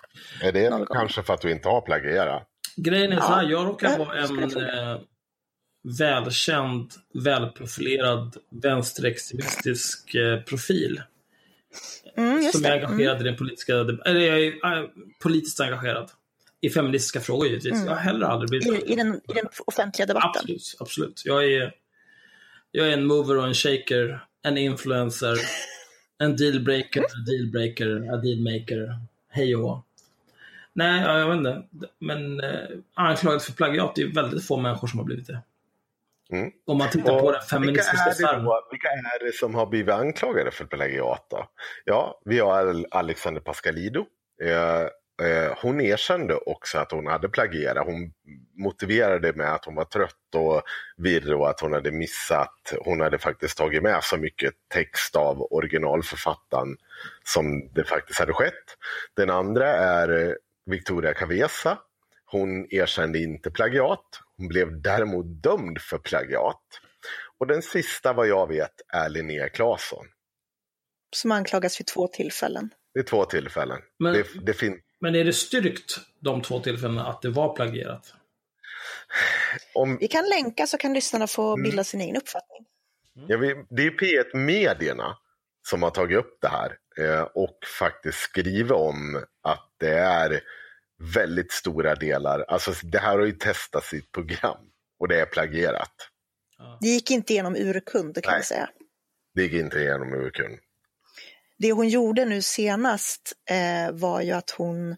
Är 0.42 0.52
det 0.52 0.70
Noll 0.70 0.78
gånger. 0.86 1.00
kanske 1.00 1.22
för 1.22 1.34
att 1.34 1.40
du 1.40 1.50
inte 1.50 1.68
har 1.68 1.80
plagierat? 1.80 2.46
Grejen 2.76 3.12
är 3.12 3.16
så 3.16 3.22
här, 3.26 3.42
Ja, 3.42 3.48
jag 3.50 3.66
råkar 3.66 3.98
vara 3.98 4.18
en 4.18 5.00
välkänd, 5.82 6.92
välprofilerad 7.14 8.36
vänsterextremistisk 8.50 10.14
eh, 10.14 10.40
profil. 10.40 11.02
Mm, 12.16 12.52
som 12.52 12.64
är 12.64 12.70
Mm. 12.76 12.84
engagerad 12.84 13.20
i 13.20 13.24
den 13.24 13.36
politiska 13.36 13.74
eller 13.74 14.20
jag 14.20 14.40
är 14.40 14.78
eh, 14.78 14.88
politiskt 15.22 15.60
engagerad. 15.60 16.10
I 16.60 16.70
feministiska 16.70 17.20
frågor 17.20 17.46
givetvis. 17.46 17.72
Mm. 17.72 17.84
Jag 17.86 17.92
har 17.92 18.00
heller 18.00 18.26
aldrig 18.26 18.50
blivit 18.50 18.88
I, 18.88 18.92
i, 18.92 18.96
den, 18.96 19.14
I 19.14 19.32
den 19.34 19.46
offentliga 19.66 20.06
debatten. 20.06 20.30
Absolut, 20.40 20.76
absolut. 20.80 21.22
Jag 21.24 21.44
är, 21.52 21.72
jag 22.72 22.88
är 22.88 22.92
en 22.92 23.06
mover 23.06 23.36
och 23.36 23.46
en 23.46 23.54
shaker, 23.54 24.24
en 24.42 24.58
influencer, 24.58 25.36
en 26.18 26.36
dealbreaker, 26.36 27.00
en 27.00 27.24
dealbreaker, 27.24 27.86
en 27.86 28.20
dealmaker. 28.22 28.98
Hej 29.28 29.56
och. 29.56 29.86
Nej, 30.72 31.02
ja, 31.02 31.18
jag 31.18 31.28
vet 31.28 31.36
inte. 31.36 31.62
Men 31.98 32.40
eh, 32.40 32.68
anklagad 32.94 33.42
för 33.42 33.52
plagiat, 33.52 33.94
det 33.94 34.02
är 34.02 34.06
väldigt 34.14 34.44
få 34.46 34.56
människor 34.56 34.88
som 34.88 34.98
har 34.98 35.06
blivit 35.06 35.26
det. 35.26 35.42
Mm. 36.32 36.50
Om 36.66 36.78
man 36.78 36.90
tittar 36.90 37.18
på 37.18 37.26
Och 37.26 37.32
den 37.32 37.42
feministiska 37.42 37.92
vilka 37.92 38.02
är, 38.02 38.08
det 38.08 38.14
sfären. 38.14 38.44
då, 38.44 38.68
vilka 38.70 38.88
är 38.88 39.26
det 39.26 39.32
som 39.32 39.54
har 39.54 39.66
blivit 39.66 39.94
anklagade 39.94 40.50
för 40.50 40.64
plagiat 40.64 41.26
då? 41.30 41.46
Ja, 41.84 42.20
vi 42.24 42.38
har 42.38 42.84
Alexander 42.90 43.40
Pascalido. 43.40 44.06
Eh, 44.42 44.80
eh, 45.26 45.52
hon 45.62 45.80
erkände 45.80 46.34
också 46.34 46.78
att 46.78 46.92
hon 46.92 47.06
hade 47.06 47.28
plagierat. 47.28 47.86
Hon 47.86 48.12
motiverade 48.58 49.18
det 49.18 49.36
med 49.36 49.54
att 49.54 49.64
hon 49.64 49.74
var 49.74 49.84
trött 49.84 50.34
och 50.34 50.62
virrig 50.96 51.36
och 51.36 51.50
att 51.50 51.60
hon 51.60 51.72
hade 51.72 51.90
missat. 51.90 52.72
Hon 52.84 53.00
hade 53.00 53.18
faktiskt 53.18 53.58
tagit 53.58 53.82
med 53.82 54.04
så 54.04 54.16
mycket 54.16 54.54
text 54.74 55.16
av 55.16 55.42
originalförfattaren 55.52 56.76
som 57.24 57.68
det 57.74 57.84
faktiskt 57.84 58.18
hade 58.20 58.32
skett. 58.32 58.76
Den 59.16 59.30
andra 59.30 59.66
är 59.68 60.26
eh, 60.28 60.32
Victoria 60.66 61.14
Cavesa. 61.14 61.78
Hon 62.26 62.66
erkände 62.70 63.18
inte 63.18 63.50
plagiat. 63.50 64.20
Hon 64.40 64.48
blev 64.48 64.82
däremot 64.82 65.26
dömd 65.42 65.80
för 65.80 65.98
plagiat. 65.98 66.62
Och 67.38 67.46
den 67.46 67.62
sista 67.62 68.12
vad 68.12 68.28
jag 68.28 68.46
vet 68.48 68.72
är 68.92 69.08
Linnea 69.08 69.48
Claesson. 69.48 70.06
Som 71.16 71.32
anklagas 71.32 71.80
vid 71.80 71.86
två 71.86 72.08
tillfällen. 72.08 72.70
Vid 72.94 73.06
två 73.06 73.24
tillfällen. 73.24 73.78
Men- 73.98 74.12
Det, 74.12 74.26
det 74.46 74.52
fin- 74.54 74.80
Men 75.00 75.14
är 75.14 75.24
det 75.24 75.32
styrkt, 75.32 76.00
de 76.20 76.42
två 76.42 76.60
tillfällena, 76.60 77.06
att 77.06 77.22
det 77.22 77.30
var 77.30 77.56
plagierat? 77.56 78.14
om, 79.74 79.96
Vi 80.00 80.08
kan 80.08 80.28
länka 80.28 80.66
så 80.66 80.78
kan 80.78 80.92
lyssnarna 80.94 81.26
få 81.26 81.52
Mm. 81.52 81.62
bilda 81.62 81.84
sin 81.84 82.00
egen 82.00 82.16
uppfattning. 82.16 82.66
ja, 83.28 83.36
vi, 83.36 83.54
det 83.70 83.82
är 83.86 83.90
P1 83.90 84.36
Medierna 84.36 85.16
som 85.68 85.82
har 85.82 85.90
tagit 85.90 86.18
upp 86.18 86.38
det 86.40 86.48
här 86.48 86.76
eh, 86.98 87.22
och 87.22 87.58
faktiskt 87.80 88.18
skrivit 88.18 88.72
om 88.72 89.24
att 89.42 89.68
det 89.78 89.94
är 89.98 90.40
väldigt 91.14 91.52
stora 91.52 91.94
delar. 91.94 92.44
Alltså 92.48 92.72
det 92.82 92.98
här 92.98 93.18
har 93.18 93.26
ju 93.26 93.32
testats 93.32 93.92
i 93.94 93.98
ett 93.98 94.12
program 94.12 94.56
och 94.98 95.08
det 95.08 95.20
är 95.20 95.26
plagierat. 95.26 95.92
Det 96.80 96.88
gick 96.88 97.10
inte 97.10 97.32
igenom 97.32 97.56
urkund 97.56 98.14
kan 98.14 98.30
Nej. 98.30 98.38
jag 98.38 98.44
säga. 98.46 98.68
Det 99.34 99.42
gick 99.42 99.52
inte 99.52 99.78
igenom 99.78 100.12
urkund. 100.12 100.58
Det 101.58 101.72
hon 101.72 101.88
gjorde 101.88 102.24
nu 102.24 102.42
senast 102.42 103.32
eh, 103.50 103.92
var 103.92 104.20
ju 104.20 104.32
att 104.32 104.50
hon, 104.50 104.96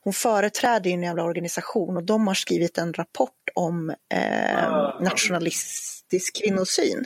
hon 0.00 0.12
företräder 0.12 0.90
en 0.90 1.02
jävla 1.02 1.24
organisation 1.24 1.96
och 1.96 2.02
de 2.04 2.26
har 2.26 2.34
skrivit 2.34 2.78
en 2.78 2.92
rapport 2.92 3.48
om 3.54 3.90
eh, 3.90 4.64
Ah. 4.64 4.98
nationalistisk 5.00 6.42
kvinnosyn. 6.42 7.04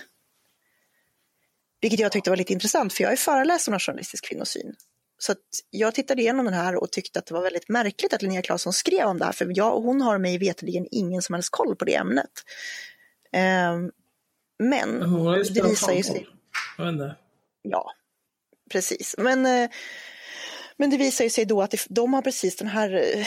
Vilket 1.81 2.01
jag 2.01 2.13
tyckte 2.13 2.31
var 2.31 2.37
lite 2.37 2.53
intressant 2.53 2.93
för 2.93 3.03
jag 3.03 3.13
är 3.13 3.17
föreläst 3.17 3.69
om 3.69 3.73
nationalistisk 3.73 4.29
kvinnosyn. 4.29 4.75
Så 5.19 5.35
jag 5.71 5.95
tittade 5.95 6.23
igenom 6.23 6.45
den 6.45 6.55
här 6.55 6.77
och 6.77 6.93
tyckte 6.93 7.19
att 7.19 7.27
det 7.27 7.35
var 7.35 7.43
väldigt 7.43 7.69
märkligt 7.69 8.13
att 8.13 8.23
Linnea 8.23 8.43
Claesson 8.43 8.73
skrev 8.73 9.07
om 9.07 9.19
det 9.19 9.25
här 9.25 9.33
för 9.33 9.53
jag, 9.55 9.81
hon 9.81 10.01
har 10.01 10.19
mig 10.19 10.39
veterligen 10.39 10.87
ingen 10.91 11.23
som 11.23 11.35
helst 11.35 11.51
koll 11.51 11.77
på 11.77 11.85
det 11.85 11.95
ämnet. 11.95 12.31
Eh, 13.33 13.77
men 14.59 15.01
det 15.55 15.63
visar 15.63 15.93
ju 15.93 16.03
sig. 16.03 16.27
Ja, 17.63 17.93
precis. 18.71 19.15
Men, 19.19 19.47
eh, 19.47 19.71
men 20.77 20.91
det 20.91 20.97
visar 20.97 21.25
ju 21.25 21.31
sig 21.31 21.45
då 21.45 21.63
att 21.63 21.75
de 21.89 22.15
har 22.15 22.23
precis 22.23 22.57
den 22.57 22.69
här 22.69 22.95
eh, 22.95 23.27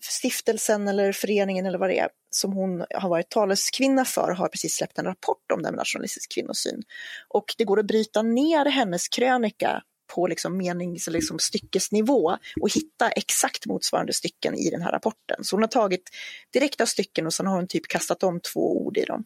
stiftelsen 0.00 0.88
eller 0.88 1.12
föreningen 1.12 1.66
eller 1.66 1.78
vad 1.78 1.90
det 1.90 1.98
är 1.98 2.08
som 2.30 2.52
hon 2.52 2.84
har 2.94 3.08
varit 3.08 3.28
taleskvinna 3.28 4.04
för 4.04 4.32
har 4.32 4.48
precis 4.48 4.74
släppt 4.74 4.98
en 4.98 5.04
rapport 5.04 5.52
om 5.52 5.62
med 5.62 5.74
nationalistisk 5.74 6.32
kvinnosyn. 6.32 6.82
Och 7.28 7.54
det 7.58 7.64
går 7.64 7.80
att 7.80 7.86
bryta 7.86 8.22
ner 8.22 8.64
hennes 8.64 9.08
krönika 9.08 9.82
på 10.14 10.26
liksom 10.26 10.56
menings 10.56 11.08
eller 11.08 11.18
liksom 11.18 11.38
styckesnivå 11.38 12.38
och 12.60 12.72
hitta 12.74 13.10
exakt 13.10 13.66
motsvarande 13.66 14.12
stycken 14.12 14.54
i 14.54 14.70
den 14.70 14.82
här 14.82 14.92
rapporten. 14.92 15.44
Så 15.44 15.56
hon 15.56 15.62
har 15.62 15.68
tagit 15.68 16.10
direkta 16.52 16.86
stycken 16.86 17.26
och 17.26 17.34
sen 17.34 17.46
har 17.46 17.56
hon 17.56 17.66
typ 17.66 17.88
kastat 17.88 18.22
om 18.22 18.40
två 18.40 18.86
ord 18.86 18.96
i 18.96 19.04
dem. 19.04 19.24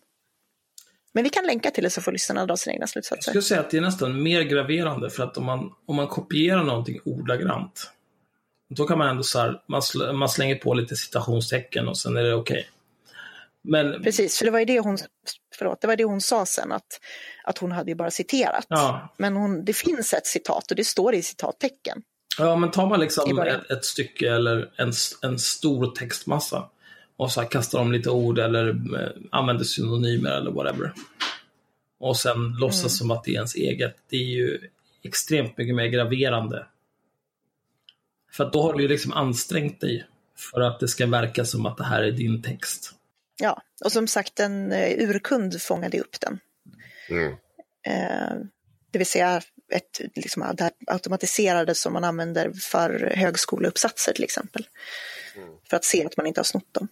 Men 1.13 1.25
vi 1.25 1.31
kan 1.31 1.47
länka 1.47 1.71
till 1.71 1.85
det 1.85 1.91
så 1.91 2.01
får 2.01 2.13
lyssnarna 2.13 2.47
dra 2.47 2.57
sina 2.57 2.73
egna 2.73 2.83
Jag 2.83 2.89
slutsatser. 2.89 3.31
skulle 3.31 3.43
säga 3.43 3.61
att 3.61 3.71
det 3.71 3.77
är 3.77 3.81
nästan 3.81 4.23
mer 4.23 4.43
graverande 4.43 5.11
för 5.11 5.23
att 5.23 5.37
om 5.37 5.45
man, 5.45 5.73
om 5.87 5.97
man 5.97 6.09
kopierar 6.09 6.65
någonting 6.65 7.01
ordagrant 7.05 7.91
då 8.69 8.87
kan 8.87 8.99
man 8.99 9.09
ändå 9.09 9.23
så 9.23 9.39
här, 9.39 9.63
man, 9.67 9.83
sl 9.83 10.13
man 10.13 10.29
slänger 10.29 10.55
på 10.55 10.75
lite 10.75 10.97
citationstecken 10.97 11.89
och 11.89 11.99
sen 11.99 12.17
är 12.17 12.23
det 12.23 12.35
okej. 12.35 12.69
Men 13.65 14.03
Precis, 14.03 14.39
för 14.39 14.45
det 14.45 14.51
var 14.51 14.59
ju 14.59 14.65
det 14.65 14.81
hon, 14.81 14.99
förlåt, 15.55 15.81
det 15.81 15.87
var 15.87 15.97
det 15.97 16.05
hon 16.05 16.21
sa 16.21 16.47
sen, 16.47 16.73
att, 16.73 17.01
att 17.45 17.59
hon 17.59 17.73
hade 17.73 17.91
ju 17.91 17.95
bara 17.95 18.11
citerat. 18.11 18.67
Ja. 18.69 19.09
Men 19.17 19.37
hon, 19.37 19.65
det 19.65 19.73
finns 19.73 20.13
ett 20.13 20.27
citat 20.27 20.71
och 20.71 20.77
det 20.77 20.85
står 20.85 21.15
i 21.15 21.23
citattecken. 21.23 22.03
Ja, 22.39 22.57
men 22.57 22.71
tar 22.71 22.87
man 22.87 23.01
liksom 23.01 23.39
ett, 23.39 23.71
ett 23.71 23.85
stycke 23.85 24.35
eller 24.35 24.71
en, 24.77 24.93
en 25.23 25.39
stor 25.39 25.95
textmassa 25.95 26.69
och 27.17 27.33
så 27.33 27.43
kastar 27.43 27.79
om 27.79 27.93
lite 27.93 28.11
ord 28.11 28.39
eller 28.39 28.69
eh, 28.69 29.09
använder 29.31 29.65
synonymer 29.65 30.31
eller 30.31 30.51
whatever. 30.51 30.93
Och 32.01 32.17
sen 32.17 32.57
låtsas 32.61 32.83
Mm. 32.83 32.91
som 32.91 33.11
att 33.11 33.25
det 33.25 33.31
är 33.31 33.35
ens 33.35 33.55
eget. 33.55 33.97
Det 34.11 34.17
är 34.17 34.25
ju 34.25 34.61
extremt 35.03 35.59
mycket 35.59 35.75
mer 35.75 35.87
graverande. 35.87 36.67
För 38.33 38.45
att 38.45 38.53
då 38.53 38.63
har 38.63 38.73
du 38.73 38.83
ju 38.83 38.89
liksom 38.89 39.13
ansträngt 39.13 39.81
dig 39.81 40.07
för 40.37 40.61
att 40.61 40.81
det 40.81 40.89
ska 40.89 41.07
verka 41.07 41.45
som 41.45 41.67
att 41.67 41.77
det 41.77 41.85
här 41.85 42.03
är 42.03 42.13
din 42.13 42.43
text. 42.43 42.95
Ja, 43.41 43.63
och 43.85 43.93
som 43.93 44.07
sagt 44.07 44.41
en 44.41 44.73
eh, 44.73 45.09
urkund 45.09 45.63
fångade 45.63 46.01
upp 46.01 46.21
den. 46.21 46.41
Mm. 47.11 47.33
Eh, 47.87 48.37
det 48.91 48.99
vill 48.99 49.07
säga 49.07 49.41
ett 49.73 50.01
liksom, 50.15 50.53
det 50.55 50.63
här 50.63 50.73
automatiserade 50.87 51.75
som 51.75 51.93
man 51.93 52.05
använder 52.05 52.53
för 52.53 53.13
högskoleuppsatser 53.17 54.13
till 54.13 54.25
exempel. 54.25 54.67
För 55.71 55.77
att 55.77 55.85
se 55.85 56.07
att 56.07 56.17
man 56.17 56.27
inte 56.27 56.41
har 56.41 56.45
snott 56.45 56.75
dem. 56.75 56.89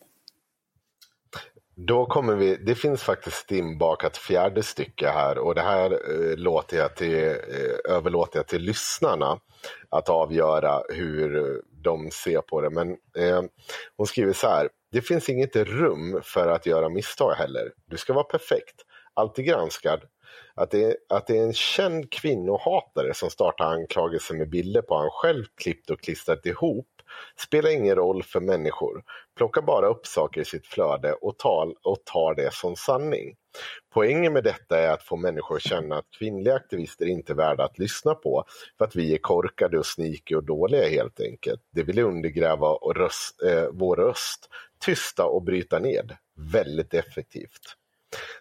Då 1.75 2.07
kommer 2.07 2.37
vi, 2.37 2.57
det 2.57 2.75
finns 2.75 3.03
faktiskt 3.03 3.53
inbakat 3.53 4.17
fjärde 4.17 4.63
stycke 4.63 5.09
här 5.09 5.39
och 5.39 5.55
det 5.55 5.63
här 5.63 5.91
eh, 5.91 6.37
låter 6.37 6.77
jag 6.77 6.97
till, 6.97 7.29
eh, 7.29 7.95
överlåter 7.95 8.39
jag 8.39 8.47
till 8.47 8.63
lyssnarna 8.63 9.39
att 9.89 10.09
avgöra 10.09 10.83
hur 10.89 11.61
de 11.83 12.11
ser 12.11 12.41
på 12.41 12.61
det. 12.61 12.71
Men 12.71 12.91
eh, 12.91 13.43
hon 13.97 14.07
skriver 14.07 14.33
så 14.33 14.49
här, 14.49 14.69
det 14.93 15.01
finns 15.01 15.29
inget 15.29 15.57
rum 15.57 16.21
för 16.25 16.49
att 16.49 16.67
göra 16.67 16.89
misstag 16.89 17.33
heller. 17.33 17.73
Du 17.87 17.97
ska 17.97 18.13
vara 18.13 18.25
perfekt, 18.25 18.75
alltid 19.15 19.45
granskad. 19.45 20.01
Att 20.55 20.71
det, 20.71 20.97
att 21.09 21.27
det 21.27 21.39
är 21.39 21.43
en 21.43 21.55
känd 21.55 22.13
kvinnohatare 22.13 23.15
som 23.15 23.31
startar 23.31 23.65
anklagelser 23.65 24.35
med 24.35 24.51
bilder 24.51 24.83
på 24.83 24.97
han 24.97 25.11
själv 25.11 25.45
klippt 25.55 25.91
och 25.91 26.01
klistrat 26.01 26.47
ihop 26.47 26.89
spelar 27.37 27.71
ingen 27.71 27.97
roll 27.97 28.23
för 28.23 28.41
människor. 28.41 29.03
plockar 29.37 29.63
bara 29.63 29.87
upp 29.87 30.07
saker 30.07 30.41
i 30.41 30.45
sitt 30.45 30.67
flöde 30.67 31.13
och, 31.13 31.39
tal, 31.39 31.75
och 31.83 32.05
tar 32.05 32.35
det 32.35 32.55
som 32.55 32.77
sanning. 32.77 33.35
Poängen 33.95 34.33
med 34.33 34.45
detta 34.45 34.79
är 34.79 34.93
att 34.93 35.03
få 35.03 35.17
människor 35.17 35.57
att 35.57 35.63
känna 35.63 35.99
att 35.99 36.11
kvinnliga 36.19 36.55
aktivister 36.55 37.07
inte 37.07 37.33
är 37.33 37.37
värda 37.37 37.65
att 37.65 37.79
lyssna 37.79 38.15
på 38.15 38.45
för 38.79 38.85
att 38.85 38.97
vi 38.97 39.15
är 39.15 39.19
korkade 39.19 39.79
och 39.79 39.87
sneaky 39.87 40.35
och 40.35 40.45
dåliga 40.45 40.89
helt 40.89 41.21
enkelt. 41.21 41.61
Det 41.73 41.83
vill 41.83 41.99
undergräva 41.99 42.69
och 42.69 42.97
röst, 42.97 43.43
eh, 43.43 43.69
vår 43.73 43.97
röst, 43.97 44.49
tysta 44.85 45.25
och 45.27 45.43
bryta 45.43 45.79
ned. 45.79 46.17
Väldigt 46.53 46.95
effektivt. 46.95 47.77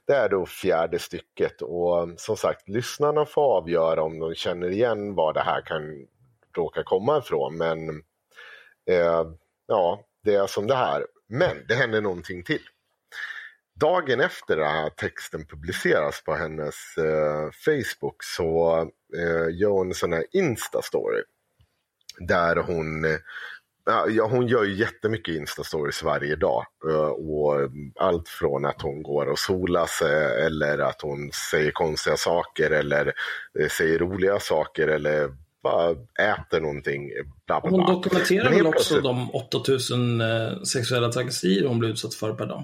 Det 0.07 0.13
är 0.13 0.29
då 0.29 0.45
fjärde 0.45 0.99
stycket 0.99 1.61
och 1.61 2.09
som 2.17 2.37
sagt 2.37 2.69
lyssnarna 2.69 3.25
får 3.25 3.41
avgöra 3.41 4.03
om 4.03 4.19
de 4.19 4.35
känner 4.35 4.69
igen 4.69 5.15
var 5.15 5.33
det 5.33 5.41
här 5.41 5.61
kan 5.61 6.07
råka 6.57 6.83
komma 6.83 7.17
ifrån 7.17 7.57
men 7.57 8.03
eh, 8.89 9.25
ja, 9.67 10.05
det 10.23 10.35
är 10.35 10.47
som 10.47 10.67
det 10.67 10.75
här. 10.75 11.05
Men 11.27 11.65
det 11.67 11.75
händer 11.75 12.01
någonting 12.01 12.43
till. 12.43 12.61
Dagen 13.81 14.19
efter 14.19 14.55
den 14.55 14.71
här 14.71 14.89
texten 14.89 15.45
publiceras 15.45 16.23
på 16.23 16.33
hennes 16.33 16.97
eh, 16.97 17.51
Facebook 17.65 18.23
så 18.23 18.79
eh, 19.17 19.59
gör 19.59 19.69
hon 19.69 19.87
en 19.87 19.93
sån 19.93 20.13
här 20.13 20.25
Insta-story. 20.33 21.21
Där 22.19 22.55
hon, 22.55 23.05
ja, 24.09 24.27
hon 24.27 24.47
gör 24.47 24.63
ju 24.63 24.73
jättemycket 24.73 25.35
Insta-stories 25.35 26.03
varje 26.03 26.35
dag. 26.35 26.65
Eh, 26.89 27.09
och 27.09 27.69
allt 27.95 28.29
från 28.29 28.65
att 28.65 28.81
hon 28.81 29.03
går 29.03 29.25
och 29.25 29.39
solar 29.39 29.85
sig 29.85 30.45
eller 30.45 30.79
att 30.79 31.01
hon 31.01 31.31
säger 31.31 31.71
konstiga 31.71 32.17
saker 32.17 32.71
eller 32.71 33.13
eh, 33.59 33.67
säger 33.67 33.99
roliga 33.99 34.39
saker 34.39 34.87
eller 34.87 35.29
bara 35.63 35.91
äter 36.19 36.59
någonting. 36.61 37.09
Bla, 37.47 37.61
bla, 37.61 37.69
Hon 37.69 37.85
bla. 37.85 37.93
dokumenterar 37.93 38.43
Men 38.49 38.53
väl 38.57 38.67
också 38.67 38.77
plötsligt- 38.77 39.03
de 39.03 39.31
8000 39.35 40.21
eh, 40.21 40.61
sexuella 40.61 41.11
trakasserier 41.11 41.67
hon 41.67 41.79
blev 41.79 41.91
utsatt 41.91 42.13
för 42.13 42.33
per 42.33 42.45
dag? 42.45 42.63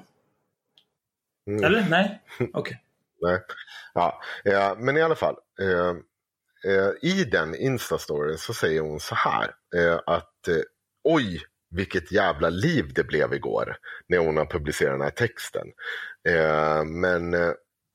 Mm. 1.49 1.63
Eller? 1.63 1.85
Nej? 1.89 2.21
Okej. 2.53 2.81
Nej. 3.21 3.39
Ja, 3.93 4.21
eh, 4.45 4.77
men 4.77 4.97
i 4.97 5.01
alla 5.01 5.15
fall. 5.15 5.35
Eh, 5.61 5.89
eh, 6.73 6.91
I 7.01 7.23
den 7.23 7.55
Insta-storyn 7.55 8.37
så 8.37 8.53
säger 8.53 8.81
hon 8.81 8.99
så 8.99 9.15
här. 9.15 9.51
Att 10.05 10.33
oj, 11.03 11.41
vilket 11.69 12.11
jävla 12.11 12.49
liv 12.49 12.93
det 12.95 13.03
blev 13.03 13.33
igår. 13.33 13.77
När 14.07 14.17
hon 14.17 14.37
har 14.37 14.45
publicerat 14.45 14.93
den 14.93 15.01
här 15.01 15.09
texten. 15.09 15.67
Eh, 16.29 16.83
men 16.83 17.33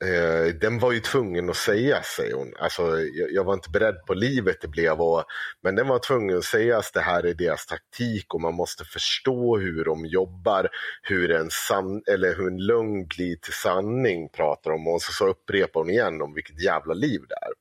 eh, 0.02 0.54
den 0.54 0.78
var 0.78 0.92
ju 0.92 1.00
tvungen 1.00 1.50
att 1.50 1.56
sägas, 1.56 2.06
säger 2.06 2.34
hon. 2.34 2.52
Alltså, 2.58 2.82
jag, 3.00 3.32
jag 3.32 3.44
var 3.44 3.54
inte 3.54 3.70
beredd 3.70 4.06
på 4.06 4.14
livet 4.14 4.56
det 4.60 4.68
blev. 4.68 5.00
Och, 5.00 5.24
men 5.62 5.74
den 5.74 5.88
var 5.88 5.98
tvungen 5.98 6.38
att 6.38 6.44
sägas. 6.44 6.92
Det 6.92 7.00
här 7.00 7.26
är 7.26 7.34
deras 7.34 7.66
taktik 7.66 8.34
och 8.34 8.40
man 8.40 8.54
måste 8.54 8.84
förstå 8.84 9.58
hur 9.58 9.84
de 9.84 10.06
jobbar. 10.06 10.68
Hur 11.02 11.30
en, 11.30 11.50
san, 11.50 12.02
eller 12.06 12.34
hur 12.36 12.46
en 12.46 12.66
lögn 12.66 13.06
blir 13.06 13.36
till 13.36 13.52
sanning 13.52 14.28
pratar 14.28 14.70
de 14.70 14.86
om. 14.88 14.94
Och 14.94 15.02
så, 15.02 15.12
så 15.12 15.28
upprepar 15.28 15.80
hon 15.80 15.90
igen 15.90 16.22
om 16.22 16.34
vilket 16.34 16.62
jävla 16.62 16.94
liv 16.94 17.20
det 17.28 17.34
är. 17.34 17.52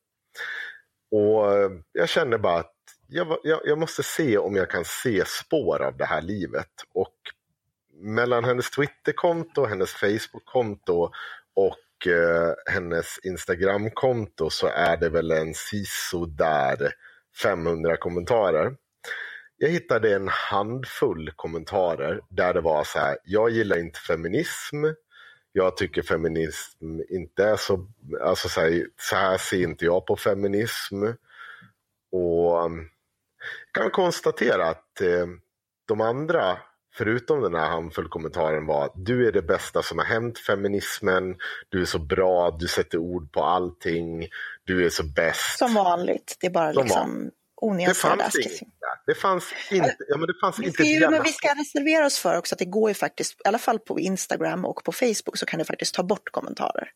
Och 1.12 1.58
eh, 1.58 1.72
jag 1.92 2.10
känner 2.10 2.38
bara 2.38 2.60
att 2.60 2.74
jag, 3.08 3.38
jag, 3.44 3.60
jag 3.64 3.78
måste 3.78 4.04
se 4.04 4.38
om 4.38 4.56
jag 4.56 4.70
kan 4.70 4.86
se 4.86 5.24
spår 5.26 5.82
av 5.82 5.98
det 5.98 6.06
här 6.06 6.22
livet. 6.22 6.72
Och 6.94 7.16
mellan 7.94 8.44
hennes 8.44 8.70
Twitterkonto, 8.72 9.66
hennes 9.66 9.92
Facebookkonto 9.92 11.12
och 11.54 11.76
eh, 12.08 12.54
hennes 12.66 13.20
Instagramkonto 13.24 14.50
så 14.50 14.68
är 14.68 14.98
det 14.98 15.10
väl 15.10 15.32
en 15.32 15.54
där 16.38 16.92
500 17.44 17.98
kommentarer. 17.98 18.76
Jag 19.58 19.70
hittade 19.70 20.16
en 20.16 20.28
handfull 20.28 21.32
kommentarer 21.36 22.22
där 22.30 22.54
det 22.54 22.62
var 22.62 22.84
så 22.84 23.00
här, 23.00 23.18
jag 23.24 23.50
gillar 23.50 23.78
inte 23.78 24.00
feminism, 24.00 24.86
jag 25.52 25.78
tycker 25.78 26.02
feminism 26.02 27.00
inte 27.10 27.44
är 27.44 27.56
så, 27.56 27.88
alltså 28.22 28.50
så 28.50 28.62
här, 28.62 28.88
så 28.98 29.16
här 29.16 29.38
ser 29.38 29.64
inte 29.64 29.86
jag 29.86 30.06
på 30.06 30.16
feminism. 30.16 31.04
Och 32.12 32.66
mm, 32.66 32.90
jag 33.74 33.84
kan 33.84 33.92
konstatera 33.92 34.66
att 34.66 35.02
eh, 35.02 35.28
de 35.88 36.02
andra, 36.02 36.58
förutom 36.94 37.42
den 37.42 37.56
här 37.56 37.70
handfull 37.70 38.08
kommentaren 38.08 38.66
var 38.66 38.92
du 38.96 39.28
är 39.28 39.32
det 39.32 39.42
bästa 39.42 39.84
som 39.84 39.98
har 39.98 40.06
hänt 40.06 40.40
feminismen, 40.40 41.36
du 41.70 41.82
är 41.82 41.86
så 41.86 42.00
bra, 42.00 42.58
du 42.60 42.68
sätter 42.68 42.98
ord 42.98 43.32
på 43.32 43.44
allting, 43.44 44.28
du 44.64 44.86
är 44.86 44.90
så 44.90 45.04
bäst. 45.04 45.58
Som 45.58 45.74
vanligt, 45.74 46.38
det 46.40 46.48
är 46.48 46.52
bara 46.52 46.74
Som 46.74 46.84
liksom 46.84 47.32
onyanserad 47.62 48.18
där. 48.18 48.32
Det 49.06 49.16
fanns 49.16 49.54
inte, 49.72 49.96
ja, 50.08 50.18
men 50.18 50.28
det 50.28 50.34
fanns 50.42 50.60
Vi 50.60 50.66
inte 50.66 50.84
ju, 50.84 51.10
men 51.10 51.24
vi 51.24 51.30
ska 51.30 51.48
reservera 51.48 52.06
oss 52.06 52.20
för 52.20 52.38
också 52.38 52.56
att 52.56 52.60
det 52.60 52.66
går 52.66 52.90
ju 52.90 52.94
faktiskt, 52.94 53.34
i 53.34 53.48
alla 53.48 53.58
fall 53.58 53.80
på 53.80 54.00
Instagram 54.00 54.66
och 54.66 54.84
på 54.84 54.92
Facebook 54.92 55.38
så 55.38 55.46
kan 55.46 55.60
du 55.60 55.66
faktiskt 55.66 55.96
ta 55.96 56.04
bort 56.04 56.32
kommentarer. 56.32 56.92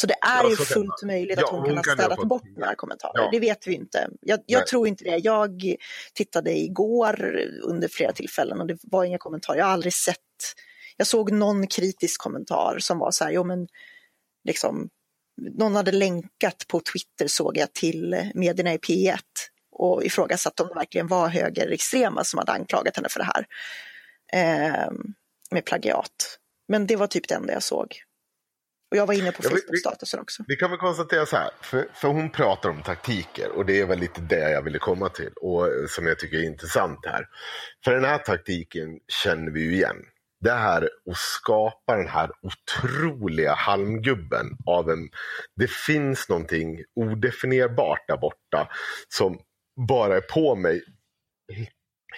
Så 0.00 0.06
det 0.06 0.14
är 0.14 0.42
Ja, 0.42 0.50
ju 0.50 0.56
fullt 0.56 1.02
möjligt 1.06 1.38
Ja, 1.38 1.44
att 1.44 1.50
hon, 1.50 1.60
hon 1.60 1.68
kan 1.68 1.76
ha 1.76 1.82
städat 2.04 2.16
fått- 2.18 2.28
bort 2.28 2.56
några 2.56 2.74
kommentarer. 2.74 3.12
Ja. 3.14 3.28
Det 3.32 3.40
vet 3.40 3.66
vi 3.66 3.74
inte. 3.74 4.08
Jag, 4.20 4.40
jag 4.46 4.66
tror 4.66 4.88
inte 4.88 5.04
det. 5.04 5.16
Jag 5.16 5.76
tittade 6.14 6.58
igår 6.58 7.40
under 7.62 7.88
flera 7.88 8.12
tillfällen 8.12 8.60
och 8.60 8.66
det 8.66 8.78
var 8.82 9.04
inga 9.04 9.18
kommentarer. 9.18 9.58
Jag 9.58 9.64
har 9.64 9.72
aldrig 9.72 9.92
sett, 9.92 10.16
jag 10.96 11.06
såg 11.06 11.32
någon 11.32 11.66
kritisk 11.66 12.20
kommentar 12.20 12.76
som 12.78 12.98
var 12.98 13.10
så 13.10 13.24
här, 13.24 13.30
jo 13.30 13.44
men 13.44 13.68
liksom, 14.44 14.88
någon 15.58 15.74
hade 15.76 15.92
länkat 15.92 16.64
på 16.68 16.80
Twitter 16.92 17.26
såg 17.26 17.56
jag 17.56 17.72
till 17.72 18.30
medierna 18.34 18.74
i 18.74 18.78
P1 18.78 19.18
och 19.72 20.04
ifrågasatt 20.04 20.60
om 20.60 20.68
det 20.68 20.74
verkligen 20.74 21.06
var 21.06 21.28
högerextrema 21.28 22.24
som 22.24 22.38
hade 22.38 22.52
anklagat 22.52 22.96
henne 22.96 23.08
för 23.08 23.20
det 23.20 23.30
här 23.34 23.46
eh, 24.32 24.90
med 25.50 25.64
plagiat. 25.64 26.38
Men 26.68 26.86
det 26.86 26.96
var 26.96 27.06
typ 27.06 27.28
det 27.28 27.34
enda 27.34 27.52
jag 27.52 27.62
såg. 27.62 28.02
Och 28.90 28.96
jag 28.96 29.06
var 29.06 29.14
inne 29.14 29.32
på 29.32 29.42
vi- 29.42 29.48
vi- 29.48 29.60
Facebook-statusen 29.60 30.20
också. 30.20 30.44
Vi 30.46 30.56
kan 30.56 30.70
väl 30.70 30.78
konstatera 30.78 31.26
så 31.26 31.36
här, 31.36 31.50
för, 31.60 31.86
för 31.94 32.08
hon 32.08 32.30
pratar 32.30 32.70
om 32.70 32.82
taktiker 32.82 33.50
och 33.50 33.66
det 33.66 33.80
är 33.80 33.86
väl 33.86 33.98
lite 33.98 34.20
det 34.20 34.50
jag 34.50 34.62
ville 34.62 34.78
komma 34.78 35.08
till 35.08 35.30
och 35.36 35.66
eh, 35.66 35.72
som 35.88 36.06
jag 36.06 36.18
tycker 36.18 36.36
är 36.36 36.42
intressant 36.44 37.06
här. 37.06 37.26
För 37.84 37.94
den 37.94 38.04
här 38.04 38.18
taktiken 38.18 38.98
känner 39.22 39.50
vi 39.52 39.60
ju 39.60 39.72
igen. 39.74 39.96
Det 40.40 40.52
här 40.52 40.82
att 41.10 41.16
skapa 41.16 41.96
den 41.96 42.08
här 42.08 42.30
otroliga 42.42 43.54
halmgubben 43.54 44.46
av 44.66 44.90
en... 44.90 45.08
Det 45.56 45.70
finns 45.70 46.28
någonting 46.28 46.84
odefinierbart 46.94 48.08
där 48.08 48.16
borta 48.16 48.68
som 49.08 49.38
bara 49.88 50.16
är 50.16 50.20
på 50.20 50.54
mig 50.54 50.82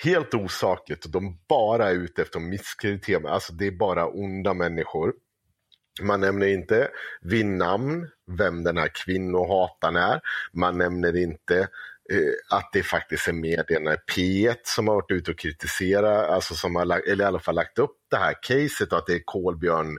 helt 0.04 0.34
osakligt 0.34 1.04
och 1.04 1.10
de 1.10 1.38
bara 1.48 1.90
är 1.90 1.94
ute 1.94 2.22
efter 2.22 2.38
att 2.38 2.44
misskreditera 2.44 3.20
mig. 3.20 3.30
Alltså 3.32 3.52
det 3.52 3.66
är 3.66 3.70
bara 3.72 4.06
onda 4.06 4.54
människor. 4.54 5.12
Man 6.00 6.20
nämner 6.20 6.46
inte 6.46 6.88
vid 7.20 7.46
namn 7.46 8.08
vem 8.38 8.64
den 8.64 8.76
här 8.76 8.88
kvinnohataren 9.04 9.96
är. 9.96 10.20
Man 10.52 10.78
nämner 10.78 11.16
inte 11.16 11.58
eh, 12.12 12.56
att 12.58 12.70
det 12.72 12.82
faktiskt 12.82 13.28
är 13.28 13.32
medierna 13.32 13.94
i 13.94 13.96
P1 13.96 14.56
som 14.62 14.88
har 14.88 14.94
varit 14.94 15.10
ute 15.10 15.30
och 15.30 15.38
kritiserat, 15.38 16.30
alltså 16.30 16.54
som 16.54 16.76
har, 16.76 16.84
lagt- 16.84 17.06
eller 17.06 17.24
i 17.24 17.26
alla 17.26 17.38
fall 17.40 17.54
lagt 17.54 17.78
upp 17.78 17.96
det 18.10 18.16
här 18.16 18.34
caset 18.42 18.92
och 18.92 18.98
att 18.98 19.06
det 19.06 19.14
är 19.14 19.22
Kolbjörn 19.24 19.98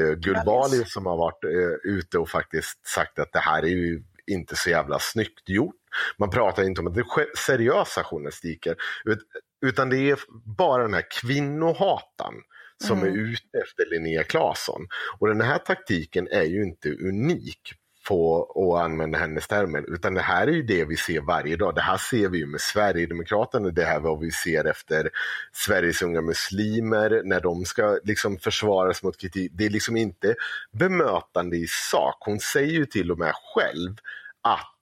eh, 0.00 0.10
Gullbali 0.12 0.84
som 0.86 1.06
har 1.06 1.16
varit 1.16 1.44
eh, 1.44 1.90
ute 1.92 2.18
och 2.18 2.28
faktiskt 2.28 2.86
sagt 2.86 3.18
att 3.18 3.32
det 3.32 3.38
här 3.38 3.62
är 3.62 3.66
ju 3.68 4.02
inte 4.26 4.56
så 4.56 4.70
jävla 4.70 4.98
snyggt 4.98 5.48
gjort. 5.48 5.74
Man 6.18 6.30
pratar 6.30 6.62
inte 6.62 6.80
om 6.80 6.86
att 6.86 6.94
det 6.94 7.00
är 7.00 7.36
seriösa 7.36 8.04
journalistiker, 8.04 8.76
ut- 9.04 9.26
utan 9.66 9.90
det 9.90 10.10
är 10.10 10.18
bara 10.58 10.82
den 10.82 10.94
här 10.94 11.06
kvinnohatan 11.20 12.34
som 12.82 12.98
Mm. 12.98 13.14
är 13.14 13.18
ute 13.18 13.58
efter 13.64 13.90
Linnea 13.90 14.22
Claesson. 14.22 14.86
Och 15.18 15.28
den 15.28 15.40
här 15.40 15.58
taktiken 15.58 16.28
är 16.30 16.42
ju 16.42 16.62
inte 16.62 16.88
unik 16.90 17.74
på 18.08 18.44
att 18.76 18.84
använda 18.84 19.18
hennes 19.18 19.48
termer, 19.48 19.94
utan 19.94 20.14
det 20.14 20.20
här 20.20 20.46
är 20.46 20.52
ju 20.52 20.62
det 20.62 20.84
vi 20.84 20.96
ser 20.96 21.20
varje 21.20 21.56
dag. 21.56 21.74
Det 21.74 21.80
här 21.80 21.96
ser 21.96 22.28
vi 22.28 22.38
ju 22.38 22.46
med 22.46 22.60
Sverigedemokraterna, 22.60 23.70
det 23.70 23.84
här 23.84 23.96
är 23.96 24.00
vad 24.00 24.20
vi 24.20 24.30
ser 24.30 24.64
efter 24.64 25.10
Sveriges 25.52 26.02
unga 26.02 26.20
muslimer 26.22 27.22
när 27.24 27.40
de 27.40 27.64
ska 27.64 27.98
liksom 28.04 28.38
försvaras 28.38 29.02
mot 29.02 29.20
kritik. 29.20 29.52
Det 29.54 29.66
är 29.66 29.70
liksom 29.70 29.96
inte 29.96 30.34
bemötande 30.72 31.56
i 31.56 31.66
sak. 31.68 32.16
Hon 32.20 32.40
säger 32.40 32.72
ju 32.72 32.86
till 32.86 33.10
och 33.10 33.18
med 33.18 33.32
själv 33.54 33.96
att 34.42 34.78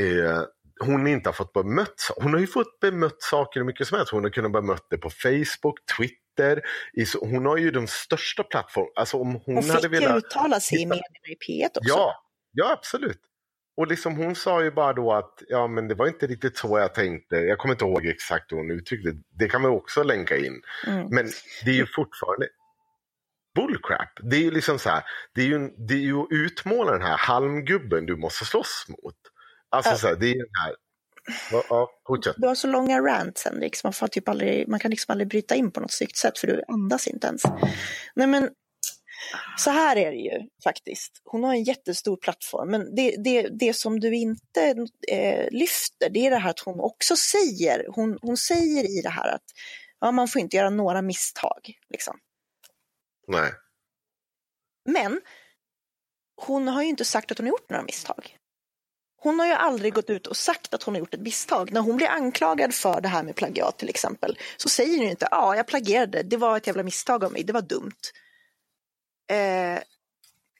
eh, 0.00 0.42
hon 0.80 1.06
inte 1.06 1.28
har 1.28 1.34
fått 1.34 1.52
bemött 1.52 2.10
Hon 2.16 2.32
har 2.32 2.40
ju 2.40 2.46
fått 2.46 2.80
bemött 2.80 3.22
saker 3.22 3.60
hur 3.60 3.66
mycket 3.66 3.86
som 3.86 3.96
helst. 3.98 4.12
Hon 4.12 4.24
har 4.24 4.30
kunnat 4.30 4.52
bemött 4.52 4.86
det 4.90 4.98
på 4.98 5.10
Facebook, 5.10 5.78
Twitter. 5.98 6.23
I, 6.92 7.06
så- 7.06 7.18
hon 7.26 7.46
har 7.46 7.56
ju 7.56 7.70
de 7.70 7.86
största 7.86 8.42
plattformarna. 8.42 8.92
Alltså 8.96 9.16
om 9.16 9.32
hon, 9.32 9.54
Hon 9.54 9.70
hade 9.70 9.82
fick 9.82 9.92
ju 9.92 10.00
velat... 10.00 10.24
uttala 10.24 10.60
sig 10.60 10.82
i 10.82 10.86
medierna 10.86 11.04
i 11.28 11.34
P1 11.34 11.66
också. 11.66 11.80
Ja, 11.88 12.14
ja 12.52 12.72
absolut. 12.72 13.20
Och 13.76 13.86
liksom 13.86 14.16
hon 14.16 14.34
sa 14.34 14.62
ju 14.62 14.70
bara 14.70 14.92
då 14.92 15.12
att 15.12 15.42
ja, 15.48 15.66
men 15.66 15.88
det 15.88 15.94
var 15.94 16.06
inte 16.06 16.26
riktigt 16.26 16.56
så 16.56 16.78
jag 16.78 16.94
tänkte. 16.94 17.36
Jag 17.36 17.58
kommer 17.58 17.74
inte 17.74 17.84
ihåg 17.84 18.06
exakt 18.06 18.52
hur 18.52 18.56
hon 18.56 18.70
uttryckte 18.70 19.10
det. 19.10 19.18
Det 19.38 19.48
kan 19.48 19.62
vi 19.62 19.68
också 19.68 20.02
länka 20.02 20.36
in. 20.36 20.62
Mm. 20.86 21.06
Men 21.10 21.26
det 21.64 21.70
är 21.70 21.74
ju 21.74 21.86
fortfarande 21.86 22.48
bullcrap. 23.54 24.08
Det 24.30 24.36
är 24.36 24.40
ju 24.40 24.50
liksom 24.50 24.78
så 24.78 24.90
här, 24.90 25.02
det 25.34 25.40
är 25.42 25.46
ju, 25.46 25.58
det 25.88 25.94
är 25.94 25.98
ju 25.98 26.20
att 26.20 26.26
utmåla 26.30 26.92
den 26.92 27.02
här 27.02 27.16
halmgubben 27.18 28.06
du 28.06 28.16
måste 28.16 28.44
slåss 28.44 28.84
mot. 28.88 29.16
Alltså 29.70 29.90
Ja. 29.90 29.96
så 29.96 30.06
här, 30.06 30.16
det 30.16 30.26
är 30.30 30.34
den 30.36 30.50
här... 30.64 30.74
Ja, 31.52 31.64
ja, 31.68 31.90
fortsätt. 32.06 32.36
Du 32.38 32.46
har 32.46 32.54
så 32.54 32.66
långa 32.66 33.00
rants 33.00 33.44
Henrik, 33.44 33.76
så 33.76 33.86
man, 33.86 33.92
får 33.92 34.08
typ 34.08 34.28
aldrig, 34.28 34.68
man 34.68 34.80
kan 34.80 34.90
liksom 34.90 35.12
aldrig 35.12 35.28
bryta 35.28 35.54
in 35.54 35.70
på 35.70 35.80
något 35.80 35.92
snyggt 35.92 36.16
sätt 36.16 36.38
för 36.38 36.46
du 36.46 36.62
andas 36.68 37.06
inte 37.06 37.26
ens. 37.26 37.42
Nej 38.14 38.26
men, 38.26 38.50
så 39.56 39.70
här 39.70 39.96
är 39.96 40.10
det 40.10 40.16
ju 40.16 40.48
faktiskt. 40.64 41.22
Hon 41.24 41.44
har 41.44 41.54
en 41.54 41.62
jättestor 41.62 42.16
plattform, 42.16 42.70
men 42.70 42.94
det, 42.94 43.16
det, 43.24 43.48
det 43.48 43.76
som 43.76 44.00
du 44.00 44.14
inte 44.14 44.86
eh, 45.08 45.48
lyfter, 45.50 46.10
det 46.10 46.26
är 46.26 46.30
det 46.30 46.36
här 46.36 46.50
att 46.50 46.60
hon 46.60 46.80
också 46.80 47.16
säger, 47.16 47.86
hon, 47.88 48.18
hon 48.22 48.36
säger 48.36 48.98
i 48.98 49.02
det 49.02 49.08
här 49.10 49.34
att 49.34 49.44
ja, 50.00 50.10
man 50.10 50.28
får 50.28 50.40
inte 50.40 50.56
göra 50.56 50.70
några 50.70 51.02
misstag. 51.02 51.72
Liksom. 51.90 52.18
Nej. 53.28 53.52
Men 54.84 55.20
hon 56.36 56.68
har 56.68 56.82
ju 56.82 56.88
inte 56.88 57.04
sagt 57.04 57.32
att 57.32 57.38
hon 57.38 57.46
har 57.46 57.50
gjort 57.50 57.70
några 57.70 57.84
misstag. 57.84 58.38
Hon 59.24 59.38
har 59.38 59.46
ju 59.46 59.52
aldrig 59.52 59.94
gått 59.94 60.10
ut 60.10 60.26
och 60.26 60.36
sagt 60.36 60.74
att 60.74 60.82
hon 60.82 60.94
har 60.94 60.98
gjort 60.98 61.14
ett 61.14 61.20
misstag. 61.20 61.72
När 61.72 61.80
hon 61.80 61.96
blir 61.96 62.08
anklagad 62.08 62.74
för 62.74 63.00
det 63.00 63.08
här 63.08 63.22
med 63.22 63.36
plagiat 63.36 63.78
till 63.78 63.88
exempel 63.88 64.38
så 64.56 64.68
säger 64.68 64.96
hon 64.96 65.04
ju 65.04 65.10
inte 65.10 65.28
ja, 65.30 65.56
jag 65.56 65.66
plagierade, 65.66 66.22
det 66.22 66.36
var 66.36 66.56
ett 66.56 66.66
jävla 66.66 66.82
misstag 66.82 67.24
av 67.24 67.32
mig, 67.32 67.44
det 67.44 67.52
var 67.52 67.62
dumt. 67.62 68.00
Eh, 69.30 69.82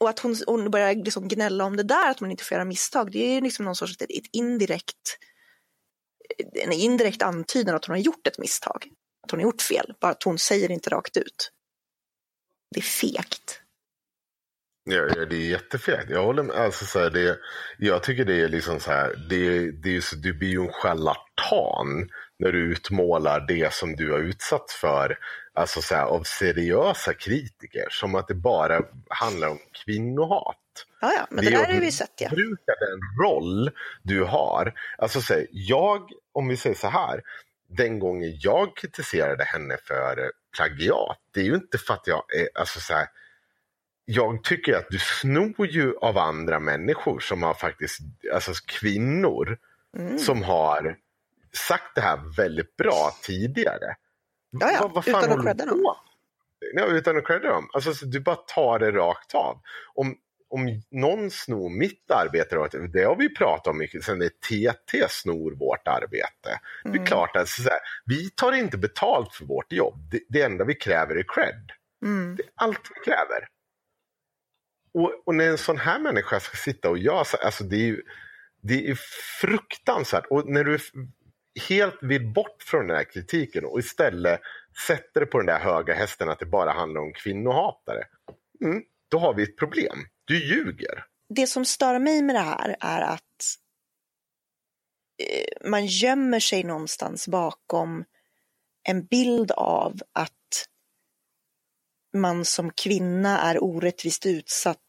och 0.01 0.09
att 0.09 0.19
hon, 0.19 0.37
hon 0.47 0.71
börjar 0.71 0.95
liksom 0.95 1.29
gnälla 1.29 1.65
om 1.65 1.77
det 1.77 1.83
där, 1.83 2.11
att 2.11 2.21
man 2.21 2.31
inte 2.31 2.45
får 2.45 2.55
göra 2.55 2.65
misstag, 2.65 3.13
det 3.13 3.19
är 3.19 3.35
ju 3.35 3.41
liksom 3.41 3.65
någon 3.65 3.77
sorts 3.77 4.03
ett, 4.03 4.03
ett 4.03 4.29
indirekt, 4.33 5.19
en 6.55 6.73
indirekt 6.73 7.23
antydan 7.23 7.75
att 7.75 7.85
hon 7.85 7.95
har 7.95 8.03
gjort 8.03 8.27
ett 8.27 8.39
misstag. 8.39 8.87
Att 9.23 9.31
hon 9.31 9.41
har 9.41 9.45
gjort 9.45 9.63
fel, 9.63 9.95
bara 10.01 10.13
att 10.13 10.23
hon 10.23 10.39
säger 10.39 10.69
det 10.69 10.75
inte 10.75 10.91
rakt 10.91 11.17
ut. 11.17 11.51
Det 12.75 12.81
är 12.81 12.83
fegt. 12.83 13.61
Ja, 14.85 15.07
ja, 15.17 15.25
det 15.25 15.37
är 15.37 15.51
jättefegt. 15.51 16.11
Jag 16.11 16.25
håller 16.25 16.43
med. 16.43 16.57
Alltså, 16.57 16.85
så 16.85 16.99
här, 16.99 17.11
det, 17.11 17.39
jag 17.79 18.03
tycker 18.03 18.25
det 18.25 18.41
är 18.41 18.49
liksom 18.49 18.81
så 18.81 18.91
här, 18.91 19.15
det, 19.31 19.71
det 19.71 19.97
är 19.97 20.01
så, 20.01 20.17
du 20.17 20.35
blir 20.35 20.49
ju 20.49 20.61
en 20.61 20.73
charlatan 20.73 22.09
när 22.39 22.53
du 22.53 22.73
utmålar 22.73 23.41
det 23.49 23.73
som 23.73 23.97
du 23.97 24.13
har 24.13 24.19
utsatts 24.19 24.75
för 24.75 25.19
alltså 25.55 25.83
så 25.83 25.95
här, 25.95 26.05
av 26.05 26.23
seriösa 26.23 27.15
kritiker. 27.15 27.87
Som 27.91 28.15
att 28.15 28.29
det 28.29 28.35
bara 28.35 28.83
handlar 29.09 29.49
om 29.49 29.59
kvinnohat. 29.85 30.57
Ja, 31.01 31.13
ja, 31.17 31.27
men 31.31 31.45
det, 31.45 31.51
Det 31.51 31.57
är 31.57 31.67
där 31.67 31.75
har 31.75 31.81
vi 31.81 31.93
sett 31.93 32.21
ja. 32.21 32.29
Bruka 32.29 32.73
den 32.81 33.25
roll 33.25 33.71
du 34.03 34.25
har. 34.25 34.73
Alltså 34.99 35.21
så 35.21 35.35
här, 35.35 35.47
jag, 35.51 36.11
om 36.33 36.49
vi 36.49 36.57
säger 36.57 36.77
så 36.77 36.89
här. 36.89 37.23
Den 37.69 37.99
gången 37.99 38.39
jag 38.41 38.77
kritiserade 38.77 39.45
henne 39.45 39.77
för 39.85 40.33
plagiat, 40.57 41.19
det 41.35 41.41
är 41.41 41.45
ju 41.45 41.55
inte 41.55 41.79
för 41.79 41.95
att 41.95 42.07
jag 42.07 42.35
är, 42.35 42.49
alltså 42.55 42.81
så 42.81 42.95
här, 42.95 43.07
jag 44.05 44.45
tycker 44.45 44.75
att 44.77 44.87
du 44.91 44.99
snor 44.99 45.67
ju 45.67 45.97
av 45.97 46.19
andra 46.19 46.61
människor 46.61 47.21
som 47.21 47.43
har 47.43 47.55
faktiskt, 47.55 47.99
alltså 48.35 48.53
kvinnor 48.67 49.59
Mm. 49.99 50.19
som 50.19 50.43
har 50.43 50.97
sagt 51.69 51.95
det 51.95 52.01
här 52.01 52.37
väldigt 52.37 52.77
bra 52.77 53.11
tidigare. 53.23 53.97
Ja, 54.51 54.71
ja, 54.73 55.03
utan 55.07 55.15
att 55.15 55.23
håller 55.31 55.37
du 55.37 55.43
credda 55.43 55.67
dem. 55.67 55.95
Ja, 56.75 56.87
utan 56.87 57.17
att 57.19 57.27
credda 57.27 57.49
dem. 57.49 57.69
Alltså, 57.73 57.95
så 57.95 58.07
du 58.07 58.21
bara 58.21 58.37
tar 58.37 58.79
det 58.79 58.91
rakt 58.93 59.35
av. 59.35 59.61
Om, 59.95 60.17
om 60.49 60.83
någon 60.91 61.31
snor 61.31 61.71
mitt 61.71 62.11
arbete, 62.11 62.79
det 62.93 63.05
har 63.05 63.17
vi 63.17 63.35
pratat 63.35 63.67
om 63.67 63.79
mycket 63.79 64.05
sen 64.05 64.19
det 64.19 64.29
TT 64.41 65.07
snor 65.09 65.53
vårt 65.53 65.89
arbete. 65.89 66.61
Det 66.83 66.89
Mm. 66.89 67.03
är 67.03 67.07
klart 67.07 67.37
att 67.37 67.49
här, 67.59 67.79
vi 68.05 68.31
tar 68.31 68.53
inte 68.53 68.79
betalt 68.79 69.35
för 69.35 69.45
vårt 69.45 69.73
jobb. 69.73 69.99
Det, 70.11 70.21
det 70.29 70.43
enda 70.43 70.65
vi 70.65 70.75
kräver 70.75 71.15
är 71.17 71.25
cred. 71.29 71.71
Mm. 72.05 72.37
Det 72.37 72.43
är 72.43 72.51
allt 72.55 72.91
vi 72.95 73.11
kräver. 73.11 73.49
Och, 74.95 75.23
och 75.27 75.35
när 75.35 75.49
en 75.49 75.59
sån 75.59 75.79
här 75.79 75.99
människa 75.99 76.41
ska 76.41 76.57
sitta 76.57 76.91
och 76.91 76.99
göra 76.99 77.25
så, 77.25 77.37
alltså 77.37 77.65
det 77.65 77.77
är 77.77 77.87
ju 77.87 78.03
det 78.63 78.91
är 78.91 78.99
fruktansvärt. 79.41 80.27
Och 80.31 80.49
när 80.49 80.65
du 80.65 80.79
helt 81.69 81.99
vill 82.03 82.33
bort 82.33 82.63
från 82.63 82.87
den 82.87 82.97
här 82.97 83.05
kritiken 83.05 83.65
och 83.65 83.79
istället 83.79 84.41
sätter 84.87 85.21
det 85.21 85.27
på 85.27 85.39
den 85.39 85.47
där 85.47 85.59
höga 85.59 85.95
hästen 85.95 86.29
att 86.29 86.39
det 86.39 86.47
bara 86.47 86.73
handlar 86.73 87.01
om 87.01 87.13
kvinnohatare. 87.13 88.05
Mm, 88.65 88.83
då 89.09 89.19
har 89.19 89.35
vi 89.35 89.43
ett 89.43 89.57
problem. 89.57 89.99
Du 90.25 90.49
ljuger. 90.49 91.05
det 91.29 91.47
som 91.47 91.65
stör 91.65 91.99
mig 91.99 92.23
med 92.23 92.35
det 92.35 92.41
här 92.41 92.77
är 92.81 93.01
att 93.01 93.21
eh, 95.23 95.71
man 95.71 95.87
gömmer 95.87 96.41
sig 96.41 96.65
någonstans 96.65 97.29
bakom 97.29 98.05
en 98.89 99.07
bild 99.07 99.51
av 99.51 100.01
att 100.13 100.69
man 102.15 102.45
som 102.45 102.71
kvinna 102.71 103.41
är 103.41 103.65
orättvist 103.65 104.27
utsatt 104.27 104.84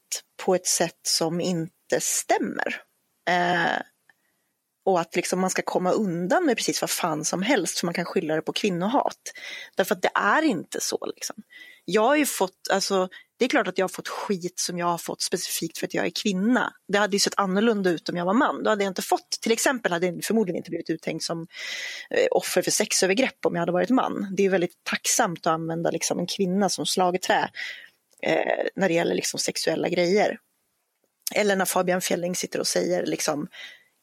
på 0.46 0.56
ett 0.56 0.68
sätt 0.68 1.00
som 1.04 1.42
inte 1.42 2.00
stämmer. 2.00 2.82
Eh, 3.30 3.82
och 4.86 5.00
att 5.00 5.16
liksom 5.16 5.40
man 5.40 5.50
ska 5.50 5.62
komma 5.62 5.92
undan 5.92 6.46
med 6.46 6.58
precis 6.58 6.82
vad 6.82 6.90
fan 6.90 7.26
som 7.26 7.42
helst 7.42 7.80
för 7.80 7.88
man 7.88 7.94
kan 7.94 8.06
skylla 8.06 8.36
det 8.36 8.42
på 8.42 8.54
kvinnohat. 8.54 9.34
Därför 9.76 9.96
att 9.96 10.02
det 10.02 10.12
är 10.16 10.42
inte 10.42 10.82
så. 10.82 11.06
Liksom. 11.16 11.36
Jag 11.86 12.02
har 12.02 12.16
ju 12.16 12.26
fått, 12.26 12.68
alltså, 12.72 13.10
det 13.38 13.46
är 13.46 13.50
klart 13.50 13.68
att 13.68 13.78
jag 13.78 13.84
har 13.84 13.90
fått 13.90 14.08
skit 14.08 14.60
som 14.60 14.78
jag 14.78 14.86
har 14.86 14.98
fått 14.98 15.22
specifikt 15.22 15.78
för 15.78 15.88
att 15.88 15.94
jag 15.94 16.06
är 16.06 16.12
kvinna. 16.24 16.74
Det 16.88 16.98
hade 16.98 17.16
ju 17.16 17.20
sett 17.20 17.34
annorlunda 17.40 17.90
ut 17.90 18.10
om 18.10 18.16
jag 18.16 18.26
var 18.26 18.34
man. 18.34 18.64
Då 18.64 18.70
hade 18.70 18.84
jag 18.84 18.92
inte 18.92 19.02
fått, 19.02 19.30
till 19.42 19.52
exempel 19.52 19.92
hade 19.92 20.06
jag 20.06 20.24
förmodligen 20.24 20.58
inte 20.58 20.70
blivit 20.70 20.90
uthängd 20.90 21.22
som 21.22 21.48
eh, 22.10 22.28
offer 22.32 22.62
för 22.62 22.72
sexövergrepp 22.72 23.46
om 23.46 23.56
jag 23.56 23.60
hade 23.60 23.72
varit 23.72 23.90
man. 23.90 24.34
Det 24.38 24.46
är 24.46 24.50
väldigt 24.50 24.84
tacksamt 24.84 25.48
att 25.48 25.54
använda 25.54 25.92
liksom, 25.92 26.20
en 26.20 26.28
kvinna 26.28 26.70
som 26.70 26.86
slagträ 26.86 27.50
eh, 28.26 28.68
när 28.76 28.88
det 28.88 28.94
gäller 28.94 29.16
liksom, 29.16 29.40
sexuella 29.40 29.90
grejer. 29.90 30.38
Eller 31.36 31.56
när 31.56 31.66
Fabian 31.66 32.02
Fjelling 32.02 32.36
sitter 32.36 32.60
och 32.60 32.68
säger 32.68 33.06
liksom, 33.06 33.48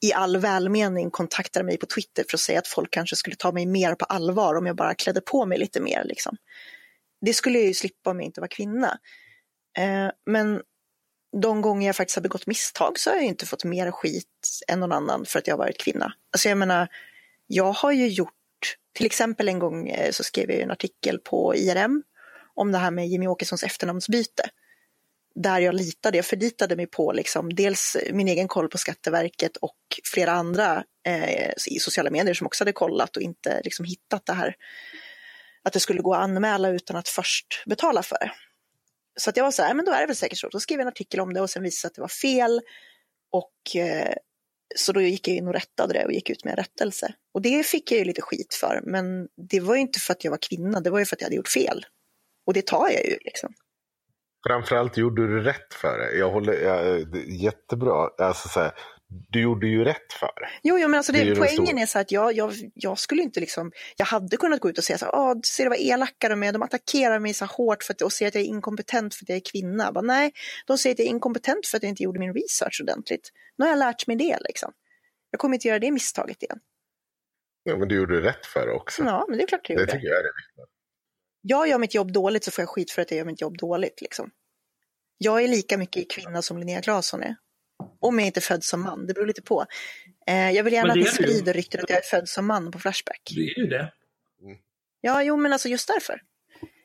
i 0.03 0.13
all 0.13 0.37
välmening 0.37 1.11
kontaktar 1.11 1.63
mig 1.63 1.77
på 1.77 1.85
Twitter 1.85 2.25
för 2.29 2.37
att 2.37 2.41
säga 2.41 2.59
att 2.59 2.67
folk 2.67 2.91
kanske 2.91 3.15
skulle 3.15 3.35
ta 3.35 3.51
mig 3.51 3.65
mer 3.65 3.95
på 3.95 4.05
allvar 4.05 4.55
om 4.55 4.65
jag 4.65 4.75
bara 4.75 4.95
klädde 4.95 5.21
på 5.21 5.45
mig 5.45 5.57
lite 5.57 5.81
mer. 5.81 6.03
Liksom. 6.05 6.37
Det 7.21 7.33
skulle 7.33 7.59
jag 7.59 7.67
ju 7.67 7.73
slippa 7.73 8.09
om 8.09 8.19
jag 8.19 8.25
inte 8.25 8.41
var 8.41 8.47
kvinna. 8.47 8.99
Eh, 9.77 10.09
men 10.25 10.61
de 11.41 11.61
gånger 11.61 11.87
jag 11.87 11.95
faktiskt 11.95 12.15
har 12.15 12.23
begått 12.23 12.47
misstag 12.47 12.99
så 12.99 13.09
har 13.09 13.17
jag 13.17 13.25
inte 13.25 13.45
fått 13.45 13.63
mer 13.63 13.91
skit 13.91 14.59
än 14.67 14.79
någon 14.79 14.91
annan 14.91 15.25
för 15.25 15.39
att 15.39 15.47
jag 15.47 15.53
har 15.53 15.59
varit 15.59 15.77
kvinna. 15.77 16.13
Alltså 16.33 16.49
jag 16.49 16.57
menar, 16.57 16.87
jag 17.47 17.71
har 17.71 17.91
ju 17.91 18.07
gjort, 18.07 18.33
till 18.93 19.05
exempel 19.05 19.47
en 19.47 19.59
gång 19.59 19.89
eh, 19.89 20.11
så 20.11 20.23
skrev 20.23 20.51
jag 20.51 20.59
en 20.59 20.71
artikel 20.71 21.19
på 21.19 21.55
IRM 21.55 22.03
om 22.55 22.71
det 22.71 22.77
här 22.77 22.91
med 22.91 23.07
Jimmy 23.07 23.27
Åkessons 23.27 23.63
efternamnsbyte. 23.63 24.49
Där 25.35 25.59
jag 25.59 25.75
litade, 25.75 26.17
jag 26.17 26.25
förlitade 26.25 26.75
mig 26.75 26.87
på 26.87 27.11
liksom, 27.11 27.55
dels 27.55 27.97
min 28.11 28.27
egen 28.27 28.47
koll 28.47 28.69
på 28.69 28.77
Skatteverket 28.77 29.57
och 29.57 29.77
flera 30.13 30.31
andra 30.31 30.83
eh, 31.07 31.49
i 31.67 31.79
sociala 31.79 32.09
medier 32.09 32.33
som 32.33 32.47
också 32.47 32.63
hade 32.63 32.71
kollat 32.71 33.17
och 33.17 33.21
inte 33.21 33.61
liksom, 33.63 33.85
hittat 33.85 34.25
det 34.25 34.33
här. 34.33 34.55
Att 35.63 35.73
det 35.73 35.79
skulle 35.79 36.01
gå 36.01 36.13
att 36.13 36.23
anmäla 36.23 36.69
utan 36.69 36.95
att 36.95 37.09
först 37.09 37.63
betala 37.65 38.03
för 38.03 38.17
det. 38.19 38.31
Så 39.19 39.29
att 39.29 39.37
jag 39.37 39.43
var 39.43 39.51
så 39.51 39.63
här, 39.63 39.73
men 39.73 39.85
då 39.85 39.91
är 39.91 39.99
det 39.99 40.07
väl 40.07 40.15
säkert 40.15 40.39
så. 40.39 40.49
Då 40.49 40.59
skrev 40.59 40.79
jag 40.79 40.81
en 40.81 40.87
artikel 40.87 41.19
om 41.19 41.33
det 41.33 41.41
och 41.41 41.49
sen 41.49 41.63
visade 41.63 41.89
att 41.89 41.95
det 41.95 42.01
var 42.01 42.07
fel. 42.07 42.61
Och 43.31 43.75
eh, 43.75 44.13
så 44.75 44.91
då 44.91 45.01
gick 45.01 45.27
jag 45.27 45.37
in 45.37 45.47
och 45.47 45.53
rättade 45.53 45.93
det 45.93 46.05
och 46.05 46.11
gick 46.11 46.29
ut 46.29 46.43
med 46.43 46.51
en 46.51 46.57
rättelse. 46.57 47.13
Och 47.33 47.41
det 47.41 47.65
fick 47.65 47.91
jag 47.91 47.99
ju 47.99 48.05
lite 48.05 48.21
skit 48.21 48.53
för, 48.53 48.81
men 48.83 49.27
det 49.49 49.59
var 49.59 49.75
ju 49.75 49.81
inte 49.81 49.99
för 49.99 50.13
att 50.13 50.23
jag 50.23 50.31
var 50.31 50.39
kvinna, 50.49 50.79
det 50.79 50.89
var 50.89 50.99
ju 50.99 51.05
för 51.05 51.15
att 51.15 51.21
jag 51.21 51.25
hade 51.25 51.35
gjort 51.35 51.47
fel. 51.47 51.85
Och 52.45 52.53
det 52.53 52.67
tar 52.67 52.89
jag 52.89 53.05
ju 53.05 53.17
liksom. 53.21 53.53
Framförallt 54.47 54.97
gjorde 54.97 55.27
du 55.27 55.43
rätt 55.43 55.73
för 55.73 55.97
det. 55.97 56.17
Jag 56.17 56.31
håller, 56.31 56.53
jag, 56.53 57.11
det 57.11 57.17
är 57.17 57.43
jättebra. 57.43 58.09
Alltså, 58.17 58.49
så 58.49 58.59
här, 58.59 58.71
du 59.29 59.41
gjorde 59.41 59.67
ju 59.67 59.83
rätt 59.83 60.13
för 60.19 60.31
det. 60.35 60.49
Jo, 60.63 60.79
jo 60.79 60.87
men 60.87 60.97
alltså 60.97 61.11
Det 61.11 61.19
är 61.19 61.25
det, 61.25 61.33
den 61.33 61.43
poängen 61.43 61.77
är 61.77 61.85
så 61.85 61.99
att 61.99 62.11
jag, 62.11 62.33
jag, 62.33 62.53
jag 62.73 62.99
skulle 62.99 63.21
inte 63.21 63.39
liksom, 63.39 63.71
jag 63.97 64.05
hade 64.05 64.37
kunnat 64.37 64.59
gå 64.59 64.69
ut 64.69 64.77
och 64.77 64.83
säga 64.83 64.97
så 64.97 65.05
här, 65.05 65.45
ser 65.45 65.63
du 65.63 65.69
vad 65.69 65.79
elaka 65.79 66.29
de 66.29 66.43
är, 66.43 66.53
de 66.53 66.61
attackerar 66.61 67.19
mig 67.19 67.33
så 67.33 67.45
hårt 67.45 67.83
för 67.83 67.93
att, 67.93 68.01
och 68.01 68.13
säger 68.13 68.27
att 68.27 68.35
jag 68.35 68.43
är 68.43 68.47
inkompetent 68.47 69.15
för 69.15 69.25
att 69.25 69.29
jag 69.29 69.35
är 69.35 69.51
kvinna. 69.51 69.91
Bara, 69.91 70.01
nej, 70.01 70.31
de 70.67 70.77
säger 70.77 70.95
att 70.95 70.99
jag 70.99 71.05
är 71.05 71.09
inkompetent 71.09 71.67
för 71.67 71.77
att 71.77 71.83
jag 71.83 71.89
inte 71.89 72.03
gjorde 72.03 72.19
min 72.19 72.33
research 72.33 72.81
ordentligt. 72.83 73.29
Nu 73.57 73.65
har 73.65 73.69
jag 73.69 73.79
lärt 73.79 74.07
mig 74.07 74.15
det 74.15 74.37
liksom. 74.41 74.71
Jag 75.31 75.39
kommer 75.39 75.55
inte 75.55 75.67
göra 75.67 75.79
det 75.79 75.91
misstaget 75.91 76.43
igen. 76.43 76.59
Ja, 77.63 77.77
men 77.77 77.87
du 77.87 77.95
gjorde 77.95 78.21
rätt 78.21 78.45
för 78.45 78.67
det 78.67 78.73
också. 78.73 79.03
Ja, 79.03 79.25
men 79.29 79.37
det 79.37 79.43
är 79.43 79.47
klart 79.47 79.67
det 79.67 79.73
gjorde. 79.73 79.85
tycker 79.85 80.07
jag 80.07 80.19
är 80.19 80.23
det 80.23 80.33
viktiga. 80.37 80.72
Jag 81.45 81.67
gör 81.67 81.79
mitt 81.79 81.93
jobb 81.95 82.11
dåligt 82.11 82.43
så 82.43 82.51
får 82.51 82.61
jag 82.61 82.69
skit 82.69 82.91
för 82.91 83.01
att 83.01 83.11
jag 83.11 83.17
gör 83.17 83.25
mitt 83.25 83.41
jobb 83.41 83.57
dåligt. 83.57 84.01
Liksom. 84.01 84.31
Jag 85.17 85.43
är 85.43 85.47
lika 85.47 85.77
mycket 85.77 86.11
kvinna 86.11 86.41
som 86.41 86.57
Linnea 86.57 86.81
Claesson 86.81 87.23
är. 87.23 87.35
Om 87.99 88.19
jag 88.19 88.25
inte 88.25 88.39
är 88.39 88.41
född 88.41 88.63
som 88.63 88.81
man, 88.81 89.07
det 89.07 89.13
beror 89.13 89.27
lite 89.27 89.41
på. 89.41 89.65
Eh, 90.27 90.51
jag 90.51 90.63
vill 90.63 90.73
gärna 90.73 90.89
att 90.89 90.93
det 90.93 90.99
ni 90.99 91.05
sprider 91.05 91.53
ryktet 91.53 91.83
att 91.83 91.89
jag 91.89 91.99
är 91.99 92.03
född 92.03 92.29
som 92.29 92.45
man 92.45 92.71
på 92.71 92.79
Flashback. 92.79 93.21
Det 93.35 93.41
är 93.41 93.59
ju 93.59 93.67
det. 93.67 93.91
Ja, 95.01 95.23
jo, 95.23 95.37
men 95.37 95.53
alltså 95.53 95.69
just 95.69 95.87
därför. 95.87 96.21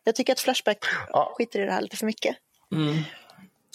Jag 0.05 0.15
tycker 0.15 0.33
att 0.33 0.41
Flashback 0.41 0.79
Ja. 1.09 1.35
skiter 1.39 1.61
i 1.61 1.65
det 1.65 1.73
här 1.73 1.81
lite 1.81 1.97
för 1.97 2.07
mycket. 2.07 2.37
Mm. 2.73 2.97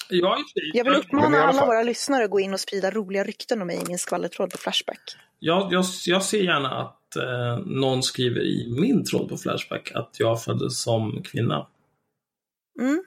Jag, 0.09 0.39
är, 0.39 0.43
Jag 0.73 0.83
vill 0.83 0.95
uppmana 0.95 1.43
alla 1.43 1.65
våra 1.65 1.83
lyssnare 1.83 2.23
att 2.23 2.29
gå 2.29 2.39
in 2.39 2.53
och 2.53 2.59
sprida 2.59 2.91
roliga 2.91 3.23
rykten 3.23 3.61
om 3.61 3.67
mig 3.67 3.81
i 3.81 3.85
min 3.87 3.97
skvallertråd 3.97 4.51
på 4.51 4.57
Flashback. 4.57 5.15
Jag, 5.45 5.73
jag, 5.73 5.85
jag 6.05 6.23
ser 6.23 6.43
gärna 6.43 6.69
att 6.81 7.15
eh, 7.15 7.57
någon 7.65 8.03
skriver 8.03 8.41
i 8.41 8.67
min 8.79 9.05
tråd 9.05 9.29
på 9.29 9.37
Flashback 9.37 9.91
att 9.95 10.15
jag 10.19 10.43
föddes 10.43 10.81
som 10.81 11.23
kvinna. 11.23 11.67
Mm. 12.79 13.03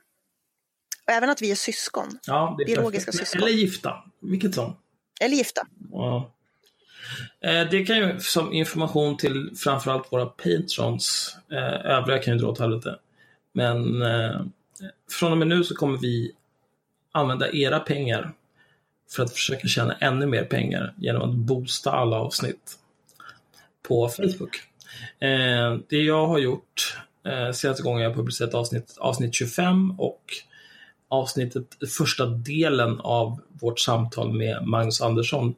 Och 1.07 1.13
även 1.13 1.31
att 1.31 1.43
vi 1.43 1.51
är 1.51 1.55
syskon. 1.55 2.19
Ja, 2.27 2.55
det 2.59 2.63
är 2.63 2.67
Biologiska 2.67 3.11
perfekt. 3.13 3.29
syskon. 3.29 3.49
Eller 3.49 3.57
gifta. 3.59 4.05
Vilket 4.21 4.55
som. 4.55 4.77
Eller 5.21 5.37
gifta. 5.37 5.67
Ja. 5.93 6.33
Eh, 7.41 7.71
Det 7.71 7.85
kan 7.87 7.97
ju 7.97 8.21
som 8.21 8.53
information 8.53 9.17
till 9.17 9.51
framförallt 9.57 10.13
våra 10.13 10.27
patrons. 10.27 11.37
Eh, 11.53 11.87
övriga 11.91 12.19
kan 12.23 12.35
ju 12.35 12.41
dra 12.41 12.49
åt 12.49 12.59
helvete. 12.59 12.99
Men 13.53 14.03
eh, 14.03 14.41
från 15.11 15.33
och 15.33 15.39
med 15.39 15.49
nu 15.49 15.65
så 15.65 15.75
kommer 15.75 15.99
vi 15.99 16.33
använda 17.13 17.53
era 17.53 17.81
pengar 17.81 18.33
för 19.11 19.23
att 19.23 19.33
försöka 19.33 19.69
tjäna 19.69 19.97
ännu 20.01 20.27
mer 20.27 20.45
pengar 20.45 20.95
genom 20.97 21.31
att 21.31 21.37
boosta 21.37 21.91
alla 21.91 22.17
avsnitt 22.17 22.79
på 23.89 24.09
Facebook. 24.09 24.57
Eh, 25.19 25.79
det 25.89 26.03
jag 26.03 26.27
har 26.27 26.39
gjort 26.39 26.99
eh, 27.25 27.53
senaste 27.53 27.83
gången 27.83 28.03
jag 28.03 28.15
publicerat 28.15 28.55
avsnitt, 28.55 28.97
avsnitt 28.99 29.35
25 29.35 29.91
och 29.99 30.23
avsnittet, 31.09 31.67
första 31.99 32.27
delen 32.27 33.01
av 33.01 33.41
vårt 33.49 33.81
samtal 33.81 34.33
med 34.33 34.67
Magnus 34.67 35.01
Andersson, 35.01 35.55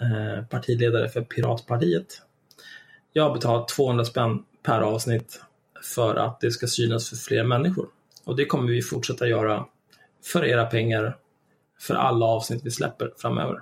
eh, 0.00 0.44
partiledare 0.44 1.08
för 1.08 1.20
Piratpartiet. 1.20 2.22
Jag 3.12 3.22
har 3.22 3.34
betalat 3.34 3.68
200 3.68 4.04
spänn 4.04 4.44
per 4.62 4.80
avsnitt 4.80 5.40
för 5.82 6.16
att 6.16 6.40
det 6.40 6.50
ska 6.50 6.66
synas 6.66 7.08
för 7.08 7.16
fler 7.16 7.44
människor. 7.44 7.88
Och 8.24 8.36
det 8.36 8.44
kommer 8.44 8.72
vi 8.72 8.82
fortsätta 8.82 9.28
göra 9.28 9.66
för 10.24 10.44
era 10.44 10.66
pengar 10.66 11.16
för 11.80 11.94
alla 11.94 12.26
avsnitt 12.26 12.60
vi 12.64 12.70
släpper 12.70 13.12
framöver. 13.18 13.60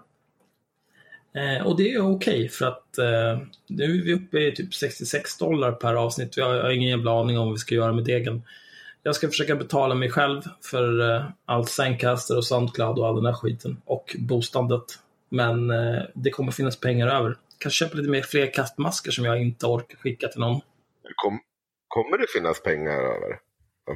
Eh, 1.34 1.66
och 1.66 1.76
det 1.76 1.92
är 1.92 2.12
okej 2.14 2.48
för 2.48 2.66
att 2.66 2.98
eh, 2.98 3.38
nu 3.66 3.84
är 3.98 4.04
vi 4.04 4.14
uppe 4.14 4.38
i 4.38 4.54
typ 4.54 4.74
66 4.74 5.38
dollar 5.38 5.72
per 5.72 5.94
avsnitt. 5.94 6.36
Jag 6.36 6.46
har, 6.46 6.54
jag 6.54 6.62
har 6.62 6.70
ingen 6.70 6.88
jävla 6.88 7.20
aning 7.20 7.38
om 7.38 7.44
vad 7.46 7.54
vi 7.54 7.58
ska 7.58 7.74
göra 7.74 7.92
med 7.92 8.04
degen. 8.04 8.42
Jag 9.02 9.14
ska 9.14 9.28
försöka 9.28 9.56
betala 9.56 9.94
mig 9.94 10.10
själv 10.10 10.42
för 10.62 11.14
eh, 11.14 11.24
allt 11.44 11.68
Zencaster 11.68 12.36
och 12.36 12.44
Soundcloud 12.44 12.98
och 12.98 13.06
all 13.06 13.14
den 13.14 13.24
där 13.24 13.32
skiten. 13.32 13.76
Och 13.84 14.16
bostandet. 14.18 14.84
Men 15.28 15.70
eh, 15.70 16.02
det 16.14 16.30
kommer 16.30 16.52
finnas 16.52 16.80
pengar 16.80 17.06
över. 17.08 17.36
Kanske 17.58 17.84
köpa 17.84 17.96
lite 17.96 18.10
mer 18.10 18.22
fler 18.22 18.52
kastmasker 18.54 19.10
som 19.10 19.24
jag 19.24 19.42
inte 19.42 19.66
orkar 19.66 19.96
skicka 19.96 20.28
till 20.28 20.40
någon. 20.40 20.60
Kom, 21.16 21.40
kommer 21.88 22.18
det 22.18 22.26
finnas 22.36 22.62
pengar 22.62 22.92
över? 22.92 23.38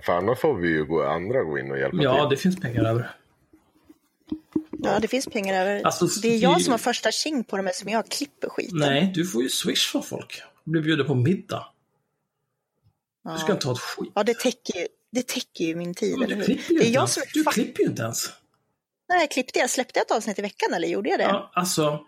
För 0.02 0.12
annars 0.12 0.38
får 0.38 0.54
vi 0.54 0.68
ju 0.68 0.84
gå, 0.84 1.02
andra 1.02 1.42
gå 1.42 1.58
in 1.58 1.70
och 1.70 1.78
hjälpa 1.78 1.96
Ja, 2.02 2.20
till. 2.20 2.30
det 2.30 2.36
finns 2.36 2.60
pengar 2.60 2.84
över. 2.84 3.10
Ja, 4.82 4.98
det 5.00 5.08
finns 5.08 5.26
pengar 5.26 5.60
över. 5.60 5.82
Alltså, 5.84 6.06
det 6.06 6.28
är 6.28 6.38
jag 6.38 6.62
som 6.62 6.70
har 6.70 6.78
första 6.78 7.10
tjing 7.10 7.44
på 7.44 7.56
dem 7.56 7.66
eftersom 7.66 7.88
jag 7.88 8.08
klipper 8.08 8.48
skiten. 8.48 8.78
Nej, 8.78 9.12
du 9.14 9.26
får 9.26 9.42
ju 9.42 9.48
swish 9.48 9.90
från 9.92 10.02
folk. 10.02 10.42
Du 10.64 10.70
blir 10.70 10.82
bjuden 10.82 11.06
på 11.06 11.14
middag. 11.14 11.66
Du 13.24 13.38
ska 13.38 13.48
ja. 13.48 13.54
inte 13.54 13.66
ha 13.66 13.74
ett 13.74 13.80
skit. 13.80 14.12
ja, 14.14 14.24
det 14.24 14.38
täcker 14.38 14.78
ju, 14.80 14.86
det 15.10 15.26
täcker 15.26 15.64
ju 15.64 15.76
min 15.76 15.94
tid, 15.94 16.18
Men 16.18 16.22
eller 16.22 16.36
du 16.36 16.42
hur? 16.42 16.46
Det 16.48 16.52
är 16.52 16.72
inte 16.72 16.84
jag 16.84 16.94
ens. 16.94 17.14
som 17.14 17.22
Du 17.32 17.40
är 17.40 17.44
fuck... 17.44 17.54
klipper 17.54 17.82
ju 17.82 17.88
inte 17.88 18.02
ens. 18.02 18.32
Nej, 19.08 19.28
klippte 19.28 19.58
jag? 19.58 19.70
Släppte 19.70 19.98
jag 19.98 20.04
ett 20.06 20.10
avsnitt 20.10 20.38
i 20.38 20.42
veckan 20.42 20.74
eller 20.74 20.88
gjorde 20.88 21.10
jag 21.10 21.18
det? 21.18 21.24
Ja, 21.24 21.50
alltså, 21.54 22.06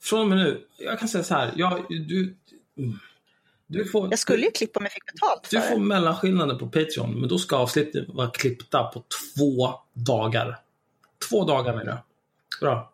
från 0.00 0.20
och 0.20 0.26
med 0.26 0.38
nu. 0.38 0.66
Jag 0.78 0.98
kan 0.98 1.08
säga 1.08 1.24
så 1.24 1.34
här. 1.34 1.52
Jag, 1.56 1.86
du, 1.88 2.36
du 3.66 3.84
får, 3.84 4.10
Jag 4.10 4.18
skulle 4.18 4.44
ju 4.44 4.50
klippa 4.50 4.80
om 4.80 4.84
jag 4.84 4.92
fick 4.92 5.12
betalt 5.12 5.46
för 5.46 5.56
Du 5.56 5.62
får 5.62 5.78
mellanskillnaden 5.78 6.58
på 6.58 6.66
Patreon, 6.66 7.20
men 7.20 7.28
då 7.28 7.38
ska 7.38 7.56
avsnitten 7.56 8.04
vara 8.08 8.30
klippta 8.30 8.84
på 8.84 9.04
två 9.36 9.74
dagar. 9.92 10.58
Två 11.28 11.44
dagar 11.44 11.76
menar 11.76 11.92
jag. 11.92 11.98
Bra. 12.60 12.92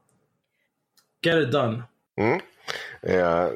Get 1.22 1.34
it 1.46 1.52
done. 1.52 1.82
Mm. 2.16 2.40
Eh, 3.02 3.48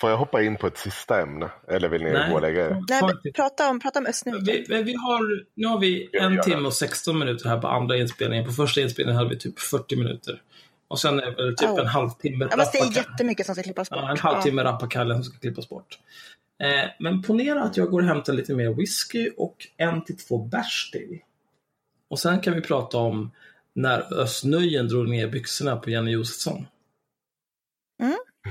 får 0.00 0.10
jag 0.10 0.16
hoppa 0.16 0.42
in 0.42 0.56
på 0.56 0.66
ett 0.66 0.78
sista 0.78 1.20
ämne? 1.20 1.50
Eller 1.68 1.88
vill 1.88 2.02
ni 2.02 2.10
gå 2.10 2.34
och 2.34 2.40
lägga 2.40 2.66
er? 2.66 2.84
Nej, 2.88 3.32
prata 3.34 3.68
om, 3.70 3.80
prata 3.80 3.98
om 3.98 4.06
Östnuten. 4.06 4.44
Vi, 4.44 4.82
vi 4.82 4.94
har, 4.94 5.44
nu 5.54 5.66
har 5.66 5.78
vi 5.78 6.08
Ja, 6.12 6.20
en 6.20 6.40
timme 6.42 6.66
och 6.66 6.74
16 6.74 7.18
minuter 7.18 7.48
här 7.48 7.58
på 7.60 7.68
andra 7.68 7.96
inspelningen. 7.96 8.44
På 8.46 8.52
första 8.52 8.80
inspelningen 8.80 9.16
hade 9.16 9.30
vi 9.30 9.38
typ 9.38 9.60
40 9.60 9.96
minuter. 9.96 10.42
Och 10.88 11.00
sen 11.00 11.20
är 11.20 11.30
det 11.30 11.56
typ 11.56 11.68
Oh. 11.70 11.80
en 11.80 11.86
halvtimme 11.86 12.48
Ja, 12.50 12.56
fast 12.56 12.72
det 12.72 12.78
är 12.78 12.96
jättemycket 12.96 13.46
som 13.46 13.54
ska 13.54 13.62
klippas 13.62 13.90
bort. 13.90 13.98
Ja, 14.02 14.10
en 14.10 14.18
halvtimme 14.18 14.64
rappakalja 14.64 15.14
som 15.14 15.24
ska 15.24 15.38
klippas 15.38 15.68
bort. 15.68 15.98
Eh, 16.62 16.90
men 16.98 17.22
ponera 17.22 17.62
att 17.62 17.76
jag 17.76 17.90
går 17.90 18.00
och 18.00 18.06
hämtar 18.06 18.32
lite 18.32 18.54
mer 18.54 18.70
whisky 18.70 19.30
och 19.36 19.66
en 19.76 20.04
till 20.04 20.16
två 20.16 20.38
bärs 20.38 20.90
till. 20.92 21.18
Och 22.08 22.18
sen 22.18 22.40
kan 22.40 22.54
vi 22.54 22.60
prata 22.60 22.98
om 22.98 23.30
när 23.82 24.14
Östnöjen 24.14 24.88
drog 24.88 25.08
ner 25.08 25.28
byxorna 25.28 25.76
på 25.76 25.90
Jenny 25.90 26.10
Josefsson. 26.10 26.66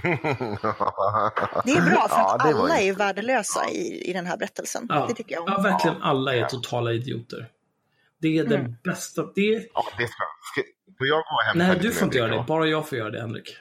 Det 0.02 1.72
är 1.72 1.82
bra 1.92 2.08
för 2.08 2.16
Ja, 2.18 2.36
att 2.36 2.44
det 2.48 2.54
var 2.54 2.64
alla 2.64 2.78
är 2.78 2.82
ju- 2.82 2.86
ju 2.88 2.94
värdelösa 2.94 3.70
i, 3.70 4.10
i 4.10 4.14
den 4.14 4.26
här 4.26 4.38
berättelsen. 4.38 4.86
Ja, 4.90 5.06
Det 5.10 5.14
tycker 5.16 5.36
jag 5.36 5.44
ja 5.50 5.62
verkligen 5.62 6.02
alla 6.02 6.36
är 6.36 6.46
totala 6.46 6.92
idioter. 6.94 7.50
Det 8.22 8.38
är 8.38 8.44
den 8.44 8.76
bästa. 8.84 9.24
Det 9.36 9.56
är... 9.56 9.68
Ja, 9.74 9.86
det 9.98 10.08
ska, 10.08 10.24
får 10.98 11.08
jag 11.08 11.18
gå 11.18 11.36
och 11.36 11.44
hämta 11.46 11.68
Nej, 11.68 11.80
du 11.82 11.92
får 11.92 12.06
inte 12.06 12.18
göra 12.18 12.36
det. 12.38 12.44
Bara 12.48 12.66
jag 12.68 12.90
får 12.90 12.98
göra 12.98 13.10
det, 13.10 13.22
Henrik. 13.22 13.58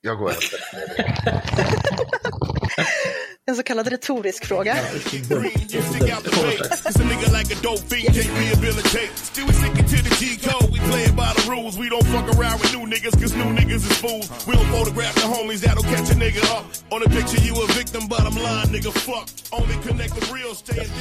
Jag 0.00 0.18
går 0.18 0.24
och 0.24 0.32
hämtar. 0.32 1.42
En 3.48 3.56
så 3.56 3.62
kallad 3.62 3.88
retorisk 3.88 4.44
fråga. 4.44 4.76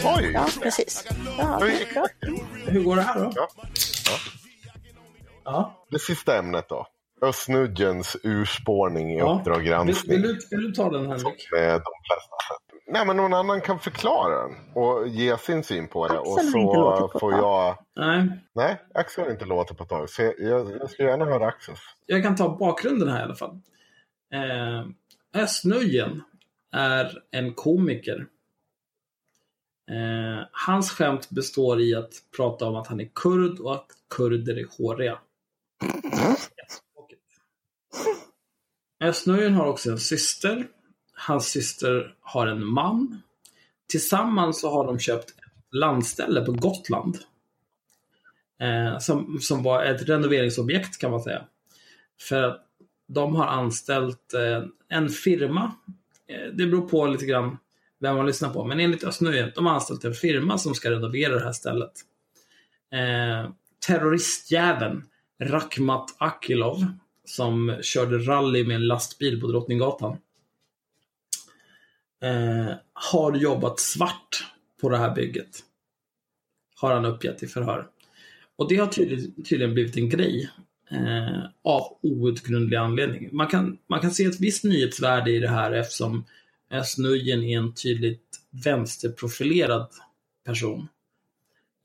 Oj! 0.03 0.31
Ja, 0.33 0.47
precis. 0.61 1.05
Ja. 1.37 1.59
Hur 2.65 2.83
går 2.83 2.95
det 2.95 3.01
här 3.01 3.19
då? 3.19 3.31
Ja. 3.35 3.49
Ja. 5.43 5.85
Det 5.91 5.99
sista 5.99 6.37
ämnet 6.37 6.65
då. 6.69 6.87
Östnudgens 7.21 8.17
urspårning 8.23 9.11
i 9.11 9.17
ja. 9.17 9.39
Uppdrag 9.39 9.57
Vill, 9.57 9.67
granskning. 9.67 10.21
vill, 10.21 10.21
du, 10.21 10.39
vill 10.51 10.61
du 10.61 10.71
ta 10.71 10.89
den, 10.89 11.05
Henrik? 11.05 11.49
Med 11.51 11.71
de 11.71 11.93
flesta. 12.07 12.36
Nej, 12.89 13.05
men 13.05 13.17
någon 13.17 13.33
annan 13.33 13.61
kan 13.61 13.79
förklara 13.79 14.47
den 14.47 14.55
och 14.73 15.07
ge 15.07 15.37
sin 15.37 15.63
syn 15.63 15.87
på 15.87 16.07
det. 16.07 16.19
Och 16.19 16.37
Axel 16.37 16.53
har 16.53 16.59
inte 16.59 16.77
låtit 16.77 17.01
så 17.01 17.07
på 17.07 17.19
får 17.19 17.33
jag... 17.33 17.77
Nej, 17.95 18.29
Nej, 18.55 18.81
Axel 18.93 19.23
har 19.23 19.31
inte 19.31 19.45
låtit 19.45 19.77
på 19.77 19.83
ett 19.83 19.89
tag. 19.89 20.09
Så 20.09 20.21
jag, 20.21 20.33
jag, 20.39 20.71
jag 20.79 20.89
skulle 20.89 21.09
gärna 21.09 21.25
höra 21.25 21.47
Axels. 21.47 21.79
jag 22.05 22.23
kan 22.23 22.35
ta 22.35 22.57
bakgrunden 22.57 23.09
här 23.09 23.19
i 23.19 23.23
alla 23.23 23.35
fall. 23.35 23.59
Eh, 24.33 24.87
Östnöjen 25.41 26.23
är 26.71 27.23
en 27.31 27.53
komiker. 27.53 28.27
Eh, 29.91 30.45
hans 30.51 30.91
skämt 30.91 31.29
består 31.29 31.81
i 31.81 31.95
att 31.95 32.11
prata 32.37 32.65
om 32.65 32.75
att 32.75 32.87
han 32.87 32.99
är 32.99 33.09
kurd 33.15 33.59
och 33.59 33.73
att 33.73 33.87
kurder 34.15 34.59
är 34.59 34.67
håriga. 34.77 35.19
Östnöjen 39.03 39.53
har 39.53 39.65
också 39.67 39.91
en 39.91 39.97
syster. 39.99 40.67
Hans 41.17 41.45
syster 41.45 42.15
har 42.21 42.47
en 42.47 42.65
man. 42.65 43.21
Tillsammans 43.89 44.61
så 44.61 44.69
har 44.69 44.85
de 44.85 44.99
köpt 44.99 45.29
ett 45.29 45.35
landställe 45.71 46.41
på 46.41 46.51
Gotland. 46.51 47.17
Eh, 48.59 48.99
som, 48.99 49.39
som 49.41 49.63
var 49.63 49.83
ett 49.83 50.09
renoveringsobjekt 50.09 50.97
kan 50.97 51.11
man 51.11 51.21
säga. 51.21 51.43
För 52.19 52.43
att 52.43 52.63
de 53.07 53.35
har 53.35 53.45
anställt 53.45 54.33
eh, 54.33 54.63
en 54.89 55.09
firma. 55.09 55.71
Eh, 56.27 56.53
det 56.53 56.65
beror 56.65 56.87
på 56.87 57.07
lite 57.07 57.25
grann 57.25 57.57
vem 57.99 58.15
man 58.15 58.25
lyssnar 58.25 58.49
på. 58.49 58.65
Men 58.65 58.79
enligt 58.79 59.03
Östnöjen, 59.03 59.51
de 59.55 59.65
har 59.65 59.73
anställt 59.73 60.03
en 60.03 60.13
firma 60.13 60.57
som 60.57 60.75
ska 60.75 60.91
renovera 60.91 61.33
det 61.33 61.43
här 61.43 61.51
stället. 61.51 61.93
Eh, 62.91 63.51
terroristjäveln 63.87 65.03
Rakhmat 65.39 66.15
Akilov 66.17 66.85
som 67.25 67.77
körde 67.81 68.17
rally 68.17 68.67
med 68.67 68.75
en 68.75 68.87
lastbil 68.87 69.41
på 69.41 69.47
Drottninggatan. 69.47 70.17
Eh, 72.23 72.73
har 72.93 73.35
jobbat 73.35 73.79
svart 73.79 74.45
på 74.81 74.89
det 74.89 74.97
här 74.97 75.15
bygget. 75.15 75.63
Har 76.75 76.93
han 76.93 77.05
uppgett 77.05 77.43
i 77.43 77.47
förhör. 77.47 77.87
Och 78.55 78.69
det 78.69 78.75
har 78.75 78.87
tydligen, 78.87 79.43
tydligen 79.43 79.73
blivit 79.73 79.97
en 79.97 80.09
grej. 80.09 80.49
Eh, 80.91 81.43
av 81.63 81.97
outgrundlig 82.01 82.77
anledning. 82.77 83.29
Man 83.31 83.47
kan, 83.47 83.77
man 83.87 84.01
kan 84.01 84.11
se 84.11 84.25
ett 84.25 84.39
visst 84.39 84.63
nyhetsvärde 84.63 85.31
i 85.31 85.39
det 85.39 85.49
här 85.49 85.71
eftersom 85.71 86.25
Snöjen 86.85 87.43
är 87.43 87.57
en 87.57 87.73
tydligt 87.73 88.39
vänsterprofilerad 88.49 89.89
person. 90.45 90.87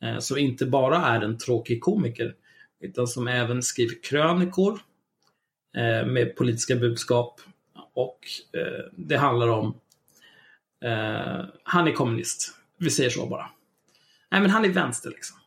Eh, 0.02 0.18
som 0.18 0.38
inte 0.38 0.66
bara 0.66 0.96
är 0.96 1.20
en 1.20 1.38
tråkig 1.38 1.80
komiker 1.80 2.34
utan 2.80 3.06
som 3.06 3.28
även 3.28 3.62
skriver 3.62 4.02
krönikor 4.02 4.80
eh, 5.76 6.06
med 6.06 6.36
politiska 6.36 6.76
budskap 6.76 7.40
och 7.94 8.18
eh, 8.52 8.84
det 8.92 9.16
handlar 9.16 9.48
om 9.48 9.74
eh, 10.82 11.44
han 11.62 11.88
är 11.88 11.92
kommunist. 11.92 12.54
Vi 12.78 12.90
säger 12.90 13.10
så 13.10 13.26
bara. 13.26 13.50
Nej, 14.30 14.40
men 14.40 14.50
han 14.50 14.64
är 14.64 14.68
vänster 14.68 15.10
liksom. 15.10 15.38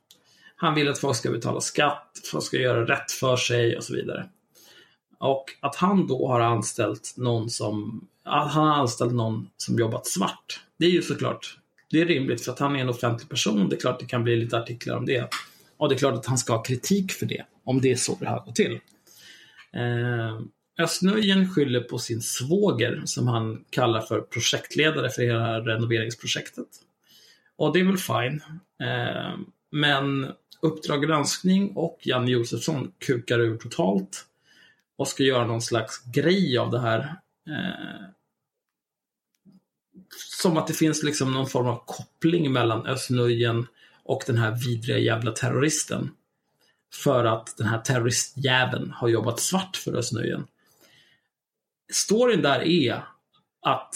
Han 0.55 0.75
vill 0.75 0.89
att 0.89 0.99
folk 0.99 1.17
ska 1.17 1.31
betala 1.31 1.61
skatt, 1.61 2.19
folk 2.31 2.43
ska 2.43 2.57
göra 2.57 2.87
rätt 2.87 3.11
för 3.11 3.37
sig 3.37 3.77
och 3.77 3.83
så 3.83 3.93
vidare. 3.93 4.29
Och 5.19 5.45
att 5.59 5.75
han 5.75 6.07
då 6.07 6.27
har 6.27 6.39
anställt 6.39 7.13
någon 7.17 7.49
som 7.49 8.07
att 8.23 8.51
han 8.51 8.67
har 8.67 8.75
anställt 8.75 9.13
någon 9.13 9.49
som 9.57 9.79
jobbat 9.79 10.07
svart. 10.07 10.61
Det 10.77 10.85
är 10.85 10.89
ju 10.89 11.01
såklart 11.01 11.57
det 11.89 12.01
är 12.01 12.05
rimligt 12.05 12.45
för 12.45 12.51
att 12.51 12.59
han 12.59 12.75
är 12.75 12.79
en 12.79 12.89
offentlig 12.89 13.29
person. 13.29 13.69
Det 13.69 13.75
är 13.75 13.79
klart 13.79 13.99
det 13.99 14.05
kan 14.05 14.23
bli 14.23 14.35
lite 14.35 14.57
artiklar 14.57 14.97
om 14.97 15.05
det. 15.05 15.29
Och 15.77 15.89
det 15.89 15.95
är 15.95 15.97
klart 15.97 16.13
att 16.13 16.25
han 16.25 16.37
ska 16.37 16.53
ha 16.53 16.63
kritik 16.63 17.11
för 17.11 17.25
det, 17.25 17.45
om 17.63 17.81
det 17.81 17.91
är 17.91 17.95
så 17.95 18.17
det 18.19 18.27
har 18.27 18.45
gått 18.45 18.55
till. 18.55 18.79
Eh, 19.73 20.39
Ösnöjen 20.77 21.49
skyller 21.49 21.81
på 21.81 21.99
sin 21.99 22.21
svåger 22.21 23.01
som 23.05 23.27
han 23.27 23.65
kallar 23.69 24.01
för 24.01 24.21
projektledare 24.21 25.09
för 25.09 25.21
hela 25.21 25.59
renoveringsprojektet. 25.59 26.67
Och 27.55 27.73
det 27.73 27.79
är 27.79 27.83
väl 27.83 27.97
fine. 27.97 28.41
Eh, 28.79 29.37
men 29.71 30.31
Uppdrag 30.61 31.03
granskning 31.03 31.71
och 31.75 31.99
Janne 32.01 32.31
Josefsson 32.31 32.91
kukar 33.05 33.39
ur 33.39 33.57
totalt 33.57 34.25
och 34.97 35.07
ska 35.07 35.23
göra 35.23 35.47
någon 35.47 35.61
slags 35.61 36.03
grej 36.03 36.57
av 36.57 36.71
det 36.71 36.79
här. 36.79 36.99
Eh, 37.47 38.05
som 40.17 40.57
att 40.57 40.67
det 40.67 40.73
finns 40.73 41.03
liksom 41.03 41.33
någon 41.33 41.47
form 41.47 41.67
av 41.67 41.83
koppling 41.85 42.51
mellan 42.51 42.87
Ösnöjen 42.87 43.67
och 44.03 44.23
den 44.27 44.37
här 44.37 44.51
vidriga 44.51 44.97
jävla 44.97 45.31
terroristen. 45.31 46.11
För 46.93 47.25
att 47.25 47.57
den 47.57 47.67
här 47.67 47.81
terroristjäveln 47.81 48.91
har 48.91 49.07
jobbat 49.07 49.39
svart 49.39 49.77
för 49.77 49.95
Ösnöjen. 49.95 50.47
Storyn 51.93 52.41
där 52.41 52.59
är 52.59 53.03
att 53.61 53.93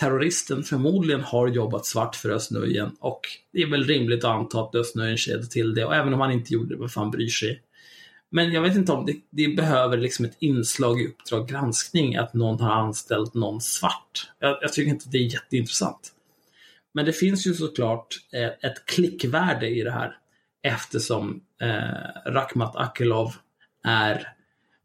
terroristen 0.00 0.62
förmodligen 0.62 1.20
har 1.20 1.48
jobbat 1.48 1.86
svart 1.86 2.16
för 2.16 2.30
Özz 2.30 2.50
och 3.00 3.20
det 3.52 3.62
är 3.62 3.70
väl 3.70 3.84
rimligt 3.84 4.24
att 4.24 4.30
anta 4.30 4.60
att 4.60 4.74
Özz 4.74 4.92
kände 5.16 5.46
till 5.46 5.74
det 5.74 5.84
och 5.84 5.94
även 5.94 6.14
om 6.14 6.20
han 6.20 6.32
inte 6.32 6.54
gjorde 6.54 6.74
det, 6.74 6.80
vad 6.80 6.92
fan 6.92 7.10
bryr 7.10 7.28
sig? 7.28 7.62
Men 8.30 8.52
jag 8.52 8.62
vet 8.62 8.76
inte 8.76 8.92
om 8.92 9.06
det, 9.06 9.16
det 9.30 9.48
behöver 9.48 9.96
liksom 9.96 10.24
ett 10.24 10.36
inslag 10.38 11.00
i 11.00 11.06
Uppdrag 11.06 11.48
granskning 11.48 12.16
att 12.16 12.34
någon 12.34 12.60
har 12.60 12.70
anställt 12.70 13.34
någon 13.34 13.60
svart. 13.60 14.30
Jag, 14.38 14.58
jag 14.60 14.72
tycker 14.72 14.90
inte 14.90 15.08
det 15.08 15.18
är 15.18 15.32
jätteintressant. 15.32 16.12
Men 16.94 17.04
det 17.04 17.12
finns 17.12 17.46
ju 17.46 17.54
såklart 17.54 18.06
eh, 18.32 18.70
ett 18.70 18.86
klickvärde 18.86 19.68
i 19.68 19.82
det 19.82 19.90
här 19.90 20.16
eftersom 20.62 21.40
eh, 21.60 22.30
Rakhmat 22.32 22.76
Akilov 22.76 23.34
är 23.84 24.28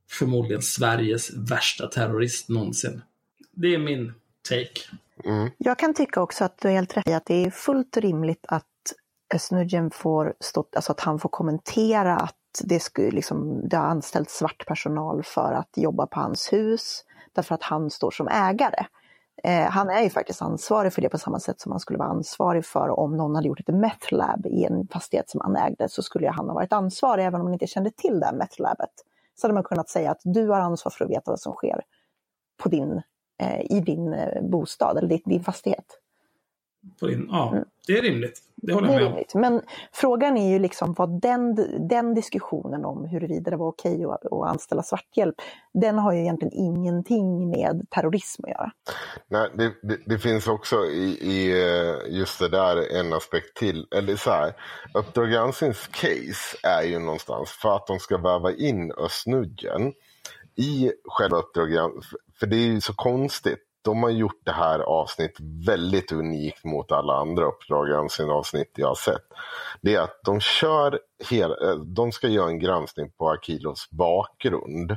förmodligen 0.09 0.61
Sveriges 0.61 1.33
värsta 1.33 1.87
terrorist 1.87 2.49
någonsin. 2.49 3.01
Det 3.51 3.73
är 3.73 3.77
min 3.77 4.13
take. 4.49 4.81
Mm. 5.23 5.49
Jag 5.57 5.79
kan 5.79 5.93
tycka 5.93 6.21
också 6.21 6.43
att 6.43 6.57
du 6.61 6.67
är 6.67 6.73
helt 6.73 6.97
rätt 6.97 7.07
i 7.07 7.13
att 7.13 7.25
det 7.25 7.45
är 7.45 7.49
fullt 7.49 7.97
rimligt 7.97 8.45
att 8.47 8.65
Snudgen 9.39 9.91
får 9.91 10.33
stå, 10.39 10.65
alltså 10.75 10.91
att 10.91 10.99
han 10.99 11.19
får 11.19 11.29
kommentera 11.29 12.15
att 12.17 12.35
det, 12.63 12.79
skulle, 12.79 13.11
liksom, 13.11 13.69
det 13.69 13.77
har 13.77 13.85
anställt 13.85 14.29
svart 14.29 14.65
personal 14.67 15.23
för 15.23 15.53
att 15.53 15.69
jobba 15.75 16.07
på 16.07 16.19
hans 16.19 16.53
hus, 16.53 17.03
därför 17.33 17.55
att 17.55 17.63
han 17.63 17.89
står 17.89 18.11
som 18.11 18.27
ägare. 18.27 18.85
Eh, 19.43 19.69
han 19.69 19.89
är 19.89 20.03
ju 20.03 20.09
faktiskt 20.09 20.41
ansvarig 20.41 20.93
för 20.93 21.01
det 21.01 21.09
på 21.09 21.17
samma 21.17 21.39
sätt 21.39 21.59
som 21.59 21.71
han 21.71 21.79
skulle 21.79 21.99
vara 21.99 22.09
ansvarig 22.09 22.65
för 22.65 22.99
om 22.99 23.17
någon 23.17 23.35
hade 23.35 23.47
gjort 23.47 23.59
ett 23.59 23.75
meth 23.75 24.13
lab 24.13 24.45
i 24.45 24.63
en 24.63 24.87
fastighet 24.87 25.29
som 25.29 25.41
han 25.41 25.55
ägde 25.55 25.89
så 25.89 26.01
skulle 26.01 26.29
han 26.29 26.47
ha 26.47 26.53
varit 26.53 26.73
ansvarig 26.73 27.25
även 27.25 27.41
om 27.41 27.45
man 27.45 27.53
inte 27.53 27.67
kände 27.67 27.91
till 27.91 28.19
det 28.19 28.25
här 28.25 28.33
meth 28.33 28.61
labet. 28.61 28.89
Så 29.41 29.47
hade 29.47 29.53
man 29.53 29.63
kunnat 29.63 29.89
säga 29.89 30.11
att 30.11 30.21
du 30.23 30.47
har 30.47 30.59
ansvar 30.59 30.89
för 30.89 31.05
att 31.05 31.11
veta 31.11 31.31
vad 31.31 31.39
som 31.39 31.53
sker 31.53 31.81
på 32.63 32.69
din, 32.69 33.01
eh, 33.41 33.61
i 33.61 33.79
din 33.79 34.13
eh, 34.13 34.41
bostad 34.41 34.97
eller 34.97 35.07
din, 35.07 35.21
din 35.25 35.43
fastighet. 35.43 35.85
På 36.99 37.07
din, 37.07 37.27
ja, 37.31 37.63
det 37.87 37.97
är 37.97 38.01
rimligt. 38.01 38.41
Det 38.55 38.73
håller 38.73 38.87
Det 38.87 38.93
jag 38.93 39.11
med 39.11 39.25
om. 39.33 39.41
Men 39.41 39.61
frågan 39.91 40.37
är 40.37 40.49
ju 40.49 40.59
liksom 40.59 40.93
vad 40.93 41.21
den, 41.21 41.55
den 41.89 42.13
diskussionen 42.13 42.85
om 42.85 43.05
huruvida 43.05 43.51
det 43.51 43.57
var 43.57 43.67
okej 43.67 44.03
att, 44.03 44.25
att 44.25 44.47
anställa 44.47 44.83
svarthjälp, 44.83 45.35
den 45.73 45.99
har 45.99 46.13
ju 46.13 46.19
egentligen 46.19 46.53
ingenting 46.53 47.49
med 47.49 47.87
terrorism 47.89 48.43
att 48.43 48.49
göra. 48.49 48.71
Nej, 49.27 49.49
det, 49.53 49.73
det, 49.87 49.97
det 50.05 50.19
finns 50.19 50.47
också 50.47 50.75
i, 50.75 51.17
i 51.21 51.61
eh, 51.61 52.17
just 52.17 52.39
det 52.39 52.49
där 52.49 52.99
en 52.99 53.13
aspekt 53.13 53.57
till. 53.57 53.87
Eller 53.95 54.15
så 54.15 54.29
här, 54.29 54.53
Uppdrag 54.93 55.53
case 55.91 56.57
är 56.63 56.83
ju 56.83 56.99
någonstans 56.99 57.49
för 57.49 57.75
att 57.75 57.87
de 57.87 57.99
ska 57.99 58.17
väva 58.17 58.51
in 58.51 58.91
Östnudgen 58.91 59.93
i 60.55 60.91
själva 61.05 61.37
Uppdrag. 61.37 61.69
För 62.39 62.47
det 62.47 62.55
är 62.55 62.67
ju 62.67 62.81
så 62.81 62.93
konstigt. 62.93 63.66
De 63.87 64.03
har 64.03 64.09
gjort 64.09 64.41
det 64.43 64.51
här 64.51 64.79
avsnittet 64.79 65.45
väldigt 65.67 66.11
unikt 66.11 66.65
mot 66.65 66.91
alla 66.91 67.13
andra 67.13 67.45
Uppdrag 67.45 67.87
granskning 67.87 68.29
avsnitt 68.29 68.71
jag 68.75 68.87
har 68.87 68.95
sett. 68.95 69.23
Det 69.81 69.95
är 69.95 70.01
att 70.01 70.19
de 70.23 70.39
kör 70.39 70.99
hela, 71.29 71.55
eh, 71.69 71.75
de 71.75 72.11
ska 72.11 72.27
göra 72.27 72.49
en 72.49 72.59
granskning 72.59 73.11
på 73.11 73.29
Akilos 73.29 73.89
bakgrund 73.89 74.91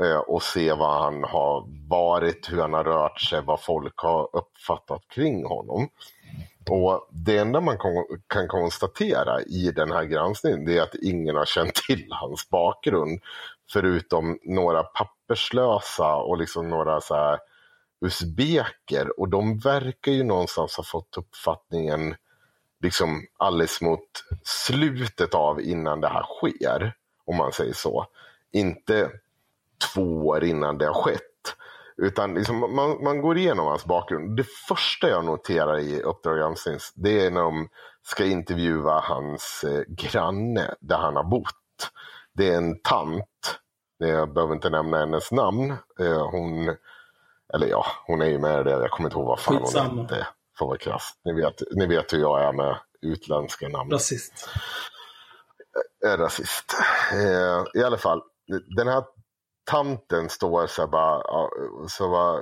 eh, 0.00 0.16
och 0.16 0.42
se 0.42 0.72
vad 0.72 1.02
han 1.02 1.24
har 1.24 1.64
varit, 1.88 2.52
hur 2.52 2.60
han 2.60 2.72
har 2.72 2.84
rört 2.84 3.20
sig, 3.20 3.42
vad 3.42 3.62
folk 3.62 3.94
har 3.96 4.28
uppfattat 4.36 5.02
kring 5.08 5.46
honom. 5.46 5.88
Och 6.70 7.08
Det 7.10 7.38
enda 7.38 7.60
man 7.60 7.78
kan 8.26 8.48
konstatera 8.48 9.40
i 9.40 9.72
den 9.76 9.92
här 9.92 10.04
granskningen 10.04 10.64
det 10.64 10.78
är 10.78 10.82
att 10.82 10.94
ingen 10.94 11.36
har 11.36 11.44
känt 11.44 11.74
till 11.74 12.06
hans 12.10 12.48
bakgrund 12.48 13.20
förutom 13.72 14.38
några 14.42 14.82
papperslösa 14.82 16.16
och 16.16 16.38
liksom 16.38 16.68
några 16.68 17.00
så 17.00 17.14
här 17.14 17.38
usbeker 18.00 19.20
och 19.20 19.28
de 19.28 19.58
verkar 19.58 20.12
ju 20.12 20.24
någonstans 20.24 20.76
ha 20.76 20.84
fått 20.84 21.16
uppfattningen 21.16 22.14
liksom 22.82 23.26
alldeles 23.38 23.80
mot 23.80 24.08
slutet 24.44 25.34
av 25.34 25.60
innan 25.60 26.00
det 26.00 26.08
här 26.08 26.22
sker, 26.22 26.94
om 27.24 27.36
man 27.36 27.52
säger 27.52 27.72
så. 27.72 28.06
Inte 28.52 29.10
två 29.94 30.26
år 30.26 30.44
innan 30.44 30.78
det 30.78 30.86
har 30.86 31.02
skett. 31.02 31.22
Utan 31.96 32.34
liksom 32.34 32.74
man, 32.74 33.04
man 33.04 33.20
går 33.20 33.38
igenom 33.38 33.66
hans 33.66 33.84
bakgrund. 33.84 34.36
Det 34.36 34.46
första 34.68 35.08
jag 35.08 35.24
noterar 35.24 35.78
i 35.78 36.02
Uppdrag 36.02 36.38
granskning 36.38 36.78
det 36.94 37.26
är 37.26 37.30
när 37.30 37.42
de 37.42 37.68
ska 38.02 38.24
intervjua 38.24 39.00
hans 39.00 39.64
eh, 39.64 39.82
granne 39.88 40.74
där 40.80 40.96
han 40.96 41.16
har 41.16 41.24
bott. 41.24 41.90
Det 42.32 42.48
är 42.48 42.56
en 42.56 42.80
tant, 42.80 43.58
jag 43.98 44.34
behöver 44.34 44.54
inte 44.54 44.70
nämna 44.70 44.98
hennes 44.98 45.32
namn. 45.32 45.70
Eh, 46.00 46.30
hon, 46.30 46.76
eller 47.54 47.66
ja, 47.66 47.86
hon 48.06 48.22
är 48.22 48.26
ju 48.26 48.38
med 48.38 48.60
i 48.60 48.64
det, 48.64 48.70
jag 48.70 48.90
kommer 48.90 49.08
inte 49.08 49.18
ihåg 49.18 49.26
vad 49.26 49.40
fan 49.40 49.54
hon 49.54 49.64
Skitsamma. 49.64 50.02
hette. 50.02 50.26
För 50.58 50.64
att 50.64 50.68
vara 50.68 50.78
krass. 50.78 51.12
Ni 51.24 51.32
vet, 51.32 51.62
ni 51.76 51.86
vet 51.86 52.12
hur 52.12 52.18
jag 52.18 52.42
är 52.42 52.52
med 52.52 52.78
utländska 53.02 53.68
namn 53.68 53.90
Rasist. 53.90 54.48
är 56.06 56.18
rasist. 56.18 56.74
Eh, 57.12 57.80
I 57.80 57.84
alla 57.84 57.96
fall, 57.98 58.22
den 58.76 58.88
här 58.88 59.04
tanten 59.70 60.28
står 60.28 60.66
så 60.66 60.82
här 60.82 60.88
bara, 60.88 61.22
så, 61.88 62.08
bara, 62.08 62.40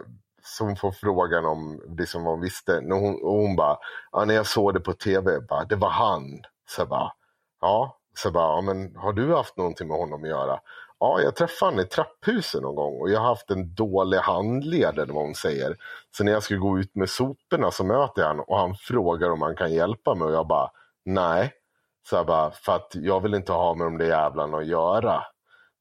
hon 0.60 0.76
får 0.76 0.92
frågan 0.92 1.44
om 1.44 1.80
det 1.88 2.06
som 2.06 2.24
hon 2.24 2.40
visste. 2.40 2.80
När 2.80 2.96
hon, 2.96 3.14
och 3.22 3.32
hon 3.32 3.56
bara, 3.56 3.78
ja, 4.12 4.24
när 4.24 4.34
jag 4.34 4.46
såg 4.46 4.74
det 4.74 4.80
på 4.80 4.92
tv, 4.92 5.40
bara, 5.40 5.64
det 5.64 5.76
var 5.76 5.90
han. 5.90 6.22
Så 6.68 6.80
jag 6.80 6.88
bara, 6.88 7.12
ja, 7.60 7.98
så 8.18 8.26
jag 8.26 8.32
bara, 8.34 8.56
ja, 8.56 8.60
men 8.60 8.96
har 8.96 9.12
du 9.12 9.34
haft 9.34 9.56
någonting 9.56 9.88
med 9.88 9.96
honom 9.96 10.22
att 10.22 10.28
göra? 10.28 10.60
Ja, 10.98 11.20
jag 11.20 11.36
träffade 11.36 11.70
honom 11.70 11.85
i 11.85 11.89
trapphuset 11.89 12.62
någon 12.62 12.74
gång 12.74 13.01
och 13.01 13.10
jag 13.10 13.20
har 13.20 13.27
haft 13.27 13.51
en 13.51 13.74
dålig 13.74 14.18
handled 14.18 14.98
eller 14.98 15.14
vad 15.14 15.24
hon 15.24 15.35
säger. 15.35 15.77
Så 16.16 16.24
när 16.24 16.32
jag 16.32 16.43
ska 16.43 16.55
gå 16.55 16.78
ut 16.78 16.94
med 16.94 17.10
soporna 17.10 17.70
så 17.70 17.85
möter 17.85 18.23
jag 18.23 18.28
honom 18.28 18.44
och 18.48 18.59
han 18.59 18.74
frågar 18.74 19.31
om 19.31 19.43
han 19.43 19.56
kan 19.56 19.73
hjälpa 19.73 20.14
mig 20.14 20.28
och 20.28 20.35
jag 20.35 20.47
bara, 20.47 20.70
nej. 21.05 21.52
Så 22.09 22.16
jag 22.16 22.27
bara, 22.27 22.51
för 22.51 22.77
att 22.77 22.93
jag 22.94 23.20
vill 23.20 23.35
inte 23.35 23.52
ha 23.52 23.74
med 23.74 23.86
de 23.86 23.98
där 23.98 24.06
jävlarna 24.06 24.59
att 24.59 24.66
göra. 24.66 25.23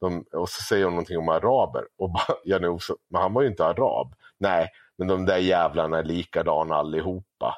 De, 0.02 0.26
och 0.34 0.50
så 0.50 0.64
säger 0.64 0.86
hon 0.86 0.94
någonting 0.94 1.18
om 1.18 1.30
araber. 1.30 1.84
Och 1.98 2.12
bara, 2.12 2.36
ja, 2.44 2.60
nu, 2.60 2.78
så, 2.80 2.96
men 3.10 3.22
han 3.22 3.34
var 3.34 3.42
ju 3.42 3.48
inte 3.48 3.66
arab. 3.66 4.16
Nej, 4.38 4.70
men 4.98 5.08
de 5.08 5.26
där 5.26 5.38
jävlarna 5.38 5.98
är 5.98 6.04
likadana 6.04 6.76
allihopa. 6.76 7.56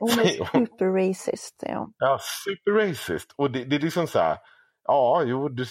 Hon 0.00 0.10
är 0.10 0.44
super 0.52 1.08
racist. 1.08 1.62
Ja. 1.66 1.88
Ja, 1.98 2.18
super 2.44 2.70
racist. 2.70 3.34
Och 3.36 3.50
det, 3.50 3.64
det 3.64 3.76
är 3.76 3.80
liksom 3.80 4.06
så 4.06 4.18
här, 4.18 4.38
ja, 4.84 5.22
jo, 5.24 5.48
du, 5.48 5.64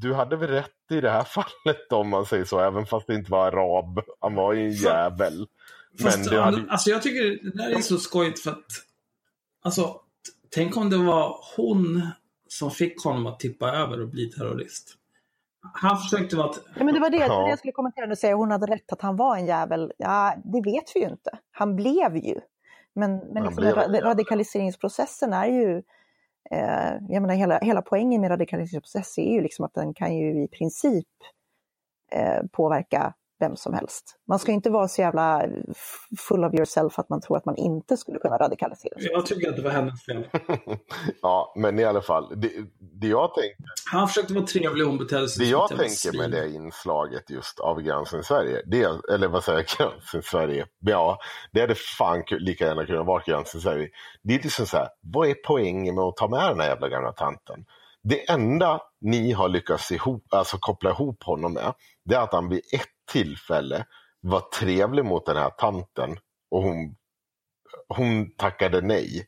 du 0.00 0.14
hade 0.14 0.36
väl 0.36 0.48
rätt 0.50 0.90
i 0.90 1.00
det 1.00 1.10
här 1.10 1.24
fallet 1.24 1.92
om 1.92 2.08
man 2.08 2.26
säger 2.26 2.44
så, 2.44 2.60
även 2.60 2.86
fast 2.86 3.06
det 3.06 3.14
inte 3.14 3.30
var 3.30 3.46
arab. 3.46 4.00
Han 4.20 4.34
var 4.34 4.52
ju 4.52 4.66
en 4.66 4.72
jävel. 4.72 5.46
Fast, 6.02 6.18
Men 6.18 6.26
det 6.26 6.40
hade, 6.42 6.64
alltså 6.68 6.90
jag 6.90 7.02
tycker 7.02 7.50
det 7.50 7.62
där 7.62 7.70
är 7.70 7.80
så 7.80 7.98
skojigt 7.98 8.40
för 8.40 8.50
att, 8.50 8.66
alltså, 9.62 10.00
tänk 10.54 10.76
om 10.76 10.90
det 10.90 10.96
var 10.98 11.36
hon 11.56 12.10
som 12.48 12.70
fick 12.70 13.04
honom 13.04 13.26
att 13.26 13.40
tippa 13.40 13.70
över 13.70 14.00
och 14.00 14.08
bli 14.08 14.30
terrorist. 14.30 14.94
Han 15.72 15.98
försökte 15.98 16.36
vara... 16.36 16.52
Ja, 16.76 16.84
men 16.84 16.94
det 16.94 17.00
var 17.00 17.10
det, 17.10 17.16
Ja. 17.16 17.42
det 17.42 17.50
jag 17.50 17.58
skulle 17.58 17.72
kommentera 17.72 18.06
nu, 18.06 18.16
säga 18.16 18.34
hon 18.34 18.50
hade 18.50 18.66
rätt 18.66 18.92
att 18.92 19.02
han 19.02 19.16
var 19.16 19.36
en 19.36 19.46
jävel. 19.46 19.92
Ja, 19.98 20.34
det 20.44 20.60
vet 20.60 20.84
vi 20.94 21.00
ju 21.00 21.08
inte. 21.08 21.38
Han 21.50 21.76
blev 21.76 22.16
ju. 22.16 22.40
Men, 22.94 23.16
men 23.16 23.42
liksom, 23.42 23.64
blev 23.88 24.04
radikaliseringsprocessen 24.04 25.32
är 25.32 25.46
ju, 25.46 25.82
eh, 26.50 26.94
jag 27.08 27.22
menar 27.22 27.34
hela, 27.34 27.58
hela 27.58 27.82
poängen 27.82 28.20
med 28.20 28.30
radikaliseringsprocess 28.30 29.18
är 29.18 29.32
ju 29.32 29.40
liksom 29.40 29.64
att 29.64 29.74
den 29.74 29.94
kan 29.94 30.16
ju 30.16 30.42
i 30.44 30.48
princip 30.48 31.08
eh, 32.12 32.42
påverka 32.52 33.14
vem 33.40 33.56
som 33.56 33.74
helst. 33.74 34.16
Man 34.28 34.38
ska 34.38 34.52
inte 34.52 34.70
vara 34.70 34.88
så 34.88 35.00
jävla 35.00 35.42
f- 35.70 36.18
full 36.28 36.44
of 36.44 36.54
yourself 36.54 36.98
att 36.98 37.08
man 37.08 37.20
tror 37.20 37.36
att 37.36 37.44
man 37.44 37.56
inte 37.56 37.96
skulle 37.96 38.18
kunna 38.18 38.38
radikaliseras. 38.38 38.94
jag 38.98 39.26
tycker 39.26 39.48
att 39.48 39.56
det 39.56 39.62
var 39.62 39.70
hennes 39.70 40.04
fel. 40.04 40.28
ja, 41.22 41.52
men 41.56 41.78
i 41.78 41.84
alla 41.84 42.02
fall, 42.02 42.40
det, 42.40 42.50
det 43.00 43.06
jag 43.08 43.34
tänkte 43.34 43.62
Han 43.92 44.08
försökte 44.08 44.34
vara 44.34 44.46
trevlig 44.46 44.86
och 44.86 44.98
betedde 44.98 45.28
sig 45.28 45.44
Det 45.44 45.50
jag 45.50 45.68
tänker 45.68 46.18
med 46.18 46.30
det 46.30 46.48
inslaget 46.54 47.30
just 47.30 47.60
av 47.60 47.80
Granskning 47.82 48.22
Sverige, 48.22 48.62
det, 48.66 48.82
eller 49.12 49.28
vad 49.28 49.44
säger 49.44 49.58
jag, 49.58 49.66
Granskning 49.90 50.22
Sverige? 50.22 50.66
Ja, 50.78 51.18
det 51.52 51.60
hade 51.60 51.74
fan 51.74 52.22
lika 52.30 52.66
gärna 52.66 52.86
kunnat 52.86 53.06
vara 53.06 53.22
Granskning 53.26 53.62
Sverige. 53.62 53.88
Det 54.22 54.34
är 54.34 54.42
liksom 54.42 54.66
så 54.66 54.76
här, 54.76 54.88
vad 55.00 55.28
är 55.28 55.34
poängen 55.46 55.94
med 55.94 56.04
att 56.04 56.16
ta 56.16 56.28
med 56.28 56.48
den 56.50 56.60
här 56.60 56.68
jävla 56.68 56.88
gamla 56.88 57.12
tanten? 57.12 57.64
Det 58.02 58.30
enda 58.30 58.80
ni 59.00 59.32
har 59.32 59.48
lyckats 59.48 59.92
ihop, 59.92 60.24
alltså 60.30 60.56
koppla 60.60 60.90
ihop 60.90 61.22
honom 61.22 61.52
med, 61.52 61.72
det 62.04 62.14
är 62.14 62.20
att 62.20 62.32
han 62.32 62.48
vid 62.48 62.58
ett 62.58 62.88
tillfälle 63.08 63.84
var 64.20 64.40
trevlig 64.40 65.04
mot 65.04 65.26
den 65.26 65.36
här 65.36 65.50
tanten 65.50 66.18
och 66.50 66.62
hon, 66.62 66.96
hon 67.88 68.30
tackade 68.36 68.80
nej. 68.80 69.26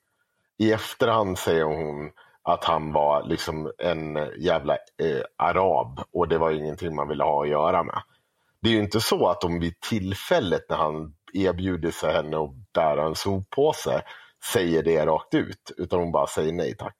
I 0.58 0.72
efterhand 0.72 1.38
säger 1.38 1.64
hon 1.64 2.10
att 2.42 2.64
han 2.64 2.92
var 2.92 3.22
liksom 3.22 3.72
en 3.78 4.30
jävla 4.38 4.74
eh, 4.74 5.22
arab 5.36 6.00
och 6.12 6.28
det 6.28 6.38
var 6.38 6.50
ingenting 6.50 6.94
man 6.94 7.08
ville 7.08 7.24
ha 7.24 7.42
att 7.42 7.50
göra 7.50 7.82
med. 7.82 8.02
Det 8.62 8.68
är 8.68 8.72
ju 8.72 8.80
inte 8.80 9.00
så 9.00 9.28
att 9.28 9.40
de 9.40 9.60
vid 9.60 9.80
tillfället 9.80 10.66
när 10.68 10.76
han 10.76 11.14
erbjuder 11.32 11.90
sig 11.90 12.12
henne 12.12 12.38
att 12.38 12.72
bära 12.72 13.06
en 13.06 13.14
soppåse 13.14 14.02
säger 14.52 14.82
det 14.82 15.06
rakt 15.06 15.34
ut, 15.34 15.72
utan 15.76 16.00
hon 16.00 16.12
bara 16.12 16.26
säger 16.26 16.52
nej 16.52 16.76
tack. 16.76 16.96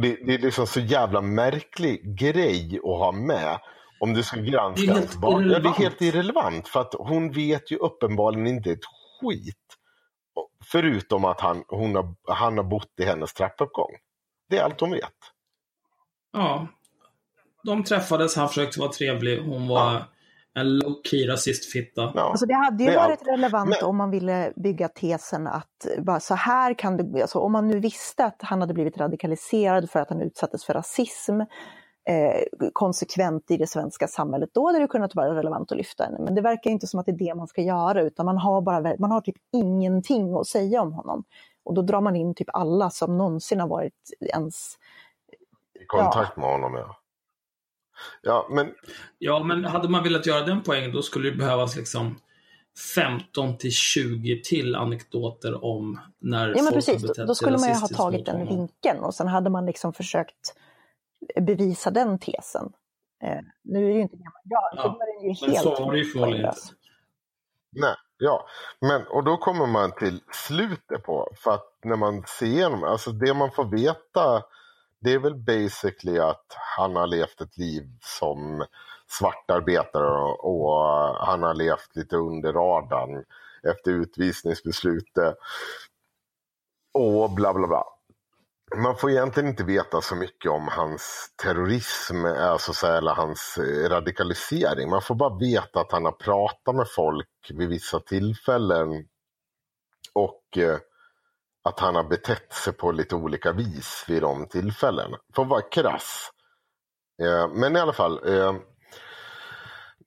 Det, 0.00 0.26
det 0.26 0.34
är 0.34 0.38
liksom 0.38 0.66
så 0.66 0.80
jävla 0.80 1.20
märklig 1.20 2.18
grej 2.18 2.78
att 2.78 2.98
ha 2.98 3.12
med 3.12 3.58
om 4.00 4.14
du 4.14 4.22
ska 4.22 4.40
granska 4.40 4.86
Det 4.86 4.90
är 4.90 4.94
helt 4.94 5.06
hans 5.08 5.20
barn. 5.20 5.32
Ja, 5.32 5.38
det 5.40 5.44
är 5.44 5.50
irrelevant. 5.58 5.76
helt 5.78 6.00
irrelevant 6.02 6.68
för 6.68 6.80
att 6.80 6.94
hon 6.98 7.32
vet 7.32 7.70
ju 7.70 7.76
uppenbarligen 7.76 8.46
inte 8.46 8.70
ett 8.70 8.84
skit. 9.20 9.56
Förutom 10.64 11.24
att 11.24 11.40
han, 11.40 11.64
hon 11.68 11.94
har, 11.94 12.14
han 12.28 12.56
har 12.56 12.64
bott 12.64 12.92
i 13.00 13.04
hennes 13.04 13.34
trappuppgång. 13.34 13.90
Det 14.50 14.58
är 14.58 14.62
allt 14.64 14.80
hon 14.80 14.90
vet. 14.90 15.12
Ja. 16.32 16.66
De 17.64 17.84
träffades, 17.84 18.36
han 18.36 18.48
försökte 18.48 18.80
vara 18.80 18.92
trevlig. 18.92 19.40
Hon 19.42 19.68
var 19.68 20.04
En 20.58 20.66
low-key 20.66 21.26
rasistfitta. 21.28 22.12
Ja. 22.14 22.20
Alltså 22.30 22.46
det 22.46 22.54
hade 22.54 22.84
ju 22.84 22.90
Det 22.90 22.96
är 22.96 23.08
varit 23.08 23.18
allt. 23.20 23.28
relevant 23.28 23.68
Men- 23.70 23.88
om 23.88 23.96
man 23.96 24.10
ville 24.10 24.52
bygga 24.56 24.88
tesen 24.88 25.46
att 25.46 25.86
bara 25.98 26.20
så 26.20 26.34
här 26.34 26.74
kan 26.78 26.96
det, 26.96 27.22
alltså 27.22 27.38
om 27.38 27.52
man 27.52 27.68
nu 27.68 27.80
visste 27.80 28.24
att 28.24 28.36
han 28.42 28.60
hade 28.60 28.74
blivit 28.74 28.96
radikaliserad 28.98 29.90
för 29.90 30.00
att 30.00 30.08
han 30.08 30.22
utsattes 30.22 30.64
för 30.64 30.74
rasism 30.74 31.40
eh, 32.06 32.68
konsekvent 32.72 33.50
i 33.50 33.56
det 33.56 33.66
svenska 33.66 34.08
samhället, 34.08 34.50
då 34.52 34.66
hade 34.66 34.78
det 34.78 34.86
kunnat 34.86 35.14
vara 35.14 35.34
relevant 35.34 35.72
att 35.72 35.78
lyfta 35.78 36.04
henne. 36.04 36.18
Men 36.20 36.34
det 36.34 36.40
verkar 36.40 36.70
inte 36.70 36.86
som 36.86 37.00
att 37.00 37.06
det 37.06 37.12
är 37.12 37.18
det 37.18 37.34
man 37.34 37.48
ska 37.48 37.62
göra, 37.62 38.02
utan 38.02 38.26
man 38.26 38.38
har, 38.38 38.60
bara, 38.60 38.96
man 38.98 39.10
har 39.10 39.20
typ 39.20 39.36
ingenting 39.52 40.34
att 40.34 40.46
säga 40.46 40.82
om 40.82 40.92
honom. 40.92 41.24
Och 41.64 41.74
då 41.74 41.82
drar 41.82 42.00
man 42.00 42.16
in 42.16 42.34
typ 42.34 42.48
alla 42.52 42.90
som 42.90 43.18
någonsin 43.18 43.60
har 43.60 43.68
varit 43.68 44.12
ens... 44.20 44.78
I 45.80 45.86
kontakt 45.86 46.36
med 46.36 46.46
honom, 46.46 46.74
ja. 46.74 46.96
Ja, 48.22 48.46
men 48.50 48.74
Ja, 49.18 49.42
men 49.42 49.64
hade 49.64 49.88
man 49.88 50.02
velat 50.02 50.26
göra 50.26 50.46
den 50.46 50.62
poängen 50.62 50.92
då 50.92 51.02
skulle 51.02 51.30
det 51.30 51.36
behövas 51.36 51.76
liksom 51.76 52.20
15 52.94 53.58
till 53.58 53.72
20 53.72 54.42
till 54.42 54.74
anekdoter 54.74 55.64
om 55.64 56.00
när 56.18 56.48
Ja 56.48 56.54
men 56.54 56.64
folk 56.64 56.74
precis, 56.74 57.02
har 57.02 57.14
då, 57.14 57.24
då 57.24 57.34
skulle 57.34 57.58
man 57.58 57.68
ju 57.68 57.74
ha 57.74 57.88
tagit 57.88 58.26
den 58.26 58.46
vinkeln 58.46 59.00
och 59.00 59.14
sen 59.14 59.28
hade 59.28 59.50
man 59.50 59.66
liksom 59.66 59.92
försökt 59.92 60.54
bevisa 61.40 61.90
den 61.90 62.18
tesen. 62.18 62.72
Eh, 63.22 63.40
nu 63.64 63.84
är 63.84 63.88
det 63.88 63.94
ju 63.94 64.00
inte 64.00 64.16
det 64.16 64.24
man 64.24 64.42
gör, 64.44 64.84
Ja, 64.84 64.98
är 65.20 65.22
ju 65.22 65.34
Men 65.40 65.50
helt 65.50 65.62
så 65.62 65.84
var 65.84 65.92
det 65.92 65.98
ju 65.98 66.04
förmodligen 66.04 66.46
inte. 66.46 66.60
Nej, 67.72 67.94
ja. 68.18 68.46
Men, 68.80 69.06
och 69.06 69.24
då 69.24 69.36
kommer 69.36 69.66
man 69.66 69.92
till 69.92 70.20
slutet 70.32 71.02
på, 71.02 71.28
för 71.36 71.50
att 71.50 71.78
när 71.84 71.96
man 71.96 72.22
ser 72.26 72.46
igenom, 72.46 72.84
alltså 72.84 73.10
det 73.12 73.34
man 73.34 73.50
får 73.50 73.64
veta, 73.64 74.42
det 75.00 75.12
är 75.12 75.18
väl 75.18 75.34
basically 75.34 76.18
att 76.18 76.46
han 76.76 76.96
har 76.96 77.06
levt 77.06 77.40
ett 77.40 77.58
liv 77.58 77.82
som 78.00 78.66
svartarbetare 79.06 80.22
och, 80.22 80.44
och 80.44 80.82
han 81.26 81.42
har 81.42 81.54
levt 81.54 81.96
lite 81.96 82.16
under 82.16 82.52
radarn 82.52 83.24
efter 83.70 83.90
utvisningsbeslutet. 83.90 85.36
Och 86.94 87.30
bla 87.30 87.54
bla 87.54 87.66
bla. 87.66 87.84
Man 88.74 88.96
får 88.96 89.10
egentligen 89.10 89.48
inte 89.48 89.64
veta 89.64 90.00
så 90.00 90.16
mycket 90.16 90.50
om 90.50 90.68
hans 90.68 91.32
terrorism, 91.42 92.24
alltså 92.24 92.72
så 92.72 92.86
här, 92.86 92.98
eller 92.98 93.14
hans 93.14 93.58
eh, 93.58 93.88
radikalisering. 93.88 94.90
Man 94.90 95.02
får 95.02 95.14
bara 95.14 95.38
veta 95.38 95.80
att 95.80 95.92
han 95.92 96.04
har 96.04 96.12
pratat 96.12 96.74
med 96.74 96.88
folk 96.88 97.50
vid 97.54 97.68
vissa 97.68 98.00
tillfällen 98.00 98.88
och 100.12 100.58
eh, 100.58 100.78
att 101.64 101.80
han 101.80 101.94
har 101.94 102.04
betett 102.04 102.52
sig 102.52 102.72
på 102.72 102.92
lite 102.92 103.14
olika 103.14 103.52
vis 103.52 104.04
vid 104.08 104.22
de 104.22 104.48
tillfällena. 104.48 105.18
Får 105.34 105.44
vara 105.44 105.62
krass. 105.62 106.30
Eh, 107.22 107.48
men 107.48 107.76
i 107.76 107.80
alla 107.80 107.92
fall. 107.92 108.20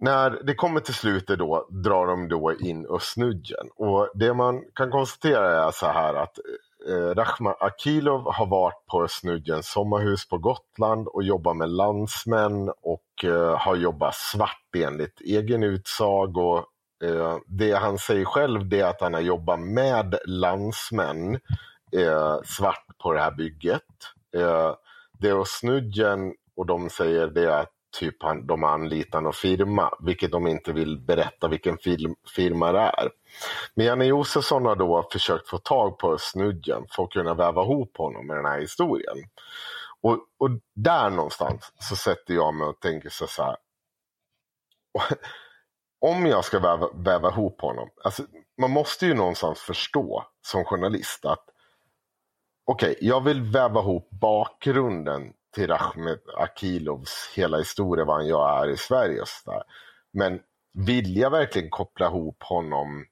När 0.02 0.44
det 0.44 0.56
kommer 0.56 0.80
till 0.80 0.94
slutet 0.94 1.40
då 1.40 1.68
drar 1.70 2.08
de 2.08 2.28
då 2.28 2.54
in 2.54 2.88
Östnudgen. 2.90 3.70
Och 3.76 4.10
det 4.14 4.34
man 4.34 4.64
kan 4.76 4.92
konstatera 4.92 5.68
är 5.68 5.72
så 5.72 5.86
här 5.86 6.14
att 6.14 6.40
eh, 6.88 7.16
Rachman 7.16 7.54
Akilov 7.60 8.32
har 8.34 8.46
varit 8.46 8.86
på 8.92 9.04
Östnudgens 9.04 9.72
sommarhus 9.72 10.28
på 10.28 10.38
Gotland 10.38 11.08
och 11.08 11.24
jobbat 11.24 11.58
med 11.58 11.70
landsmän 11.70 12.70
och 12.82 13.24
eh, 13.24 13.58
har 13.58 13.76
jobbat 13.76 14.16
svart 14.16 14.76
enligt 14.78 15.22
egen 15.22 15.64
utsago. 15.64 16.58
Eh, 17.04 17.38
det 17.48 17.72
han 17.72 17.98
säger 17.98 18.26
själv 18.26 18.70
det 18.70 18.80
är 18.80 18.90
att 18.90 19.02
han 19.02 19.14
har 19.14 19.22
jobbat 19.22 19.60
med 19.60 20.16
landsmän 20.26 21.40
eh, 21.92 22.38
svart 22.46 22.86
på 23.04 23.14
det 23.14 23.20
här 23.20 23.32
bygget. 23.32 23.84
Eh, 24.36 24.74
det 25.20 25.32
Östnudgen 25.32 26.34
och 26.56 26.66
de 26.66 26.90
säger 26.90 27.28
det 27.28 27.44
är 27.44 27.62
att 27.62 27.79
typ 27.92 28.24
han, 28.24 28.48
de 28.48 28.64
anlitar 28.64 29.22
någon 29.22 29.34
firma, 29.34 29.94
vilket 30.00 30.32
de 30.32 30.48
inte 30.48 30.74
vill 30.74 31.00
berätta 31.00 31.48
vilken 31.48 31.78
film, 31.78 32.16
firma 32.36 32.72
det 32.72 32.80
är. 32.80 33.10
Men 33.76 33.86
Janne 33.86 34.06
Josefsson 34.06 34.66
har 34.66 34.76
då 34.76 35.10
försökt 35.12 35.50
få 35.50 35.58
tag 35.58 35.98
på 35.98 36.18
Snudgen 36.18 36.86
för 36.92 37.04
att 37.04 37.10
kunna 37.10 37.34
väva 37.34 37.64
ihop 37.64 37.98
honom 37.98 38.28
med 38.28 38.38
den 38.38 38.46
här 38.46 38.60
historien. 38.60 39.18
Och, 40.02 40.14
och 40.38 40.50
där 40.76 41.10
någonstans 41.10 41.74
så 41.80 41.96
sätter 41.96 42.34
jag 42.34 42.54
mig 42.54 42.68
och 42.68 42.80
tänker 42.80 43.10
så 43.10 43.44
här. 43.44 43.56
Om 46.02 46.26
jag 46.26 46.46
ska 46.46 46.60
väva, 46.60 46.90
väva 46.94 47.30
ihop 47.30 47.62
honom, 47.62 47.90
alltså, 48.04 48.24
man 48.58 48.72
måste 48.72 49.06
ju 49.06 49.14
någonstans 49.14 49.60
förstå 49.60 50.26
som 50.42 50.66
journalist 50.66 51.26
att 51.26 51.46
okej, 52.66 52.92
okay, 52.92 53.08
jag 53.08 53.24
vill 53.24 53.42
väva 53.42 53.80
ihop 53.80 54.10
bakgrunden 54.10 55.34
till 55.52 55.68
Rahmet 55.68 56.24
Akilovs 56.38 57.32
hela 57.36 57.58
historia, 57.58 58.06
vad 58.06 58.16
han 58.16 58.28
gör 58.28 58.48
här 58.48 58.70
i 58.70 58.78
Sverige 58.78 59.22
och 59.22 59.28
så 59.28 59.52
där. 59.52 59.64
Men 60.12 60.40
vill 60.74 61.18
jag 61.18 61.30
verkligen 61.30 61.70
koppla 61.70 62.06
ihop 62.06 62.44
honom 62.44 63.06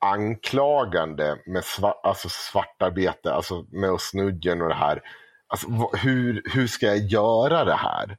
anklagande 0.00 1.38
med 1.46 1.64
svart, 1.64 2.00
alltså 2.02 2.28
svartarbete, 2.28 3.32
alltså 3.32 3.66
med 3.70 3.90
Östnudgen 3.90 4.62
och 4.62 4.68
det 4.68 4.74
här. 4.74 5.02
Alltså, 5.46 5.68
hur, 5.92 6.42
hur 6.44 6.66
ska 6.66 6.86
jag 6.86 6.98
göra 6.98 7.64
det 7.64 7.74
här? 7.74 8.18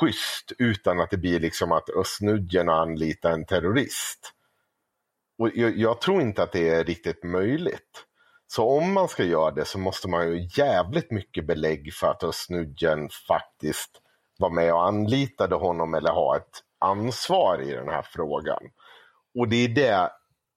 Schysst 0.00 0.52
utan 0.58 1.00
att 1.00 1.10
det 1.10 1.16
blir 1.16 1.40
liksom 1.40 1.72
att 1.72 1.90
Östnudgen 1.90 2.68
anlitar 2.68 3.30
en 3.30 3.46
terrorist. 3.46 4.32
Och 5.38 5.50
jag, 5.54 5.76
jag 5.76 6.00
tror 6.00 6.22
inte 6.22 6.42
att 6.42 6.52
det 6.52 6.68
är 6.68 6.84
riktigt 6.84 7.24
möjligt. 7.24 8.04
Så 8.52 8.68
om 8.68 8.92
man 8.92 9.08
ska 9.08 9.24
göra 9.24 9.50
det 9.50 9.64
så 9.64 9.78
måste 9.78 10.08
man 10.08 10.28
ju 10.28 10.48
jävligt 10.62 11.10
mycket 11.10 11.46
belägg 11.46 11.94
för 11.94 12.06
att 12.06 12.34
snudgen 12.34 13.08
faktiskt 13.28 13.90
var 14.38 14.50
med 14.50 14.72
och 14.72 14.86
anlitade 14.86 15.54
honom 15.54 15.94
eller 15.94 16.10
ha 16.10 16.36
ett 16.36 16.62
ansvar 16.78 17.62
i 17.62 17.72
den 17.72 17.88
här 17.88 18.02
frågan. 18.02 18.62
Och 19.34 19.48
det 19.48 19.56
är 19.56 19.68
det 19.68 20.10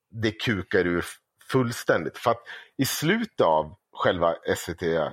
det 0.10 0.32
kukar 0.32 0.88
ur 0.88 1.06
fullständigt. 1.52 2.18
För 2.18 2.32
att 2.32 2.41
i 2.78 2.86
slutet 2.86 3.41
av 3.41 3.76
själva 3.91 4.36
SVT 4.57 4.84
eh, 4.84 5.10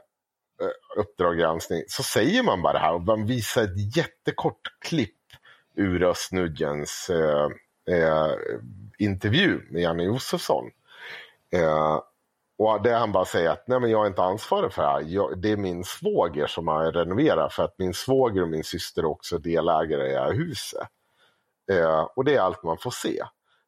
Uppdrag 0.97 1.39
granskning 1.39 1.82
så 1.89 2.02
säger 2.02 2.43
man 2.43 2.62
bara 2.62 2.73
det 2.73 2.78
här 2.78 2.94
och 2.94 3.02
man 3.02 3.27
visar 3.27 3.62
ett 3.62 3.97
jättekort 3.97 4.61
klipp 4.78 5.16
ur 5.74 6.02
Östnudgens 6.02 7.11
eh, 7.11 7.48
eh, 7.97 8.32
intervju 8.98 9.61
med 9.70 9.82
Janne 9.82 10.02
Josefsson. 10.02 10.70
Eh, 11.52 12.01
och 12.61 12.82
det 12.82 12.95
han 12.95 13.12
bara 13.12 13.24
säger 13.24 13.51
att 13.51 13.69
Nej, 13.69 13.81
men 13.81 13.91
jag 13.91 14.03
är 14.03 14.07
inte 14.07 14.23
ansvarig 14.23 14.73
för 14.73 14.82
det 14.82 14.89
här. 14.89 15.03
Jag, 15.07 15.41
det 15.41 15.53
är 15.53 15.57
min 15.57 15.85
svåger 15.85 16.47
som 16.47 16.69
har 16.69 16.93
renoverat 16.93 17.53
för 17.53 17.62
att 17.62 17.74
min 17.78 17.95
svåger 17.95 18.43
och 18.43 18.49
min 18.49 18.65
syster 18.65 19.03
är 19.03 19.07
också 19.07 19.39
delägare 19.39 20.09
i 20.09 20.12
det 20.12 20.20
här 20.20 20.32
huset. 20.32 20.89
Eh, 21.70 22.01
och 22.16 22.24
det 22.24 22.35
är 22.35 22.41
allt 22.41 22.62
man 22.62 22.78
får 22.78 22.91
se. 22.91 23.23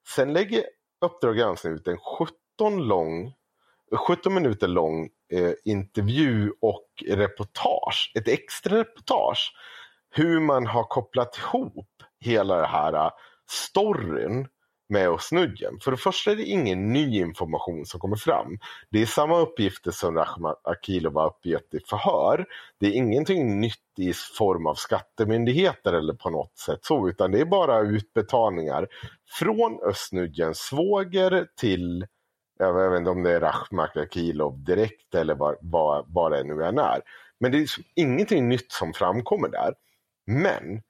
Sen 0.09 0.33
lägger 0.33 0.65
Uppdrag 1.05 1.37
granskning 1.37 1.73
ut 1.73 1.89
en 1.89 1.99
17, 1.99 2.83
lång, 2.83 3.33
17 4.09 4.35
minuter 4.35 4.69
lång 4.69 5.09
eh, 5.33 5.53
intervju 5.65 6.53
och 6.61 6.89
reportage. 7.07 8.13
Ett 8.15 8.29
extra 8.29 8.79
reportage. 8.79 9.55
Hur 10.11 10.41
man 10.41 10.67
har 10.67 10.85
kopplat 10.85 11.39
ihop 11.39 11.89
hela 12.21 12.57
det 12.57 12.67
här 12.67 12.93
eh, 12.93 13.11
storyn 13.51 14.49
med 14.93 15.09
Östnudgen. 15.09 15.79
För 15.81 15.91
det 15.91 15.97
första 15.97 16.31
är 16.31 16.37
det 16.37 16.45
ingen 16.45 16.93
ny 16.93 17.19
information 17.19 17.87
som 17.87 18.01
kommer 18.01 18.17
fram. 18.17 18.59
Det 18.91 19.03
är 19.03 19.07
samma 19.07 19.39
uppgifter 19.39 19.91
som 19.91 20.15
Rahmat 20.15 20.61
Akilov 20.65 21.15
har 21.15 21.27
uppgett 21.27 21.75
i 21.75 21.81
förhör. 21.87 22.47
Det 22.81 22.87
är 22.87 22.93
ingenting 22.93 23.61
nytt 23.61 23.99
i 23.99 24.13
form 24.39 24.67
av 24.67 24.75
skattemyndigheter 24.75 25.93
eller 25.93 26.15
på 26.15 26.31
något 26.31 26.59
sätt 26.59 26.79
så, 26.83 27.09
utan 27.09 27.31
det 27.31 27.41
är 27.41 27.45
bara 27.45 27.81
utbetalningar 27.81 28.89
från 29.39 29.81
Östnudgens 29.83 30.59
svåger 30.59 31.47
till, 31.57 32.07
jag 32.59 32.91
vet 32.91 32.99
inte 32.99 33.11
om 33.11 33.23
det 33.23 33.33
är 33.33 33.41
Rahmat 33.41 33.97
Akilov 33.97 34.65
direkt 34.65 35.15
eller 35.15 35.35
vad, 35.35 35.57
vad, 35.61 36.05
vad 36.09 36.33
det 36.33 36.45
nu 36.45 36.65
än 36.65 36.79
är. 36.79 37.01
Men 37.41 37.53
det 37.53 37.59
är 37.59 37.69
ingenting 37.95 38.49
nytt 38.49 38.73
som 38.73 38.93
framkommer 38.93 39.49
där. 39.49 39.75
Men 40.27 40.83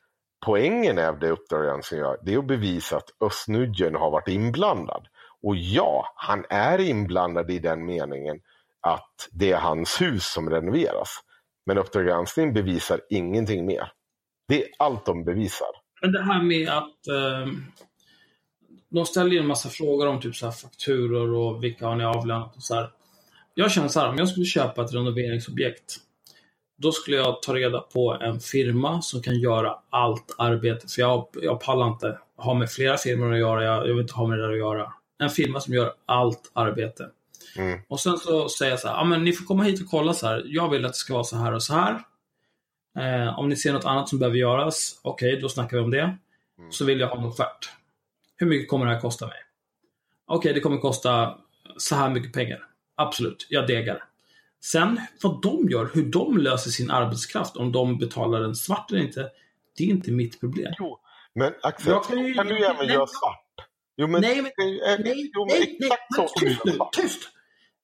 poängen 0.44 0.98
av 0.98 1.19
det 1.19 1.31
Uppdrag 1.31 1.85
som 1.85 1.98
gör, 1.98 2.19
det 2.23 2.35
är 2.35 2.39
att 2.39 2.47
bevisa 2.47 2.97
att 2.97 3.10
Östnudgen 3.20 3.94
har 3.94 4.10
varit 4.10 4.28
inblandad. 4.28 5.06
Och 5.43 5.56
ja, 5.56 6.12
han 6.16 6.44
är 6.51 6.81
inblandad 6.81 7.51
i 7.51 7.59
den 7.59 7.86
meningen 7.86 8.40
att 8.81 9.28
det 9.32 9.52
är 9.52 9.59
hans 9.59 10.01
hus 10.01 10.24
som 10.24 10.51
renoveras. 10.51 11.09
Men 11.66 11.78
Uppdrag 11.78 12.06
granskning 12.06 12.52
bevisar 12.52 13.01
ingenting 13.10 13.66
mer. 13.66 13.93
Det 14.48 14.62
är 14.62 14.69
allt 14.78 15.05
de 15.05 15.24
bevisar. 15.24 15.69
Men 16.01 16.12
det 16.12 16.23
här 16.23 16.43
med 16.43 16.69
att 16.69 17.06
eh, 17.09 17.52
de 18.89 19.06
ställer 19.06 19.31
ju 19.31 19.39
en 19.39 19.47
massa 19.47 19.69
frågor 19.69 20.06
om 20.06 20.20
typ 20.20 20.36
så 20.36 20.47
här 20.47 20.52
fakturor 20.52 21.35
och 21.35 21.64
vilka 21.64 21.86
har 21.86 21.97
ni 21.97 22.05
avlönat 22.05 22.56
och 22.56 22.62
så 22.62 22.74
här. 22.74 22.90
Jag 23.55 23.70
känner 23.70 23.89
så 23.89 24.01
här, 24.01 24.09
om 24.09 24.19
jag 24.19 24.28
skulle 24.28 24.47
köpa 24.47 24.85
ett 24.85 24.94
renoveringsobjekt 24.94 25.97
då 26.82 26.92
skulle 26.92 27.16
jag 27.16 27.42
ta 27.42 27.54
reda 27.54 27.80
på 27.80 28.18
en 28.20 28.40
firma 28.40 29.02
som 29.02 29.22
kan 29.22 29.40
göra 29.40 29.78
allt 29.90 30.34
arbete. 30.38 30.88
För 30.88 31.00
jag, 31.02 31.26
jag 31.42 31.60
pallar 31.60 31.88
inte 31.88 32.18
ha 32.36 32.54
med 32.54 32.70
flera 32.70 32.96
firmor 32.96 33.32
att 33.32 33.38
göra. 33.38 33.64
Jag, 33.64 33.88
jag 33.88 33.94
vill 33.94 34.02
inte 34.02 34.14
ha 34.14 34.26
med 34.26 34.38
det 34.38 34.42
där 34.42 34.52
att 34.52 34.59
göra. 34.59 34.92
En 35.18 35.30
firma 35.30 35.60
som 35.60 35.74
gör 35.74 35.92
allt 36.06 36.50
arbete. 36.52 37.09
Mm. 37.56 37.80
Och 37.88 38.00
sen 38.00 38.18
så 38.18 38.48
säger 38.48 38.72
jag 38.72 38.80
så 38.80 38.88
här, 38.88 38.94
ja 38.94 39.04
men 39.04 39.24
ni 39.24 39.32
får 39.32 39.44
komma 39.44 39.62
hit 39.62 39.82
och 39.82 39.90
kolla 39.90 40.14
så 40.14 40.26
här. 40.26 40.42
Jag 40.46 40.70
vill 40.70 40.84
att 40.84 40.92
det 40.92 40.98
ska 40.98 41.14
vara 41.14 41.24
så 41.24 41.36
här 41.36 41.52
och 41.52 41.62
så 41.62 41.74
här. 41.74 42.00
Eh, 42.98 43.38
om 43.38 43.48
ni 43.48 43.56
ser 43.56 43.72
något 43.72 43.84
annat 43.84 44.09
som 44.09 44.18
behöver 44.18 44.38
göras, 44.38 45.00
okej, 45.02 45.28
okay, 45.28 45.40
då 45.40 45.48
snackar 45.48 45.76
vi 45.76 45.82
om 45.82 45.90
det. 45.90 46.16
så 46.70 46.84
vill 46.84 47.00
jag 47.00 47.09
ha 47.09 47.18
en 47.18 47.24
offert. 47.24 47.70
Hur 48.36 48.46
mycket 48.46 48.70
kommer 48.70 48.86
det 48.86 48.92
här 48.92 49.00
kosta 49.00 49.26
mig? 49.26 49.36
Okej, 50.26 50.54
det 50.54 50.60
kommer 50.60 50.78
kosta 50.78 51.38
så 51.76 51.94
här 51.94 52.10
mycket 52.10 52.32
pengar. 52.32 52.64
Absolut, 52.96 53.46
jag 53.48 53.66
degar. 53.66 54.04
Sen 54.64 55.01
vad 55.22 55.43
de 55.43 55.68
gör, 55.70 55.90
hur 55.94 56.05
de 56.05 56.39
löser 56.39 56.70
sin 56.70 56.90
arbetskraft, 56.90 57.56
om 57.56 57.72
de 57.72 57.98
betalar 57.98 58.40
den 58.40 58.55
svart 58.55 58.90
eller 58.90 59.01
inte, 59.02 59.28
det 59.78 59.84
är 59.84 59.89
inte 59.89 60.10
mitt 60.12 60.40
problem. 60.40 60.72
Jo, 60.78 60.98
men 61.34 61.52
Axel, 61.62 61.93
Jag 61.93 62.05
kan 62.05 62.16
kan, 62.16 62.26
ju- 62.26 62.34
du 62.34 62.64
även 62.64 62.76
nej, 62.86 62.94
göra 62.94 63.06
svart? 63.06 63.47
Jo, 63.97 64.06
men, 64.06 64.20
Nej, 64.20 64.36
men- 64.36 64.44
eh, 64.47 64.98
Nej, 65.05 65.30
jo, 65.34 65.47
men 65.47 65.59
nej, 65.59 65.76
nej, 65.80 65.89
exakt 65.93 66.02
men 66.18 66.28
så 66.28 66.39
som 66.39 66.48
du 66.48 66.55
tyst 66.55 66.64
nu, 66.64 66.78
tyst! 67.02 67.28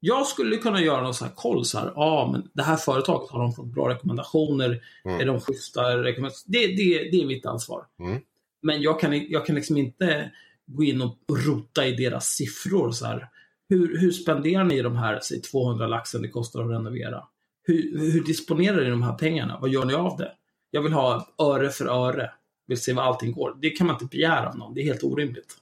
Jag 0.01 0.27
skulle 0.27 0.57
kunna 0.57 0.81
göra 0.81 1.03
någon 1.03 1.15
sån 1.15 1.29
här 1.29 1.35
koll 1.35 1.65
så 1.65 1.79
här, 1.79 1.93
ja 1.97 2.29
men 2.33 2.51
det 2.55 2.63
här 2.63 2.77
företaget 2.77 3.31
har 3.31 3.41
de 3.41 3.53
fått 3.53 3.67
bra 3.75 3.89
rekommendationer, 3.89 4.81
Mm. 5.05 5.21
är 5.21 5.25
de 5.27 5.41
schyssta 5.41 6.03
rekommendationer? 6.03 6.53
Det, 6.53 6.67
det, 6.67 7.11
det 7.11 7.23
är 7.23 7.27
mitt 7.27 7.47
ansvar. 7.47 7.85
Mm. 8.01 8.21
Men 8.63 8.83
jag 8.83 9.01
kan, 9.01 9.31
jag 9.31 9.47
kan 9.47 9.55
liksom 9.57 9.77
inte 9.77 10.31
gå 10.67 10.85
in 10.85 11.03
och 11.03 11.19
rota 11.47 11.87
i 11.87 11.93
deras 11.93 12.27
siffror 12.27 12.91
så 12.91 13.07
här. 13.07 13.29
Hur, 13.69 13.99
hur 13.99 14.11
spenderar 14.11 14.65
ni 14.65 14.83
de 14.83 14.97
här, 14.97 15.21
säg 15.21 15.43
200 15.43 15.87
laxen 15.87 16.23
det 16.23 16.29
kostar 16.29 16.63
att 16.63 16.71
renovera? 16.71 17.25
Hur, 17.63 17.99
hur 18.13 18.25
disponerar 18.25 18.85
ni 18.85 18.91
de 18.91 19.03
här 19.03 19.13
pengarna? 19.13 19.59
Vad 19.61 19.71
gör 19.71 19.85
ni 19.85 19.95
av 19.95 20.17
det? 20.17 20.33
Jag 20.71 20.83
vill 20.83 20.93
ha 20.93 21.29
öre 21.39 21.69
för 21.71 21.87
öre. 21.87 22.31
Vill 22.67 22.83
se 22.83 22.93
vad 22.93 23.05
allting 23.05 23.33
går. 23.33 23.57
Det 23.61 23.71
kan 23.71 23.87
man 23.87 23.97
inte 23.97 24.05
begära 24.05 24.49
av 24.49 24.59
någon. 24.59 24.75
Det 24.75 24.81
är 24.81 24.85
helt 24.85 25.05
orimligt. 25.05 25.57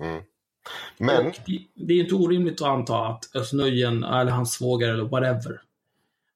Mm. 0.00 0.22
Men, 0.98 1.26
Och 1.26 1.34
det, 1.74 1.92
är 1.92 2.00
inte 2.00 2.14
orimligt 2.14 2.62
att 2.62 2.68
anta 2.68 3.06
att 3.06 3.30
Özz-Nujen 3.34 4.20
eller 4.20 4.32
hans 4.32 4.52
svåger 4.52 4.88
eller 4.88 5.04
whatever, 5.04 5.60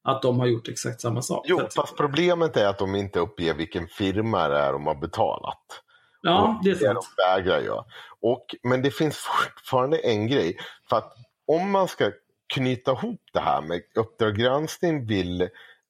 att 0.03 0.23
de 0.23 0.39
har 0.39 0.47
gjort 0.47 0.69
exakt 0.69 1.01
samma 1.01 1.23
sak. 1.23 1.45
jo, 1.49 1.61
fast 1.75 1.97
problemet 1.97 2.57
är 2.57 2.67
att 2.67 2.79
de 2.79 2.95
inte 2.95 3.21
uppger 3.21 3.55
vilken 3.55 3.89
firma 3.89 4.49
det 4.49 4.59
är 4.59 4.73
de 4.73 4.87
har 4.87 4.95
betalat. 4.95 5.83
Ja, 6.23 6.61
det 6.65 6.71
är 6.71 6.75
det 6.75 6.81
sant. 6.81 7.15
de 7.17 7.23
vägrar 7.23 7.61
göra. 7.61 7.85
Och, 8.21 8.55
men 8.63 8.83
det 8.83 8.91
finns 8.91 9.17
fortfarande 9.17 9.99
en 9.99 10.27
grej. 10.27 10.57
För 10.89 10.97
att 10.97 11.13
om 11.47 11.71
man 11.71 11.89
ska 11.89 12.13
knyta 12.55 12.93
ihop 12.93 13.21
det 13.33 13.41
här 13.41 13.61
med 13.61 13.81
Uppdrag 13.95 14.37
granskning 14.37 15.07
vill 15.07 15.49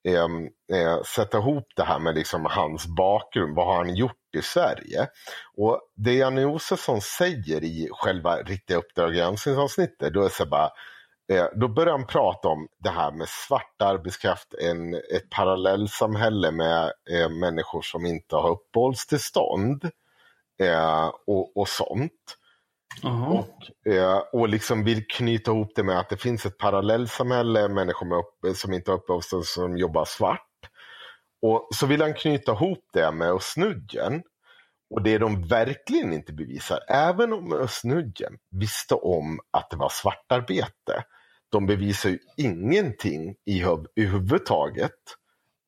ehm, 0.09 0.49
eh, 0.73 1.03
sätta 1.03 1.39
ihop 1.39 1.67
det 1.77 1.85
här 1.85 1.99
med 1.99 2.15
liksom 2.15 2.47
hans 2.51 2.87
bakgrund. 2.87 3.57
Vad 3.57 3.67
har 3.67 3.77
han 3.77 3.95
gjort 3.95 4.35
i 4.37 4.43
Sverige? 4.43 5.09
Och 5.57 5.81
det 5.97 6.15
Janne 6.15 6.41
Josefsson 6.41 7.01
säger 7.01 7.65
i 7.65 7.89
själva 7.93 8.37
riktiga 8.37 8.77
Uppdrag 8.77 9.15
granskningsavsnittet, 9.15 10.15
då 10.15 10.21
är 10.21 10.25
det 10.25 10.31
så 10.31 10.47
bara 10.47 10.71
Eh, 11.33 11.47
då 11.55 11.69
börjar 11.69 11.93
han 11.93 12.07
prata 12.07 12.49
om 12.49 12.69
det 12.79 12.91
här 12.91 13.13
med 13.13 13.29
svart 13.29 13.83
arbetskraft, 13.83 14.55
en, 14.55 14.95
ett 14.95 15.31
parallellsamhälle 15.31 16.51
med 16.51 16.93
eh, 17.11 17.29
människor 17.29 17.83
som 17.83 18.07
inte 18.07 18.37
har 18.37 18.51
uppehållstillstånd 18.51 19.91
eh, 20.63 21.11
och, 21.27 21.57
och 21.57 21.69
sånt. 21.69 22.39
Och, 23.33 23.93
eh, 23.93 24.19
och 24.33 24.49
liksom 24.49 24.85
vill 24.85 25.07
knyta 25.07 25.51
ihop 25.51 25.73
det 25.75 25.83
med 25.83 25.99
att 25.99 26.09
det 26.09 26.17
finns 26.17 26.47
ett 26.47 26.59
parallellsamhälle, 26.59 27.69
människor 27.69 28.07
med 28.07 28.19
upp, 28.19 28.57
som 28.57 28.73
inte 28.73 28.91
har 28.91 28.99
uppehållstillstånd 28.99 29.71
som 29.71 29.77
jobbar 29.77 30.05
svart. 30.05 30.49
Och 31.43 31.69
så 31.75 31.87
vill 31.87 32.03
han 32.03 32.15
knyta 32.15 32.53
ihop 32.53 32.85
det 32.93 33.13
med 33.13 33.43
snudgen. 33.43 34.23
Och 34.95 35.03
det 35.03 35.19
de 35.19 35.49
verkligen 35.49 36.13
inte 36.13 36.33
bevisar, 36.33 36.79
även 36.89 37.33
om 37.33 37.67
snudgen 37.69 38.39
visste 38.51 38.95
om 38.95 39.41
att 39.51 39.71
det 39.71 39.77
var 39.77 39.89
svartarbete, 39.89 41.05
de 41.53 41.67
bevisar 41.67 42.11
ju 42.11 42.19
ingenting 42.37 43.35
i 43.45 43.65
huvudtaget 44.03 45.01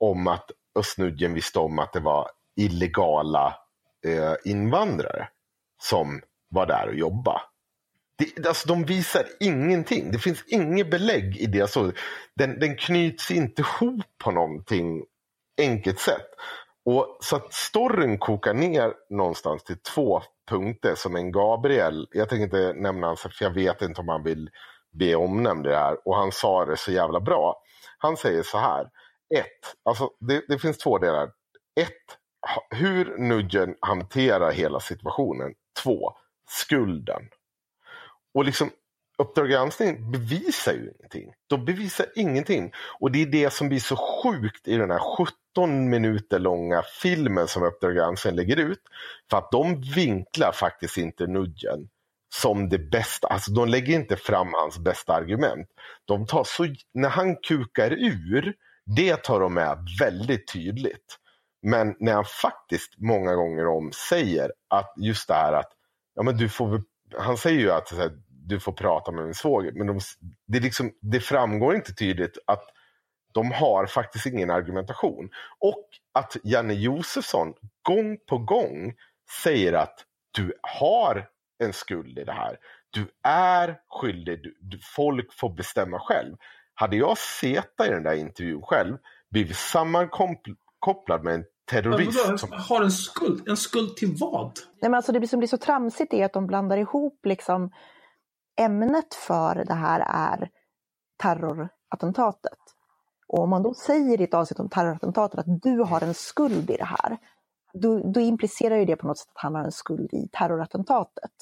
om 0.00 0.26
att 0.26 0.50
Östnudgen 0.78 1.34
visste 1.34 1.58
om 1.58 1.78
att 1.78 1.92
det 1.92 2.00
var 2.00 2.30
illegala 2.56 3.54
eh, 4.04 4.34
invandrare 4.44 5.28
som 5.82 6.20
var 6.50 6.66
där 6.66 6.88
och 6.88 6.94
jobbade. 6.94 7.40
Det, 8.18 8.46
alltså, 8.46 8.68
de 8.68 8.84
visar 8.84 9.24
ingenting. 9.40 10.10
Det 10.12 10.18
finns 10.18 10.44
inget 10.46 10.90
belägg 10.90 11.36
i 11.36 11.46
det. 11.46 11.70
Så 11.70 11.92
den, 12.36 12.58
den 12.60 12.76
knyts 12.76 13.30
inte 13.30 13.62
ihop 13.62 14.04
på 14.24 14.30
någonting 14.30 15.04
enkelt 15.60 16.00
sätt. 16.00 16.26
Och 16.84 17.18
Så 17.20 17.36
att 17.36 17.52
storyn 17.52 18.18
kokar 18.18 18.54
ner 18.54 18.92
någonstans 19.10 19.64
till 19.64 19.78
två 19.78 20.22
punkter 20.50 20.94
som 20.94 21.16
en 21.16 21.32
Gabriel, 21.32 22.08
jag 22.10 22.28
tänker 22.28 22.44
inte 22.44 22.72
nämna 22.72 23.06
hans, 23.06 23.20
för 23.20 23.32
jag 23.40 23.50
vet 23.50 23.82
inte 23.82 24.00
om 24.00 24.08
han 24.08 24.22
vill 24.22 24.50
be 24.92 25.14
omnämnd 25.14 25.66
i 25.66 25.68
det 25.68 25.76
här. 25.76 26.08
Och 26.08 26.16
han 26.16 26.32
sa 26.32 26.64
det 26.64 26.76
så 26.76 26.92
jävla 26.92 27.20
bra. 27.20 27.62
Han 27.98 28.16
säger 28.16 28.42
så 28.42 28.58
här. 28.58 28.90
Ett, 29.34 29.74
alltså 29.84 30.10
det, 30.20 30.44
det 30.48 30.58
finns 30.58 30.78
två 30.78 30.98
delar. 30.98 31.24
Ett, 31.80 32.18
hur 32.70 33.18
Nudgen 33.18 33.74
hanterar 33.80 34.52
hela 34.52 34.80
situationen. 34.80 35.54
Två, 35.82 36.12
skulden. 36.48 37.28
Och 38.34 38.44
liksom 38.44 38.70
Uppdrag 39.18 39.50
granskning 39.50 40.10
bevisar 40.10 40.72
ju 40.72 40.92
ingenting. 40.98 41.32
De 41.46 41.64
bevisar 41.64 42.06
ingenting. 42.14 42.72
Och 43.00 43.12
det 43.12 43.22
är 43.22 43.26
det 43.26 43.52
som 43.52 43.68
blir 43.68 43.80
så 43.80 43.96
sjukt 43.96 44.68
i 44.68 44.76
den 44.76 44.90
här 44.90 45.26
17 45.54 45.90
minuter 45.90 46.38
långa 46.38 46.82
filmen 47.02 47.48
som 47.48 47.62
Uppdrag 47.62 47.94
granskning 47.94 48.34
lägger 48.34 48.56
ut. 48.56 48.80
För 49.30 49.38
att 49.38 49.50
de 49.50 49.80
vinklar 49.80 50.52
faktiskt 50.52 50.96
inte 50.96 51.26
Nudgen 51.26 51.88
som 52.34 52.68
det 52.68 52.78
bästa. 52.78 53.28
Alltså 53.28 53.52
de 53.52 53.68
lägger 53.68 53.94
inte 53.94 54.16
fram 54.16 54.48
hans 54.54 54.78
bästa 54.78 55.12
argument. 55.12 55.68
De 56.04 56.26
tar 56.26 56.44
så, 56.44 56.74
när 56.94 57.08
han 57.08 57.36
kukar 57.36 57.90
ur, 57.90 58.54
det 58.96 59.16
tar 59.16 59.40
de 59.40 59.54
med 59.54 59.78
väldigt 60.00 60.52
tydligt. 60.52 61.18
Men 61.64 61.96
när 62.00 62.12
han 62.14 62.24
faktiskt 62.24 62.94
många 62.98 63.34
gånger 63.34 63.66
om 63.66 63.92
säger 64.10 64.52
att 64.68 64.92
just 64.96 65.28
det 65.28 65.34
här 65.34 65.52
att 65.52 65.72
ja, 66.14 66.22
men 66.22 66.36
du 66.36 66.48
får, 66.48 66.68
väl- 66.68 66.82
han 67.18 67.36
säger 67.36 67.60
ju 67.60 67.70
att 67.70 67.88
så 67.88 67.96
här, 67.96 68.12
du 68.28 68.60
får 68.60 68.72
prata 68.72 69.12
med 69.12 69.24
min 69.24 69.34
svåger, 69.34 69.72
men 69.72 69.86
de, 69.86 70.00
det, 70.46 70.60
liksom, 70.60 70.92
det 71.00 71.20
framgår 71.20 71.74
inte 71.74 71.94
tydligt 71.94 72.38
att 72.46 72.64
de 73.34 73.52
har 73.52 73.86
faktiskt 73.86 74.26
ingen 74.26 74.50
argumentation. 74.50 75.30
Och 75.58 75.88
att 76.14 76.36
Janne 76.44 76.74
Josefsson 76.74 77.54
gång 77.82 78.18
på 78.28 78.38
gång 78.38 78.94
säger 79.42 79.72
att 79.72 80.04
du 80.30 80.52
har 80.62 81.28
en 81.64 81.72
skuld 81.72 82.18
i 82.18 82.24
det 82.24 82.32
här. 82.32 82.56
Du 82.90 83.06
är 83.22 83.80
skyldig, 83.88 84.42
du, 84.42 84.56
du, 84.60 84.78
folk 84.96 85.32
får 85.32 85.50
bestämma 85.50 86.00
själv. 86.00 86.36
Hade 86.74 86.96
jag 86.96 87.18
sett 87.18 87.80
i 87.86 87.88
den 87.88 88.02
där 88.02 88.14
intervjun 88.14 88.62
själv, 88.62 88.96
blivit 89.30 89.56
sammankopplad 89.56 91.24
med 91.24 91.34
en 91.34 91.44
terrorist 91.64 92.26
vadå, 92.26 92.38
som 92.38 92.52
Har 92.52 92.82
en 92.82 92.90
skuld? 92.90 93.48
En 93.48 93.56
skuld 93.56 93.96
till 93.96 94.16
vad? 94.20 94.52
Nej, 94.80 94.90
men 94.90 94.94
alltså 94.94 95.12
det 95.12 95.28
som 95.28 95.38
blir 95.38 95.48
så 95.48 95.58
tramsigt 95.58 96.14
är 96.14 96.24
att 96.24 96.32
de 96.32 96.46
blandar 96.46 96.76
ihop 96.76 97.26
liksom 97.26 97.70
ämnet 98.60 99.14
för 99.14 99.64
det 99.64 99.74
här 99.74 100.04
är 100.08 100.50
terrorattentatet. 101.22 102.58
Och 103.28 103.42
om 103.42 103.50
man 103.50 103.62
då 103.62 103.74
säger 103.74 104.20
i 104.20 104.24
ett 104.24 104.34
avsnitt 104.34 104.60
om 104.60 104.68
terrorattentatet 104.68 105.40
att 105.40 105.62
du 105.62 105.78
har 105.78 106.00
en 106.00 106.14
skuld 106.14 106.70
i 106.70 106.76
det 106.76 106.84
här, 106.84 107.18
då, 107.72 108.12
då 108.12 108.20
implicerar 108.20 108.76
ju 108.76 108.84
det 108.84 108.96
på 108.96 109.06
något 109.06 109.18
sätt 109.18 109.28
att 109.34 109.42
han 109.42 109.54
har 109.54 109.64
en 109.64 109.72
skuld 109.72 110.14
i 110.14 110.28
terrorattentatet. 110.32 111.32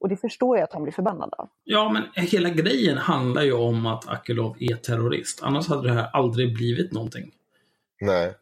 Och 0.00 0.08
det 0.08 0.16
förstår 0.16 0.56
jag 0.56 0.64
att 0.64 0.72
han 0.72 0.82
blir 0.82 0.92
förbannad 0.92 1.34
av. 1.38 1.48
Ja, 1.64 1.88
men 1.92 2.24
hela 2.24 2.48
grejen 2.48 2.98
handlar 2.98 3.42
ju 3.42 3.52
om 3.52 3.86
att 3.86 4.08
Akilov 4.08 4.56
är 4.60 4.76
terrorist. 4.76 5.42
Annars 5.42 5.68
hade 5.68 5.88
det 5.88 5.94
här 5.94 6.10
aldrig 6.12 6.54
blivit 6.54 6.92
någonting. 6.92 7.30
Nej. 8.00 8.34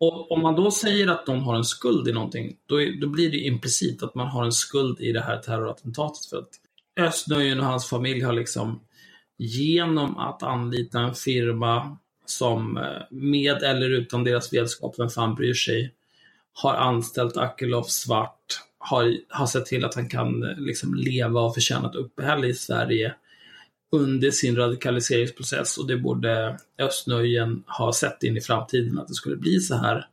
Och 0.00 0.32
om 0.32 0.42
man 0.42 0.56
då 0.56 0.70
säger 0.70 1.06
att 1.06 1.26
de 1.26 1.42
har 1.42 1.56
en 1.56 1.64
skuld 1.64 2.08
i 2.08 2.12
någonting, 2.12 2.56
då, 2.66 2.82
är, 2.82 3.00
då 3.00 3.08
blir 3.08 3.30
det 3.30 3.38
implicit 3.38 4.02
att 4.02 4.14
man 4.14 4.28
har 4.28 4.44
en 4.44 4.52
skuld 4.52 5.00
i 5.00 5.12
det 5.12 5.20
här 5.20 5.38
terrorattentatet. 5.38 6.26
För 6.30 6.38
att 6.38 6.50
Östnöjen 7.00 7.60
och 7.60 7.66
hans 7.66 7.86
familj 7.86 8.20
har 8.20 8.32
liksom 8.32 8.80
genom 9.38 10.18
att 10.18 10.42
anlita 10.42 11.00
en 11.00 11.14
firma 11.14 11.96
som 12.26 12.76
eh, 12.76 13.02
med 13.10 13.62
eller 13.62 13.90
utan 13.90 14.24
deras 14.24 14.52
vetskap, 14.52 14.94
vem 14.98 15.08
fan 15.08 15.34
bryr 15.34 15.54
sig, 15.54 15.94
har 16.52 16.74
anställt 16.74 17.36
Akilov 17.36 17.82
svart, 17.82 18.60
har, 18.78 19.16
har 19.28 19.46
sett 19.46 19.66
till 19.66 19.84
att 19.84 19.94
han 19.94 20.08
kan 20.08 20.42
eh, 20.42 20.58
liksom 20.58 20.94
leva 20.94 21.40
och 21.40 21.54
förtjäna 21.54 21.88
ett 21.88 21.94
uppehälle 21.94 22.46
i 22.46 22.54
Sverige 22.54 23.14
under 23.92 24.30
sin 24.30 24.56
radikaliseringsprocess 24.56 25.78
och 25.78 25.86
det 25.86 25.96
borde 25.96 26.58
Östnöjen 26.78 27.64
ha 27.66 27.92
sett 27.92 28.22
in 28.22 28.36
i 28.36 28.40
framtiden 28.40 28.98
att 28.98 29.08
det 29.08 29.14
skulle 29.14 29.36
bli 29.36 29.60
så 29.60 29.74
här. 29.74 30.06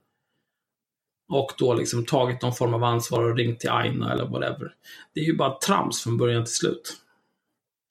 Och 1.29 1.51
då 1.57 1.73
liksom 1.73 2.05
tagit 2.05 2.41
någon 2.41 2.53
form 2.53 2.73
av 2.73 2.83
ansvar 2.83 3.23
och 3.23 3.37
ringt 3.37 3.59
till 3.59 3.69
Aina 3.69 4.13
eller 4.13 4.25
whatever. 4.25 4.73
Det 5.13 5.19
är 5.19 5.23
ju 5.23 5.35
bara 5.35 5.59
trams 5.59 6.03
från 6.03 6.17
början 6.17 6.45
till 6.45 6.53
slut. 6.53 6.97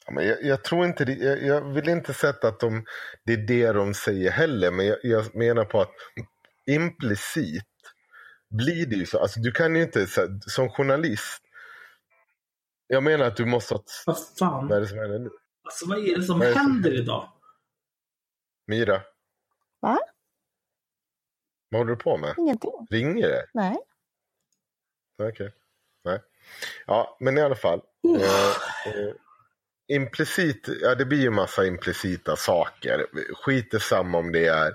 Ja, 0.07 0.13
men 0.13 0.27
jag, 0.27 0.45
jag 0.45 0.65
tror 0.65 0.87
inte 0.87 1.05
det, 1.05 1.13
jag, 1.13 1.43
jag 1.43 1.73
vill 1.73 1.89
inte 1.89 2.15
sätta 2.15 2.49
att 2.49 2.61
de, 2.61 2.85
det 3.25 3.33
är 3.33 3.37
det 3.37 3.73
de 3.73 3.95
säger 3.95 4.31
heller, 4.31 4.71
men 4.71 4.87
jag, 4.87 4.99
jag 5.03 5.35
menar 5.35 5.65
på 5.65 5.81
att 5.81 5.93
implicit 6.67 7.65
blir 8.51 8.87
det 8.87 8.97
ju 8.97 9.07
så. 9.07 9.19
Alltså, 9.19 9.41
du 9.41 9.53
kan 9.53 9.77
ju 9.77 9.83
inte, 9.83 10.07
som 10.41 10.69
journalist, 10.71 11.43
jag 12.87 13.03
menar 13.03 13.25
att 13.25 13.37
du 13.37 13.45
måste 13.45 13.75
ha 13.75 13.85
Vad 14.07 14.19
fan? 14.39 14.69
vad 14.69 14.77
är 14.77 14.81
det 14.81 14.89
som 14.89 14.99
händer 14.99 15.19
nu? 15.19 15.31
Alltså 15.65 15.89
vad 15.89 15.99
är 15.99 16.17
det 16.17 16.23
som 16.23 16.39
Vad 16.39 16.49
är 16.49 16.53
det 16.53 16.59
som 16.59 16.67
händer 16.71 16.95
idag? 16.95 17.29
Mira? 18.67 19.03
Va? 19.81 19.99
Vad 21.69 21.81
håller 21.81 21.91
du 21.93 21.97
på 21.97 22.17
med? 22.17 22.35
Ingenting. 22.39 22.87
Ringer 22.91 23.29
det? 23.29 23.47
Nej. 23.55 23.77
Okej. 25.23 25.53
Nej. 26.05 26.21
Ja, 26.87 27.17
men 27.21 27.39
i 27.39 27.41
alla 27.41 27.55
fall. 27.55 27.81
Eh, 28.21 28.23
eh, 28.95 29.15
implicit, 29.89 30.69
ja 30.81 30.95
det 30.95 31.05
blir 31.05 31.21
ju 31.21 31.31
massa 31.31 31.67
implicita 31.67 32.37
saker. 32.37 33.07
Skit 33.35 33.83
samma 33.83 34.19
om 34.19 34.33
det 34.33 34.47
är 34.47 34.67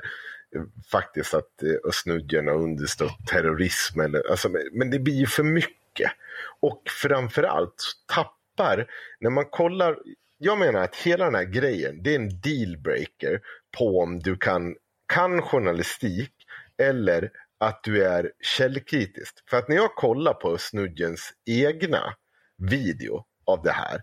eh, 0.56 0.64
faktiskt 0.92 1.34
att 1.34 1.64
eh, 1.64 1.90
Östnudgen 1.90 2.48
har 2.48 2.56
understött 2.56 3.18
terrorism. 3.28 4.00
Eller, 4.00 4.30
alltså, 4.32 4.50
men- 4.72 4.90
det 4.92 5.00
blir 5.00 5.14
ju 5.16 5.26
för 5.28 5.44
mycket. 5.44 6.12
Och 6.60 6.84
framförallt 7.02 7.84
tappar, 8.08 8.92
när 9.20 9.30
man 9.30 9.46
kollar, 9.46 10.00
jag 10.42 10.58
menar 10.58 10.84
att 10.84 10.96
hela 10.96 11.26
den 11.26 11.36
här 11.36 11.44
grejen, 11.44 12.04
det 12.04 12.12
är 12.12 12.16
en 12.16 12.42
dealbreaker 12.42 13.42
på 13.78 14.00
om 14.00 14.20
du 14.20 14.38
kan, 14.38 14.76
kan 15.14 15.42
journalistik 15.42 16.34
eller 16.78 17.32
att 17.60 17.84
du 17.84 18.06
är 18.06 18.32
källkritisk. 18.42 19.50
För 19.50 19.58
att 19.58 19.70
när 19.70 19.76
jag 19.76 19.96
kollar 19.96 20.34
på 20.34 20.58
Snudgens 20.58 21.34
egna 21.46 22.14
video 22.58 23.26
av 23.46 23.62
det 23.64 23.72
här. 23.72 24.02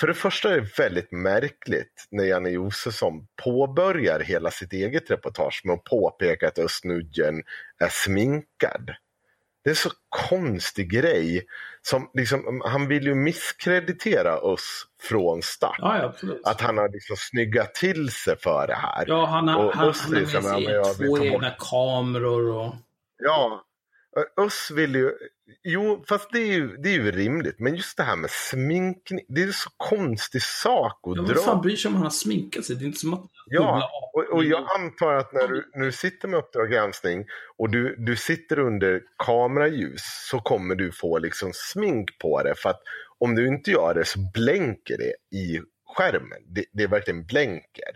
För 0.00 0.06
det 0.06 0.14
första 0.14 0.54
är 0.54 0.60
det 0.60 0.78
väldigt 0.78 1.12
märkligt 1.12 2.06
när 2.10 2.24
Janne 2.24 2.50
Josefsson 2.50 3.26
påbörjar 3.44 4.20
hela 4.20 4.50
sitt 4.50 4.72
eget 4.72 5.10
reportage 5.10 5.62
med 5.64 5.74
att 5.74 5.84
påpeka 5.84 6.48
att 6.48 6.58
Östnudgen 6.58 7.42
är 7.78 7.88
sminkad. 7.88 8.90
Det 9.66 9.70
är 9.70 9.74
så 9.74 9.90
konstig 10.28 10.90
grej. 10.90 11.46
Som 11.82 12.10
liksom, 12.14 12.62
han 12.64 12.88
vill 12.88 13.04
ju 13.04 13.14
misskreditera 13.14 14.40
oss 14.40 14.86
från 15.02 15.42
start. 15.42 15.76
Ja, 15.78 16.14
ja. 16.22 16.34
Att 16.44 16.60
han 16.60 16.78
har 16.78 16.88
liksom 16.88 17.16
snyggat 17.18 17.74
till 17.74 18.10
sig 18.10 18.36
för 18.38 18.66
det 18.66 18.74
här. 18.74 19.04
Ja, 19.08 19.26
han 19.26 19.48
har, 19.48 19.64
Och 19.64 19.74
han, 19.74 19.88
Öst 19.88 20.02
han 20.02 20.12
med 20.12 20.20
liksom, 20.20 20.42
sig 20.42 20.52
men 20.52 20.74
jag 20.74 20.94
vill 20.98 21.08
två 21.08 21.24
egna 21.24 21.50
kameror 21.58 22.56
och... 22.56 22.74
Ja, 23.18 23.64
Öss 24.40 24.70
vill 24.70 24.94
ju... 24.94 25.12
Jo, 25.62 26.04
fast 26.08 26.28
det 26.32 26.38
är 26.38 26.52
ju, 26.52 26.76
det 26.76 26.88
är 26.88 26.92
ju 26.92 27.10
rimligt. 27.12 27.58
Men 27.58 27.74
just 27.74 27.96
det 27.96 28.02
här 28.02 28.16
med 28.16 28.30
sminkning, 28.30 29.20
det 29.28 29.40
är 29.40 29.46
ju 29.46 29.52
så 29.52 29.70
konstig 29.76 30.42
sak 30.42 31.00
att 31.02 31.16
Ja, 31.16 31.22
dra. 31.22 31.34
vem 31.34 31.42
fan 31.42 31.60
bryr 31.60 31.76
sig 31.76 31.88
om 31.88 31.94
han 31.94 32.02
har 32.02 32.10
sminkat 32.10 32.64
sig? 32.64 32.76
Det 32.76 32.84
är 32.84 32.86
inte 32.86 32.98
som 32.98 33.14
att... 33.14 33.24
Ja, 33.46 33.90
och, 34.14 34.24
och 34.36 34.44
jag 34.44 34.66
antar 34.80 35.12
att 35.14 35.32
när 35.32 35.48
du, 35.48 35.70
du 35.74 35.92
sitter 35.92 36.28
med 36.28 36.38
Uppdrag 36.38 36.70
granskning 36.70 37.24
och 37.58 37.70
du, 37.70 37.96
du 37.98 38.16
sitter 38.16 38.58
under 38.58 39.02
kameraljus 39.18 40.00
så 40.30 40.40
kommer 40.40 40.74
du 40.74 40.92
få 40.92 41.18
liksom 41.18 41.50
smink 41.54 42.18
på 42.18 42.42
det. 42.42 42.54
För 42.54 42.70
att 42.70 42.80
om 43.18 43.34
du 43.34 43.48
inte 43.48 43.70
gör 43.70 43.94
det 43.94 44.04
så 44.04 44.18
blänker 44.34 44.96
det 44.98 45.36
i 45.38 45.60
skärmen. 45.96 46.42
Det, 46.46 46.64
det 46.72 46.82
är 46.82 46.88
verkligen 46.88 47.24
blänker. 47.26 47.90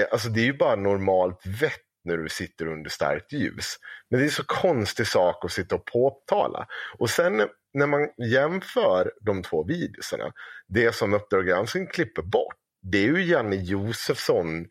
Eh, 0.00 0.06
Alltså 0.12 0.28
det 0.28 0.40
är 0.40 0.44
ju 0.44 0.56
bara 0.56 0.76
normalt 0.76 1.40
vett 1.46 1.80
när 2.04 2.16
du 2.16 2.28
sitter 2.28 2.66
under 2.66 2.90
starkt 2.90 3.32
ljus. 3.32 3.76
Men 4.10 4.20
det 4.20 4.26
är 4.26 4.30
så 4.30 4.44
konstig 4.46 5.06
sak 5.06 5.44
att 5.44 5.52
sitta 5.52 5.74
och 5.74 5.84
påtala. 5.84 6.66
Och 6.98 7.10
sen 7.10 7.48
när 7.74 7.86
man 7.86 8.08
jämför 8.30 9.12
de 9.20 9.42
två 9.42 9.64
videorna, 9.64 10.32
det 10.68 10.94
som 10.94 11.14
Uppdrag 11.14 11.46
granskning 11.46 11.86
klipper 11.86 12.22
bort, 12.22 12.56
det 12.82 12.98
är 12.98 13.06
ju 13.06 13.24
Janne 13.24 13.56
Josefsson 13.56 14.66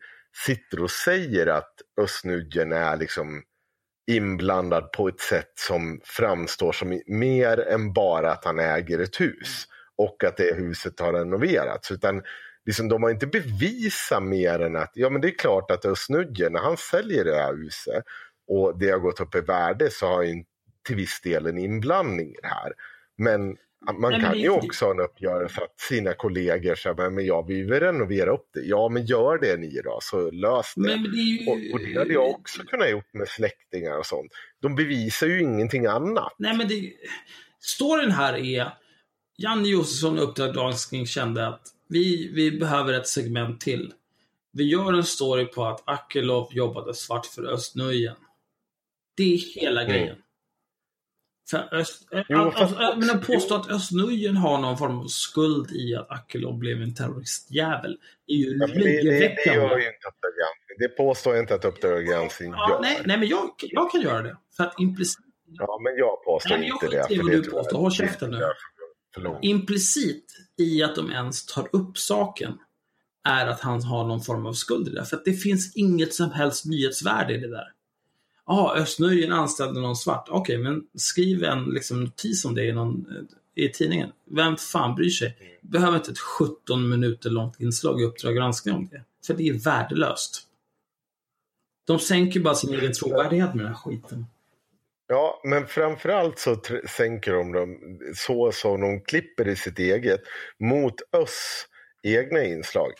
sitter 0.46 0.82
och 0.82 0.90
säger 0.90 1.46
att 1.46 1.74
Östnudgen 2.00 2.72
är 2.72 2.96
liksom 2.96 3.42
inblandad 4.06 4.92
på 4.92 5.08
ett 5.08 5.20
sätt 5.20 5.52
som 5.54 6.00
framstår 6.04 6.72
som 6.72 7.00
mer 7.06 7.60
än 7.60 7.92
bara 7.92 8.32
att 8.32 8.44
han 8.44 8.58
äger 8.58 8.98
ett 8.98 9.20
hus 9.20 9.66
och 9.96 10.24
att 10.24 10.36
det 10.36 10.54
huset 10.54 11.00
har 11.00 11.12
renoverats. 11.12 11.90
Utan 11.90 12.22
liksom, 12.66 12.88
de 12.88 13.02
har 13.02 13.10
inte 13.10 13.26
bevisat 13.26 14.22
mer 14.22 14.58
än 14.58 14.76
att 14.76 14.90
ja, 14.94 15.10
men 15.10 15.20
det 15.20 15.28
är 15.28 15.38
klart 15.38 15.70
att 15.70 15.84
Östnudgen, 15.84 16.52
när 16.52 16.60
han 16.60 16.76
säljer 16.76 17.24
det 17.24 17.34
här 17.34 17.54
huset 17.56 18.04
och 18.48 18.78
det 18.78 18.90
har 18.90 18.98
gått 18.98 19.20
upp 19.20 19.34
i 19.34 19.40
värde 19.40 19.90
så 19.90 20.06
har 20.06 20.24
han 20.26 20.44
till 20.86 20.96
viss 20.96 21.20
del 21.20 21.46
en 21.46 21.58
inblandning 21.58 22.28
i 22.30 22.38
det 22.42 22.48
här. 22.48 22.72
Men 23.18 23.56
man 23.86 23.96
Nej, 24.00 24.10
men 24.10 24.20
kan 24.20 24.32
det- 24.32 24.38
ju 24.38 24.50
också 24.50 24.84
ha 24.84 24.92
en 24.92 25.00
uppgörelse 25.00 25.60
att 25.60 25.80
sina 25.80 26.14
kollegor 26.14 26.74
säger 26.74 27.10
men 27.10 27.26
jag 27.26 27.46
vill 27.46 27.66
väl 27.68 27.80
renovera 27.80 28.30
upp 28.30 28.48
det. 28.54 28.60
Ja 28.60 28.88
men 28.88 29.06
gör 29.06 29.38
det 29.38 29.56
ni 29.56 29.80
då 29.84 29.98
så 30.02 30.30
lös 30.30 30.72
det. 30.74 30.80
Men, 30.80 31.02
men 31.02 31.10
det 31.10 31.16
ju... 31.16 31.46
Och, 31.50 31.74
och 31.74 31.80
det 31.86 31.98
hade 31.98 32.12
jag 32.12 32.30
också 32.30 32.62
kunnat 32.62 32.90
gjort 32.90 33.12
med 33.12 33.28
släktingar 33.28 33.98
och 33.98 34.06
sånt. 34.06 34.32
De 34.60 34.74
bevisar 34.74 35.26
ju 35.26 35.40
ingenting 35.40 35.86
annat. 35.86 36.34
Nej, 36.38 36.56
men 36.56 36.68
det... 36.68 36.92
Storyn 37.60 38.10
här 38.10 38.34
är... 38.36 38.74
Janne 39.36 39.68
Josefsson 39.68 40.18
och 40.18 40.24
Uppdrag 40.28 40.74
kände 41.06 41.46
att 41.48 41.60
vi, 41.92 42.32
vi 42.34 42.58
behöver 42.58 42.92
ett 42.92 43.08
segment 43.08 43.60
till. 43.60 43.92
Vi 44.52 44.64
gör 44.64 44.92
en 44.92 45.04
story 45.04 45.46
på 45.46 45.64
att 45.64 45.82
Akilov 45.84 46.48
jobbade 46.52 46.94
svart 46.94 47.26
för 47.26 47.44
Östnöjen. 47.52 48.16
Det 49.16 49.34
är 49.34 49.60
hela 49.60 49.80
Mm. 49.82 49.92
grejen. 49.92 50.16
För 51.50 51.74
Öst, 51.74 52.08
Jo, 52.28 52.38
att, 52.40 52.58
fast 52.58 52.76
att, 52.76 52.98
men 52.98 53.10
att 53.10 53.26
påstå 53.26 53.54
att 53.54 53.70
Östnöjen 53.70 54.36
har 54.36 54.58
någon 54.58 54.78
form 54.78 54.98
av 54.98 55.06
skuld 55.06 55.70
i 55.72 55.94
att 55.94 56.10
Akilov 56.10 56.58
blev 56.58 56.82
en 56.82 56.94
terroristjävel 56.94 57.98
är 58.26 58.34
ju 58.34 58.56
Ja, 58.60 58.66
men 58.66 58.76
det, 58.78 58.84
det, 58.84 59.02
det 59.02 59.04
löjeväckande. 59.04 59.64
inte. 59.74 59.88
Det 60.78 60.88
påstår 60.88 61.36
inte 61.38 61.54
att 61.54 61.64
Uppdrag 61.64 62.06
granskning 62.06 62.50
Ja, 62.52 62.70
gör. 62.70 62.80
nej, 62.80 63.02
nej, 63.04 63.18
men 63.18 63.28
jag, 63.28 63.50
jag 63.60 63.90
kan 63.92 64.00
göra 64.00 64.22
det. 64.22 64.36
För 64.56 64.64
att 64.64 64.80
implicit, 64.80 65.24
Ja, 65.58 65.80
men 65.84 65.96
jag 65.96 66.24
påstår 66.24 66.50
Nej, 66.50 66.58
men 66.58 66.68
jag 66.68 66.76
inte 66.76 66.96
det. 67.14 67.16
för 67.22 67.30
det 67.30 67.36
du 67.42 67.50
påstår. 67.50 67.78
Håll 67.78 67.92
käften 67.92 68.30
nu. 68.30 68.36
Implicit 69.42 70.24
i 70.56 70.82
att 70.82 70.96
de 70.96 71.10
ens 71.10 71.46
tar 71.46 71.68
upp 71.72 71.98
saken 71.98 72.58
är 73.24 73.46
att 73.46 73.60
han 73.60 73.82
har 73.82 74.06
någon 74.06 74.22
form 74.22 74.46
av 74.46 74.52
skuld 74.52 74.88
i 74.88 74.90
det. 74.90 75.04
För 75.04 75.16
att 75.16 75.24
det 75.24 75.32
finns 75.32 75.76
inget 75.76 76.14
som 76.14 76.30
helst 76.30 76.64
nyhetsvärde 76.64 77.34
i 77.34 77.38
det 77.38 77.50
där. 77.50 77.72
Ja, 78.46 78.74
Östnöjen 78.76 79.32
anställde 79.32 79.80
någon 79.80 79.96
svart. 79.96 80.28
Okej, 80.30 80.58
men 80.58 80.86
skriv 80.94 81.44
en 81.44 81.64
liksom, 81.64 82.04
notis 82.04 82.44
om 82.44 82.54
det 82.54 82.64
i, 82.64 82.72
någon, 82.72 83.06
eh, 83.56 83.64
i 83.64 83.68
tidningen. 83.68 84.12
Vem 84.30 84.56
fan 84.56 84.94
bryr 84.94 85.10
sig? 85.10 85.36
Behöver 85.60 85.96
inte 85.96 86.10
ett 86.10 86.18
17 86.18 86.88
minuter 86.88 87.30
långt 87.30 87.60
inslag 87.60 88.00
i 88.00 88.04
Uppdrag 88.04 88.36
granskning 88.36 88.74
om 88.74 88.88
det. 88.88 89.02
För 89.26 89.34
det 89.34 89.48
är 89.48 89.52
värdelöst. 89.52 90.46
De 91.86 91.98
sänker 91.98 92.40
bara 92.40 92.54
sin 92.54 92.74
egen 92.74 92.92
trovärdighet 92.92 93.54
med 93.54 93.64
den 93.64 93.74
här 93.74 93.80
skiten. 93.80 94.26
Ja, 95.12 95.40
men 95.44 95.66
framförallt 95.66 96.38
så 96.38 96.56
sänker 96.88 97.32
de 97.32 97.52
dem 97.52 97.98
så 98.14 98.52
som 98.52 98.80
de 98.80 99.00
klipper 99.00 99.48
i 99.48 99.56
sitt 99.56 99.78
eget 99.78 100.20
mot 100.58 100.94
Öss 101.16 101.66
egna 102.02 102.44
inslag. 102.44 102.92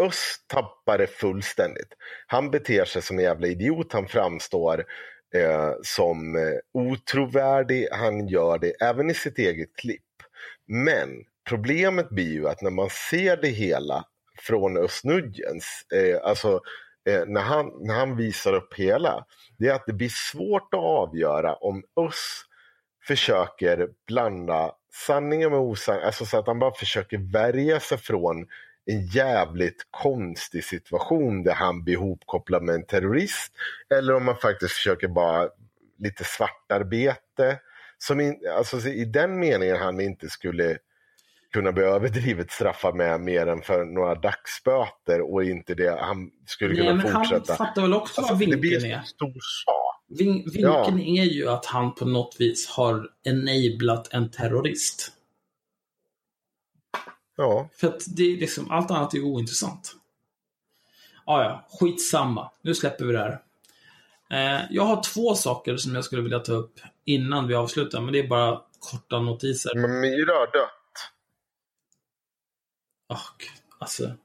Öss 0.00 0.36
tappar 0.46 0.98
det 0.98 1.06
fullständigt. 1.06 1.94
Han 2.26 2.50
beter 2.50 2.84
sig 2.84 3.02
som 3.02 3.18
en 3.18 3.24
jävla 3.24 3.46
idiot. 3.46 3.92
Han 3.92 4.08
framstår 4.08 4.84
eh, 5.34 5.72
som 5.82 6.36
eh, 6.36 6.42
otrovärdig. 6.72 7.88
Han 7.92 8.28
gör 8.28 8.58
det 8.58 8.70
även 8.70 9.10
i 9.10 9.14
sitt 9.14 9.38
eget 9.38 9.76
klipp. 9.76 10.22
Men 10.66 11.08
problemet 11.48 12.10
blir 12.10 12.32
ju 12.32 12.48
att 12.48 12.62
när 12.62 12.70
man 12.70 12.90
ser 13.10 13.36
det 13.36 13.48
hela 13.48 14.04
från 14.40 14.76
Östnudgens, 14.76 15.86
eh, 15.94 16.20
alltså 16.22 16.60
eh, 17.08 17.24
när, 17.26 17.40
han, 17.40 17.72
när 17.80 17.94
han 17.94 18.16
visar 18.16 18.52
upp 18.52 18.74
hela, 18.74 19.24
det 19.58 19.68
är 19.68 19.74
att 19.74 19.86
det 19.86 19.92
blir 19.92 20.12
svårt 20.32 20.74
att 20.74 20.80
avgöra 20.80 21.54
om 21.54 21.82
Öss 21.96 22.44
försöker 23.06 23.88
blanda 24.06 24.72
sanningen 25.06 25.50
med 25.50 25.60
osanningen, 25.60 26.06
alltså 26.06 26.26
så 26.26 26.38
att 26.38 26.46
han 26.46 26.58
bara 26.58 26.74
försöker 26.74 27.32
värja 27.32 27.80
sig 27.80 27.98
från 27.98 28.46
en 28.86 29.06
jävligt 29.06 29.86
konstig 29.90 30.64
situation 30.64 31.42
där 31.42 31.54
han 31.54 31.84
blir 31.84 31.94
ihopkopplad 31.94 32.62
med 32.62 32.74
en 32.74 32.86
terrorist. 32.86 33.52
Eller 33.94 34.14
om 34.14 34.24
man 34.24 34.36
faktiskt 34.36 34.72
försöker 34.72 35.08
bara 35.08 35.48
lite 35.98 36.24
svartarbete. 36.24 37.60
Som 37.98 38.20
in, 38.20 38.40
alltså 38.56 38.88
i 38.88 39.04
den 39.04 39.38
meningen 39.38 39.76
han 39.76 40.00
inte 40.00 40.28
skulle 40.28 40.78
kunna 41.52 41.72
bli 41.72 41.82
överdrivet 41.82 42.50
straffad 42.50 42.94
med 42.94 43.20
mer 43.20 43.46
än 43.46 43.62
för 43.62 43.84
några 43.84 44.14
dagsböter 44.14 45.32
och 45.32 45.44
inte 45.44 45.74
det 45.74 45.98
han 46.00 46.30
skulle 46.46 46.74
Nej, 46.74 46.82
kunna 46.82 46.94
men 46.94 47.12
han 47.12 47.24
fortsätta. 47.24 47.54
fattar 47.56 47.82
väl 47.82 47.94
också 47.94 48.20
Alltså, 48.20 48.34
vad 48.34 48.40
det 48.40 48.56
blir 48.56 48.70
vinkeln 48.70 48.92
en 48.92 48.98
är. 48.98 49.02
stor 49.04 49.26
sak. 49.64 49.96
Vin 50.18 50.34
vinkeln 50.54 51.00
är 51.00 51.24
ju 51.24 51.48
att 51.48 51.66
han 51.66 51.94
på 51.94 52.04
något 52.04 52.36
vis 52.38 52.68
har 52.68 53.08
enablat 53.24 54.08
en 54.14 54.30
terrorist. 54.30 55.12
Ja, 57.36 57.68
För 57.76 57.88
att 57.88 58.02
det 58.16 58.22
är 58.22 58.36
liksom, 58.36 58.70
allt 58.70 58.90
annat 58.90 59.14
är 59.14 59.22
ointressant. 59.24 59.92
Ah, 61.24 61.42
ja, 61.42 61.66
skitsamma. 61.80 62.50
Nu 62.62 62.74
släpper 62.74 63.04
vi 63.04 63.12
det 63.12 63.18
här. 63.18 63.40
Eh, 64.30 64.60
jag 64.70 64.82
har 64.82 65.02
två 65.02 65.34
saker 65.34 65.76
som 65.76 65.94
jag 65.94 66.04
skulle 66.04 66.22
vilja 66.22 66.38
ta 66.38 66.52
upp 66.52 66.80
innan 67.04 67.48
vi 67.48 67.54
avslutar, 67.54 68.00
men 68.00 68.12
det 68.12 68.18
är 68.18 68.28
bara 68.28 68.60
korta 68.78 69.18
notiser. 69.20 69.70
men 69.74 70.00
Myra 70.00 70.32
har 70.32 70.46
dött. 70.46 70.70
Gud, 73.38 73.48
alltså, 73.78 74.16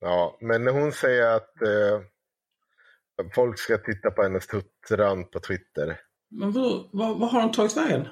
Ja, 0.00 0.36
men 0.40 0.64
när 0.64 0.72
hon 0.72 0.92
säger 0.92 1.36
att 1.36 1.62
eh, 1.62 2.00
folk 3.34 3.58
ska 3.58 3.78
titta 3.78 4.10
på 4.10 4.22
hennes 4.22 4.46
tuttrand 4.46 5.30
på 5.30 5.40
Twitter. 5.40 6.00
men 6.28 6.52
vadå, 6.52 6.88
vad, 6.92 7.18
vad 7.18 7.30
har 7.30 7.42
hon 7.42 7.52
tagit 7.52 7.76
vägen? 7.76 8.08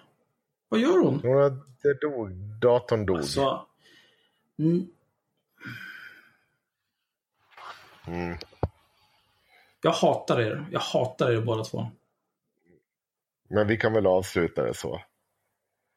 Vad 0.68 0.80
gör 0.80 0.98
hon? 0.98 1.20
Hon 1.22 1.34
har, 1.36 1.51
det 1.82 2.01
dog, 2.01 2.30
datorn 2.60 3.06
dog. 3.06 3.16
Alltså, 3.16 3.66
mm, 4.59 4.86
Mm. 8.06 8.38
jag 9.82 9.90
hatar 9.92 10.40
er. 10.40 10.66
Jag 10.72 10.80
hatar 10.80 11.32
er 11.32 11.40
båda 11.40 11.64
två. 11.64 11.90
Men 13.48 13.66
vi 13.66 13.76
kan 13.76 13.92
väl 13.92 14.06
avsluta 14.06 14.62
det 14.62 14.74
så. 14.74 15.02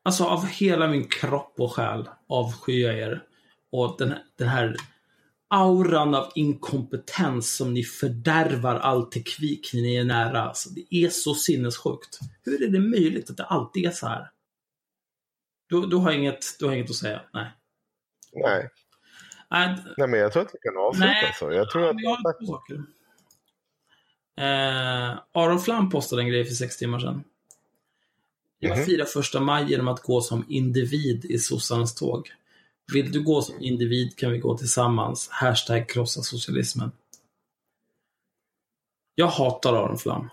Alltså 0.03 0.23
av 0.25 0.45
hela 0.45 0.87
min 0.87 1.07
kropp 1.07 1.53
och 1.59 1.73
själ 1.73 2.09
avskyr 2.27 2.87
jag 2.87 2.97
er. 2.97 3.26
Och 3.71 3.95
den, 3.99 4.13
den 4.37 4.47
här 4.47 4.75
auran 5.47 6.15
av 6.15 6.31
inkompetens 6.35 7.55
som 7.55 7.73
ni 7.73 7.83
fördärvar 7.83 8.75
all 8.75 9.05
teknik 9.05 9.69
ni 9.73 9.95
är 9.95 10.03
nära. 10.03 10.41
Alltså, 10.41 10.69
det 10.69 10.95
är 10.95 11.09
så 11.09 11.35
sinnessjukt. 11.35 12.19
Hur 12.43 12.63
är 12.63 12.67
det 12.67 12.79
möjligt 12.79 13.29
att 13.29 13.37
det 13.37 13.43
alltid 13.43 13.85
är 13.85 13.91
så 13.91 14.07
här? 14.07 14.31
Du, 15.69 15.85
du, 15.85 15.95
har, 15.95 16.11
inget, 16.11 16.45
du 16.59 16.65
har 16.65 16.73
inget 16.73 16.89
att 16.89 16.95
säga? 16.95 17.21
Nej. 17.33 17.51
Nej. 18.33 18.69
Nej, 19.49 19.77
Nej, 19.97 20.07
men 20.07 20.19
jag 20.19 20.33
tror 20.33 20.43
att 20.43 20.53
vi 20.53 20.59
kan 20.59 20.77
avsluta 20.77 21.05
Nej. 21.05 21.35
så. 21.39 21.51
Jag 21.51 21.69
tror 21.71 21.89
att... 21.89 21.95
jag 21.99 22.09
har 22.09 22.39
två 22.39 22.45
saker. 22.53 22.83
Eh, 24.37 25.19
Aron 25.31 25.59
Flam 25.59 25.89
postade 25.89 26.21
en 26.21 26.27
grej 26.27 26.45
för 26.45 26.53
sex 26.53 26.77
timmar 26.77 26.99
sedan. 26.99 27.23
Jag 28.59 28.77
Mhm. 28.77 28.85
firar 28.85 29.05
första 29.05 29.39
maj 29.39 29.65
genom 29.71 29.87
att 29.87 30.01
gå 30.03 30.21
som 30.21 30.45
individ 30.49 31.25
i 31.25 31.37
sossarnas 31.39 31.95
tåg. 31.95 32.31
Vill 32.93 33.11
du 33.11 33.23
gå 33.23 33.41
som 33.41 33.55
individ 33.61 34.17
kan 34.17 34.31
vi 34.31 34.37
gå 34.37 34.57
tillsammans. 34.57 35.29
Hashtag 35.31 35.89
krossa 35.89 36.21
socialismen. 36.21 36.91
Jag 39.15 39.27
hatar 39.27 39.73
Aron 39.73 39.97
Flam. 39.97 40.29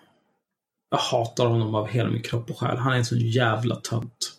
Jag 0.90 0.98
hatar 0.98 1.46
honom 1.46 1.74
av 1.74 1.86
hela 1.86 2.10
min 2.10 2.22
kropp 2.22 2.50
och 2.50 2.58
själ. 2.58 2.76
Han 2.76 2.92
är 2.92 2.96
en 2.96 3.04
sån 3.04 3.18
jävla 3.18 3.76
tönt. 3.76 4.32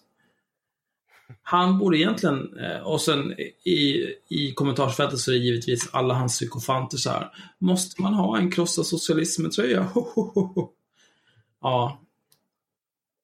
Han 1.42 1.80
borde 1.80 1.98
egentligen, 1.98 2.60
eh, 2.60 2.80
och 2.80 3.02
sen 3.02 3.40
i, 3.64 4.06
i 4.30 4.54
kommentarsfältet 4.56 5.20
så 5.20 5.32
är 5.32 5.36
det 5.36 5.42
givetvis 5.42 5.90
alla 5.94 6.14
hans 6.14 6.34
psykofanter 6.34 6.98
så 6.98 7.10
här. 7.10 7.32
Måste 7.60 8.02
man 8.02 8.14
ha 8.14 8.38
en 8.38 8.52
krossa 8.52 8.84
socialismen-tröja? 8.84 9.88
Ja. 11.62 12.00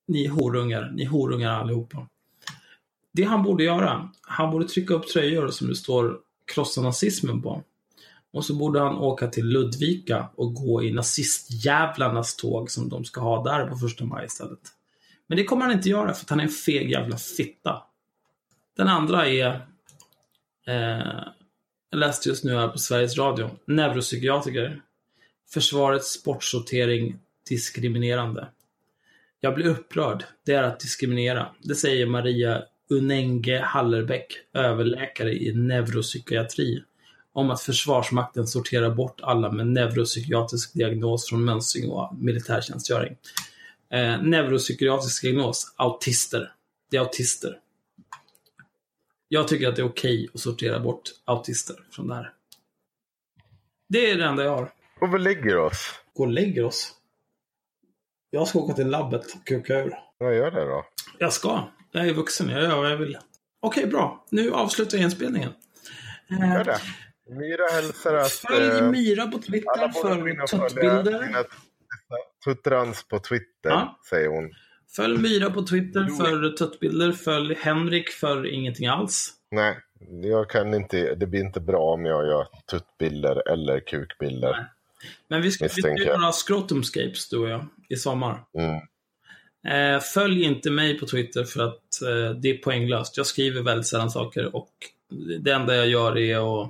Ni 0.07 0.25
är 0.25 0.29
horungar. 0.29 0.91
Ni 0.95 1.03
är 1.03 1.07
horungar 1.07 1.49
allihopa. 1.49 2.07
Det 3.11 3.23
han 3.23 3.43
borde 3.43 3.63
göra, 3.63 4.09
han 4.21 4.51
borde 4.51 4.67
trycka 4.67 4.93
upp 4.93 5.07
tröjor 5.07 5.47
som 5.47 5.67
det 5.67 5.75
står 5.75 6.19
krossa 6.53 6.81
nazismen 6.81 7.41
på. 7.41 7.63
Och 8.33 8.45
så 8.45 8.55
borde 8.55 8.79
han 8.79 8.95
åka 8.95 9.27
till 9.27 9.45
Ludvika 9.45 10.29
och 10.35 10.53
gå 10.53 10.83
i 10.83 10.91
nazistjävlarnas 10.91 12.35
tåg 12.35 12.71
som 12.71 12.89
de 12.89 13.05
ska 13.05 13.21
ha 13.21 13.43
där 13.43 13.67
på 13.67 13.77
första 13.77 14.05
maj 14.05 14.25
istället. 14.25 14.59
Men 15.27 15.37
det 15.37 15.43
kommer 15.43 15.65
han 15.65 15.73
inte 15.73 15.89
göra 15.89 16.13
för 16.13 16.25
att 16.25 16.29
han 16.29 16.39
är 16.39 16.43
en 16.43 16.49
feg 16.49 16.91
jävla 16.91 17.17
fitta. 17.17 17.83
Den 18.77 18.87
andra 18.87 19.27
är, 19.27 19.45
eh, 20.67 21.23
jag 21.89 21.99
läste 21.99 22.29
just 22.29 22.43
nu 22.43 22.55
här 22.55 22.67
på 22.67 22.77
Sveriges 22.77 23.17
Radio, 23.17 23.49
neuropsykiatriker. 23.65 24.81
Försvarets 25.53 26.11
sportsortering 26.11 27.19
diskriminerande. 27.49 28.47
Jag 29.39 29.55
blir 29.55 29.65
upprörd. 29.65 30.23
Det 30.45 30.53
är 30.53 30.63
att 30.63 30.79
diskriminera. 30.79 31.47
Det 31.59 31.75
säger 31.75 32.05
Maria 32.05 32.63
Unenge 32.91 33.59
Hallerbäck, 33.59 34.37
överläkare 34.53 35.33
i 35.33 35.53
neuropsykiatri, 35.53 36.83
om 37.33 37.49
att 37.49 37.61
Försvarsmakten 37.61 38.47
sorterar 38.47 38.89
bort 38.89 39.21
alla 39.21 39.51
med 39.51 39.67
neuropsykiatrisk 39.67 40.73
diagnos 40.73 41.29
från 41.29 41.45
mönstring 41.45 41.89
och 41.91 42.15
militärtjänstgöring. 42.15 43.17
Eh, 43.89 44.21
neuropsykiatrisk 44.21 45.21
diagnos, 45.21 45.73
autister. 45.75 46.53
Det 46.91 46.97
är 46.97 47.01
autister. 47.01 47.59
Jag 49.27 49.47
tycker 49.47 49.69
att 49.69 49.75
det 49.75 49.81
är 49.81 49.89
okej 49.89 50.29
att 50.33 50.39
sortera 50.39 50.79
bort 50.79 51.03
autister 51.25 51.75
från 51.91 52.07
det 52.07 52.15
här. 52.15 52.33
Det 53.89 54.11
är 54.11 54.17
det 54.17 54.25
enda 54.25 54.43
jag 54.43 54.55
har. 54.55 54.71
Och 55.01 55.13
vi 55.13 55.19
lägger 55.19 55.57
oss. 55.57 55.91
Gå 56.13 56.23
och 56.23 56.29
lägger 56.29 56.63
oss. 56.63 56.93
Jag 58.29 58.47
ska 58.47 58.59
åka 58.59 58.73
till 58.73 58.87
labbet 58.87 59.25
och 59.35 59.47
kuka 59.47 59.79
ur. 59.79 59.93
Vad 60.17 60.35
gör 60.35 60.51
det 60.51 60.65
då? 60.65 60.85
Jag 61.19 61.33
ska. 61.33 61.67
Jag 61.91 62.07
är 62.07 62.13
vuxen. 62.13 62.49
Jag 62.49 62.61
gör 62.63 62.77
vad 62.77 62.91
jag 62.91 62.97
vill. 62.97 63.17
Okej, 63.59 63.87
bra. 63.87 64.25
Nu 64.29 64.51
avslutar 64.51 64.97
jag 64.97 65.05
inspelningen. 65.05 65.49
Eh, 66.29 66.53
Gör 66.53 66.63
det. 66.63 66.79
Myra 67.29 67.67
hälsar 67.71 68.13
att... 68.15 68.31
Följ 68.31 68.79
eh, 68.79 68.89
Myra 68.89 69.27
på 69.27 69.37
Twitter 69.37 69.89
för 70.01 70.47
tuttbilder. 70.47 71.45
tuttrans 72.45 73.03
på 73.03 73.19
Twitter, 73.19 73.69
Ja. 73.69 73.99
säger 74.09 74.27
hon. 74.29 74.51
Följ 74.95 75.17
Myra 75.17 75.49
på 75.49 75.61
Twitter 75.67 76.05
för 76.05 76.57
tuttbilder. 76.57 77.11
Följ 77.11 77.55
Henrik 77.55 78.09
för 78.09 78.45
ingenting 78.53 78.87
alls. 78.87 79.33
Nej, 79.51 79.77
jag 80.23 80.49
kan 80.49 80.73
inte, 80.73 81.15
det 81.15 81.27
blir 81.27 81.39
inte 81.41 81.59
bra 81.59 81.93
om 81.93 82.05
jag 82.05 82.25
gör 82.25 82.47
tuttbilder 82.71 83.49
eller 83.51 83.79
kukbilder. 83.79 84.51
Nej. 84.51 84.65
Men 85.27 85.41
vi 85.41 85.51
ska, 85.51 85.65
vi 85.65 85.69
ska 85.69 85.89
göra 85.97 86.31
scrotumscapes, 86.31 87.29
du 87.29 87.37
och 87.37 87.49
jag, 87.49 87.65
i 87.89 87.95
sommar. 87.95 88.43
Mm. 88.57 88.79
Eh, 89.67 89.99
följ 89.99 90.43
inte 90.43 90.71
mig 90.71 90.99
på 90.99 91.05
Twitter 91.05 91.43
för 91.43 91.63
att 91.63 92.01
eh, 92.01 92.35
det 92.41 92.49
är 92.49 92.57
poänglöst. 92.57 93.17
Jag 93.17 93.25
skriver 93.25 93.61
väldigt 93.61 93.87
sällan 93.87 94.11
saker 94.11 94.55
och 94.55 94.71
det 95.39 95.51
enda 95.51 95.75
jag 95.75 95.87
gör 95.87 96.17
är 96.17 96.61
att 96.63 96.69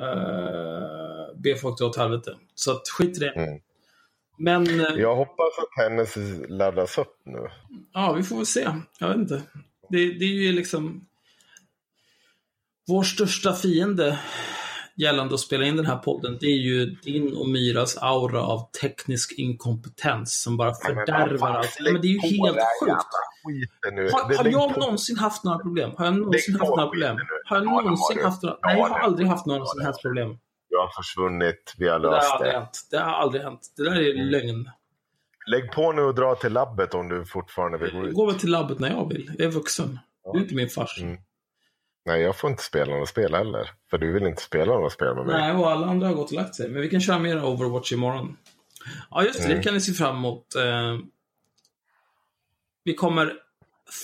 eh, 0.00 1.36
be 1.36 1.56
folk 1.56 1.78
dra 1.78 1.86
åt 1.86 1.96
helvete. 1.96 2.36
Så 2.54 2.70
att 2.70 2.88
skit 2.88 3.16
i 3.16 3.20
det. 3.20 3.30
Mm. 3.30 3.60
Men 4.38 4.66
Jag 4.96 5.16
hoppas 5.16 5.58
att 5.58 5.84
hennes 5.84 6.14
laddas 6.48 6.98
upp 6.98 7.20
nu. 7.24 7.48
ja, 7.92 8.12
vi 8.12 8.22
får 8.22 8.36
väl 8.36 8.46
se. 8.46 8.68
Jag 8.98 9.08
vet 9.08 9.16
inte. 9.16 9.42
Det, 9.88 9.98
det 9.98 10.24
är 10.24 10.42
ju 10.42 10.52
liksom 10.52 11.06
vår 12.88 13.02
största 13.02 13.52
fiende 13.54 14.18
gällande 14.96 15.34
att 15.34 15.40
spela 15.40 15.64
in 15.64 15.76
den 15.76 15.86
här 15.86 15.96
podden, 15.96 16.38
det 16.40 16.46
är 16.46 16.58
ju 16.58 16.86
din 16.86 17.36
och 17.36 17.48
Myras 17.48 17.96
aura 17.96 18.42
av 18.42 18.70
teknisk 18.82 19.32
inkompetens 19.38 20.42
som 20.42 20.56
bara 20.56 20.74
fördärvar 20.74 21.50
allt. 21.50 21.76
Men 21.80 22.00
det 22.00 22.08
är 22.08 22.12
ju 22.12 22.18
helt 22.20 22.56
sjukt. 22.82 24.12
Har, 24.12 24.36
har 24.36 24.44
jag 24.50 24.78
någonsin 24.78 25.18
haft 25.18 25.44
några 25.44 25.58
problem? 25.58 25.90
Har 25.96 26.04
jag 26.04 26.14
någonsin 26.16 26.56
haft 26.56 26.68
några 26.76 26.86
problem? 26.86 27.16
Har 27.44 27.56
jag 27.56 27.64
har 27.64 27.82
någonsin 27.82 28.24
haft 28.24 28.42
några? 28.42 28.56
Nej, 28.64 28.78
jag 28.78 28.86
har 28.86 28.98
aldrig 28.98 29.28
haft 29.28 29.46
några 29.46 29.64
som 29.66 29.80
helst 29.84 30.02
problem. 30.02 30.38
Du 30.70 30.76
har 30.78 31.02
försvunnit, 31.02 31.74
vi 31.78 31.88
har 31.88 31.98
Det 32.00 32.08
har 32.08 32.14
löst 32.14 32.38
det. 32.40 32.50
hänt. 32.50 32.80
Det 32.90 32.96
har 32.98 33.12
aldrig 33.12 33.42
hänt. 33.42 33.60
Det 33.76 33.82
där 33.84 33.92
är 34.00 34.14
Mm. 34.14 34.26
lögn. 34.26 34.70
Lägg 35.46 35.72
på 35.72 35.92
nu 35.92 36.02
och 36.02 36.14
dra 36.14 36.34
till 36.34 36.52
labbet 36.52 36.94
om 36.94 37.08
du 37.08 37.24
fortfarande 37.24 37.78
vill 37.78 37.92
gå 37.92 38.06
ut. 38.06 38.14
går 38.14 38.26
väl 38.26 38.34
till 38.40 38.50
labbet 38.50 38.78
när 38.78 38.90
jag 38.90 39.08
vill. 39.08 39.30
Jag 39.38 39.46
är 39.46 39.50
vuxen. 39.50 39.98
Du 40.32 40.38
är 40.38 40.42
inte 40.42 40.54
min 40.54 40.68
fars. 40.68 40.98
Mm. 41.02 41.18
Nej, 42.04 42.20
jag 42.22 42.36
får 42.36 42.50
inte 42.50 42.62
spela 42.62 42.92
några 42.92 43.06
spel 43.06 43.34
heller. 43.34 43.70
För 43.90 43.98
du 43.98 44.12
vill 44.12 44.26
inte 44.26 44.42
spela 44.42 44.72
några 44.74 44.90
spel 44.90 45.14
med 45.14 45.26
mig. 45.26 45.40
Nej, 45.40 45.52
och 45.52 45.70
alla 45.70 45.86
andra 45.86 46.06
har 46.06 46.14
gått 46.14 46.26
och 46.30 46.36
lagt 46.36 46.54
sig. 46.54 46.68
Men 46.68 46.82
vi 46.82 46.88
kan 46.90 47.00
köra 47.00 47.18
mer 47.18 47.44
Overwatch 47.44 47.92
imorgon. 47.92 48.36
Ja, 49.10 49.24
just 49.24 49.38
det. 49.38 49.46
Det 49.46 49.52
Mm. 49.52 49.62
kan 49.64 49.74
ni 49.74 49.80
se 49.80 49.92
fram 49.92 50.16
emot. 50.16 50.54
Eh, 50.54 50.98
vi 52.84 52.94
kommer 52.94 53.32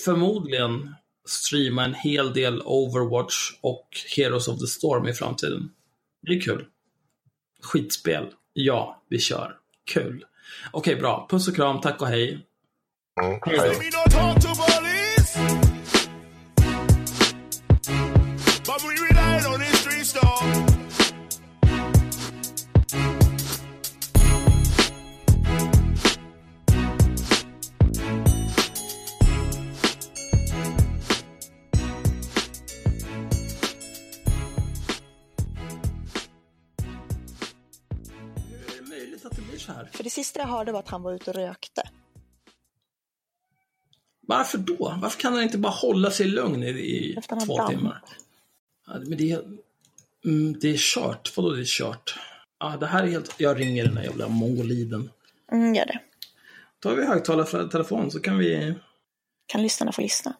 förmodligen 0.05 0.95
streama 1.27 1.83
en 1.85 1.93
hel 1.93 2.33
del 2.33 2.61
Overwatch 2.65 3.35
och 3.61 3.87
Heroes 4.17 4.47
of 4.47 4.59
the 4.59 4.67
Storm 4.67 5.07
i 5.07 5.13
framtiden. 5.13 5.71
Det 6.21 6.33
är 6.33 6.41
kul. 6.41 6.65
Skitspel. 7.61 8.27
Ja, 8.53 9.01
vi 9.09 9.19
kör. 9.19 9.55
Kul. 9.93 10.25
Okej, 10.71 10.95
bra. 10.95 11.27
Puss 11.29 11.47
och 11.47 11.55
kram. 11.55 11.81
Tack 11.81 12.01
och 12.01 12.07
hej. 12.07 12.45
Mm. 13.21 13.39
Hej 13.45 13.69
hörde 40.59 40.71
var 40.71 40.79
att 40.79 40.89
han 40.89 41.03
var 41.03 41.13
ute 41.13 41.29
och 41.29 41.35
rökte. 41.35 41.81
Varför 44.21 44.57
då? 44.57 44.97
Varför 45.01 45.19
kan 45.19 45.33
han 45.33 45.43
inte 45.43 45.57
bara 45.57 45.71
hålla 45.73 46.11
sig 46.11 46.27
lugn 46.27 46.63
i, 46.63 46.69
i 46.69 47.15
Efter 47.17 47.35
han 47.35 47.45
två 47.45 47.67
timmar? 47.67 48.01
Ja, 48.87 48.93
men 48.93 49.17
det 49.17 49.31
är, 49.31 49.39
mm, 50.25 50.59
det 50.59 50.69
är 50.69 50.77
kört. 50.77 51.37
Vadå 51.37 51.49
det 51.49 51.61
är 51.61 51.65
kört? 51.65 52.19
Ja, 52.59 52.77
det 52.79 52.85
här 52.85 53.03
är 53.03 53.07
helt... 53.07 53.35
Jag 53.37 53.59
ringer 53.59 53.85
den 53.85 53.95
där 53.95 54.03
jävla 54.03 54.27
mongoliden. 54.27 55.09
Mm, 55.51 55.75
gör 55.75 55.85
det. 55.85 55.99
Tar 56.79 56.95
vi 56.95 57.05
högtalartelefon 57.05 58.11
så 58.11 58.19
kan 58.19 58.37
vi... 58.37 58.75
Kan 59.45 59.63
lyssnarna 59.63 59.91
få 59.91 60.01
lyssna? 60.01 60.33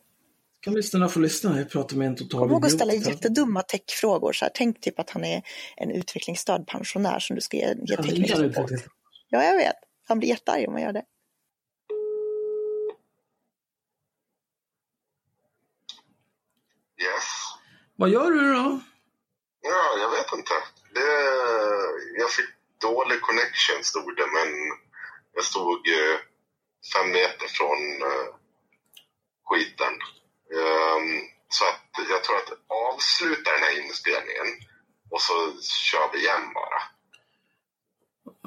Kan 0.60 0.74
lyssnarna 0.74 1.10
få 1.10 1.20
lyssna? 1.20 1.58
Jag 1.58 1.70
pratar 1.70 1.98
med 1.98 2.08
en 2.08 2.16
total 2.16 2.40
Kom 2.40 2.52
ihåg 2.52 2.66
att 2.66 2.72
ställa 2.72 2.94
idiot. 2.94 3.08
jättedumma 3.08 3.62
techfrågor. 3.62 4.34
Så 4.34 4.46
här. 4.46 4.52
Tänk 4.56 4.82
typ 4.82 5.00
att 5.00 5.10
han 5.10 5.24
är 5.24 5.42
en 5.78 5.92
utvecklingsstörd 5.92 6.68
pensionär 6.68 7.20
som 7.20 7.36
du 7.36 7.42
ska 7.42 7.58
ge, 7.58 7.76
ge 7.86 7.98
teknisk 7.98 8.36
support. 8.36 8.72
Ja, 9.30 9.44
jag 9.44 9.56
vet. 9.56 9.76
Han 10.10 10.20
blir 10.20 10.30
jättearg 10.30 10.68
om 10.68 10.74
man 10.74 10.82
gör 10.82 10.94
det. 10.94 11.06
Yes. 17.02 17.28
Vad 17.96 18.10
gör 18.10 18.32
du 18.32 18.54
då? 18.54 18.80
Ja, 19.62 19.98
jag 20.00 20.10
vet 20.12 20.34
inte. 20.34 20.54
Det, 20.94 21.12
jag 22.20 22.32
fick 22.32 22.50
dålig 22.82 23.22
connection 23.22 23.84
stod 23.84 24.16
det, 24.16 24.28
men 24.28 24.50
jag 25.34 25.44
stod 25.44 25.88
eh, 25.88 26.18
fem 26.94 27.12
meter 27.12 27.48
från 27.48 28.02
eh, 28.02 28.30
skiten. 29.46 29.94
Ehm, 30.58 31.22
så 31.50 31.66
att 31.66 32.10
jag 32.10 32.24
tror 32.24 32.38
att 32.38 32.54
avsluta 32.68 33.52
den 33.52 33.64
här 33.64 33.86
inspelningen 33.86 34.48
och 35.10 35.22
så 35.22 35.34
kör 35.62 36.12
vi 36.14 36.20
igen 36.20 36.54
bara. 36.54 36.99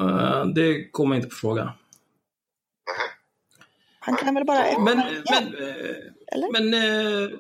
Eh, 0.01 0.47
det 0.47 0.91
kommer 0.91 1.17
inte 1.17 1.29
på 1.29 1.35
fråga. 1.35 1.75
Han 4.01 4.17
kan 4.17 4.35
väl 4.35 4.45
bara... 4.45 4.79
Men, 4.79 4.97
men, 5.31 5.55
eh, 5.55 5.97
eller? 6.33 6.53
men 6.53 6.75
eh, 6.75 7.31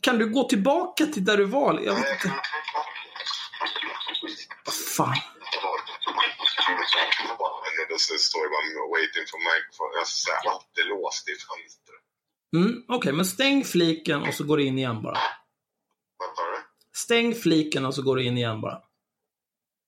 kan 0.00 0.18
du 0.18 0.28
gå 0.28 0.48
tillbaka 0.48 1.06
till 1.06 1.24
där 1.24 1.36
du 1.36 1.44
var? 1.44 1.80
Jag 1.80 1.94
vet 1.94 2.24
inte. 2.24 2.34
Vad 4.64 4.74
fan. 4.74 5.16
Det 7.88 8.18
står 8.18 8.48
bara 8.54 8.98
waiting 8.98 9.26
for 9.30 9.38
microphone. 9.38 9.92
Jag 9.94 10.06
är 10.34 10.50
alltid 10.50 10.86
låst 10.86 11.28
i 11.28 11.32
fönstret. 11.32 12.04
Mm, 12.56 12.84
Okej, 12.88 13.12
men 13.12 13.24
stäng 13.24 13.64
fliken 13.64 14.22
och 14.22 14.34
så 14.34 14.44
går 14.44 14.56
du 14.56 14.64
in 14.64 14.78
igen 14.78 15.02
bara. 15.02 15.18
Stäng 16.96 17.34
fliken 17.34 17.86
och 17.86 17.94
så 17.94 18.02
går 18.02 18.16
du 18.16 18.24
in 18.24 18.38
igen 18.38 18.60
bara. 18.60 18.82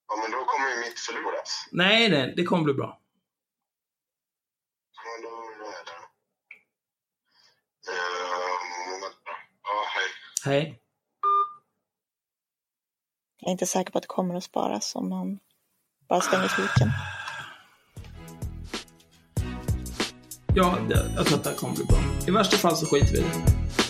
Ja, 0.08 0.16
men 0.22 0.30
då 0.30 0.44
kommer 0.44 0.68
ju 0.70 0.76
mitt 0.76 0.98
förloras. 0.98 1.65
Nej, 1.76 2.10
nej, 2.10 2.34
det 2.36 2.44
kommer 2.44 2.64
bli 2.64 2.74
bra. 2.74 3.00
Ja, 9.62 10.50
hej. 10.50 10.80
Jag 13.40 13.48
är 13.48 13.52
inte 13.52 13.66
säker 13.66 13.92
på 13.92 13.98
att 13.98 14.02
det 14.02 14.08
kommer 14.08 14.34
att 14.34 14.44
sparas 14.44 14.94
om 14.94 15.08
man 15.08 15.38
bara 16.08 16.20
stänger 16.20 16.48
fliken. 16.48 16.90
Ja, 20.54 20.78
det, 20.88 21.12
jag 21.16 21.26
tror 21.26 21.38
att 21.38 21.44
det 21.44 21.50
här 21.50 21.56
kommer 21.56 21.74
bli 21.74 21.84
bra. 21.84 21.98
I 22.28 22.30
värsta 22.30 22.56
fall 22.56 22.76
så 22.76 22.86
skiter 22.86 23.12
vi 23.12 23.18
i 23.18 23.22
det. 23.22 23.85